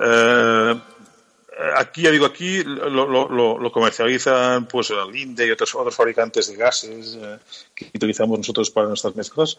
Eh, 0.00 0.74
aquí, 1.76 2.02
ya 2.02 2.10
digo, 2.10 2.26
aquí 2.26 2.62
lo, 2.64 3.72
comercializan 3.72 4.66
pues 4.66 4.92
Linde 5.12 5.46
y 5.46 5.50
otros, 5.50 5.74
otros 5.74 5.94
fabricantes 5.94 6.48
de 6.48 6.56
gases 6.56 7.18
eh, 7.20 7.38
que 7.74 7.90
utilizamos 7.94 8.38
nosotros 8.38 8.70
para 8.70 8.88
nuestras 8.88 9.14
mezclas. 9.16 9.58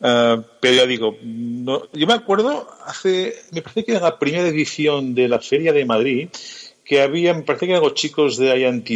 Eh, 0.00 0.42
pero 0.60 0.74
ya 0.74 0.86
digo, 0.86 1.16
no- 1.22 1.88
yo 1.92 2.06
me 2.06 2.14
acuerdo 2.14 2.68
hace, 2.84 3.34
me 3.52 3.62
parece 3.62 3.84
que 3.84 3.94
en 3.96 4.02
la 4.02 4.18
primera 4.18 4.48
edición 4.48 5.14
de 5.14 5.28
la 5.28 5.40
Feria 5.40 5.72
de 5.72 5.84
Madrid, 5.84 6.28
que 6.84 7.02
había, 7.02 7.34
me 7.34 7.42
parece 7.42 7.66
que 7.66 7.72
eran 7.72 7.82
los 7.82 7.94
chicos 7.94 8.36
de 8.36 8.60
INTD 8.60 8.90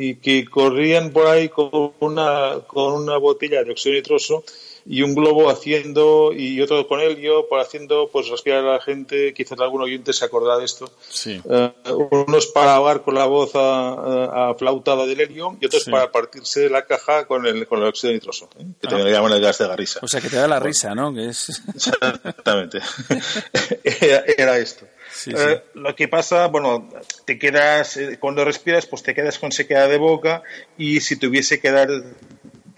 y 0.00 0.14
que 0.22 0.44
corrían 0.44 1.10
por 1.10 1.26
ahí 1.26 1.48
con 1.48 1.92
una, 1.98 2.60
con 2.66 2.92
una 2.94 3.16
botella 3.16 3.64
de 3.64 3.72
óxido 3.72 3.96
nitroso 3.96 4.44
y 4.86 5.02
un 5.02 5.14
globo 5.14 5.50
haciendo 5.50 6.32
y 6.34 6.60
otro 6.60 6.86
con 6.88 7.00
helio, 7.00 7.48
por 7.48 7.60
haciendo 7.60 8.08
pues 8.12 8.28
respirar 8.28 8.64
a 8.64 8.72
la 8.74 8.80
gente, 8.80 9.32
quizás 9.34 9.58
algún 9.60 9.82
oyente 9.82 10.12
se 10.12 10.24
acordará 10.24 10.58
de 10.58 10.64
esto. 10.64 10.90
Sí. 11.08 11.40
Eh, 11.48 11.72
unos 12.10 12.46
para 12.48 12.74
ahogar 12.76 13.02
con 13.02 13.14
la 13.14 13.26
voz 13.26 13.52
a, 13.54 14.50
a 14.50 14.54
flautada 14.54 15.06
del 15.06 15.20
helio 15.20 15.56
y 15.60 15.66
otros 15.66 15.84
Sí. 15.84 15.90
para 15.90 16.10
partirse 16.12 16.68
la 16.70 16.84
caja 16.86 17.26
con 17.26 17.46
el, 17.46 17.66
con 17.66 17.80
el 17.80 17.86
óxido 17.88 18.12
nitroso, 18.12 18.48
¿eh? 18.58 18.64
que 18.80 18.86
Ah. 18.86 18.90
también 18.90 19.04
le 19.06 19.12
llaman 19.12 19.32
el 19.32 19.40
gas 19.40 19.58
de 19.58 19.68
garrisa. 19.68 20.00
O 20.02 20.08
sea, 20.08 20.20
que 20.20 20.28
te 20.28 20.36
da 20.36 20.48
la 20.48 20.60
risa, 20.60 20.94
¿no? 20.94 21.12
Que 21.14 21.28
es... 21.28 21.62
Exactamente. 21.74 22.80
era, 23.84 24.24
era 24.36 24.58
esto. 24.58 24.86
Sí, 25.12 25.32
Eh, 25.36 25.62
lo 25.74 25.94
que 25.96 26.06
pasa, 26.08 26.46
bueno, 26.46 26.88
te 27.24 27.38
quedas, 27.38 27.96
eh, 27.96 28.16
cuando 28.20 28.44
respiras, 28.44 28.86
pues 28.86 29.02
te 29.02 29.12
quedas 29.14 29.38
con 29.38 29.50
sequedad 29.50 29.88
de 29.88 29.98
boca 29.98 30.42
y 30.78 31.00
si 31.00 31.16
tuviese 31.16 31.60
que 31.60 31.70
dar, 31.72 31.88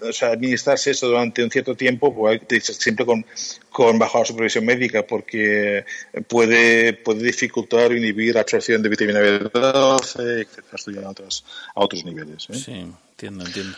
o 0.03 0.13
sea, 0.13 0.31
administrarse 0.31 0.91
eso 0.91 1.09
durante 1.09 1.43
un 1.43 1.51
cierto 1.51 1.75
tiempo, 1.75 2.15
pues 2.15 2.41
siempre 2.65 3.07
con, 3.07 3.25
con 3.71 3.99
bajo 3.99 4.19
la 4.19 4.25
supervisión 4.25 4.65
médica, 4.65 5.05
porque 5.07 5.85
puede, 6.29 6.93
puede 6.93 7.23
dificultar 7.23 7.91
o 7.91 7.97
inhibir 7.97 8.35
la 8.35 8.43
absorción 8.43 8.83
de 8.83 8.89
vitamina 8.89 9.21
B12, 9.21 10.43
etcétera, 10.43 10.67
esto 10.75 10.91
ya 10.91 11.07
a 11.07 11.11
otros, 11.11 11.45
a 11.75 11.81
otros 11.81 12.05
niveles. 12.05 12.47
¿eh? 12.51 12.55
Sí, 12.55 12.73
entiendo, 12.73 13.47
entiendo. 13.47 13.77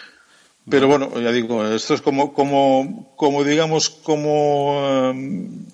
Pero 0.68 0.88
bueno, 0.88 1.20
ya 1.20 1.30
digo, 1.30 1.66
esto 1.66 1.94
es 1.94 2.00
como, 2.00 2.32
como, 2.32 3.12
como 3.16 3.44
digamos, 3.44 3.90
como 3.90 5.10
em, 5.10 5.66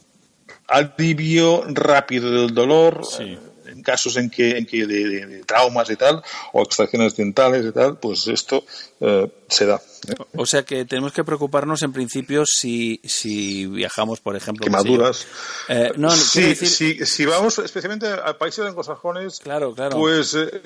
alivio 0.67 1.65
rápido 1.69 2.31
del 2.43 2.55
dolor 2.55 3.03
eh, 3.21 3.39
en 3.39 3.50
casos 3.83 4.17
en 4.17 4.31
que, 4.31 4.59
en 4.59 4.67
que 4.67 4.87
de, 4.87 5.09
de- 5.09 5.27
de 5.27 5.45
traumas 5.45 5.91
y 5.91 5.97
tal, 5.97 6.23
o 6.53 6.63
extracciones 6.63 7.17
dentales 7.17 7.65
y 7.67 7.73
tal, 7.73 7.99
pues 7.99 8.27
esto 8.29 8.65
eh, 9.01 9.31
se 9.49 9.67
da. 9.67 9.77
¿eh? 10.09 10.15
O 10.37 10.47
sea 10.47 10.63
que 10.63 10.85
tenemos 10.85 11.13
que 11.13 11.25
preocuparnos 11.25 11.83
en 11.83 11.93
principio 11.93 12.45
si, 12.47 13.01
si 13.05 13.67
viajamos, 13.67 14.21
por 14.21 14.37
ejemplo. 14.37 14.65
yo. 14.67 14.71
Quemaduras. 14.71 15.27
Eh, 15.69 15.93
no, 15.97 16.11
sí, 16.11 16.43
decir, 16.55 16.69
sí, 16.69 17.07
si 17.07 17.25
vamos 17.27 17.59
especialmente 17.59 18.07
a 18.09 18.37
países 18.39 18.65
anglosajones, 18.67 19.39
claro, 19.41 19.75
claro. 19.75 19.97
pues 19.99 20.35
eh, 20.35 20.61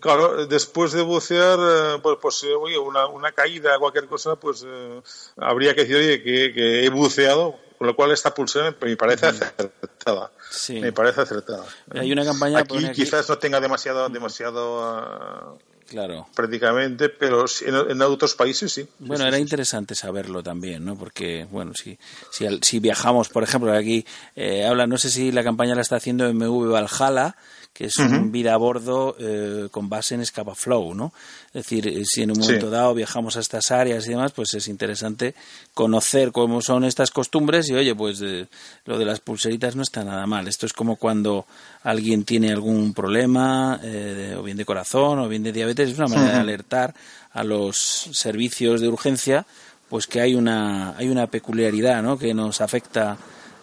claro, 0.00 0.46
después 0.46 0.92
de 0.92 1.02
bucear, 1.02 1.58
eh, 1.60 1.98
pues, 2.02 2.18
pues 2.20 2.42
eh, 2.44 2.54
oye, 2.54 2.78
una, 2.78 3.06
una 3.06 3.32
caída, 3.32 3.78
cualquier 3.78 4.06
cosa, 4.06 4.36
pues 4.36 4.64
eh, 4.66 5.00
habría 5.36 5.74
que 5.74 5.82
decir, 5.82 5.96
oye, 5.96 6.22
que, 6.22 6.52
que 6.52 6.84
he 6.84 6.88
buceado, 6.90 7.56
con 7.80 7.86
lo 7.86 7.96
cual 7.96 8.10
esta 8.12 8.34
pulsión 8.34 8.76
me 8.82 8.94
parece 8.94 9.24
acertada. 9.24 10.30
Sí. 10.50 10.78
Me 10.80 10.92
parece 10.92 11.22
acertada. 11.22 11.64
Hay 11.94 12.12
una 12.12 12.26
campaña, 12.26 12.58
Aquí 12.58 12.76
quizás 12.92 13.26
no 13.26 13.38
tenga 13.38 13.58
demasiado, 13.58 14.06
demasiado 14.10 14.84
ah, 14.84 15.54
Claro. 15.88 16.28
prácticamente, 16.36 17.08
pero 17.08 17.46
en, 17.64 17.92
en 17.92 18.02
otros 18.02 18.34
países 18.34 18.70
sí. 18.70 18.86
Bueno, 18.98 19.26
era 19.26 19.38
interesante 19.38 19.94
saberlo 19.94 20.42
también, 20.42 20.84
¿no? 20.84 20.94
Porque, 20.94 21.46
bueno, 21.50 21.72
si, 21.72 21.98
si, 22.30 22.46
si 22.60 22.80
viajamos, 22.80 23.30
por 23.30 23.44
ejemplo, 23.44 23.72
aquí 23.72 24.04
eh, 24.36 24.66
habla, 24.66 24.86
no 24.86 24.98
sé 24.98 25.08
si 25.08 25.32
la 25.32 25.42
campaña 25.42 25.74
la 25.74 25.80
está 25.80 25.96
haciendo 25.96 26.30
MV 26.34 26.70
Valhalla, 26.70 27.34
que 27.72 27.86
es 27.86 27.96
un 27.98 28.14
Ujú. 28.24 28.30
vida 28.30 28.52
a 28.52 28.56
bordo 28.58 29.16
eh, 29.18 29.68
con 29.70 29.88
base 29.88 30.14
en 30.14 30.26
Scapaflow, 30.26 30.94
¿no? 30.94 31.12
Es 31.48 31.64
decir, 31.64 31.88
eh, 31.88 32.02
si 32.04 32.22
en 32.22 32.30
un 32.30 32.36
Sí. 32.36 32.42
momento 32.42 32.68
dado 32.68 32.94
viajamos 32.94 33.36
a 33.36 33.40
estas 33.40 33.70
áreas 33.70 34.06
y 34.06 34.10
demás, 34.10 34.32
pues 34.32 34.52
es 34.54 34.68
interesante 34.68 35.34
conocer 35.72 36.30
cómo 36.32 36.60
son 36.60 36.84
estas 36.84 37.10
costumbres 37.10 37.68
y, 37.70 37.74
oye, 37.74 37.94
pues 37.94 38.20
eh, 38.22 38.48
lo 38.84 38.98
de 38.98 39.04
las 39.04 39.20
pulseritas 39.20 39.76
no 39.76 39.82
está 39.82 40.04
nada 40.04 40.26
mal. 40.26 40.46
Esto 40.48 40.66
es 40.66 40.72
como 40.72 40.96
cuando 40.96 41.46
alguien 41.82 42.24
tiene 42.24 42.50
algún 42.52 42.92
problema, 42.92 43.80
eh, 43.82 44.34
o 44.38 44.42
bien 44.42 44.56
de 44.58 44.64
corazón, 44.66 45.18
o 45.20 45.28
bien 45.28 45.42
de 45.42 45.52
diabetes, 45.52 45.90
es 45.90 45.96
una 45.98 46.08
manera 46.08 46.32
de 46.34 46.38
alertar 46.40 46.94
a 47.32 47.44
los 47.44 47.76
servicios 48.12 48.80
de 48.80 48.88
urgencia 48.88 49.46
pues 49.88 50.06
que 50.06 50.20
hay 50.20 50.34
una 50.36 50.96
hay 50.96 51.08
una 51.08 51.26
peculiaridad 51.26 52.00
¿no? 52.02 52.16
que 52.16 52.32
nos 52.34 52.60
afecta 52.60 53.16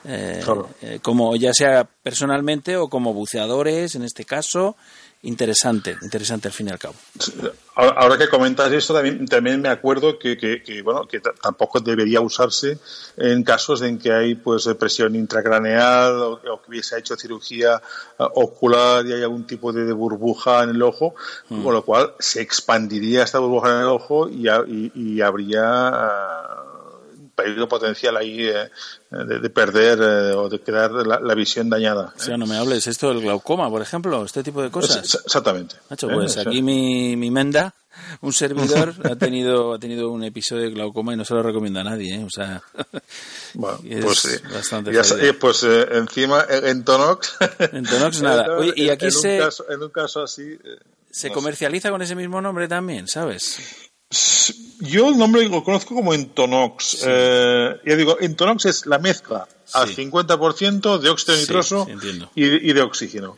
eh, 0.08 0.42
Claro. 0.44 0.70
eh, 0.82 1.00
como 1.02 1.36
ya 1.36 1.54
sea 1.54 1.84
personalmente 2.04 2.78
o 2.78 2.88
como 2.90 3.14
buceadores 3.14 3.96
en 3.96 4.04
este 4.04 4.24
caso 4.26 4.76
interesante 5.24 5.98
interesante 6.04 6.48
al 6.48 6.54
fin 6.54 6.68
y 6.68 6.72
al 6.72 6.80
cabo 6.80 6.96
Ahora, 7.76 8.18
que 8.18 8.28
comentas 8.28 8.72
esto, 8.72 8.92
también, 8.96 9.28
también 9.28 9.62
me 9.62 9.70
acuerdo 9.70 10.18
que, 10.18 10.36
que, 10.36 10.64
que, 10.64 10.82
bueno, 10.82 11.08
que 11.08 11.20
tampoco 11.20 11.80
debería 11.80 12.22
usarse 12.22 12.80
en 13.18 13.44
casos 13.44 13.84
en 13.84 14.00
que 14.00 14.12
hay 14.12 14.34
pues 14.34 14.68
presión 14.80 15.14
intracraneal 15.16 16.14
o, 16.16 16.32
o 16.34 16.62
que 16.62 16.70
hubiese 16.70 16.98
hecho 16.98 17.16
cirugía 17.16 17.76
eh, 18.18 18.24
ocular 18.34 19.06
y 19.06 19.14
hay 19.14 19.22
algún 19.22 19.46
tipo 19.46 19.72
de, 19.72 19.86
de 19.86 19.94
burbuja 19.94 20.64
en 20.64 20.72
el 20.72 20.82
ojo, 20.82 21.14
Mm. 21.50 21.64
con 21.64 21.74
lo 21.74 21.84
cual 21.86 22.14
se 22.20 22.42
expandiría 22.42 23.24
esta 23.24 23.38
burbuja 23.40 23.70
en 23.76 23.82
el 23.82 23.88
ojo 23.90 24.28
y, 24.28 24.48
y, 24.50 24.92
y 24.96 25.22
habría 25.22 25.62
ah, 25.64 26.64
peligro 27.38 27.70
potencial 27.70 28.18
ahí 28.18 28.48
eh, 28.50 28.70
de, 29.12 29.40
de 29.40 29.50
perder 29.50 30.00
eh, 30.02 30.34
o 30.36 30.50
de 30.50 30.60
quedar 30.60 30.92
la, 30.92 31.20
la 31.22 31.36
visión 31.36 31.70
dañada. 31.70 32.14
o 32.18 32.20
sea 32.20 32.36
no 32.36 32.46
me 32.48 32.58
hables 32.58 32.88
esto 32.88 33.10
del 33.10 33.22
glaucoma 33.22 33.70
por 33.70 33.82
ejemplo 33.82 34.26
este 34.26 34.44
tipo 34.44 34.62
de 34.62 34.72
cosas 34.72 34.98
Ex- 34.98 35.22
Exactamente. 35.26 35.76
Nacho, 35.90 36.10
Eh, 36.10 36.14
pues 36.16 36.34
sea, 36.34 36.42
aquí 36.42 36.62
mi, 36.64 37.16
mi 37.16 37.30
menda 37.32 37.74
un 38.22 38.34
servidor 38.34 38.94
ha 39.10 39.16
tenido 39.16 39.74
ha 39.76 39.80
tenido 39.80 40.10
un 40.12 40.24
episodio 40.24 40.64
de 40.64 40.72
glaucoma 40.72 41.14
y 41.14 41.18
no 41.18 41.24
se 41.26 41.34
lo 41.36 41.44
recomiendo 41.44 41.80
a 41.80 41.84
nadie 41.84 42.16
¿eh? 42.16 42.24
o 42.26 42.30
sea 42.30 42.62
Bueno, 43.54 43.80
es 43.88 44.04
pues, 44.06 44.26
eh, 44.26 44.42
bastante 44.54 44.92
ya 44.94 45.02
eh, 45.22 45.34
pues 45.34 45.64
eh, 45.64 45.88
encima 45.94 46.46
eh, 46.50 46.62
en 46.70 46.84
Tonox. 46.84 47.38
En 47.72 47.84
Tonox 47.86 48.22
nada. 48.22 48.58
Oye, 48.58 48.74
y 48.76 48.90
aquí 48.90 49.06
en 49.06 49.12
se- 49.12 49.38
Un 49.40 49.46
caso, 49.46 49.66
en 49.70 49.82
un 49.84 49.90
caso 49.90 50.22
así. 50.24 50.44
eh, 50.44 50.78
se 51.10 51.30
no 51.30 51.34
comercializa 51.36 51.90
con 51.90 52.02
ese 52.02 52.16
mismo 52.16 52.42
nombre 52.42 52.68
también 52.68 53.08
sabes 53.08 53.58
sé. 54.12 54.54
Yo 54.80 55.10
el 55.10 55.18
nombre 55.18 55.48
lo 55.50 55.64
conozco 55.64 55.96
como 55.96 56.14
Entonox. 56.14 57.04
Eh, 57.06 57.76
ya 57.86 57.96
digo, 57.96 58.18
Entonox 58.20 58.66
es 58.66 58.86
la 58.86 59.00
mezcla 59.00 59.48
al 59.74 59.90
50% 59.90 61.00
de 61.00 61.10
óxido 61.10 61.36
Sí, 61.36 61.42
nitroso 61.42 61.86
sí, 61.86 62.20
y, 62.36 62.46
de- 62.50 62.60
y 62.62 62.74
de 62.74 62.82
oxígeno. 62.82 63.38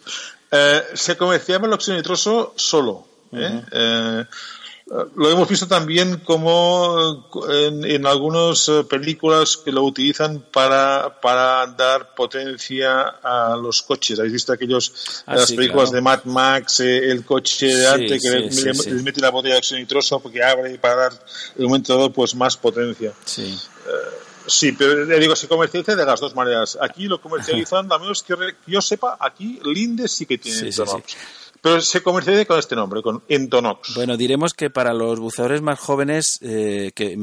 Eh, 0.51 0.81
se 0.93 1.15
comerciaba 1.17 1.67
el 1.67 1.73
óxido 1.73 1.95
nitroso 1.97 2.53
solo. 2.57 3.05
¿eh? 3.31 3.61
Eh, 3.71 4.25
lo 5.15 5.29
hemos 5.29 5.47
visto 5.47 5.67
también 5.67 6.17
como 6.19 7.27
en, 7.47 7.85
en 7.85 8.05
algunas 8.07 8.67
eh, 8.69 8.83
películas 8.89 9.57
que 9.57 9.71
lo 9.71 9.83
utilizan 9.83 10.43
para, 10.51 11.19
para 11.21 11.67
dar 11.67 12.15
potencia 12.15 13.01
a 13.21 13.55
los 13.55 13.83
coches. 13.83 14.17
¿Habéis 14.17 14.33
visto 14.33 14.53
aquellos 14.53 15.23
Ah, 15.27 15.35
las 15.35 15.47
sí, 15.49 15.55
películas 15.55 15.91
claro. 15.91 15.95
de 15.95 16.01
Mad 16.01 16.23
Max, 16.25 16.79
eh, 16.79 17.11
el 17.11 17.23
coche 17.23 17.67
de 17.67 17.73
Sí, 17.81 17.85
arte 17.85 18.19
que 18.19 18.51
sí, 18.51 18.89
le, 18.89 19.03
mete 19.03 19.21
la 19.21 19.29
botella 19.29 19.59
de 19.59 19.77
nitroso 19.77 20.19
porque 20.19 20.43
abre 20.43 20.77
para 20.79 20.95
dar 20.95 21.13
en 21.55 21.63
un 21.65 21.69
momento 21.69 21.95
dado 21.95 22.11
pues 22.11 22.33
más 22.33 22.57
potencia. 22.57 23.13
sí 23.25 23.57
Sí, 24.47 24.71
pero 24.71 25.05
le 25.05 25.19
digo, 25.19 25.35
se 25.35 25.47
comercializa 25.47 25.95
de 25.95 26.05
las 26.05 26.19
dos 26.19 26.33
maneras. 26.33 26.77
Aquí 26.81 27.05
lo 27.07 27.21
comercializan, 27.21 27.91
a 27.91 27.99
menos 27.99 28.23
que, 28.23 28.35
yo 28.65 28.81
sepa, 28.81 29.17
aquí 29.19 29.59
Linde 29.63 30.07
sí 30.07 30.25
que 30.25 30.37
tiene 30.39 30.71
Sí. 30.71 30.81
Pero 31.61 31.81
se 31.81 32.01
comercializa 32.01 32.45
con 32.45 32.59
este 32.59 32.75
nombre, 32.75 33.01
con 33.01 33.23
Entonox. 33.27 33.95
Bueno, 33.95 34.15
diremos 34.17 34.53
que 34.53 34.69
para 34.69 34.93
los 34.93 35.19
buceadores 35.19 35.61
más 35.61 35.79
jóvenes, 35.79 36.39
eh, 36.41 36.91
que 36.95 37.17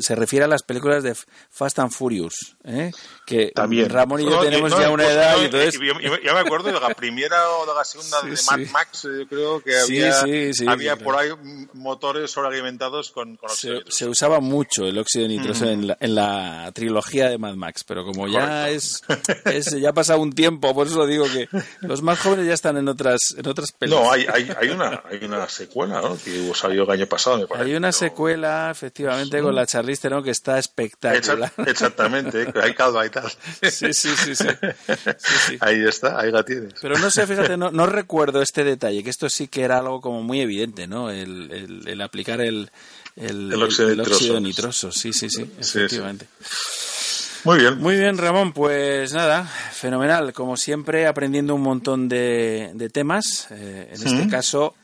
se 0.00 0.14
refiere 0.14 0.44
a 0.44 0.48
las 0.48 0.62
películas 0.62 1.02
de 1.02 1.14
Fast 1.50 1.78
and 1.78 1.92
Furious, 1.92 2.56
¿eh? 2.64 2.90
que 3.26 3.52
También. 3.54 3.88
Ramón 3.90 4.20
y 4.20 4.24
yo 4.24 4.30
No, 4.30 4.40
tenemos 4.40 4.70
no, 4.70 4.80
ya 4.80 4.90
una 4.90 5.04
pues, 5.04 5.14
edad 5.16 5.36
no, 5.36 5.42
y 5.42 5.44
entonces... 5.46 5.74
yo, 5.74 6.00
yo- 6.00 6.20
yo 6.20 6.34
me 6.34 6.40
acuerdo 6.40 6.72
de 6.72 6.80
la 6.80 6.94
primera 6.94 7.50
o 7.50 7.66
de 7.66 7.74
la 7.74 7.84
segunda 7.84 8.20
Sí, 8.22 8.30
de 8.30 8.36
sí. 8.36 8.46
Mad 8.50 8.60
Max, 8.72 9.04
eh, 9.04 9.08
yo 9.20 9.28
creo 9.28 9.60
que 9.60 9.78
había, 9.78 10.12
sí, 10.52 10.66
había 10.66 10.96
por 10.96 11.16
ahí 11.16 11.28
motores 11.74 12.30
sobrealimentados 12.30 13.10
con, 13.10 13.36
con 13.36 13.50
óxido 13.50 13.74
Se, 13.74 13.78
nitroso. 13.78 13.96
se 13.96 14.06
usaba 14.08 14.40
mucho 14.40 14.86
el 14.86 14.98
óxido 14.98 15.28
nitroso 15.28 15.64
Mm. 15.66 15.68
en, 15.68 15.86
la, 15.88 15.96
en 16.00 16.14
la 16.14 16.70
trilogía 16.74 17.28
de 17.28 17.38
Mad 17.38 17.54
Max, 17.54 17.84
pero 17.84 18.04
como 18.04 18.28
ya 18.28 18.68
es, 18.70 19.02
Correcto. 19.06 19.50
es- 19.50 19.70
ya 19.80 19.90
ha 19.90 19.94
pasado 19.94 20.20
un 20.20 20.32
tiempo, 20.32 20.74
por 20.74 20.86
eso 20.86 21.06
digo 21.06 21.24
que 21.26 21.48
los 21.80 22.02
más 22.02 22.18
jóvenes 22.18 22.46
ya 22.46 22.54
están 22.54 22.76
en 22.76 22.88
otras 22.88 23.34
en 23.36 23.46
otras 23.46 23.67
películas. 23.72 24.04
No, 24.06 24.12
hay, 24.12 24.26
hay, 24.32 24.50
hay, 24.60 24.68
una, 24.70 25.02
hay 25.10 25.24
una 25.24 25.48
secuela, 25.48 26.00
¿no? 26.00 26.16
Que 26.16 26.52
salió 26.54 26.84
el 26.84 26.90
año 26.90 27.06
pasado, 27.06 27.38
me 27.38 27.46
parece. 27.46 27.70
Hay 27.70 27.76
una 27.76 27.92
secuela, 27.92 28.70
efectivamente, 28.70 29.40
con 29.40 29.54
la 29.54 29.66
Charlize 29.66 30.02
Theron 30.02 30.22
que 30.24 30.30
está 30.30 30.58
espectacular. 30.58 31.52
Exa- 31.56 31.66
Exactamente, 31.68 32.42
¿eh? 32.42 32.52
hay 32.62 32.74
calva 32.74 33.04
y 33.06 33.10
tal. 33.10 33.30
Sí, 33.70 33.92
sí, 33.92 34.10
sí, 34.16 34.34
sí. 34.34 34.46
Ahí 35.60 35.84
está, 35.84 36.18
ahí 36.20 36.30
la 36.30 36.44
tienes. 36.44 36.74
Pero 36.80 36.98
no 36.98 37.10
sé, 37.10 37.26
fíjate, 37.26 37.56
no, 37.56 37.70
no 37.70 37.86
recuerdo 37.86 38.42
este 38.42 38.64
detalle, 38.64 39.02
que 39.04 39.10
esto 39.10 39.28
sí 39.28 39.48
que 39.48 39.62
era 39.62 39.78
algo 39.78 40.00
como 40.00 40.22
muy 40.22 40.40
evidente, 40.40 40.86
¿no? 40.86 41.10
El, 41.10 41.50
el- 41.52 41.88
el 41.88 42.00
aplicar 42.00 42.40
el, 42.40 42.70
el, 43.16 43.52
El 43.52 43.62
óxido 43.62 43.88
el 43.90 44.00
óxido 44.00 44.40
nitroso. 44.40 44.88
nitroso. 44.88 44.92
Sí, 44.92 45.12
sí, 45.12 45.28
sí, 45.30 45.44
sí. 45.60 45.78
efectivamente. 45.78 46.26
Muy 47.44 47.58
bien. 47.58 47.78
Muy 47.78 47.96
bien, 47.96 48.18
Ramón, 48.18 48.52
pues 48.52 49.12
nada, 49.12 49.44
fenomenal. 49.44 50.32
Como 50.32 50.56
siempre, 50.56 51.06
aprendiendo 51.06 51.54
un 51.54 51.62
montón 51.62 52.08
de, 52.08 52.70
de 52.74 52.88
temas. 52.90 53.46
Eh, 53.50 53.88
en 53.92 54.06
este 54.06 54.28
caso, 54.28 54.74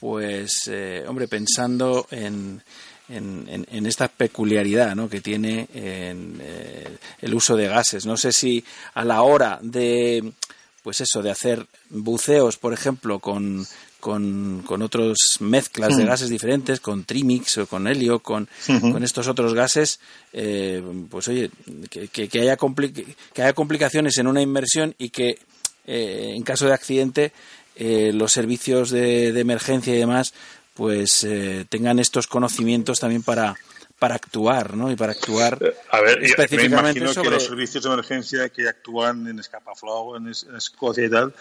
pues, 0.00 0.52
eh, 0.68 1.04
hombre, 1.06 1.28
pensando 1.28 2.06
en, 2.10 2.62
en, 3.08 3.46
en- 3.48 3.66
en 3.70 3.86
esta 3.86 4.08
peculiaridad 4.08 4.94
¿no? 4.96 5.08
que 5.08 5.20
tiene 5.20 5.68
en, 5.74 6.38
eh, 6.40 6.88
el 7.20 7.34
uso 7.34 7.56
de 7.56 7.68
gases. 7.68 8.06
No 8.06 8.16
sé 8.16 8.32
si 8.32 8.64
a 8.94 9.04
la 9.04 9.22
hora 9.22 9.58
de, 9.60 10.32
pues 10.82 11.00
eso, 11.00 11.22
de 11.22 11.30
hacer 11.30 11.66
buceos, 11.90 12.56
por 12.56 12.72
ejemplo, 12.72 13.18
con, 13.18 13.66
con, 14.00 14.62
con 14.64 14.82
otras 14.82 15.16
mezclas 15.40 15.96
de 15.96 16.04
Mm. 16.04 16.06
gases 16.06 16.28
diferentes, 16.30 16.80
con 16.80 17.04
trimix 17.04 17.58
o 17.58 17.66
con 17.66 17.86
helio, 17.88 18.20
con, 18.20 18.48
con 18.92 19.02
estos 19.04 19.26
otros 19.28 19.54
gases, 19.54 20.00
eh, 20.32 20.82
pues 21.10 21.28
oye, 21.28 21.50
que, 21.90 22.08
que- 22.08 22.28
que 22.28 22.40
haya 22.40 22.56
que 22.56 23.42
haya 23.42 23.52
complicaciones 23.52 24.16
en 24.18 24.26
una 24.28 24.40
inmersión 24.40 24.94
y 24.98 25.10
que 25.10 25.38
eh, 25.86 26.32
en 26.36 26.42
caso 26.42 26.66
de 26.66 26.74
accidente 26.74 27.32
eh, 27.76 28.12
los 28.14 28.32
servicios 28.32 28.90
de, 28.90 29.32
de 29.32 29.40
emergencia 29.40 29.94
y 29.94 29.98
demás 29.98 30.34
pues 30.74 31.24
eh, 31.24 31.64
tengan 31.68 31.98
estos 31.98 32.26
conocimientos 32.28 33.00
también 33.00 33.22
para 33.22 33.56
para 33.98 34.14
actuar, 34.14 34.74
¿no? 34.76 34.92
Y 34.92 34.96
para 34.96 35.10
actuar 35.12 35.58
A 35.90 36.00
ver, 36.00 36.14
yo 36.14 36.20
me 36.20 36.26
específicamente 36.26 37.00
imagino 37.00 37.12
sobre 37.12 37.28
que 37.30 37.34
los 37.34 37.44
servicios 37.44 37.82
de 37.82 37.90
emergencia 37.92 38.48
que 38.48 38.68
actúan 38.68 39.26
en 39.26 39.38
Escapaflow, 39.40 40.14
en, 40.16 40.28
Es- 40.28 40.44
en 40.44 40.54
Escocia 40.56 41.04
y 41.04 41.10
tal, 41.10 41.34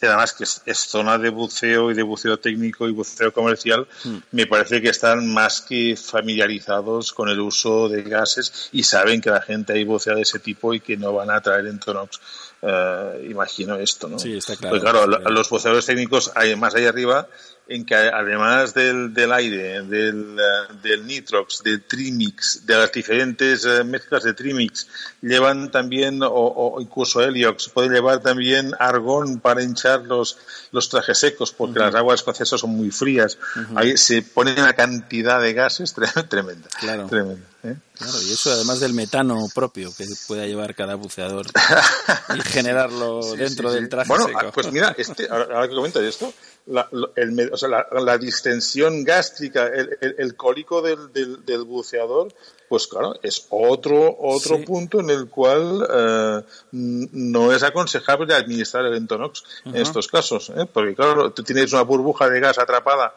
además 0.00 0.32
que 0.32 0.44
es, 0.44 0.62
es 0.64 0.78
zona 0.78 1.18
de 1.18 1.28
buceo 1.28 1.90
y 1.90 1.94
de 1.94 2.02
buceo 2.02 2.38
técnico 2.38 2.88
y 2.88 2.92
buceo 2.92 3.32
comercial, 3.32 3.86
Hmm. 4.04 4.18
me 4.32 4.46
parece 4.46 4.80
que 4.80 4.88
están 4.88 5.26
más 5.32 5.60
que 5.60 5.94
familiarizados 5.96 7.12
con 7.12 7.28
el 7.28 7.40
uso 7.40 7.88
de 7.88 8.02
gases 8.02 8.68
y 8.72 8.82
saben 8.84 9.20
que 9.20 9.30
la 9.30 9.42
gente 9.42 9.72
ahí 9.74 9.84
bucea 9.84 10.14
de 10.14 10.22
ese 10.22 10.38
tipo 10.38 10.72
y 10.74 10.80
que 10.80 10.96
no 10.96 11.12
van 11.12 11.30
a 11.30 11.40
traer 11.40 11.66
entonox. 11.66 12.20
Eh, 12.62 13.26
imagino 13.30 13.74
esto, 13.76 14.08
¿no? 14.08 14.18
Sí, 14.18 14.36
está 14.36 14.56
claro. 14.56 14.70
Pues 14.70 14.82
claro, 14.82 15.06
la- 15.08 15.18
los 15.30 15.50
buceadores 15.50 15.84
técnicos 15.84 16.30
hay 16.34 16.54
más 16.56 16.74
ahí 16.74 16.86
arriba 16.86 17.26
en 17.68 17.86
que 17.86 17.94
además 17.94 18.74
del, 18.74 19.14
del 19.14 19.32
aire, 19.32 19.82
del, 19.82 20.36
eh, 20.38 20.74
del 20.82 21.06
nitrox, 21.06 21.62
del 21.62 21.82
trimix, 21.84 22.66
de 22.66 22.76
las 22.76 22.92
diferentes 22.92 23.64
eh, 23.64 23.84
mezclas 23.84 24.24
de 24.24 24.34
trimix, 24.34 24.88
llevan 25.22 25.70
también, 25.70 26.22
o, 26.22 26.28
o 26.30 26.80
incluso 26.80 27.22
heliox, 27.22 27.68
pueden 27.70 27.92
llevar 27.92 28.20
también 28.20 28.72
argón 28.78 29.40
para 29.40 29.62
hinchar 29.62 30.02
los, 30.02 30.36
los 30.72 30.88
trajes 30.88 31.18
secos, 31.18 31.52
porque 31.52 31.78
Ujú. 31.78 31.86
las 31.86 31.94
aguas 31.94 32.20
escocesas 32.20 32.60
son 32.60 32.70
muy 32.70 32.90
frías. 32.90 33.38
Ujú. 33.56 33.78
Ahí 33.78 33.96
se 33.96 34.22
pone 34.22 34.52
una 34.52 34.72
cantidad 34.74 35.40
de 35.40 35.54
gases 35.54 35.94
tre- 35.96 36.28
tremenda. 36.28 36.68
Claro. 36.80 37.06
tremenda 37.06 37.46
¿eh? 37.64 37.76
Claro, 37.96 38.20
y 38.22 38.32
eso 38.32 38.50
además 38.52 38.80
del 38.80 38.92
metano 38.92 39.46
propio 39.54 39.94
que 39.96 40.04
pueda 40.26 40.44
llevar 40.46 40.74
cada 40.74 40.96
buceador 40.96 41.46
y 42.36 42.40
generarlo 42.40 43.22
Sí, 43.22 43.36
dentro 43.36 43.68
sí, 43.68 43.74
del 43.76 43.84
sí. 43.84 43.90
traje 43.90 44.08
Bueno, 44.08 44.26
seco. 44.26 44.50
pues 44.52 44.72
mira, 44.72 44.94
este, 44.98 45.28
ahora, 45.30 45.44
ahora 45.54 45.68
que 45.68 45.74
comentas 45.76 46.02
esto, 46.02 46.34
la, 46.66 46.88
el 47.16 47.50
o 47.52 47.56
sea, 47.56 47.68
la, 47.68 47.86
la 48.00 48.18
distensión 48.18 49.02
gástrica, 49.04 49.66
el, 49.66 49.96
el- 50.00 50.14
el 50.18 50.36
cólico 50.36 50.80
del, 50.80 51.12
del, 51.12 51.44
del 51.44 51.64
buceador, 51.64 52.28
pues 52.68 52.86
claro, 52.86 53.14
es 53.22 53.46
otro 53.50 54.16
otro 54.18 54.56
Sí. 54.56 54.62
punto 54.62 55.00
en 55.00 55.10
el 55.10 55.28
cual 55.28 55.86
eh, 55.92 56.42
no 56.70 57.52
es 57.52 57.62
aconsejable 57.62 58.34
administrar 58.34 58.86
el 58.86 58.94
Entonox 58.94 59.42
en 59.66 59.76
estos 59.76 60.08
casos, 60.08 60.50
¿eh? 60.56 60.66
porque 60.72 60.94
claro, 60.94 61.32
tú 61.32 61.42
tienes 61.42 61.72
una 61.72 61.82
burbuja 61.82 62.30
de 62.30 62.40
gas 62.40 62.58
atrapada 62.58 63.14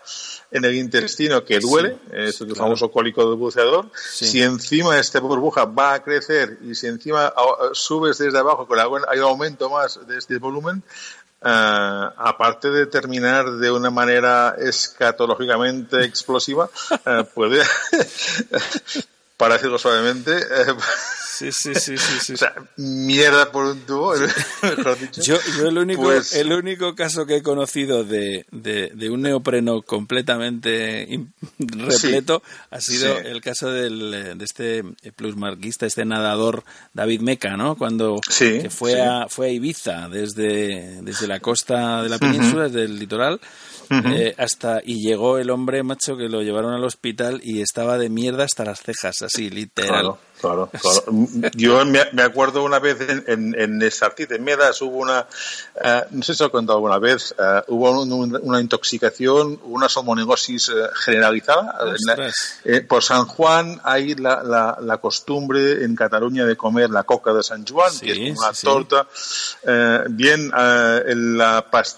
en 0.52 0.66
el 0.66 0.76
intestino 0.76 1.46
que 1.46 1.60
duele, 1.60 1.92
Sí, 1.92 2.12
es 2.14 2.42
el 2.42 2.48
claro. 2.48 2.64
famoso 2.64 2.92
cólico 2.92 3.30
del 3.30 3.38
buceador, 3.38 3.90
Sí. 3.96 4.26
si 4.26 4.42
encima 4.42 5.00
esta 5.00 5.20
burbuja 5.22 5.66
va 5.66 5.94
a 5.94 6.04
crecer 6.04 6.58
y 6.62 6.76
si 6.76 6.88
encima 6.88 7.28
ah, 7.36 7.70
subes 7.74 8.18
desde 8.18 8.40
abajo 8.40 8.68
con 8.68 8.80
algún- 8.80 9.04
hay 9.08 9.20
un 9.20 9.26
aumento 9.26 9.70
más 9.70 10.06
de 10.06 10.18
este 10.18 10.38
volumen, 10.38 10.84
eh, 11.42 12.10
aparte 12.18 12.70
de 12.70 12.88
terminar 12.88 13.52
de 13.52 13.72
una 13.72 13.90
manera 13.90 14.56
escatológicamente 14.58 16.04
explosiva, 16.04 16.70
eh, 17.06 17.24
puede, 17.34 17.64
para 19.38 19.56
decirlo 19.56 19.78
suavemente, 19.78 20.36
eh, 20.36 20.76
Sí, 21.38 21.52
sí, 21.52 21.76
sí, 21.76 21.98
sí, 21.98 22.14
sí. 22.22 22.34
o 22.34 22.38
sea, 22.38 22.54
mierda 22.78 23.52
por 23.52 23.66
un 23.66 23.80
tubo, 23.82 24.14
mejor 24.64 25.00
dicho. 25.00 25.22
Yo, 25.22 25.38
yo 25.58 25.68
el 25.68 25.78
único 25.78 26.04
Pues- 26.04 26.34
el 26.34 26.52
único 26.54 26.96
caso 26.96 27.26
que 27.26 27.38
he 27.38 27.44
conocido 27.44 28.04
de, 28.04 28.46
de, 28.52 28.92
de 28.94 29.10
un 29.10 29.22
neopreno 29.24 29.82
completamente 29.82 31.20
repleto 31.60 32.42
ha 32.72 32.80
sido 32.82 33.16
sí. 33.18 33.22
el 33.26 33.42
caso 33.42 33.72
del, 33.72 34.38
de 34.38 34.46
este 34.46 34.84
plusmarquista, 35.16 35.86
este 35.86 36.06
nadador 36.06 36.64
David 36.94 37.22
Meca, 37.22 37.58
¿no? 37.58 37.76
Cuando 37.76 38.20
Sí, 38.30 38.60
que 38.62 38.70
fue 38.70 38.94
sí. 38.94 39.00
a 39.00 39.28
fue 39.28 39.48
a 39.48 39.52
Ibiza 39.52 40.08
desde, 40.10 41.02
desde 41.02 41.28
la 41.28 41.40
costa 41.40 42.02
de 42.04 42.10
la 42.10 42.18
península, 42.18 42.66
desde 42.66 42.84
el 42.86 43.00
litoral. 43.00 43.40
Ujú. 43.90 44.08
eh, 44.10 44.36
hasta 44.38 44.82
y 44.84 45.02
llegó 45.08 45.38
el 45.38 45.50
hombre 45.50 45.84
macho 45.84 46.18
que 46.18 46.30
lo 46.30 46.42
llevaron 46.42 46.74
al 46.74 46.84
hospital 46.84 47.40
y 47.44 47.62
estaba 47.62 47.98
de 47.98 48.10
mierda 48.10 48.44
hasta 48.44 48.66
las 48.66 48.82
cejas 48.82 49.22
así 49.22 49.50
literal 49.50 49.86
Claro, 49.90 50.20
claro, 50.42 50.70
claro. 50.82 51.52
Yo 51.56 51.86
me, 51.86 52.00
me 52.12 52.22
acuerdo 52.24 52.64
una 52.64 52.80
vez 52.80 52.98
en, 53.02 53.24
en, 53.28 53.56
en 53.60 53.82
en 53.82 54.44
Medas, 54.44 54.82
hubo 54.82 54.98
una, 54.98 55.26
eh, 55.84 56.02
no 56.12 56.22
sé 56.24 56.34
si 56.36 56.44
lo 56.44 56.48
he 56.48 56.52
contado 56.52 56.78
alguna 56.78 57.00
vez, 57.00 57.34
eh, 57.38 57.62
hubo 57.68 58.02
un- 58.02 58.12
un- 58.12 58.40
una 58.44 58.60
intoxicación, 58.62 59.60
una 59.64 59.88
salmonegosis 59.90 60.70
eh, 60.70 60.74
generalizada. 61.04 61.76
En 61.86 61.96
la- 62.06 62.32
eh, 62.66 62.82
por 62.82 63.04
San 63.04 63.26
Juan 63.26 63.80
hay 63.84 64.16
la, 64.16 64.44
la, 64.44 64.78
la 64.82 64.98
costumbre 64.98 65.84
en 65.84 65.96
Cataluña 65.96 66.46
de 66.46 66.56
comer 66.56 66.90
la 66.90 67.04
coca 67.04 67.34
de 67.34 67.44
San 67.44 67.66
Juan, 67.66 67.92
Sí, 67.92 68.06
que 68.06 68.30
es 68.30 68.38
una 68.38 68.50
sí, 68.54 68.56
sí. 68.62 68.66
torta. 68.68 69.08
Eh, 69.66 70.00
bien, 70.10 70.52
en 71.08 71.38
la, 71.38 71.70
pas- 71.72 71.98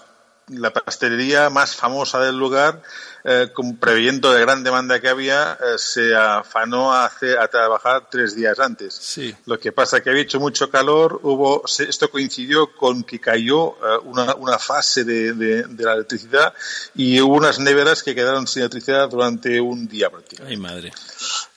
la 0.50 0.72
pastelería 0.72 1.50
más 1.50 1.76
famosa 1.76 2.20
del 2.20 2.36
lugar, 2.36 2.82
eh, 3.24 3.48
con- 3.52 3.76
previendo 3.76 4.32
de 4.32 4.40
gran 4.40 4.62
demanda 4.64 5.00
que 5.00 5.08
había, 5.08 5.52
eh, 5.60 5.76
se 5.78 6.14
afanó 6.14 6.92
a, 6.92 7.04
hacer, 7.04 7.38
a 7.38 7.48
trabajar 7.48 8.06
tres 8.10 8.34
días 8.34 8.58
antes. 8.58 8.94
sí 8.94 9.34
Lo 9.46 9.58
que 9.58 9.72
pasa 9.72 10.00
que 10.00 10.10
había 10.10 10.22
hecho 10.22 10.40
mucho 10.40 10.70
calor, 10.70 11.20
hubo, 11.22 11.62
esto 11.66 12.10
coincidió 12.10 12.72
con 12.74 13.02
que 13.04 13.18
cayó 13.20 13.72
eh, 13.72 13.98
una, 14.04 14.34
una 14.36 14.58
fase 14.58 15.04
de, 15.04 15.32
de- 15.34 15.62
de 15.64 15.84
la 15.84 15.94
electricidad 15.94 16.54
y 16.94 17.20
hubo 17.20 17.34
unas 17.34 17.58
neveras 17.58 18.02
que 18.02 18.14
quedaron 18.14 18.46
sin 18.46 18.62
electricidad 18.62 19.08
durante 19.08 19.60
un 19.60 19.86
día 19.88 20.08
prácticamente. 20.10 20.54
ay 20.54 20.60
madre 20.60 20.92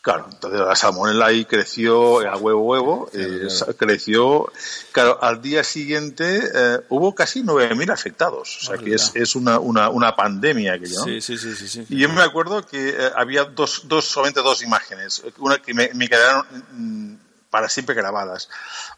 Claro, 0.02 0.28
entonces 0.32 0.60
la 0.60 0.76
salmonella 0.76 1.28
ahí 1.28 1.46
creció 1.46 2.28
a 2.28 2.36
huevo 2.36 2.62
huevo, 2.62 3.10
eh, 3.14 3.48
creció. 3.78 4.52
Claro, 4.92 5.20
al 5.22 5.44
día 5.44 5.64
siguiente 5.64 6.42
eh, 6.54 6.80
hubo 6.90 7.14
casi 7.14 7.44
9.000 7.44 7.94
afectados, 7.94 8.58
o 8.64 8.66
sea 8.66 8.78
que 8.80 8.96
es, 8.96 9.12
es 9.14 9.36
una, 9.36 9.60
una, 9.60 9.90
una 9.90 10.16
pandemia 10.16 10.80
que 10.80 10.90
¿no? 10.90 11.04
sí 11.04 11.22
sí 11.22 11.38
sí 11.38 11.56
sí, 11.56 11.68
sí. 11.68 11.86
Y 11.90 12.00
yo 12.00 12.10
me 12.10 12.24
acuerdo 12.24 12.66
que 12.66 12.90
eh, 12.90 13.12
había 13.16 13.44
dos, 13.44 13.84
dos, 13.86 14.06
solamente 14.06 14.42
dos 14.42 14.64
imágenes, 14.64 15.22
una 15.38 15.60
que 15.60 15.76
me, 15.76 15.92
me 15.94 16.10
quedaron 16.10 16.48
mm, 16.72 17.16
para 17.52 17.70
siempre 17.70 17.94
grabadas. 17.94 18.50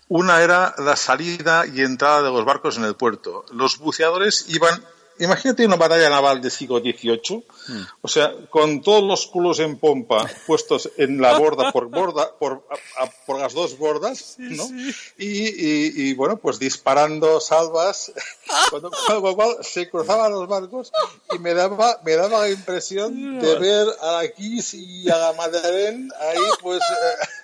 Una 0.07 0.41
era 0.41 0.73
la 0.77 0.95
salida 0.95 1.65
y 1.65 1.81
entrada 1.81 2.21
de 2.21 2.29
los 2.29 2.45
barcos 2.45 2.77
en 2.77 2.85
el 2.85 2.95
puerto. 2.95 3.45
Los 3.51 3.79
buceadores 3.79 4.45
iban, 4.47 4.81
imagínate 5.19 5.65
una 5.65 5.75
batalla 5.75 6.09
naval 6.09 6.41
de 6.41 6.49
siglo 6.49 6.79
XVIII, 6.79 7.45
o 8.01 8.07
sea, 8.07 8.33
con 8.49 8.81
todos 8.81 9.03
los 9.03 9.27
culos 9.27 9.59
en 9.59 9.77
pompa 9.77 10.25
puestos 10.47 10.89
en 10.97 11.21
la 11.21 11.37
borda 11.37 11.71
por 11.71 11.87
borda, 11.87 12.35
por, 12.37 12.65
a- 12.69 13.03
a- 13.03 13.09
por 13.25 13.39
las 13.39 13.53
dos 13.53 13.77
bordas, 13.77 14.35
¿no? 14.37 14.67
Y, 15.17 15.25
y- 15.27 15.93
y, 16.09 16.13
bueno, 16.15 16.37
pues 16.37 16.59
disparando 16.59 17.39
salvas, 17.39 18.11
cuando, 18.69 18.91
cuando- 19.07 19.35
cuando 19.35 19.63
se 19.63 19.89
cruzaban 19.89 20.31
los 20.31 20.47
barcos 20.47 20.91
y 21.33 21.39
me 21.39 21.53
daba, 21.53 21.99
me 22.03 22.15
daba 22.15 22.39
la 22.39 22.49
impresión 22.49 23.39
de 23.39 23.55
ver 23.59 23.87
a 24.01 24.21
la 24.23 24.27
Kiss 24.31 24.73
y 24.73 25.09
a 25.09 25.17
la 25.17 25.33
Madeleine 25.33 26.09
ahí, 26.19 26.39
pues. 26.61 26.79
eh, 26.79 27.25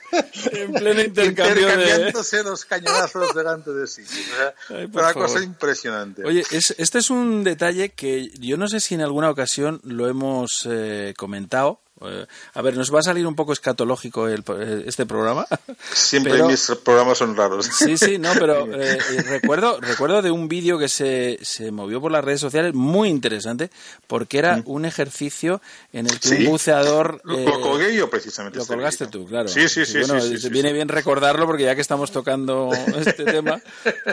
en 0.51 0.73
pleno 0.73 1.01
intercambio 1.01 1.67
de 1.67 1.73
intercambiándose 1.73 2.43
los 2.43 2.65
cañonazos 2.65 3.33
delante 3.35 3.71
de 3.71 3.87
sí. 3.87 4.01
O 4.03 4.05
sea, 4.35 4.53
Ay, 4.69 4.85
una 4.85 5.03
favor. 5.11 5.27
cosa 5.27 5.43
impresionante. 5.43 6.23
Oye, 6.25 6.43
es- 6.51 6.75
este 6.77 6.99
es 6.99 7.09
un 7.09 7.43
detalle 7.43 7.89
que 7.89 8.29
yo 8.39 8.57
no 8.57 8.67
sé 8.67 8.79
si 8.79 8.95
en 8.95 9.01
alguna 9.01 9.29
ocasión 9.29 9.79
lo 9.83 10.07
hemos 10.07 10.67
eh, 10.69 11.13
comentado. 11.17 11.81
Eh, 12.01 12.25
a 12.53 12.61
ver, 12.61 12.77
nos 12.77 12.93
va 12.93 12.99
a 12.99 13.03
salir 13.03 13.25
un 13.27 13.35
poco 13.35 13.53
escatológico 13.53 14.27
el- 14.27 14.43
eh, 14.59 14.83
este 14.87 15.05
programa. 15.05 15.45
Siempre 15.91 16.33
pero- 16.33 16.47
mis 16.47 16.71
programas 16.83 17.17
son 17.17 17.35
raros. 17.35 17.65
Sí, 17.65 17.97
sí, 17.97 18.17
no, 18.17 18.31
pero 18.33 18.65
eh, 18.73 18.97
eh, 18.97 19.21
recuerdo, 19.23 19.79
recuerdo 19.81 20.21
de 20.21 20.31
un 20.31 20.47
vídeo 20.47 20.77
que 20.79 20.87
se, 20.89 21.39
se 21.41 21.71
movió 21.71 21.99
por 22.01 22.11
las 22.11 22.23
redes 22.23 22.39
sociales 22.39 22.73
muy 22.73 23.09
interesante 23.09 23.69
porque 24.07 24.37
era 24.39 24.61
un 24.65 24.85
ejercicio 24.85 25.61
en 25.93 26.05
el 26.07 26.19
que 26.19 26.29
Mm. 26.29 26.31
Sí. 26.31 26.45
un 26.45 26.51
buceador... 26.51 27.21
Lo, 27.23 27.37
eh, 27.39 27.45
lo 27.45 27.61
colgué 27.61 27.95
yo 27.95 28.09
precisamente. 28.09 28.57
lo 28.57 28.63
este 28.63 28.73
colgaste 28.73 29.07
tú, 29.07 29.25
claro. 29.25 29.47
Sí, 29.47 29.67
sí, 29.67 29.85
sí. 29.85 29.99
bueno, 29.99 30.21
sí, 30.21 30.49
viene 30.49 30.71
bien 30.73 30.87
recordarlo 30.89 31.45
porque 31.45 31.63
ya 31.63 31.75
que 31.75 31.81
estamos 31.81 32.11
tocando 32.11 32.69
este 32.97 33.23
tema, 33.25 33.59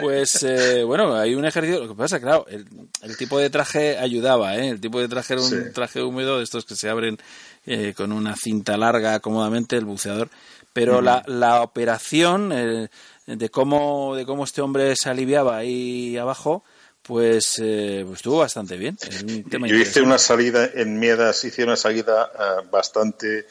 pues 0.01 0.41
eh, 0.43 0.83
bueno, 0.83 1.15
hay 1.15 1.35
un 1.35 1.45
ejercicio. 1.45 1.81
Lo 1.83 1.89
que 1.89 1.95
pasa, 1.95 2.19
claro, 2.19 2.45
el, 2.49 2.65
el 3.01 3.17
tipo 3.17 3.37
de 3.39 3.49
traje 3.49 3.97
ayudaba, 3.97 4.55
¿eh? 4.55 4.69
El 4.69 4.79
tipo 4.81 4.99
de 4.99 5.07
traje 5.07 5.33
era 5.33 5.41
un 5.43 5.73
traje 5.73 6.01
húmedo 6.01 6.37
de 6.37 6.43
estos 6.43 6.65
que 6.65 6.75
se 6.75 6.89
abren 6.89 7.17
eh, 7.67 7.93
con 7.95 8.11
una 8.11 8.35
cinta 8.35 8.75
larga 8.77 9.19
cómodamente 9.19 9.75
el 9.77 9.85
buceador. 9.85 10.29
Pero 10.73 11.01
la, 11.01 11.23
la 11.27 11.61
operación 11.61 12.51
eh, 12.51 12.87
de 13.27 13.49
cómo 13.49 14.15
de 14.15 14.25
cómo 14.25 14.43
este 14.43 14.61
hombre 14.61 14.95
se 14.95 15.09
aliviaba 15.09 15.57
ahí 15.57 16.17
abajo, 16.17 16.63
pues, 17.01 17.59
eh, 17.63 18.03
pues 18.05 18.17
estuvo 18.17 18.39
bastante 18.39 18.77
bien. 18.77 18.97
Es 19.09 19.23
un 19.23 19.43
tema 19.45 19.67
Yo 19.67 19.75
hice 19.75 20.01
una 20.01 20.17
salida 20.17 20.69
en 20.73 20.99
Miedas, 20.99 21.43
hice 21.45 21.63
una 21.63 21.75
salida 21.75 22.29
bastante 22.71 23.47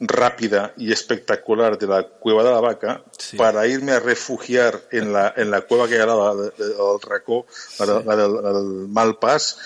rápida 0.00 0.74
y 0.76 0.92
espectacular 0.92 1.76
de 1.78 1.86
la 1.88 2.02
cueva 2.04 2.44
de 2.44 2.50
la 2.50 2.60
vaca 2.60 3.02
para 3.36 3.66
irme 3.66 3.92
a 3.92 4.00
refugiar 4.00 4.82
en 4.92 5.12
la, 5.12 5.32
en 5.36 5.50
la 5.50 5.62
cueva 5.62 5.88
que 5.88 5.98
lado, 5.98 6.34
la, 6.34 6.42
de- 6.42 6.52
la 6.58 6.66
del 6.66 7.00
Racó, 7.02 7.46
del, 8.16 8.34
la 8.42 8.52
del 8.52 8.88
Malpas, 8.88 9.58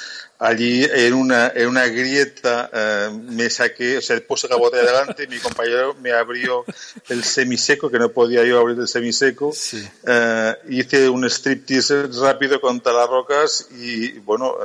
allí 0.43 0.85
en 0.85 1.14
una, 1.14 1.52
en 1.55 1.69
una 1.69 1.86
grieta 1.86 2.69
eh, 2.73 3.10
me 3.12 3.48
saqué, 3.48 3.98
o 3.98 4.02
sea, 4.02 4.20
puse 4.27 4.48
la 4.48 4.56
botella 4.56 4.82
delante, 4.82 5.28
mi 5.28 5.39
compañero 5.39 5.94
me 6.02 6.10
abrió 6.10 6.64
el 7.09 7.23
semiseco, 7.23 7.89
que 7.89 8.01
no 8.01 8.09
podía 8.09 8.44
yo 8.44 8.59
abrir 8.59 8.77
el 8.78 8.89
semiseco, 8.89 9.55
eh, 10.05 10.56
hice 10.69 11.09
un 11.09 11.24
striptease 11.31 12.09
rápido 12.20 12.60
contra 12.60 12.93
las 12.93 13.09
rocas 13.09 13.69
y, 13.70 14.19
bueno, 14.19 14.56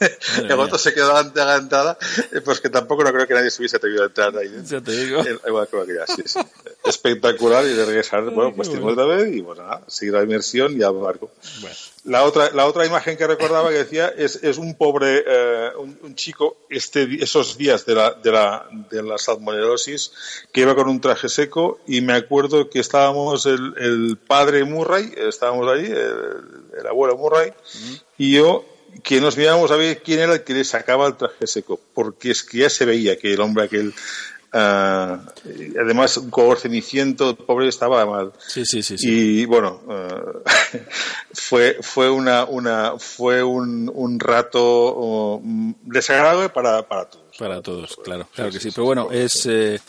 eh, 0.00 0.16
el 0.44 0.52
otro 0.52 0.78
se 0.78 0.94
quedó 0.94 1.14
adelantada, 1.14 1.98
pues 2.42 2.60
que 2.60 2.70
tampoco 2.70 3.04
no 3.04 3.12
creo 3.12 3.26
que 3.26 3.34
nadie 3.34 3.50
se 3.50 3.60
hubiese 3.60 3.76
atrevido 3.76 4.04
a 4.04 4.06
entrar 4.06 4.34
ahí. 4.38 4.50
Ya 4.64 4.80
te 4.80 4.92
digo. 4.92 5.22
Igual 5.46 5.68
que 5.68 5.78
aquella, 5.78 6.06
sí, 6.06 6.22
sí. 6.24 6.40
Espectacular 6.84 7.66
y 7.66 7.74
de 7.74 7.84
regresar, 7.84 8.24
bueno, 8.30 8.54
pues 8.56 8.70
tengo 8.70 8.88
otra 8.88 9.04
vez 9.04 9.30
y, 9.30 9.42
bueno, 9.42 9.62
nada, 9.62 9.82
seguir 9.88 10.14
la 10.14 10.22
inmersión 10.22 10.74
y 10.74 10.82
al 10.82 10.94
barco. 10.94 11.30
Bueno. 11.60 11.76
La 12.04 12.24
otra, 12.24 12.50
la 12.50 12.66
otra 12.66 12.84
imagen 12.84 13.16
que 13.16 13.28
recordaba 13.28 13.68
que 13.68 13.76
decía 13.76 14.08
es, 14.08 14.42
es 14.42 14.58
un 14.58 14.74
pobre, 14.74 15.22
eh, 15.24 15.70
un, 15.78 15.96
un, 16.02 16.14
chico 16.16 16.56
este, 16.68 17.22
esos 17.22 17.56
días 17.56 17.86
de 17.86 17.94
la, 17.94 18.10
de, 18.10 18.32
la, 18.32 18.66
de 18.90 19.04
la 19.04 19.18
salmonelosis 19.18 20.12
que 20.52 20.62
iba 20.62 20.74
con 20.74 20.88
un 20.88 21.00
traje 21.00 21.28
seco 21.28 21.78
y 21.86 22.00
me 22.00 22.14
acuerdo 22.14 22.68
que 22.68 22.80
estábamos 22.80 23.46
el, 23.46 23.74
el 23.78 24.18
padre 24.18 24.64
Murray, 24.64 25.14
estábamos 25.16 25.68
ahí, 25.68 25.86
el, 25.86 26.80
el 26.80 26.86
abuelo 26.88 27.16
Murray, 27.16 27.52
y 28.18 28.32
yo 28.32 28.64
que 29.02 29.20
nos 29.20 29.36
mirábamos 29.36 29.70
a 29.70 29.76
ver 29.76 30.02
quién 30.02 30.20
era 30.20 30.34
el 30.34 30.44
que 30.44 30.54
le 30.54 30.64
sacaba 30.64 31.06
el 31.06 31.16
traje 31.16 31.46
seco, 31.46 31.80
porque 31.94 32.32
es 32.32 32.42
que 32.42 32.58
ya 32.58 32.70
se 32.70 32.84
veía 32.84 33.16
que 33.16 33.32
el 33.32 33.40
hombre 33.40 33.64
aquel 33.64 33.94
Uh, 34.54 35.16
además, 35.80 36.18
un 36.18 36.30
color 36.30 36.58
ceniciento, 36.58 37.34
pobre, 37.34 37.68
estaba 37.68 38.04
mal. 38.04 38.32
Sí, 38.46 38.64
sí, 38.66 38.82
sí. 38.82 38.98
sí. 38.98 39.08
Y 39.40 39.44
bueno, 39.46 39.80
uh, 39.86 40.40
fue, 41.32 41.78
fue, 41.80 42.10
una, 42.10 42.44
una, 42.44 42.98
fue 42.98 43.42
un, 43.42 43.90
un 43.94 44.20
rato 44.20 44.94
uh, 44.94 45.42
desagradable 45.84 46.50
para, 46.50 46.86
para 46.86 47.06
todos. 47.06 47.36
Para 47.38 47.62
todos, 47.62 47.96
claro, 48.04 48.28
claro 48.34 48.50
que 48.50 48.60
sí. 48.60 48.70
Pero 48.74 48.84
bueno, 48.84 49.08
es. 49.10 49.46
Eh, 49.46 49.80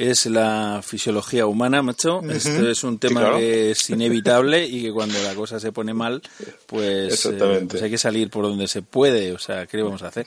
es 0.00 0.24
la 0.26 0.80
fisiología 0.82 1.46
humana, 1.46 1.82
macho. 1.82 2.20
Uh 2.20 2.30
Esto 2.30 2.68
es 2.68 2.82
un 2.84 2.98
tema 2.98 3.20
sí, 3.20 3.24
claro. 3.26 3.36
que 3.38 3.70
es 3.72 3.90
inevitable 3.90 4.64
y 4.64 4.82
que 4.82 4.92
cuando 4.92 5.22
la 5.22 5.34
cosa 5.34 5.60
se 5.60 5.72
pone 5.72 5.92
mal, 5.92 6.22
pues, 6.66 7.26
eh, 7.26 7.66
pues, 7.68 7.82
hay 7.82 7.90
que 7.90 7.98
salir 7.98 8.30
por 8.30 8.44
donde 8.44 8.66
se 8.66 8.80
puede. 8.80 9.32
O 9.32 9.38
sea, 9.38 9.66
¿qué 9.66 9.76
le 9.76 9.82
vamos 9.82 10.02
a 10.02 10.08
hacer? 10.08 10.26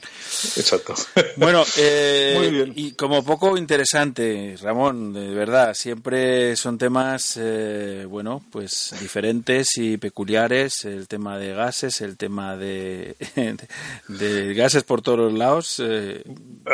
Exacto. 0.56 0.94
Bueno, 1.36 1.64
eh, 1.78 2.72
y 2.76 2.92
como 2.92 3.24
poco 3.24 3.56
interesante, 3.56 4.56
Ramón, 4.62 5.12
de 5.12 5.34
verdad, 5.34 5.74
siempre 5.74 6.54
son 6.54 6.78
temas, 6.78 7.36
eh, 7.40 8.06
bueno, 8.08 8.44
pues 8.50 8.94
diferentes 9.00 9.76
y 9.76 9.96
peculiares. 9.96 10.84
El 10.84 11.08
tema 11.08 11.36
de 11.38 11.52
gases, 11.52 12.00
el 12.00 12.16
tema 12.16 12.56
de, 12.56 13.16
de, 13.34 13.56
de 14.08 14.54
gases 14.54 14.84
por 14.84 15.02
todos 15.02 15.18
los 15.18 15.32
lados. 15.32 15.82
Eh. 15.82 16.22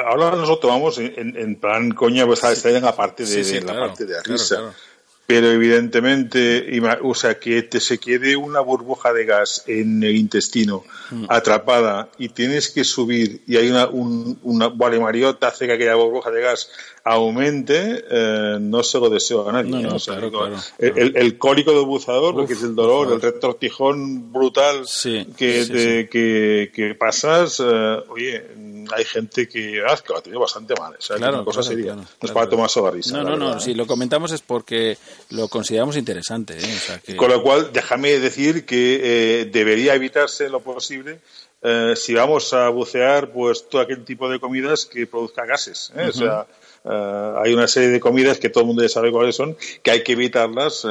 Ahora 0.06 0.32
nosotros 0.32 0.60
tomamos 0.60 0.98
en, 0.98 1.36
en 1.36 1.56
plan 1.56 1.92
coña, 1.92 2.26
pues 2.26 2.44
a 2.44 2.52
estar 2.52 2.72
en 2.72 2.89
la 2.90 2.96
parte 2.96 3.24
de, 3.24 3.28
sí, 3.28 3.44
sí, 3.44 3.60
claro, 3.60 3.80
la 3.80 3.86
parte 3.86 4.06
de 4.06 4.22
risa. 4.22 4.56
Claro, 4.56 4.72
claro. 4.72 4.90
Pero 5.30 5.48
evidentemente, 5.52 6.80
o 7.04 7.14
sea, 7.14 7.38
que 7.38 7.62
te 7.62 7.78
se 7.78 7.98
quede 7.98 8.34
una 8.34 8.58
burbuja 8.58 9.12
de 9.12 9.24
gas 9.24 9.62
en 9.68 10.02
el 10.02 10.16
intestino 10.16 10.82
mm. 11.12 11.26
atrapada 11.28 12.08
y 12.18 12.30
tienes 12.30 12.68
que 12.68 12.82
subir 12.82 13.40
y 13.46 13.56
hay 13.56 13.70
una, 13.70 13.86
un, 13.86 14.40
una 14.42 14.66
vale 14.66 14.98
mariota 14.98 15.46
hace 15.46 15.68
que 15.68 15.74
aquella 15.74 15.94
burbuja 15.94 16.32
de 16.32 16.42
gas 16.42 16.68
aumente, 17.04 18.04
eh, 18.10 18.58
no 18.60 18.82
se 18.82 18.98
lo 18.98 19.08
deseo 19.08 19.48
a 19.48 19.52
nadie. 19.52 19.70
No, 19.70 19.80
no, 19.80 19.96
o 19.96 19.98
sea, 20.00 20.14
claro, 20.14 20.32
claro, 20.32 20.56
el, 20.78 20.98
el, 20.98 21.16
el, 21.16 21.38
cólico 21.38 21.70
del 21.72 21.86
buzador, 21.86 22.34
Uf, 22.34 22.48
que 22.48 22.54
es 22.54 22.62
el 22.64 22.74
dolor, 22.74 23.12
el 23.12 23.20
retortijón 23.20 24.32
brutal 24.32 24.84
sí, 24.86 25.28
que, 25.36 25.64
sí, 25.64 25.72
de, 25.72 26.08
que, 26.08 26.72
que, 26.74 26.96
pasas, 26.96 27.62
eh, 27.64 27.98
oye, 28.08 28.44
hay 28.92 29.04
gente 29.04 29.48
que, 29.48 29.82
ah, 29.86 29.96
que 29.96 30.12
lo 30.12 30.18
ha 30.18 30.22
tenido 30.22 30.40
bastante 30.40 30.74
mal. 30.78 30.94
O 30.98 31.00
sea, 31.00 31.16
claro, 31.16 31.36
una 31.36 31.44
cosa 31.44 31.60
claro, 31.60 31.76
seria. 31.76 31.84
claro, 31.92 32.00
no 32.00 32.04
es 32.04 32.18
claro. 32.18 32.34
para 32.34 32.48
tomarse 32.48 32.80
la 32.80 32.90
risa. 32.90 33.16
No, 33.16 33.24
no, 33.24 33.36
no, 33.36 33.60
si 33.60 33.74
lo 33.74 33.86
comentamos 33.86 34.32
es 34.32 34.42
porque 34.42 34.98
lo 35.30 35.48
consideramos 35.48 35.96
interesante. 35.96 36.54
¿eh? 36.58 36.74
O 36.76 36.80
sea, 36.80 36.98
que... 36.98 37.16
Con 37.16 37.30
lo 37.30 37.42
cual, 37.42 37.70
déjame 37.72 38.18
decir 38.18 38.64
que 38.66 39.40
eh, 39.40 39.44
debería 39.46 39.94
evitarse 39.94 40.48
lo 40.48 40.60
posible 40.60 41.20
eh, 41.62 41.94
si 41.94 42.14
vamos 42.14 42.52
a 42.54 42.68
bucear, 42.70 43.32
pues 43.32 43.68
todo 43.68 43.82
aquel 43.82 44.04
tipo 44.04 44.30
de 44.30 44.40
comidas 44.40 44.86
que 44.86 45.06
produzca 45.06 45.44
gases. 45.44 45.92
¿eh? 45.94 45.98
Uh 45.98 46.00
-huh. 46.04 46.08
O 46.08 46.12
sea, 46.12 46.46
Uh, 46.82 47.36
hay 47.42 47.52
una 47.52 47.68
serie 47.68 47.90
de 47.90 48.00
comidas 48.00 48.38
que 48.38 48.48
todo 48.48 48.62
el 48.62 48.68
mundo 48.68 48.82
ya 48.82 48.88
sabe 48.88 49.12
cuáles 49.12 49.36
son, 49.36 49.54
que 49.82 49.90
hay 49.90 50.02
que 50.02 50.12
evitarlas. 50.12 50.84
Uh, 50.84 50.88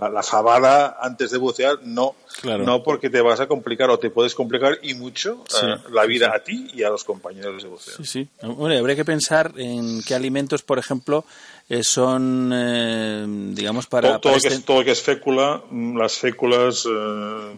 la, 0.00 0.08
la, 0.08 0.22
fabada 0.24 0.96
antes 1.00 1.30
de 1.30 1.38
bucear, 1.38 1.78
no. 1.82 2.16
Claro. 2.40 2.64
No 2.64 2.82
porque 2.82 3.08
te 3.08 3.20
vas 3.20 3.38
a 3.38 3.46
complicar 3.46 3.88
o 3.90 3.98
te 3.98 4.10
puedes 4.10 4.34
complicar 4.34 4.78
y 4.82 4.94
mucho 4.94 5.44
sí, 5.48 5.64
uh, 5.64 5.92
la 5.92 6.06
vida 6.06 6.26
sí. 6.26 6.32
a 6.34 6.42
ti 6.42 6.70
y 6.74 6.82
a 6.82 6.90
los 6.90 7.04
compañeros 7.04 7.62
de 7.62 7.68
buceo. 7.68 7.94
Sí, 7.98 8.04
sí. 8.04 8.28
Bueno, 8.42 8.76
habría 8.76 8.96
que 8.96 9.04
pensar 9.04 9.52
en 9.56 10.02
qué 10.02 10.16
alimentos, 10.16 10.62
por 10.62 10.78
ejemplo, 10.78 11.24
eh, 11.68 11.84
son, 11.84 12.50
eh, 12.54 13.26
digamos, 13.52 13.86
para... 13.86 14.08
Todo, 14.08 14.20
todo, 14.20 14.32
para 14.32 14.36
este... 14.38 14.48
que 14.48 14.54
es, 14.54 14.64
todo, 14.64 14.84
que 14.84 14.90
es, 14.92 15.02
fécula, 15.02 15.62
mm, 15.70 15.98
las 15.98 16.14
féculas, 16.14 16.86
eh, 16.86 17.52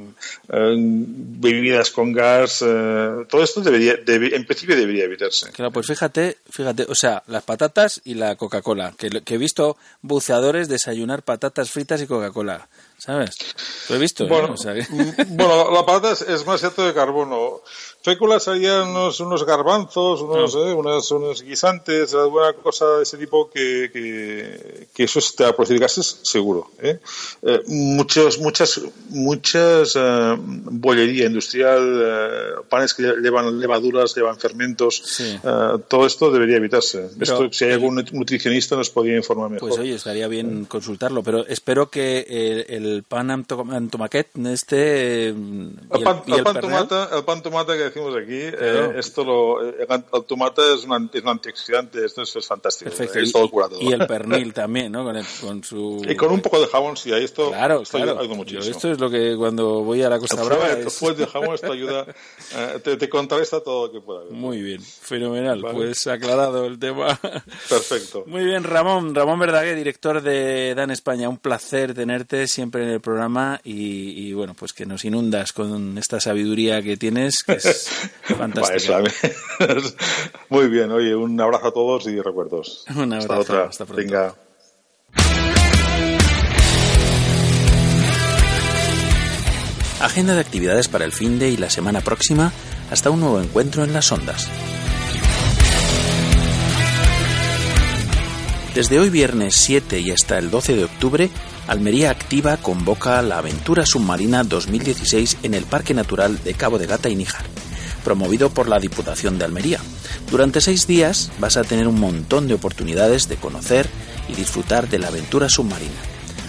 eh, 0.48 0.74
bebidas 0.76 1.90
con 1.90 2.12
gas, 2.12 2.62
eh, 2.66 3.24
todo 3.28 3.42
esto 3.42 3.60
debería, 3.60 3.94
debe, 4.04 4.34
en 4.34 4.44
principio 4.44 4.74
debería 4.74 5.04
evitarse. 5.04 5.52
Claro, 5.52 5.70
pues 5.70 5.86
fíjate, 5.86 6.38
fíjate, 6.50 6.86
o 6.88 6.94
sea, 6.94 7.22
las 7.28 7.44
patatas 7.44 8.00
y 8.04 8.14
la 8.14 8.34
Coca-Cola, 8.34 8.94
que, 8.98 9.22
que 9.22 9.34
he 9.34 9.38
visto 9.38 9.76
buceadores 10.02 10.68
desayunar 10.68 11.22
patatas 11.22 11.70
fritas 11.70 12.02
y 12.02 12.06
Coca-Cola. 12.06 12.68
¿Sabes? 13.00 13.36
Lo 13.88 13.96
he 13.96 13.98
visto. 13.98 14.28
Bueno, 14.28 14.48
¿eh? 14.48 14.50
o 14.52 14.56
sea, 14.56 14.74
que... 14.74 14.86
bueno 15.28 15.70
la 15.70 15.86
patata 15.86 16.12
es, 16.12 16.20
es 16.22 16.46
más 16.46 16.60
cierto 16.60 16.84
de 16.84 16.92
carbono. 16.92 17.62
Féculas 18.02 18.44
serían 18.44 18.88
unos, 18.88 19.20
unos 19.20 19.44
garbanzos, 19.44 20.22
unos, 20.22 20.54
no. 20.54 20.66
eh, 20.66 20.72
unos, 20.72 21.10
unos, 21.10 21.42
guisantes, 21.42 22.14
alguna 22.14 22.54
cosa 22.54 22.86
de 22.96 23.02
ese 23.02 23.18
tipo 23.18 23.50
que, 23.50 23.90
que, 23.92 24.86
que 24.94 25.04
eso 25.04 25.20
te 25.36 25.44
va 25.44 25.50
a 25.50 25.52
producir 25.54 25.78
gases, 25.78 26.20
seguro. 26.22 26.70
¿eh? 26.78 26.98
Eh, 27.42 27.60
muchos, 27.66 28.38
muchas, 28.38 28.80
muchas 29.10 29.96
uh, 29.96 30.34
bollería 30.38 31.26
industrial, 31.26 32.64
panes 32.70 32.94
que 32.94 33.02
llevan 33.02 33.60
levaduras, 33.60 34.14
llevan 34.14 34.38
fermentos, 34.38 35.02
sí. 35.04 35.38
todo 35.88 36.06
esto 36.06 36.30
debería 36.30 36.56
evitarse. 36.56 37.10
Pero, 37.18 37.32
esto, 37.34 37.52
si 37.52 37.66
hay 37.66 37.72
algún 37.72 37.96
nutricionista 38.12 38.76
nos 38.76 38.88
podría 38.88 39.16
informar 39.16 39.50
mejor. 39.50 39.68
Pues 39.68 39.80
oye, 39.80 39.96
estaría 39.96 40.26
bien 40.26 40.64
consultarlo, 40.64 41.22
pero 41.22 41.46
espero 41.46 41.90
que 41.90 42.26
el, 42.30 42.74
el 42.74 42.89
pan 43.08 43.30
antomaquet, 43.30 44.28
este... 44.46 45.28
El, 45.28 45.78
el, 45.92 46.02
pan, 46.02 46.22
el, 46.26 46.34
el 46.34 46.42
pan 46.42 46.60
tomata, 46.60 47.08
el 47.16 47.24
pan 47.24 47.42
tomata 47.42 47.72
que 47.74 47.84
decimos 47.84 48.14
aquí, 48.16 48.50
claro. 48.50 48.92
eh, 48.92 48.98
esto 48.98 49.24
lo, 49.24 49.60
el, 49.60 49.76
el 49.80 50.24
tomate 50.24 50.62
es 50.74 50.84
un, 50.84 51.10
es 51.12 51.22
un, 51.22 51.28
antioxidante, 51.28 52.04
esto 52.04 52.22
es, 52.22 52.36
es 52.36 52.46
fantástico. 52.46 52.90
Perfecto. 52.90 53.18
Es 53.18 53.32
todo 53.32 53.50
curado. 53.50 53.78
Y 53.80 53.92
el 53.92 54.06
pernil 54.06 54.52
también, 54.52 54.92
¿no? 54.92 55.04
Con, 55.04 55.16
el, 55.16 55.26
con, 55.40 55.64
su... 55.64 56.02
Y 56.08 56.14
con 56.16 56.30
un 56.30 56.40
poco 56.40 56.60
de 56.60 56.66
jabón, 56.66 56.96
sí, 56.96 57.12
ahí 57.12 57.24
esto, 57.24 57.50
claro, 57.50 57.82
esto 57.82 57.98
claro. 57.98 58.18
ayuda 58.18 58.34
muchísimo. 58.34 58.62
Yo 58.64 58.70
esto 58.70 58.92
es 58.92 59.00
lo 59.00 59.10
que 59.10 59.34
cuando 59.36 59.82
voy 59.82 60.02
a 60.02 60.10
la 60.10 60.18
Costa 60.18 60.42
Brava... 60.42 60.68
Después, 60.74 61.12
es... 61.12 61.18
después 61.18 61.50
de 61.50 61.54
esto 61.54 61.72
ayuda, 61.72 62.06
eh, 62.56 62.80
te, 62.82 62.96
te, 62.96 63.08
contrarresta 63.08 63.62
todo 63.62 63.86
lo 63.86 63.92
que 63.92 64.00
pueda 64.00 64.20
haber. 64.20 64.32
Muy 64.32 64.60
bien, 64.60 64.82
fenomenal. 64.82 65.62
Vale. 65.62 65.74
Pues 65.74 66.06
aclarado 66.06 66.66
el 66.66 66.78
tema. 66.78 67.18
Perfecto. 67.68 68.24
Muy 68.26 68.44
bien, 68.44 68.64
Ramón, 68.64 69.14
Ramón 69.14 69.38
Verdaguer, 69.38 69.76
director 69.76 70.22
de 70.22 70.74
Dan 70.74 70.90
España. 70.90 71.28
Un 71.28 71.38
placer 71.38 71.94
tenerte 71.94 72.46
siempre 72.46 72.79
en 72.80 72.88
el 72.88 73.00
programa 73.00 73.60
y, 73.64 74.28
y 74.28 74.32
bueno, 74.32 74.54
pues 74.54 74.72
que 74.72 74.86
nos 74.86 75.04
inundas 75.04 75.52
con 75.52 75.98
esta 75.98 76.20
sabiduría 76.20 76.82
que 76.82 76.96
tienes, 76.96 77.42
que 77.42 77.52
es 77.54 77.90
fantástica. 78.22 79.02
Muy 80.48 80.68
bien, 80.68 80.90
oye, 80.90 81.14
un 81.14 81.40
abrazo 81.40 81.68
a 81.68 81.72
todos 81.72 82.06
y 82.06 82.20
recuerdos. 82.20 82.84
Un 82.96 83.12
abrazo, 83.12 83.32
hasta, 83.32 83.38
otra. 83.38 83.64
hasta 83.64 83.84
pronto. 83.84 84.02
Venga. 84.02 84.34
Agenda 90.00 90.34
de 90.34 90.40
actividades 90.40 90.88
para 90.88 91.04
el 91.04 91.12
fin 91.12 91.38
de 91.38 91.50
y 91.50 91.58
la 91.58 91.68
semana 91.68 92.00
próxima 92.00 92.52
hasta 92.90 93.10
un 93.10 93.20
nuevo 93.20 93.40
encuentro 93.40 93.84
en 93.84 93.92
las 93.92 94.10
ondas. 94.10 94.48
Desde 98.74 98.98
hoy 98.98 99.10
viernes 99.10 99.56
7 99.56 99.98
y 99.98 100.10
hasta 100.10 100.38
el 100.38 100.50
12 100.50 100.76
de 100.76 100.84
octubre, 100.84 101.30
Almería 101.70 102.10
Activa 102.10 102.56
convoca 102.56 103.22
la 103.22 103.38
Aventura 103.38 103.86
Submarina 103.86 104.42
2016 104.42 105.36
en 105.44 105.54
el 105.54 105.62
Parque 105.66 105.94
Natural 105.94 106.42
de 106.42 106.54
Cabo 106.54 106.80
de 106.80 106.88
Gata 106.88 107.08
y 107.08 107.14
Níjar, 107.14 107.44
promovido 108.02 108.50
por 108.50 108.68
la 108.68 108.80
Diputación 108.80 109.38
de 109.38 109.44
Almería. 109.44 109.78
Durante 110.32 110.60
seis 110.60 110.88
días 110.88 111.30
vas 111.38 111.56
a 111.56 111.62
tener 111.62 111.86
un 111.86 112.00
montón 112.00 112.48
de 112.48 112.54
oportunidades 112.54 113.28
de 113.28 113.36
conocer 113.36 113.88
y 114.28 114.34
disfrutar 114.34 114.88
de 114.88 114.98
la 114.98 115.06
aventura 115.06 115.48
submarina. 115.48 115.94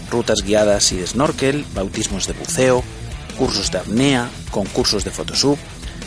Rutas 0.10 0.40
guiadas 0.44 0.92
y 0.92 1.06
snorkel, 1.06 1.66
bautismos 1.76 2.26
de 2.26 2.34
buceo, 2.34 2.84
cursos 3.38 3.70
de 3.70 3.78
apnea, 3.78 4.28
concursos 4.50 5.04
de 5.04 5.12
Photoshop, 5.12 5.60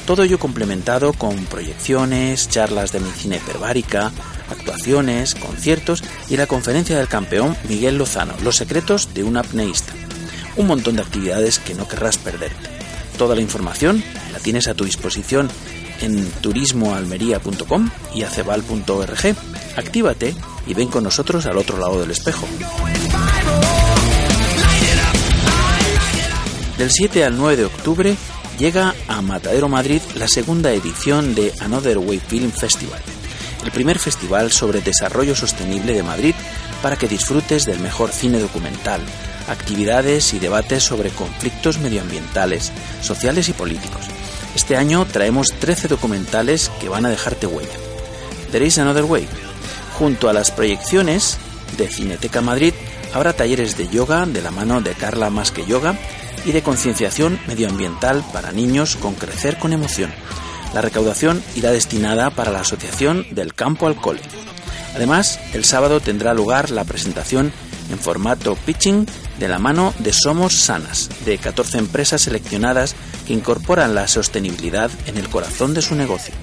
todo 0.07 0.23
ello 0.23 0.39
complementado 0.39 1.13
con 1.13 1.37
proyecciones, 1.47 2.49
charlas 2.49 2.93
de 2.93 3.01
medicina 3.01 3.37
hiperbárica, 3.37 4.13
actuaciones, 4.51 5.35
conciertos 5.35 6.03
y 6.29 6.37
la 6.37 6.47
conferencia 6.47 6.97
del 6.97 7.09
campeón 7.09 7.57
Miguel 7.69 7.99
Lozano, 7.99 8.35
Los 8.43 8.57
secretos 8.57 9.15
de 9.15 9.25
un 9.25 9.37
apneísta. 9.37 9.93
Un 10.57 10.67
montón 10.67 10.97
de 10.97 11.03
actividades 11.03 11.59
que 11.59 11.75
no 11.75 11.89
querrás 11.89 12.19
perderte. 12.19 12.69
Toda 13.19 13.35
la 13.35 13.41
información 13.41 14.03
la 14.33 14.39
tienes 14.39 14.69
a 14.69 14.75
tu 14.75 14.85
disposición 14.85 15.49
en 16.01 16.31
turismoalmería.com 16.41 17.91
y 18.15 18.23
acebal.org. 18.23 19.37
Actívate 19.77 20.35
y 20.67 20.75
ven 20.75 20.89
con 20.89 21.05
nosotros 21.05 21.47
al 21.47 21.57
otro 21.57 21.79
lado 21.79 22.01
del 22.01 22.11
espejo. 22.11 22.47
Del 26.79 26.91
7 26.91 27.25
al 27.25 27.37
9 27.37 27.57
de 27.57 27.65
octubre 27.65 28.17
llega 28.59 28.95
a 29.09 29.21
Matadero 29.23 29.69
Madrid 29.69 30.01
la 30.17 30.29
segunda 30.29 30.73
edición 30.73 31.35
de 31.35 31.53
Another 31.61 31.99
Way 31.99 32.21
Film 32.21 32.53
Festival, 32.53 33.01
el 33.65 33.71
primer 33.71 33.99
festival 33.99 34.53
sobre 34.53 34.81
desarrollo 34.81 35.35
sostenible 35.35 35.93
de 35.93 36.03
Madrid 36.03 36.35
para 36.83 36.97
que 36.97 37.09
disfrutes 37.09 37.65
del 37.65 37.81
mejor 37.81 38.11
cine 38.11 38.39
documental, 38.39 39.01
actividades 39.49 40.35
y 40.35 40.39
debates 40.39 40.83
sobre 40.83 41.11
conflictos 41.11 41.79
medioambientales, 41.79 42.73
sociales 43.03 43.49
y 43.49 43.53
políticos. 43.53 44.03
Este 44.55 44.77
año 44.77 45.05
traemos 45.05 45.49
13 45.59 45.89
documentales 45.89 46.71
que 46.81 46.89
van 46.89 47.07
a 47.07 47.11
dejarte 47.11 47.47
huella. 47.47 47.77
There 48.53 48.69
Another 48.81 49.05
Way. 49.05 49.27
Junto 49.99 50.29
a 50.29 50.33
las 50.33 50.51
proyecciones 50.51 51.39
de 51.77 51.89
Cineteca 51.89 52.41
Madrid 52.41 52.73
habrá 53.13 53.33
talleres 53.33 53.77
de 53.77 53.89
yoga 53.89 54.27
de 54.27 54.43
la 54.43 54.51
mano 54.51 54.81
de 54.81 54.93
Carla 54.93 55.31
Más 55.31 55.51
que 55.51 55.67
Yoga 55.67 55.97
y 56.45 56.53
de 56.53 56.63
concienciación 56.63 57.39
medioambiental 57.47 58.25
para 58.33 58.53
niños 58.53 58.97
con 58.97 59.15
Crecer 59.15 59.59
con 59.59 59.73
Emoción. 59.73 60.13
La 60.75 60.81
recaudación 60.81 61.43
irá 61.55 61.71
destinada 61.71 62.31
para 62.31 62.51
la 62.51 62.61
Asociación 62.61 63.27
del 63.31 63.55
Campo 63.55 63.87
al 63.87 63.97
Cole. 63.97 64.21
Además, 64.95 65.39
el 65.53 65.65
sábado 65.65 66.01
tendrá 66.01 66.35
lugar 66.35 66.71
la 66.71 66.85
presentación 66.85 67.53
en 67.91 67.99
formato 67.99 68.57
pitching 68.57 69.07
de 69.39 69.49
la 69.49 69.59
mano 69.59 69.93
de 69.99 70.13
Somos 70.13 70.55
Sanas, 70.55 71.11
de 71.25 71.39
14 71.39 71.79
empresas 71.79 72.23
seleccionadas 72.23 72.95
que 73.27 73.33
incorporan 73.33 73.95
la 73.95 74.09
sostenibilidad 74.09 74.91
en 75.07 75.19
el 75.19 75.29
corazón 75.29 75.75
de 75.75 75.83
su 75.83 75.95
negocio. 75.95 76.35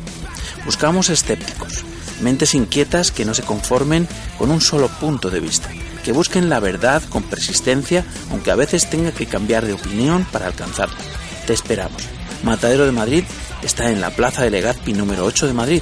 Buscamos 0.66 1.10
escépticos, 1.10 1.84
mentes 2.22 2.56
inquietas 2.56 3.12
que 3.12 3.26
no 3.26 3.34
se 3.34 3.44
conformen 3.44 4.08
con 4.38 4.52
un 4.52 4.62
solo 4.62 4.88
punto 4.88 5.30
de 5.30 5.40
vista, 5.40 5.70
que 6.04 6.12
busquen 6.12 6.50
la 6.50 6.60
verdad 6.60 7.02
con 7.10 7.24
persistencia, 7.24 8.06
aunque 8.32 8.52
a 8.52 8.56
veces 8.56 8.90
tenga 8.90 9.12
que 9.12 9.26
cambiar 9.26 9.66
de 9.66 9.74
opinión 9.74 10.26
para 10.32 10.48
alcanzarla. 10.48 10.98
Te 11.46 11.54
esperamos. 11.54 12.04
Matadero 12.44 12.86
de 12.86 12.92
Madrid 12.92 13.24
está 13.62 13.90
en 13.92 14.02
la 14.02 14.10
Plaza 14.12 14.44
de 14.44 14.50
Legazpi 14.50 14.94
número 14.94 15.26
8 15.26 15.48
de 15.48 15.54
Madrid. 15.54 15.82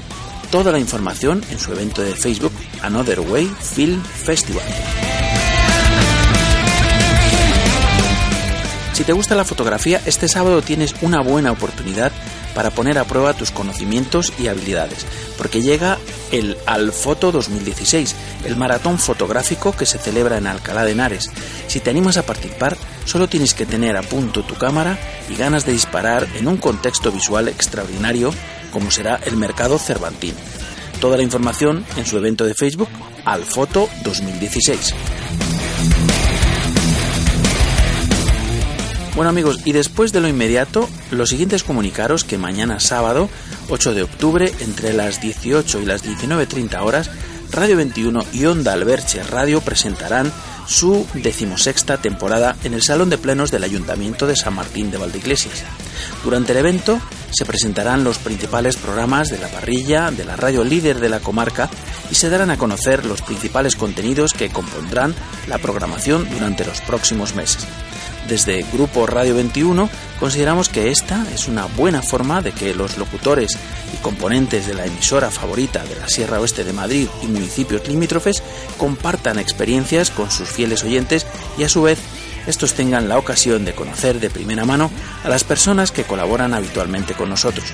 Toda 0.51 0.71
la 0.71 0.79
información 0.79 1.43
en 1.51 1.59
su 1.59 1.71
evento 1.71 2.01
de 2.01 2.15
Facebook 2.15 2.53
Another 2.81 3.19
Way 3.19 3.51
Film 3.61 4.01
Festival. 4.03 4.65
Si 8.93 9.05
te 9.05 9.13
gusta 9.13 9.35
la 9.35 9.45
fotografía, 9.45 10.01
este 10.05 10.27
sábado 10.27 10.61
tienes 10.61 10.93
una 11.01 11.21
buena 11.21 11.53
oportunidad 11.53 12.11
para 12.53 12.71
poner 12.71 12.97
a 12.97 13.05
prueba 13.05 13.34
tus 13.34 13.51
conocimientos 13.51 14.34
y 14.39 14.47
habilidades, 14.47 15.05
porque 15.38 15.61
llega 15.61 15.97
el 16.31 16.57
Alfoto 16.65 17.31
2016, 17.31 18.15
el 18.45 18.55
maratón 18.55 18.99
fotográfico 18.99 19.76
que 19.76 19.85
se 19.85 19.97
celebra 19.97 20.38
en 20.38 20.47
Alcalá 20.47 20.85
de 20.85 20.91
Henares. 20.91 21.30
Si 21.67 21.80
te 21.80 21.89
animas 21.89 22.17
a 22.17 22.26
participar, 22.26 22.77
solo 23.05 23.27
tienes 23.27 23.53
que 23.53 23.65
tener 23.65 23.97
a 23.97 24.01
punto 24.01 24.43
tu 24.43 24.55
cámara 24.55 24.97
y 25.30 25.35
ganas 25.35 25.65
de 25.65 25.73
disparar 25.73 26.27
en 26.35 26.47
un 26.47 26.57
contexto 26.57 27.11
visual 27.11 27.47
extraordinario 27.47 28.34
como 28.71 28.91
será 28.91 29.19
el 29.26 29.35
mercado 29.35 29.77
Cervantín. 29.77 30.35
Toda 31.01 31.17
la 31.17 31.23
información 31.23 31.85
en 31.97 32.05
su 32.05 32.17
evento 32.17 32.45
de 32.45 32.53
Facebook, 32.53 32.89
Alfoto 33.26 33.89
2016. 34.03 35.59
Bueno 39.19 39.31
amigos, 39.31 39.59
y 39.65 39.73
después 39.73 40.13
de 40.13 40.21
lo 40.21 40.29
inmediato, 40.29 40.87
lo 41.11 41.25
siguiente 41.25 41.57
es 41.57 41.65
comunicaros 41.65 42.23
que 42.23 42.37
mañana 42.37 42.79
sábado, 42.79 43.27
8 43.67 43.93
de 43.93 44.03
octubre, 44.03 44.53
entre 44.61 44.93
las 44.93 45.19
18 45.19 45.81
y 45.81 45.85
las 45.85 46.05
19.30 46.05 46.81
horas, 46.81 47.11
Radio 47.51 47.75
21 47.75 48.23
y 48.31 48.45
Onda 48.45 48.71
Alberche 48.71 49.21
Radio 49.23 49.59
presentarán 49.59 50.31
su 50.67 51.05
decimosexta 51.15 51.97
temporada 51.97 52.55
en 52.63 52.73
el 52.73 52.81
Salón 52.81 53.09
de 53.09 53.17
Plenos 53.17 53.51
del 53.51 53.65
Ayuntamiento 53.65 54.25
de 54.25 54.37
San 54.37 54.53
Martín 54.53 54.89
de 54.89 54.99
Valdeiglesias. 54.99 55.63
Durante 56.23 56.53
el 56.53 56.59
evento 56.59 57.01
se 57.31 57.43
presentarán 57.43 58.05
los 58.05 58.19
principales 58.19 58.77
programas 58.77 59.29
de 59.29 59.39
la 59.39 59.49
parrilla 59.49 60.11
de 60.11 60.23
la 60.23 60.37
radio 60.37 60.63
líder 60.63 61.01
de 61.01 61.09
la 61.09 61.19
comarca 61.19 61.69
y 62.09 62.15
se 62.15 62.29
darán 62.29 62.51
a 62.51 62.57
conocer 62.57 63.05
los 63.05 63.21
principales 63.21 63.75
contenidos 63.75 64.31
que 64.31 64.49
compondrán 64.49 65.13
la 65.49 65.57
programación 65.57 66.25
durante 66.31 66.63
los 66.63 66.79
próximos 66.79 67.35
meses. 67.35 67.67
Desde 68.30 68.64
Grupo 68.72 69.07
Radio 69.07 69.34
21 69.34 69.89
consideramos 70.19 70.69
que 70.69 70.91
esta 70.91 71.26
es 71.34 71.47
una 71.47 71.65
buena 71.65 72.03
forma 72.03 72.43
de 72.43 72.51
que 72.51 72.76
los 72.76 72.99
locutores 72.99 73.57
y 73.91 73.97
componentes 74.03 74.68
de 74.68 74.76
la 74.76 74.85
emisora 74.85 75.31
favorita 75.31 75.84
de 75.84 75.95
la 75.95 76.07
Sierra 76.07 76.39
Oeste 76.39 76.64
de 76.64 76.72
Madrid 76.72 77.07
y 77.23 77.26
municipios 77.26 77.88
limítrofes 77.88 78.43
compartan 78.77 79.39
experiencias 79.39 80.11
con 80.11 80.30
sus 80.30 80.47
fieles 80.47 80.84
oyentes 80.84 81.26
y 81.57 81.64
a 81.64 81.69
su 81.69 81.81
vez 81.81 81.97
estos 82.45 82.76
tengan 82.76 83.10
la 83.10 83.18
ocasión 83.18 83.65
de 83.65 83.73
conocer 83.73 84.19
de 84.19 84.30
primera 84.30 84.64
mano 84.64 84.91
a 85.23 85.30
las 85.30 85.43
personas 85.43 85.91
que 85.91 86.03
colaboran 86.03 86.53
habitualmente 86.53 87.15
con 87.15 87.30
nosotros 87.30 87.73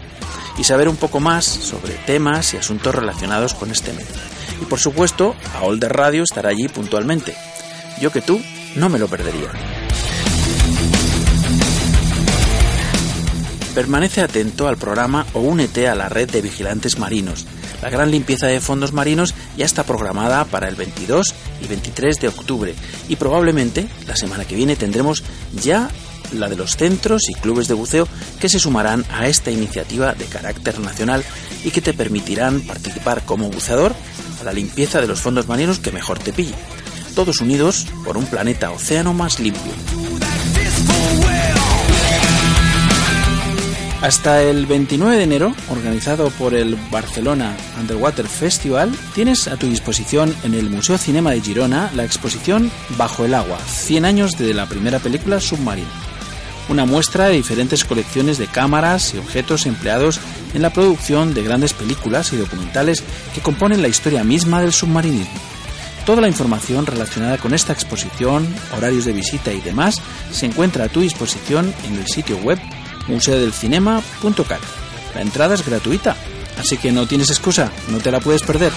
y 0.58 0.64
saber 0.64 0.88
un 0.88 0.96
poco 0.96 1.20
más 1.20 1.44
sobre 1.44 1.96
temas 2.06 2.54
y 2.54 2.58
asuntos 2.58 2.96
relacionados 2.96 3.56
con 3.56 3.72
este 3.72 3.92
medio. 3.92 4.08
Y 4.62 4.66
por 4.66 4.80
supuesto, 4.80 5.36
a 5.54 5.64
Older 5.64 5.92
Radio 5.92 6.24
estará 6.24 6.48
allí 6.48 6.70
puntualmente. 6.70 7.36
Yo 8.00 8.10
que 8.10 8.22
tú 8.22 8.40
no 8.78 8.88
me 8.88 9.00
lo 9.00 9.10
perdería. 9.10 9.85
Permanece 13.76 14.22
atento 14.22 14.70
al 14.70 14.78
programa 14.78 15.26
o 15.34 15.42
únete 15.42 15.90
a 15.90 15.96
la 15.96 16.08
red 16.08 16.32
de 16.32 16.42
vigilantes 16.42 16.98
marinos. 16.98 17.46
La 17.82 17.90
gran 17.90 18.10
limpieza 18.10 18.48
de 18.48 18.62
fondos 18.62 18.94
marinos 18.94 19.36
ya 19.58 19.66
está 19.66 19.84
programada 19.84 20.46
para 20.46 20.70
el 20.70 20.76
22 20.76 21.36
y 21.62 21.68
23 21.68 22.22
de 22.22 22.30
octubre 22.30 22.74
y 23.10 23.18
probablemente 23.18 23.86
la 24.08 24.16
semana 24.16 24.46
que 24.46 24.56
viene 24.56 24.78
tendremos 24.78 25.24
ya 25.62 25.90
la 26.32 26.48
de 26.48 26.56
los 26.56 26.78
centros 26.78 27.30
y 27.30 27.34
clubes 27.34 27.68
de 27.68 27.74
buceo 27.74 28.08
que 28.40 28.48
se 28.48 28.60
sumarán 28.60 29.04
a 29.12 29.28
esta 29.28 29.52
iniciativa 29.52 30.14
de 30.14 30.24
carácter 30.24 30.80
nacional 30.80 31.26
y 31.66 31.72
que 31.72 31.82
te 31.82 31.94
permitirán 31.94 32.62
participar 32.62 33.26
como 33.26 33.50
buceador 33.50 33.94
a 34.40 34.44
la 34.46 34.54
limpieza 34.54 35.02
de 35.02 35.08
los 35.08 35.20
fondos 35.20 35.50
marinos 35.50 35.80
que 35.80 35.92
mejor 35.92 36.18
te 36.18 36.32
pille. 36.32 36.56
Todos 37.14 37.42
unidos 37.42 37.88
por 38.06 38.16
un 38.16 38.26
planeta 38.26 38.72
océano 38.72 39.14
más 39.14 39.42
limpio. 39.42 39.74
Hasta 44.02 44.44
el 44.44 44.66
29 44.66 45.18
de 45.18 45.24
enero, 45.24 45.56
organizado 45.70 46.30
por 46.32 46.54
el 46.54 46.76
Barcelona 46.92 47.56
Underwater 47.80 48.28
Festival, 48.28 48.92
tienes 49.16 49.48
a 49.48 49.58
tu 49.58 49.68
disposición 49.68 50.36
en 50.44 50.54
el 50.54 50.70
Museo 50.70 50.98
Cinema 50.98 51.32
de 51.32 51.42
Girona 51.42 51.90
la 51.96 52.04
exposición 52.04 52.70
Bajo 52.98 53.26
el 53.26 53.34
agua, 53.34 53.58
100 53.58 54.06
años 54.06 54.32
de 54.38 54.54
la 54.54 54.68
primera 54.68 55.00
película 55.00 55.40
submarina. 55.40 55.90
Una 56.68 56.86
muestra 56.86 57.30
de 57.30 57.36
diferentes 57.36 57.86
colecciones 57.86 58.38
de 58.38 58.48
cámaras 58.48 59.14
y 59.14 59.18
objetos 59.18 59.66
empleados 59.66 60.20
en 60.54 60.62
la 60.62 60.72
producción 60.72 61.34
de 61.34 61.44
grandes 61.44 61.74
películas 61.74 62.34
y 62.34 62.38
documentales 62.38 63.04
que 63.34 63.42
componen 63.42 63.82
la 63.82 63.88
historia 63.88 64.24
misma 64.24 64.62
del 64.62 64.74
submarinismo. 64.74 65.40
Toda 66.06 66.22
la 66.22 66.28
información 66.28 66.86
relacionada 66.86 67.38
con 67.38 67.54
esta 67.54 67.74
exposición, 67.74 68.48
horarios 68.78 69.06
de 69.06 69.14
visita 69.14 69.52
y 69.54 69.62
demás 69.62 70.02
se 70.32 70.46
encuentra 70.46 70.86
a 70.86 70.90
tu 70.90 71.02
disposición 71.02 71.74
en 71.88 71.96
el 71.96 72.08
sitio 72.08 72.38
web 72.38 72.60
museodelcinema.cat. 73.08 74.62
La 75.14 75.22
entrada 75.22 75.56
es 75.56 75.66
gratuita, 75.66 76.16
así 76.60 76.78
que 76.78 76.92
no 76.92 77.08
tienes 77.08 77.30
excusa, 77.30 77.72
no 77.90 78.00
te 78.00 78.12
la 78.12 78.20
puedes 78.20 78.44
perder. 78.44 78.72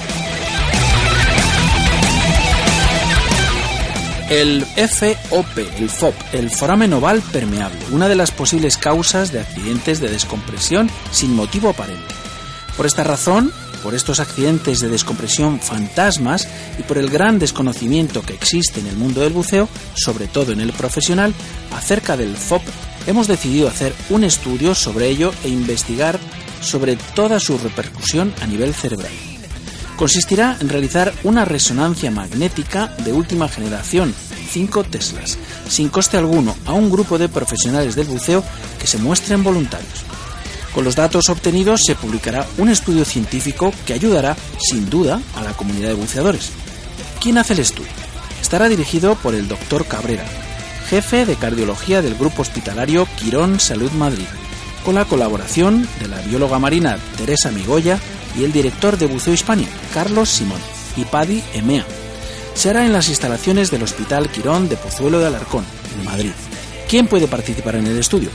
El 4.30 4.66
FOP, 4.66 5.58
el 5.78 5.88
FOP, 5.88 6.14
el 6.32 6.50
foramen 6.50 6.92
oval 6.92 7.22
permeable, 7.32 7.80
una 7.92 8.08
de 8.08 8.14
las 8.14 8.30
posibles 8.30 8.76
causas 8.76 9.32
de 9.32 9.40
accidentes 9.40 10.00
de 10.00 10.10
descompresión 10.10 10.90
sin 11.10 11.34
motivo 11.34 11.70
aparente. 11.70 12.14
Por 12.76 12.84
esta 12.84 13.04
razón, 13.04 13.50
por 13.82 13.94
estos 13.94 14.20
accidentes 14.20 14.80
de 14.80 14.88
descompresión 14.88 15.60
fantasmas 15.60 16.46
y 16.78 16.82
por 16.82 16.98
el 16.98 17.08
gran 17.08 17.38
desconocimiento 17.38 18.22
que 18.22 18.34
existe 18.34 18.80
en 18.80 18.86
el 18.88 18.96
mundo 18.96 19.22
del 19.22 19.32
buceo, 19.32 19.66
sobre 19.94 20.26
todo 20.26 20.52
en 20.52 20.60
el 20.60 20.72
profesional, 20.72 21.32
acerca 21.74 22.16
del 22.16 22.36
FOP 22.36 22.62
hemos 23.08 23.26
decidido 23.26 23.68
hacer 23.68 23.94
un 24.10 24.22
estudio 24.22 24.74
sobre 24.74 25.08
ello 25.08 25.32
e 25.42 25.48
investigar 25.48 26.20
sobre 26.60 26.96
toda 27.14 27.40
su 27.40 27.56
repercusión 27.56 28.34
a 28.42 28.46
nivel 28.46 28.74
cerebral. 28.74 29.10
Consistirá 29.96 30.58
en 30.60 30.68
realizar 30.68 31.12
una 31.24 31.46
resonancia 31.46 32.10
magnética 32.10 32.88
de 33.04 33.12
última 33.14 33.48
generación, 33.48 34.14
5 34.50 34.84
Teslas, 34.84 35.38
sin 35.68 35.88
coste 35.88 36.18
alguno, 36.18 36.54
a 36.66 36.74
un 36.74 36.90
grupo 36.90 37.18
de 37.18 37.30
profesionales 37.30 37.96
del 37.96 38.06
buceo 38.06 38.44
que 38.78 38.86
se 38.86 38.98
muestren 38.98 39.42
voluntarios. 39.42 40.04
Con 40.74 40.84
los 40.84 40.94
datos 40.94 41.30
obtenidos 41.30 41.80
se 41.86 41.94
publicará 41.94 42.46
un 42.58 42.68
estudio 42.68 43.06
científico 43.06 43.72
que 43.86 43.94
ayudará, 43.94 44.36
sin 44.60 44.88
duda, 44.90 45.20
a 45.34 45.42
la 45.42 45.54
comunidad 45.54 45.88
de 45.88 45.94
buceadores. 45.94 46.50
¿Quién 47.20 47.38
hace 47.38 47.54
el 47.54 47.60
estudio? 47.60 47.90
Estará 48.40 48.68
dirigido 48.68 49.14
por 49.16 49.34
el 49.34 49.48
doctor 49.48 49.86
Cabrera, 49.86 50.24
jefe 50.88 51.26
de 51.26 51.36
cardiología 51.36 52.00
del 52.00 52.14
Grupo 52.14 52.42
Hospitalario 52.42 53.06
Quirón 53.16 53.60
Salud 53.60 53.90
Madrid, 53.92 54.24
con 54.84 54.94
la 54.94 55.04
colaboración 55.04 55.86
de 56.00 56.08
la 56.08 56.18
bióloga 56.22 56.58
marina 56.58 56.98
Teresa 57.18 57.50
Migoya 57.50 57.98
y 58.38 58.44
el 58.44 58.52
director 58.52 58.96
de 58.96 59.06
Buceo 59.06 59.34
Hispania, 59.34 59.68
Carlos 59.92 60.30
Simón, 60.30 60.60
y 60.96 61.04
Paddy 61.04 61.42
Emea. 61.52 61.84
Se 62.54 62.70
hará 62.70 62.86
en 62.86 62.92
las 62.92 63.08
instalaciones 63.08 63.70
del 63.70 63.82
Hospital 63.82 64.30
Quirón 64.30 64.68
de 64.68 64.76
Pozuelo 64.76 65.20
de 65.20 65.26
Alarcón, 65.26 65.64
en 65.98 66.04
Madrid. 66.04 66.32
¿Quién 66.88 67.06
puede 67.06 67.28
participar 67.28 67.76
en 67.76 67.86
el 67.86 67.98
estudio? 67.98 68.30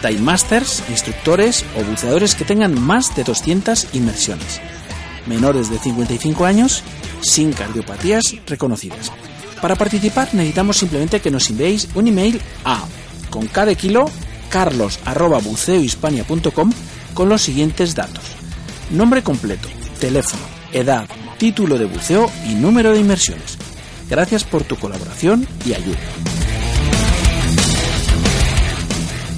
Time 0.00 0.20
Masters, 0.20 0.84
instructores 0.88 1.64
o 1.76 1.82
buceadores 1.82 2.36
que 2.36 2.44
tengan 2.44 2.80
más 2.80 3.14
de 3.16 3.24
200 3.24 3.88
inmersiones. 3.94 4.60
Menores 5.26 5.68
de 5.68 5.78
55 5.78 6.44
años, 6.44 6.84
sin 7.20 7.52
cardiopatías 7.52 8.22
reconocidas. 8.46 9.10
Para 9.62 9.76
participar 9.76 10.34
necesitamos 10.34 10.76
simplemente 10.76 11.20
que 11.20 11.30
nos 11.30 11.48
enviéis 11.48 11.88
un 11.94 12.08
email 12.08 12.40
a 12.64 12.84
con 13.30 13.46
cada 13.46 13.74
kilo 13.76 14.04
carlos 14.50 14.98
con 17.14 17.28
los 17.28 17.42
siguientes 17.42 17.94
datos. 17.94 18.24
Nombre 18.90 19.22
completo, 19.22 19.68
teléfono, 20.00 20.42
edad, 20.72 21.06
título 21.38 21.78
de 21.78 21.84
buceo 21.84 22.28
y 22.46 22.54
número 22.54 22.92
de 22.92 22.98
inmersiones. 22.98 23.56
Gracias 24.10 24.42
por 24.42 24.64
tu 24.64 24.76
colaboración 24.76 25.46
y 25.64 25.74
ayuda. 25.74 25.98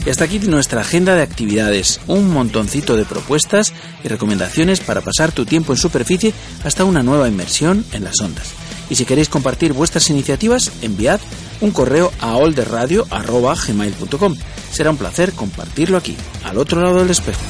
Y 0.06 0.10
hasta 0.10 0.24
aquí 0.24 0.38
nuestra 0.38 0.80
agenda 0.80 1.14
de 1.14 1.22
actividades, 1.22 2.00
un 2.06 2.30
montoncito 2.30 2.96
de 2.96 3.04
propuestas 3.04 3.74
y 4.02 4.08
recomendaciones 4.08 4.80
para 4.80 5.02
pasar 5.02 5.32
tu 5.32 5.44
tiempo 5.44 5.72
en 5.72 5.78
superficie 5.78 6.32
hasta 6.64 6.84
una 6.84 7.02
nueva 7.02 7.28
inmersión 7.28 7.84
en 7.92 8.04
las 8.04 8.18
ondas. 8.20 8.63
Y 8.90 8.96
si 8.96 9.04
queréis 9.04 9.28
compartir 9.28 9.72
vuestras 9.72 10.10
iniciativas, 10.10 10.70
enviad 10.82 11.20
un 11.60 11.70
correo 11.70 12.12
a 12.20 12.36
olderradio.gmail.com. 12.36 14.36
Será 14.70 14.90
un 14.90 14.96
placer 14.96 15.32
compartirlo 15.32 15.96
aquí, 15.96 16.16
al 16.44 16.58
otro 16.58 16.80
lado 16.80 16.98
del 16.98 17.10
espejo. 17.10 17.40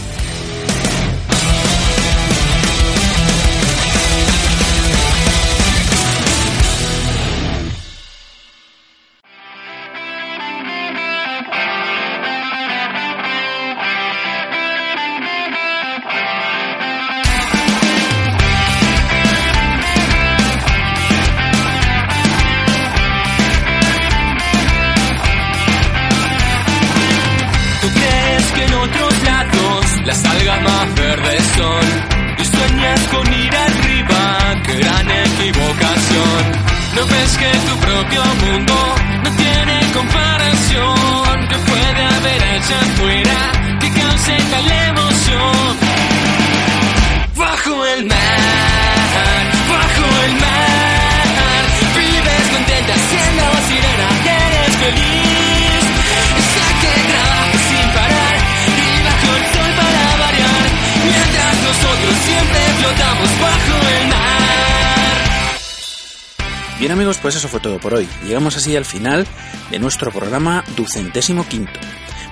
Eso 67.44 67.50
fue 67.50 67.60
todo 67.60 67.78
por 67.78 67.92
hoy. 67.92 68.08
Llegamos 68.24 68.56
así 68.56 68.74
al 68.74 68.86
final 68.86 69.26
de 69.70 69.78
nuestro 69.78 70.10
programa 70.10 70.64
ducentésimo 70.76 71.46
quinto. 71.46 71.78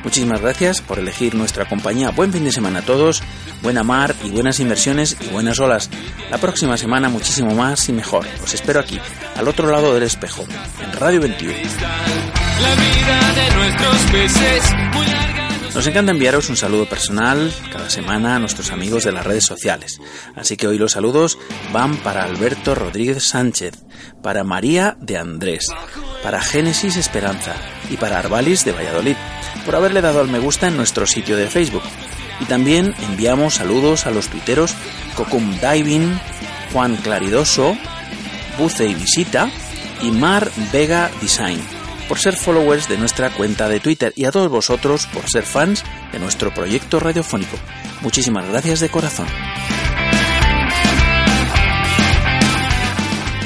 Muchísimas 0.02 0.40
gracias 0.40 0.80
por 0.80 0.98
elegir 0.98 1.34
nuestra 1.34 1.66
compañía. 1.66 2.08
Buen 2.10 2.32
fin 2.32 2.44
de 2.44 2.50
semana 2.50 2.78
a 2.78 2.82
todos, 2.82 3.22
buena 3.60 3.82
mar 3.82 4.14
y 4.24 4.30
buenas 4.30 4.58
inversiones 4.58 5.18
y 5.20 5.26
buenas 5.26 5.60
olas. 5.60 5.90
La 6.30 6.38
próxima 6.38 6.78
semana 6.78 7.10
muchísimo 7.10 7.54
más 7.54 7.90
y 7.90 7.92
mejor. 7.92 8.26
Os 8.42 8.54
espero 8.54 8.80
aquí, 8.80 8.98
al 9.36 9.48
otro 9.48 9.70
lado 9.70 9.92
del 9.92 10.04
espejo, 10.04 10.46
en 10.82 10.92
Radio 10.98 11.20
21. 11.20 11.52
La 11.58 12.74
vida 12.74 13.32
de 13.34 13.54
nuestros 13.54 13.96
peces, 14.12 14.72
muy 14.94 15.06
larga. 15.08 15.21
Nos 15.74 15.86
encanta 15.86 16.12
enviaros 16.12 16.50
un 16.50 16.56
saludo 16.56 16.86
personal 16.86 17.50
cada 17.72 17.88
semana 17.88 18.36
a 18.36 18.38
nuestros 18.38 18.72
amigos 18.72 19.04
de 19.04 19.12
las 19.12 19.24
redes 19.24 19.44
sociales. 19.44 20.00
Así 20.36 20.58
que 20.58 20.66
hoy 20.66 20.76
los 20.76 20.92
saludos 20.92 21.38
van 21.72 21.96
para 21.96 22.24
Alberto 22.24 22.74
Rodríguez 22.74 23.22
Sánchez, 23.22 23.72
para 24.22 24.44
María 24.44 24.98
de 25.00 25.16
Andrés, 25.16 25.68
para 26.22 26.42
Génesis 26.42 26.96
Esperanza 26.96 27.54
y 27.88 27.96
para 27.96 28.18
Arbalis 28.18 28.66
de 28.66 28.72
Valladolid, 28.72 29.16
por 29.64 29.74
haberle 29.74 30.02
dado 30.02 30.20
al 30.20 30.28
me 30.28 30.40
gusta 30.40 30.68
en 30.68 30.76
nuestro 30.76 31.06
sitio 31.06 31.38
de 31.38 31.48
Facebook. 31.48 31.84
Y 32.40 32.44
también 32.44 32.94
enviamos 33.08 33.54
saludos 33.54 34.06
a 34.06 34.10
los 34.10 34.28
tuiteros 34.28 34.74
Cocum 35.16 35.58
Diving, 35.58 36.20
Juan 36.74 36.96
Claridoso, 36.96 37.78
Buce 38.58 38.88
y 38.88 38.94
Visita 38.94 39.50
y 40.02 40.10
Mar 40.10 40.50
Vega 40.70 41.10
Design 41.22 41.71
por 42.12 42.18
ser 42.18 42.36
followers 42.36 42.90
de 42.90 42.98
nuestra 42.98 43.30
cuenta 43.30 43.70
de 43.70 43.80
Twitter 43.80 44.12
y 44.14 44.26
a 44.26 44.30
todos 44.30 44.50
vosotros 44.50 45.06
por 45.14 45.30
ser 45.30 45.44
fans 45.44 45.82
de 46.12 46.18
nuestro 46.18 46.52
proyecto 46.52 47.00
radiofónico. 47.00 47.56
Muchísimas 48.02 48.46
gracias 48.46 48.80
de 48.80 48.90
corazón. 48.90 49.26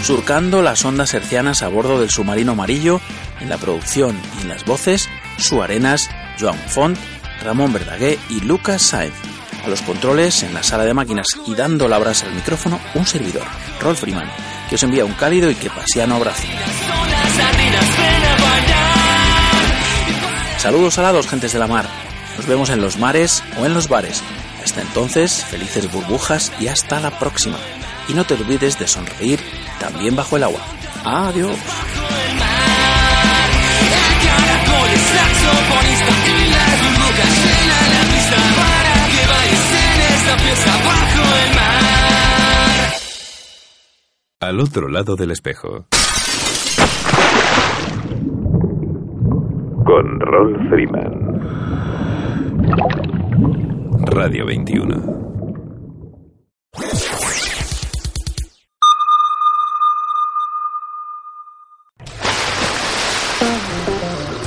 Surcando 0.02 0.62
las 0.62 0.84
ondas 0.84 1.14
hercianas 1.14 1.62
a 1.62 1.68
bordo 1.68 2.00
del 2.00 2.10
submarino 2.10 2.52
amarillo, 2.52 3.00
en 3.38 3.50
la 3.50 3.56
producción 3.56 4.18
y 4.36 4.42
en 4.42 4.48
las 4.48 4.64
voces, 4.64 5.08
Su 5.38 5.62
Arenas, 5.62 6.10
Joan 6.40 6.58
Font, 6.58 6.98
Ramón 7.44 7.72
Verdaguer 7.72 8.18
y 8.30 8.40
Lucas 8.40 8.82
Saez. 8.82 9.12
A 9.64 9.68
los 9.68 9.82
controles, 9.82 10.42
en 10.42 10.54
la 10.54 10.64
sala 10.64 10.84
de 10.84 10.92
máquinas 10.92 11.28
y 11.46 11.54
dando 11.54 11.86
la 11.86 11.98
brasa 11.98 12.26
al 12.26 12.34
micrófono, 12.34 12.80
un 12.94 13.06
servidor, 13.06 13.46
Rolf 13.80 14.00
Freeman, 14.00 14.28
que 14.68 14.74
os 14.74 14.82
envía 14.82 15.04
un 15.04 15.12
cálido 15.12 15.52
y 15.52 15.54
que 15.54 15.70
pasiano 15.70 16.16
abrazo. 16.16 16.42
Saludos 20.66 20.98
alados, 20.98 21.28
gentes 21.28 21.52
de 21.52 21.60
la 21.60 21.68
mar. 21.68 21.86
Nos 22.36 22.44
vemos 22.48 22.70
en 22.70 22.80
los 22.80 22.98
mares 22.98 23.40
o 23.56 23.66
en 23.66 23.72
los 23.72 23.88
bares. 23.88 24.20
Hasta 24.64 24.82
entonces, 24.82 25.44
felices 25.44 25.92
burbujas 25.92 26.52
y 26.58 26.66
hasta 26.66 26.98
la 26.98 27.16
próxima. 27.20 27.56
Y 28.08 28.14
no 28.14 28.24
te 28.24 28.34
olvides 28.34 28.76
de 28.76 28.88
sonreír 28.88 29.38
también 29.78 30.16
bajo 30.16 30.36
el 30.36 30.42
agua. 30.42 30.58
Adiós. 31.04 31.56
Al 44.40 44.58
otro 44.58 44.88
lado 44.88 45.14
del 45.14 45.30
espejo. 45.30 45.86
Con 49.86 50.18
Rolf 50.18 50.68
Freeman. 50.68 51.40
Radio 54.06 54.44
21. 54.44 54.94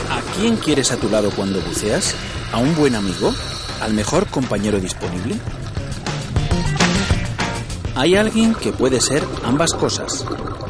¿A 0.09 0.21
quién 0.35 0.57
quieres 0.57 0.91
a 0.91 0.97
tu 0.97 1.09
lado 1.09 1.29
cuando 1.33 1.61
buceas? 1.61 2.15
¿A 2.51 2.57
un 2.57 2.75
buen 2.75 2.95
amigo? 2.95 3.31
¿Al 3.81 3.93
mejor 3.93 4.27
compañero 4.27 4.79
disponible? 4.79 5.35
Hay 7.95 8.15
alguien 8.15 8.55
que 8.55 8.73
puede 8.73 8.99
ser 8.99 9.23
ambas 9.45 9.73
cosas. 9.73 10.25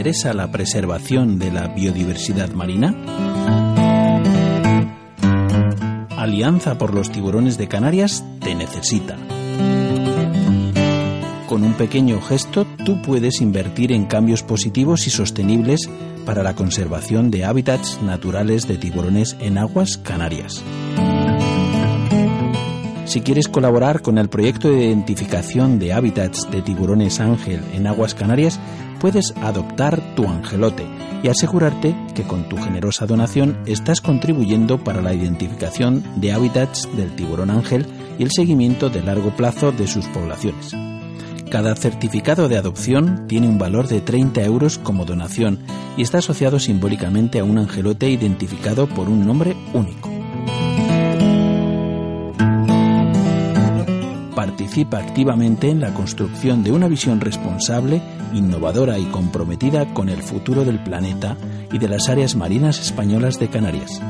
interesa 0.00 0.32
la 0.32 0.50
preservación 0.50 1.38
de 1.38 1.52
la 1.52 1.68
biodiversidad 1.68 2.48
marina? 2.52 2.94
Alianza 6.16 6.78
por 6.78 6.94
los 6.94 7.10
Tiburones 7.10 7.58
de 7.58 7.68
Canarias 7.68 8.24
te 8.40 8.54
necesita. 8.54 9.18
Con 11.46 11.64
un 11.64 11.74
pequeño 11.74 12.18
gesto 12.22 12.66
tú 12.82 13.02
puedes 13.02 13.42
invertir 13.42 13.92
en 13.92 14.06
cambios 14.06 14.42
positivos 14.42 15.06
y 15.06 15.10
sostenibles 15.10 15.90
para 16.24 16.42
la 16.42 16.54
conservación 16.54 17.30
de 17.30 17.44
hábitats 17.44 18.00
naturales 18.00 18.66
de 18.66 18.78
tiburones 18.78 19.36
en 19.38 19.58
aguas 19.58 19.98
canarias. 19.98 20.64
Si 23.04 23.20
quieres 23.20 23.48
colaborar 23.48 24.00
con 24.00 24.16
el 24.16 24.30
proyecto 24.30 24.70
de 24.70 24.86
identificación 24.86 25.78
de 25.78 25.92
hábitats 25.92 26.50
de 26.50 26.62
tiburones 26.62 27.20
ángel 27.20 27.60
en 27.74 27.86
aguas 27.86 28.14
canarias, 28.14 28.60
puedes 29.00 29.34
adoptar 29.42 30.00
tu 30.14 30.28
angelote 30.28 30.86
y 31.22 31.28
asegurarte 31.28 31.96
que 32.14 32.22
con 32.22 32.48
tu 32.48 32.56
generosa 32.56 33.06
donación 33.06 33.58
estás 33.66 34.00
contribuyendo 34.00 34.78
para 34.84 35.02
la 35.02 35.12
identificación 35.12 36.04
de 36.16 36.32
hábitats 36.32 36.88
del 36.96 37.14
tiburón 37.16 37.50
ángel 37.50 37.86
y 38.18 38.22
el 38.22 38.30
seguimiento 38.30 38.90
de 38.90 39.02
largo 39.02 39.30
plazo 39.36 39.72
de 39.72 39.88
sus 39.88 40.06
poblaciones. 40.08 40.74
Cada 41.50 41.74
certificado 41.74 42.48
de 42.48 42.58
adopción 42.58 43.26
tiene 43.26 43.48
un 43.48 43.58
valor 43.58 43.88
de 43.88 44.00
30 44.00 44.42
euros 44.44 44.78
como 44.78 45.04
donación 45.04 45.58
y 45.96 46.02
está 46.02 46.18
asociado 46.18 46.60
simbólicamente 46.60 47.40
a 47.40 47.44
un 47.44 47.58
angelote 47.58 48.08
identificado 48.08 48.86
por 48.86 49.08
un 49.08 49.26
nombre 49.26 49.56
único. 49.74 50.09
Participa 54.70 54.98
activamente 54.98 55.68
en 55.68 55.80
la 55.80 55.92
construcción 55.92 56.62
de 56.62 56.70
una 56.70 56.86
visión 56.86 57.20
responsable, 57.20 58.00
innovadora 58.32 59.00
y 59.00 59.04
comprometida 59.06 59.92
con 59.92 60.08
el 60.08 60.22
futuro 60.22 60.64
del 60.64 60.80
planeta 60.80 61.36
y 61.72 61.78
de 61.78 61.88
las 61.88 62.08
áreas 62.08 62.36
marinas 62.36 62.78
españolas 62.78 63.40
de 63.40 63.48
Canarias. 63.48 64.00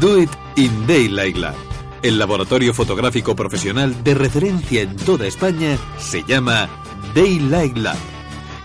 Do 0.00 0.22
It 0.22 0.30
in 0.54 0.86
Daylight 0.86 1.36
Lab. 1.36 1.56
El 2.00 2.16
laboratorio 2.16 2.72
fotográfico 2.72 3.34
profesional 3.34 4.04
de 4.04 4.14
referencia 4.14 4.82
en 4.82 4.94
toda 4.94 5.26
España 5.26 5.76
se 5.98 6.22
llama 6.22 6.68
Daylight 7.14 7.76
Lab. 7.76 7.96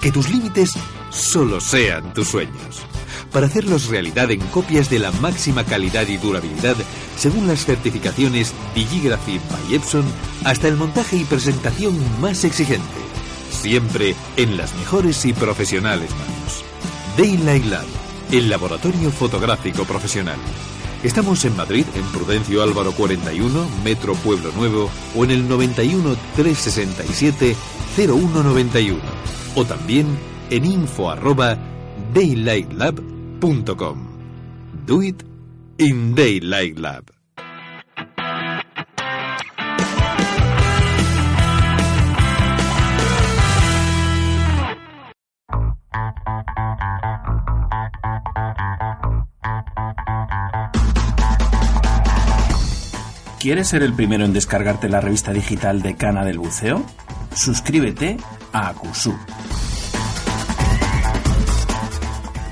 Que 0.02 0.12
tus 0.12 0.30
límites 0.30 0.72
solo 1.10 1.62
sean 1.62 2.14
tus 2.14 2.28
sueños. 2.28 2.82
Para 3.32 3.48
hacerlos 3.48 3.88
realidad 3.88 4.32
en 4.32 4.42
copias 4.48 4.90
de 4.90 5.00
la 5.00 5.12
máxima 5.14 5.64
calidad 5.64 6.08
y 6.08 6.18
durabilidad, 6.18 6.76
según 7.18 7.48
las 7.48 7.66
certificaciones 7.66 8.54
Digigraphy 8.76 9.40
by 9.50 9.76
Epson, 9.76 10.06
hasta 10.44 10.68
el 10.68 10.76
montaje 10.76 11.18
y 11.18 11.24
presentación 11.24 11.98
más 12.20 12.44
exigente. 12.44 12.84
Siempre 13.52 14.16
en 14.38 14.58
las 14.58 14.74
mejores 14.76 15.26
y 15.26 15.34
profesionales 15.34 16.12
manos. 16.12 16.64
Daylight 17.18 17.66
Lab, 17.66 17.86
el 18.32 18.50
laboratorio 18.50 19.12
fotográfico 19.12 19.86
profesional. 19.86 20.38
Estamos 21.04 21.44
en 21.44 21.56
Madrid, 21.58 21.86
en 21.96 22.04
Prudencio 22.12 22.64
Álvaro 22.64 22.94
41, 22.94 23.68
Metro 23.84 24.16
Pueblo 24.16 24.52
Nuevo, 24.54 24.90
o 25.16 25.26
en 25.26 25.32
el 25.32 25.48
91 25.48 26.16
367 26.36 27.56
0191, 27.96 29.00
o 29.56 29.66
también 29.66 30.08
en 30.50 30.66
info 30.66 31.12
arroba 31.12 31.58
daylightlab.com. 32.14 33.98
Do 34.86 35.04
it 35.04 35.24
in 35.78 36.16
Daylight 36.16 36.80
Lab. 36.80 37.04
¿Quieres 53.40 53.68
ser 53.68 53.84
el 53.84 53.94
primero 53.94 54.24
en 54.24 54.32
descargarte 54.32 54.88
la 54.88 55.02
revista 55.02 55.34
digital 55.34 55.82
de 55.82 55.96
Cana 55.96 56.24
del 56.24 56.40
Buceo? 56.40 56.86
Suscríbete 57.36 58.18
a 58.52 58.70
Acusub. 58.70 59.16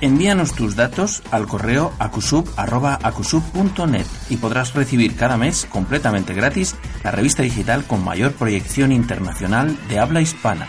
Envíanos 0.02 0.54
tus 0.54 0.76
datos 0.76 1.22
al 1.30 1.48
correo 1.48 1.94
acusub.acusub.net 2.00 4.06
y 4.30 4.38
podrás 4.38 4.74
recibir 4.74 5.16
cada 5.16 5.38
mes 5.38 5.68
completamente 5.70 6.34
gratis 6.34 6.76
la 7.04 7.12
revista 7.12 7.44
digital 7.44 7.86
con 7.86 8.04
mayor 8.04 8.34
proyección 8.34 8.92
internacional 8.92 9.78
de 9.88 10.00
habla 10.00 10.22
hispana. 10.22 10.68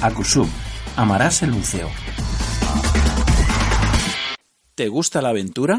Acusub. 0.00 0.48
Amarás 0.96 1.42
el 1.42 1.52
buceo. 1.52 1.90
¿Te 4.74 4.88
gusta 4.88 5.22
la 5.22 5.28
aventura? 5.28 5.78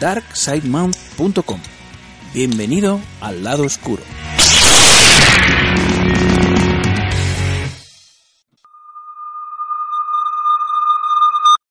darksidemount.com. 0.00 1.60
Bienvenido 2.32 3.00
al 3.20 3.42
lado 3.42 3.64
oscuro. 3.64 4.02